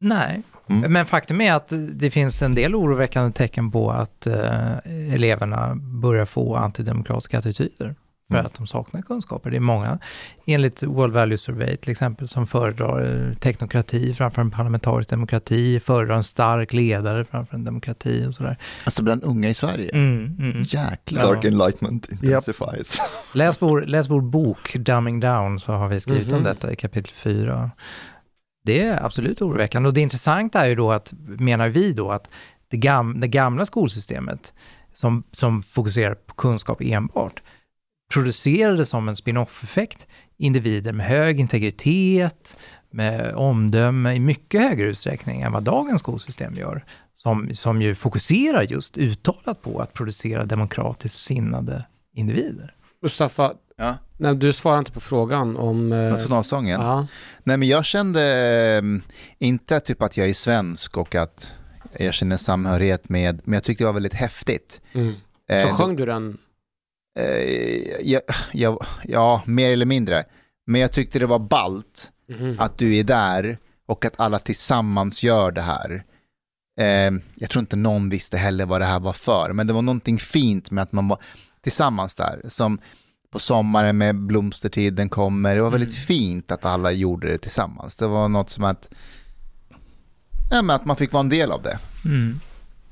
Nej, 0.00 0.42
Mm. 0.70 0.92
men 0.92 1.06
faktum 1.06 1.40
är 1.40 1.52
att 1.52 1.72
det 1.92 2.10
finns 2.10 2.42
en 2.42 2.54
del 2.54 2.74
oroväckande 2.74 3.32
tecken 3.32 3.70
på 3.70 3.90
att 3.90 4.26
eh, 4.26 4.76
eleverna 5.14 5.74
börjar 5.74 6.24
få 6.24 6.56
antidemokratiska 6.56 7.38
attityder. 7.38 7.94
För 8.34 8.38
Mm. 8.40 8.46
att 8.46 8.54
de 8.54 8.66
saknar 8.66 9.02
kunskaper. 9.02 9.50
Det 9.50 9.56
är 9.56 9.60
många, 9.60 9.98
enligt 10.46 10.82
World 10.82 11.14
Value 11.14 11.38
Survey 11.38 11.76
till 11.76 11.90
exempel, 11.90 12.28
som 12.28 12.46
föredrar 12.46 13.28
eh, 13.30 13.34
teknokrati 13.34 14.14
framför 14.14 14.40
en 14.42 14.50
parlamentarisk 14.50 15.10
demokrati, 15.10 15.80
föredrar 15.80 16.16
en 16.16 16.24
stark 16.24 16.72
ledare 16.72 17.24
framför 17.24 17.54
en 17.56 17.64
demokrati 17.64 18.26
och 18.28 18.34
sådär. 18.34 18.56
Alltså 18.84 19.02
bland 19.02 19.24
unga 19.24 19.48
i 19.48 19.54
Sverige. 19.54 19.90
Mm, 19.94 20.36
mm. 20.40 20.62
Jäklar. 20.62 21.22
Dark 21.22 21.38
Ja. 21.44 21.48
enlightenment 21.48 22.12
intensifies. 22.12 22.98
Läs, 23.34 23.62
vår, 23.62 23.82
läs 23.82 24.10
vår 24.10 24.20
bok 24.20 24.74
Dumbing 24.74 25.20
Down 25.20 25.60
så 25.60 25.72
har 25.72 25.88
vi 25.88 26.00
skrivit 26.00 26.32
om 26.32 26.38
Mhm. 26.38 26.44
detta 26.44 26.72
i 26.72 26.76
kapitel 26.76 27.12
4. 27.14 27.70
Det 28.66 28.82
är 28.82 29.04
absolut 29.04 29.42
oroväckande 29.42 29.88
och 29.88 29.94
det 29.94 30.00
intressanta 30.00 30.60
är 30.64 30.68
ju 30.68 30.74
då 30.74 30.92
att, 30.92 31.12
menar 31.38 31.68
vi 31.68 31.92
då, 31.92 32.10
att 32.10 32.28
det, 32.68 32.76
gam, 32.76 33.20
det 33.20 33.28
gamla 33.28 33.66
skolsystemet 33.66 34.52
som, 34.92 35.22
som 35.32 35.62
fokuserar 35.62 36.14
på 36.14 36.34
kunskap 36.34 36.80
enbart 36.80 37.42
producerade 38.12 38.86
som 38.86 39.08
en 39.08 39.16
spin-off-effekt 39.16 40.06
individer 40.36 40.92
med 40.92 41.06
hög 41.06 41.40
integritet, 41.40 42.56
med 42.90 43.34
omdöme 43.34 44.14
i 44.14 44.20
mycket 44.20 44.60
högre 44.62 44.86
utsträckning 44.86 45.40
än 45.40 45.52
vad 45.52 45.62
dagens 45.62 46.00
skolsystem 46.00 46.56
gör, 46.56 46.84
som, 47.14 47.54
som 47.54 47.82
ju 47.82 47.94
fokuserar 47.94 48.62
just 48.62 48.96
uttalat 48.98 49.62
på 49.62 49.78
att 49.80 49.92
producera 49.92 50.44
demokratiskt 50.44 51.18
sinnade 51.18 51.84
individer. 52.14 52.74
Mustafa, 53.02 53.52
Ja. 53.76 53.94
nej, 54.18 54.34
du 54.36 54.52
svarar 54.52 54.78
inte 54.78 54.92
på 54.92 55.00
frågan 55.00 55.56
om... 55.56 55.92
eh, 55.92 55.98
Nationalsången. 56.10 56.80
ja. 56.80 57.06
Nej 57.44 57.56
men 57.56 57.68
jag 57.68 57.84
kände 57.84 58.22
eh, 58.78 58.82
inte 59.38 59.80
typ 59.80 60.02
att 60.02 60.16
jag 60.16 60.28
är 60.28 60.32
svensk 60.34 60.96
och 60.96 61.14
att 61.14 61.52
jag 61.98 62.14
känner 62.14 62.36
samhörighet 62.36 63.08
med, 63.08 63.40
men 63.44 63.54
jag 63.54 63.64
tyckte 63.64 63.84
det 63.84 63.86
var 63.86 63.92
väldigt 63.92 64.14
häftigt. 64.14 64.80
Mm. 64.92 65.14
Eh, 65.50 65.68
Så 65.68 65.74
sjöng 65.74 65.96
du 65.96 66.06
den? 66.06 66.38
Eh, 67.18 68.08
jag, 68.10 68.22
jag, 68.52 68.84
ja, 69.04 69.42
mer 69.46 69.70
eller 69.70 69.86
mindre. 69.86 70.24
Men 70.66 70.80
jag 70.80 70.92
tyckte 70.92 71.18
det 71.18 71.26
var 71.26 71.38
balt 71.38 72.10
Mhm. 72.28 72.56
att 72.60 72.78
du 72.78 72.96
är 72.96 73.04
där 73.04 73.58
och 73.86 74.04
att 74.04 74.20
alla 74.20 74.38
tillsammans 74.38 75.22
gör 75.22 75.52
det 75.52 75.60
här. 75.60 76.04
Eh, 76.80 77.10
jag 77.34 77.50
tror 77.50 77.60
inte 77.60 77.76
någon 77.76 78.08
visste 78.10 78.36
heller 78.36 78.66
vad 78.66 78.80
det 78.80 78.84
här 78.84 79.00
var 79.00 79.12
för, 79.12 79.52
men 79.52 79.66
det 79.66 79.72
var 79.72 79.82
någonting 79.82 80.18
fint 80.18 80.70
med 80.70 80.82
att 80.82 80.92
man 80.92 81.08
var 81.08 81.18
tillsammans 81.62 82.14
där. 82.14 82.40
Som 82.48 82.78
på 83.30 83.38
sommaren 83.38 83.98
med 83.98 84.16
blomstertiden 84.16 85.08
kommer. 85.08 85.54
Det 85.54 85.62
var 85.62 85.70
väldigt 85.70 85.94
fint 85.94 86.50
att 86.50 86.64
alla 86.64 86.92
gjorde 86.92 87.26
det 87.28 87.38
tillsammans. 87.38 87.96
Det 87.96 88.06
var 88.06 88.28
något 88.28 88.50
som 88.50 88.64
att, 88.64 88.88
ja, 90.50 90.74
att 90.74 90.84
man 90.86 90.96
fick 90.96 91.12
vara 91.12 91.20
en 91.20 91.28
del 91.28 91.52
av 91.52 91.62
det. 91.62 91.78
Mm. 92.04 92.40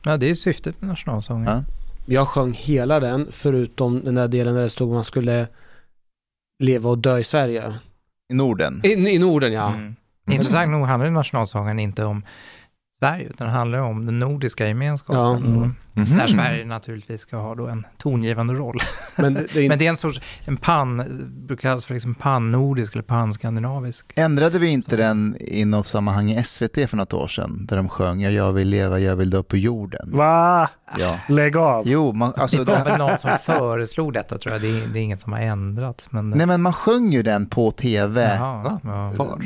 Ja, 0.03 0.17
det 0.17 0.31
är 0.31 0.35
syftet 0.35 0.81
med 0.81 0.89
nationalsången. 0.89 1.47
Ja. 1.47 1.65
Jag 2.07 2.29
sjöng 2.29 2.53
hela 2.53 3.01
den, 3.01 3.29
förutom 3.31 4.05
den 4.05 4.15
där 4.15 4.29
delen 4.29 4.55
där 4.55 4.63
det 4.63 4.71
stod 4.71 4.89
att 4.89 4.95
man 4.95 5.05
skulle 5.05 5.49
leva 6.63 6.91
och 6.91 6.99
dö 6.99 7.19
i 7.19 7.25
Sverige. 7.25 7.75
I 8.33 8.35
Norden. 8.35 8.81
I, 8.85 8.93
i 8.93 9.19
Norden, 9.19 9.53
ja. 9.53 9.75
Mm. 9.75 9.97
Intressant 10.31 10.71
nog 10.71 10.87
handlar 10.87 11.11
nationalsången 11.11 11.79
inte 11.79 12.05
om 12.05 12.23
Sverige, 13.03 13.29
utan 13.29 13.47
det 13.47 13.53
handlar 13.53 13.79
om 13.79 14.07
den 14.07 14.19
nordiska 14.19 14.67
gemenskapen. 14.69 15.21
Ja. 15.23 15.37
Mm. 15.37 15.75
Mhm. 15.95 16.19
Där 16.19 16.27
Sverige 16.27 16.65
naturligtvis 16.65 17.21
ska 17.21 17.37
ha 17.37 17.55
då 17.55 17.67
en 17.67 17.87
tongivande 17.99 18.55
roll. 18.55 18.79
Men 19.17 19.35
det, 19.35 19.47
det 19.55 19.65
är 19.65 19.69
Men 19.69 19.79
det 19.79 19.87
är 19.87 19.91
en 19.91 19.97
sorts, 19.97 20.21
en 20.45 20.57
pan, 20.57 21.05
brukar 21.47 21.63
kallas 21.69 21.87
för 21.87 21.95
liksom 21.95 22.15
pan-nordisk 22.15 22.93
eller 22.93 23.03
pan-skandinavisk. 23.03 24.13
Ändrade 24.15 24.59
vi 24.59 24.69
inte 24.69 24.97
den 24.97 25.37
i 25.41 25.65
något 25.65 25.87
sammanhang 25.87 26.31
i 26.31 26.45
SVT 26.45 26.91
för 26.91 26.97
något 26.97 27.13
år 27.13 27.27
sedan? 27.27 27.67
Där 27.69 27.77
de 27.77 27.89
sjöng 27.89 28.21
jag 28.21 28.53
vill 28.53 28.69
leva, 28.69 28.99
jag 28.99 29.17
vill 29.17 29.31
dö 29.31 29.43
på 29.43 29.57
jorden. 29.57 30.11
Va? 30.13 30.69
Ja. 30.99 31.19
Lägg 31.29 31.57
av. 31.57 31.89
Jo, 31.89 32.13
man, 32.13 32.33
alltså 32.37 32.65
det 32.65 32.73
var 32.73 32.79
det, 32.79 32.85
väl 32.85 32.99
någon 32.99 33.19
som 33.19 33.31
föreslog 33.45 34.13
detta 34.13 34.39
tror 34.39 34.53
jag, 34.53 34.63
det 34.63 34.69
är, 34.69 34.87
det 34.87 34.99
är 34.99 35.03
inget 35.03 35.21
som 35.21 35.33
har 35.33 35.41
ändrats. 35.41 36.13
Men 36.13 36.31
nej 36.31 36.47
men 36.47 36.63
man 36.63 36.73
sjöng 36.73 37.13
ju 37.13 37.23
den 37.23 37.47
på 37.47 37.71
tv. 37.71 38.37
Jaha, 38.37 38.81
ja. 38.85 39.13
Var? 39.17 39.43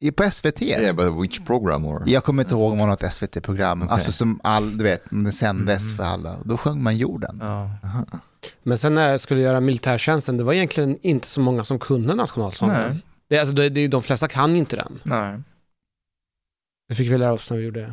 I- 0.00 0.10
På 0.12 0.30
SVT. 0.30 0.62
Yeah, 0.62 0.96
but 0.96 1.22
which 1.22 1.46
program 1.46 1.84
or? 1.86 2.02
Jag 2.06 2.24
kommer 2.24 2.42
inte 2.42 2.54
ihåg 2.54 2.72
om 2.72 2.78
det 2.78 2.82
var 2.84 2.90
något 2.90 3.12
SVT-program, 3.12 3.82
Okej. 3.82 3.92
alltså 3.94 4.12
som 4.12 4.40
all, 4.42 4.78
du 4.78 4.84
vet, 4.84 5.02
det 5.10 5.32
sändes 5.32 5.82
Mm. 5.84 5.96
för 5.96 6.04
alla. 6.04 6.36
Då 6.44 6.56
sjöng 6.56 6.82
man 6.82 6.96
jorden. 6.96 7.38
Ja. 7.40 7.70
Men 8.62 8.78
sen 8.78 8.94
när 8.94 9.10
jag 9.10 9.20
skulle 9.20 9.40
göra 9.40 9.60
militärtjänsten, 9.60 10.36
det 10.36 10.44
var 10.44 10.52
egentligen 10.52 10.98
inte 11.02 11.28
så 11.30 11.40
många 11.40 11.64
som 11.64 11.78
kunde 11.78 12.14
nationalsången. 12.14 12.74
Nej. 12.92 13.00
Det, 13.28 13.36
är 13.36 13.40
alltså, 13.40 13.54
det, 13.54 13.68
det, 13.68 13.88
de 13.88 14.02
flesta 14.02 14.28
kan 14.28 14.56
inte 14.56 14.76
den. 14.76 15.00
Nej. 15.02 15.40
Det 16.88 16.94
fick 16.94 17.10
vi 17.10 17.18
lära 17.18 17.32
oss 17.32 17.50
när 17.50 17.56
vi 17.58 17.64
gjorde 17.64 17.92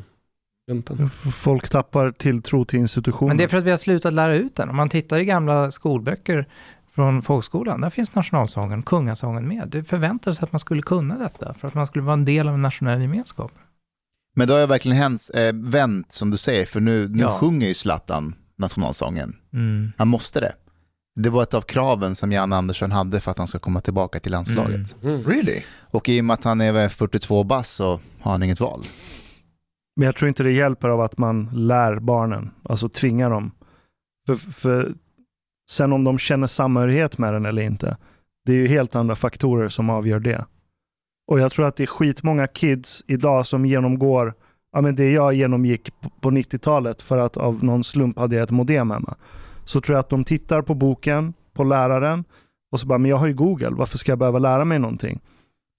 lumpen. 0.72 1.10
Folk 1.34 1.70
tappar 1.70 2.12
tilltro 2.12 2.66
till 2.66 2.80
institutioner. 2.80 3.28
Men 3.28 3.38
det 3.38 3.44
är 3.44 3.48
för 3.48 3.58
att 3.58 3.64
vi 3.64 3.72
har 3.72 3.78
slutat 3.78 4.14
lära 4.14 4.36
ut 4.36 4.56
den. 4.56 4.70
Om 4.70 4.76
man 4.76 4.90
tittar 4.90 5.18
i 5.18 5.26
gamla 5.26 5.72
skolböcker 5.72 6.46
från 6.96 7.22
folkskolan, 7.22 7.82
där 7.82 7.90
finns 7.90 8.16
nationalsången, 8.16 8.82
kungasången 8.82 9.48
med. 9.48 9.68
Det 9.68 9.84
förväntades 9.84 10.44
att 10.44 10.52
man 10.52 10.60
skulle 10.60 10.82
kunna 10.82 11.18
detta, 11.18 11.54
för 11.54 11.68
att 11.68 11.74
man 11.74 11.88
skulle 11.88 12.04
vara 12.04 12.14
en 12.14 12.26
del 12.26 12.48
av 12.48 12.54
en 12.54 12.62
nationell 12.62 13.02
gemenskap. 13.02 13.52
Men 14.36 14.48
då 14.48 14.54
har 14.54 14.60
jag 14.60 14.68
verkligen 14.68 14.98
häns, 14.98 15.30
eh, 15.30 15.54
vänt, 15.56 16.12
som 16.12 16.30
du 16.32 16.38
säger, 16.38 16.66
för 16.66 16.80
nu, 16.80 17.08
nu 17.10 17.22
Ja. 17.22 17.38
sjunger 17.38 17.68
ju 17.68 17.74
Zlatan 17.74 18.36
nationalsången. 18.58 19.36
Mm. 19.54 19.92
Han 19.98 20.08
måste 20.08 20.40
det. 20.40 20.54
Det 21.16 21.30
var 21.30 21.44
ett 21.44 21.54
av 21.54 21.62
kraven 21.62 22.16
som 22.16 22.32
Jan 22.32 22.54
Andersson 22.54 22.92
hade 22.92 23.22
för 23.22 23.32
att 23.32 23.38
han 23.38 23.48
ska 23.48 23.60
komma 23.60 23.82
tillbaka 23.82 24.20
till 24.20 24.32
landslaget. 24.32 24.96
Mm. 25.04 25.24
Really? 25.24 25.64
Och 25.92 26.10
i 26.10 26.22
och 26.22 26.26
med 26.26 26.34
att 26.34 26.44
han 26.44 26.62
är 26.62 26.72
väl 26.72 26.90
42 26.90 27.44
bass 27.44 27.70
så 27.70 28.00
har 28.22 28.32
han 28.32 28.44
inget 28.44 28.60
val. 28.60 28.82
Men 29.96 30.06
jag 30.06 30.16
tror 30.16 30.30
inte 30.30 30.44
det 30.44 30.52
hjälper 30.52 30.90
av 30.90 31.02
att 31.02 31.18
man 31.18 31.50
lär 31.54 32.00
barnen, 32.00 32.52
alltså 32.64 32.90
tvingar 32.90 33.30
dem. 33.30 33.52
För, 34.28 34.36
för 34.36 34.94
sen 35.70 35.94
om 35.94 36.04
de 36.04 36.18
känner 36.18 36.48
samhörighet 36.48 37.18
med 37.18 37.34
den 37.34 37.46
eller 37.46 37.62
inte, 37.62 37.98
det 38.46 38.52
är 38.52 38.58
ju 38.58 38.68
helt 38.68 38.96
andra 38.96 39.16
faktorer 39.16 39.70
som 39.70 39.90
avgör 39.90 40.20
det. 40.20 40.46
Och 41.28 41.40
jag 41.40 41.52
tror 41.52 41.66
att 41.66 41.76
det 41.76 41.84
är 41.84 41.88
skitmånga 41.88 42.48
kids 42.48 43.04
idag 43.08 43.46
som 43.46 43.66
genomgår 43.66 44.34
ja, 44.72 44.82
men 44.82 44.96
det 44.96 45.12
jag 45.12 45.34
genomgick 45.34 45.90
på- 46.22 46.32
90-talet 46.32 47.02
för 47.02 47.18
att 47.18 47.38
av 47.38 47.64
någon 47.64 47.84
slump 47.84 48.20
hade 48.20 48.36
jag 48.36 48.44
ett 48.44 48.52
modem 48.52 48.92
hemma. 48.92 49.16
Så 49.66 49.82
tror 49.82 49.96
jag 49.96 50.00
att 50.00 50.10
de 50.10 50.24
tittar 50.24 50.62
på 50.62 50.74
boken, 50.74 51.34
på 51.54 51.64
läraren 51.64 52.24
och 52.72 52.80
så 52.80 52.88
bara, 52.88 52.98
men 52.98 53.10
jag 53.10 53.18
har 53.18 53.28
ju 53.28 53.34
Google, 53.34 53.70
varför 53.70 53.98
ska 53.98 54.12
jag 54.12 54.20
behöva 54.20 54.40
lära 54.40 54.66
mig 54.66 54.80
någonting? 54.80 55.20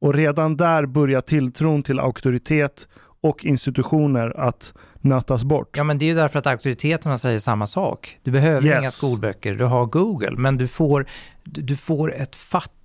Och 0.01 0.15
redan 0.15 0.57
där 0.57 0.87
börjar 0.87 1.21
tilltron 1.21 1.83
till 1.83 2.01
auktoritet 2.01 2.89
och 3.21 3.45
institutioner 3.45 4.41
att 4.41 4.73
nötas 5.01 5.45
bort. 5.45 5.77
Ja, 5.77 5.85
men 5.85 5.99
det 5.99 6.05
är 6.05 6.07
ju 6.07 6.15
därför 6.15 6.39
att 6.39 6.47
auktoriteterna 6.47 7.19
säger 7.19 7.39
samma 7.39 7.67
sak. 7.67 8.19
Du 8.23 8.31
behöver 8.31 8.67
Yes. 8.69 8.79
inga 8.83 8.91
skolböcker, 8.91 9.55
du 9.55 9.65
har 9.65 9.87
Google, 9.87 10.31
men 10.37 10.57
du 10.57 10.69
får, 10.69 11.07
du 11.45 11.77
får 11.77 12.15
ett 12.15 12.35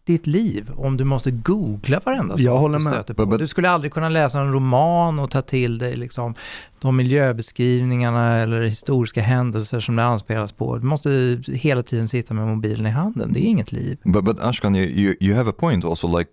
fattigt 0.02 0.28
liv 0.28 0.72
om 0.78 0.98
du 0.98 1.04
måste 1.04 1.32
googla 1.32 2.00
varenda 2.06 2.38
sak 2.38 2.62
du 2.64 2.70
med. 2.70 2.82
stöter 2.82 3.14
på. 3.14 3.22
But- 3.24 3.30
but- 3.30 3.38
Du 3.40 3.48
skulle 3.48 3.70
aldrig 3.70 3.94
kunna 3.94 4.10
läsa 4.10 4.40
en 4.40 4.54
roman 4.54 5.20
och 5.20 5.32
ta 5.32 5.42
till 5.42 5.78
dig 5.78 5.96
liksom, 5.96 6.36
de 6.82 6.96
miljöbeskrivningarna 6.96 8.38
eller 8.38 8.62
historiska 8.62 9.22
händelser 9.22 9.80
som 9.80 9.96
det 9.96 10.04
anspelas 10.04 10.52
på. 10.52 10.78
Du 10.78 10.86
måste 10.88 11.42
hela 11.48 11.84
tiden 11.84 12.08
sitta 12.08 12.34
med 12.34 12.48
mobilen 12.48 12.86
i 12.86 12.90
handen, 12.90 13.34
det 13.34 13.40
är 13.40 13.46
inget 13.50 13.72
liv. 13.72 13.98
But 14.04 14.24
but 14.26 14.40
Ashkan, 14.40 14.76
you, 14.76 14.86
you 14.86 15.16
you 15.20 15.36
have 15.36 15.50
a 15.50 15.54
point 15.58 15.86
also, 15.86 16.18
like 16.18 16.32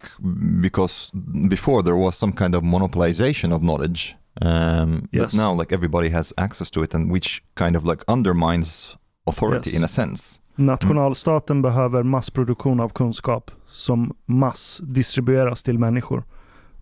because 0.63 1.11
before 1.51 1.83
there 1.83 1.97
was 2.05 2.17
some 2.17 2.33
kind 2.33 2.55
of 2.57 2.63
monopolization 2.65 3.53
of 3.53 3.63
knowledge, 3.63 4.17
um, 4.41 5.01
but 5.13 5.21
Yes. 5.21 5.35
now 5.35 5.61
like 5.61 5.75
everybody 5.75 6.09
has 6.11 6.33
access 6.37 6.71
to 6.71 6.85
it, 6.85 6.95
and 6.95 7.13
which 7.13 7.43
kind 7.55 7.77
of 7.77 7.85
like 7.85 8.03
undermines 8.09 8.97
authority 9.27 9.71
Yes. 9.71 9.79
in 9.79 9.85
a 9.85 9.89
sense. 9.89 10.41
Nationalstaten 10.59 11.63
behöver 11.63 12.03
massproduktion 12.03 12.81
av 12.81 12.89
kunskap 12.89 13.51
som 13.67 14.17
massdistribueras 14.27 15.63
till 15.63 15.79
människor. 15.79 16.25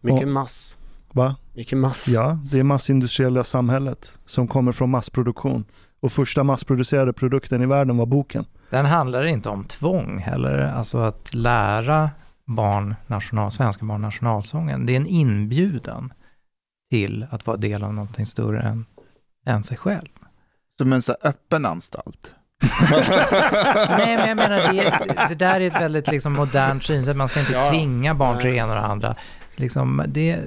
Mycket 0.01 0.23
Och- 0.23 0.29
mass. 0.29 0.79
Va? 1.13 1.37
Mycket 1.55 1.79
mass. 1.79 2.09
Ja, 2.09 2.39
det 2.51 2.59
är 2.59 2.63
massindustriella 2.63 3.45
samhället 3.45 4.13
som 4.27 4.49
kommer 4.49 4.73
från 4.73 4.91
massproduktion. 4.91 5.65
Och 6.01 6.13
första 6.13 6.45
massproducerade 6.45 7.13
produkten 7.13 7.63
i 7.63 7.67
världen 7.67 7.97
var 7.97 8.07
boken. 8.07 8.45
Sen 8.71 8.87
handlar 8.87 9.23
det 9.23 9.31
inte 9.31 9.49
om 9.49 9.65
tvång 9.65 10.19
heller, 10.19 10.59
alltså 10.59 10.99
att 10.99 11.35
lära 11.35 12.11
barn 12.45 12.95
national, 13.07 13.51
svenska 13.51 13.85
barn 13.85 14.03
nationalsången. 14.03 14.87
Det 14.87 14.93
är 14.93 14.97
en 14.97 15.07
inbjudan 15.07 16.13
till 16.91 17.27
att 17.31 17.47
vara 17.47 17.57
del 17.57 17.83
av 17.85 17.95
någonting 17.95 18.27
större 18.27 18.63
än, 18.63 18.87
än 19.47 19.65
sig 19.65 19.77
själv. 19.77 20.09
Som 20.79 20.93
en 20.93 21.03
så 21.03 21.15
öppen 21.23 21.67
anstalt. 21.67 22.35
Nej, 23.99 24.17
men 24.17 24.29
jag 24.29 24.37
menar, 24.37 24.73
det, 24.73 25.29
det 25.29 25.35
där 25.35 25.61
är 25.61 25.67
ett 25.67 25.75
väldigt 25.81 26.09
liksom, 26.09 26.33
modernt 26.33 26.85
synsätt. 26.85 27.17
Man 27.17 27.29
ska 27.29 27.41
inte 27.41 27.53
Ja. 27.53 27.71
tvinga 27.71 28.15
barn 28.15 28.39
till 28.41 28.51
det 28.51 28.57
ena 28.57 28.69
och 28.69 28.75
det 28.75 28.87
andra. 28.87 29.15
Liksom, 29.57 30.05
det, 30.09 30.39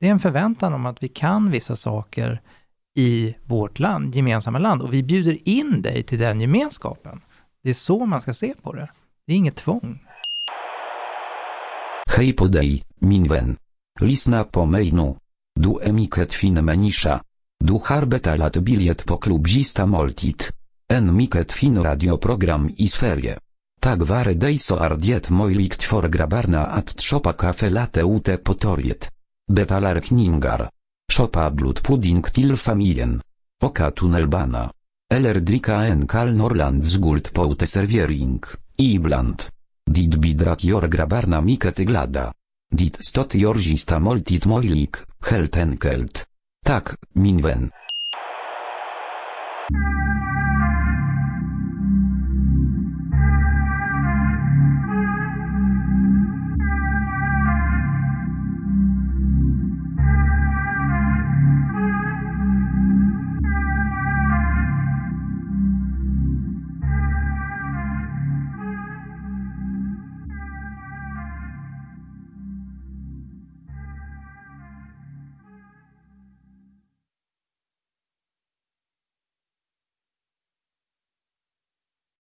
det 0.00 0.06
är 0.06 0.10
en 0.10 0.20
förväntan 0.20 0.72
om 0.74 0.86
att 0.86 1.02
vi 1.02 1.08
kan 1.08 1.50
vissa 1.50 1.76
saker 1.76 2.40
i 2.98 3.34
vårt 3.44 3.78
land, 3.78 4.14
gemensamma 4.14 4.58
land. 4.58 4.82
Och 4.82 4.94
vi 4.94 5.02
bjuder 5.02 5.48
in 5.48 5.82
dig 5.82 6.02
till 6.02 6.18
den 6.18 6.40
gemenskapen. 6.40 7.20
Det 7.62 7.70
är 7.70 7.74
så 7.74 8.06
man 8.06 8.20
ska 8.20 8.32
se 8.32 8.54
på 8.62 8.72
det. 8.72 8.88
Det 9.26 9.32
är 9.32 9.36
inget 9.36 9.56
tvång. 9.56 10.00
Hej 12.16 12.32
på 12.32 12.46
dig, 12.46 12.82
min 12.98 13.24
vän. 13.28 13.56
Lyssna 14.00 14.44
på 14.44 14.64
mig 14.64 14.92
nu. 14.92 15.14
Du 15.60 15.78
är 15.82 15.92
mycket 15.92 16.34
fin 16.34 16.64
människa. 16.64 17.20
Du 17.64 17.72
har 17.86 18.06
betalat 18.06 18.56
biljett 18.56 19.06
på 19.06 19.16
klubbzista 19.16 19.86
måltid. 19.86 20.42
En 20.92 21.14
mycket 21.16 21.52
fin 21.52 21.82
radioprogram 21.82 22.70
i 22.76 22.88
Sverige. 22.88 23.36
Tak 23.80 24.02
vare 24.02 24.34
deiso 24.34 24.76
ardiet 24.76 25.30
moilikt 25.30 25.82
for 25.82 26.08
grabarna 26.08 26.64
at 26.64 27.00
chopa 27.00 27.32
kafe 27.32 27.70
late 27.70 28.02
ute 28.02 28.36
potoriet. 28.36 29.08
Betalar 29.52 30.00
kningar. 30.00 30.68
Chopa 31.12 31.50
blut 31.50 31.80
pudding 31.82 32.20
til 32.32 32.56
familien. 32.56 33.20
Oka 33.64 33.90
tunnelbana. 33.90 34.70
Eller 35.14 35.40
drika 35.40 35.84
en 35.86 36.06
kal 36.06 36.34
norland 36.36 36.84
zgult 36.84 37.32
poute 37.32 37.66
serviering, 37.66 38.44
ibland. 38.76 39.48
Dit 39.90 40.20
bidrak 40.20 40.64
jor 40.64 40.88
grabarna 40.88 41.40
miket 41.40 41.86
glada. 41.86 42.32
Dit 42.68 43.00
stot 43.00 43.34
jorzista 43.34 43.98
moltit 43.98 44.44
moilik, 44.44 45.04
helt 45.30 45.56
enkelt. 45.56 46.26
Tak, 46.66 46.96
minwen. 47.14 47.70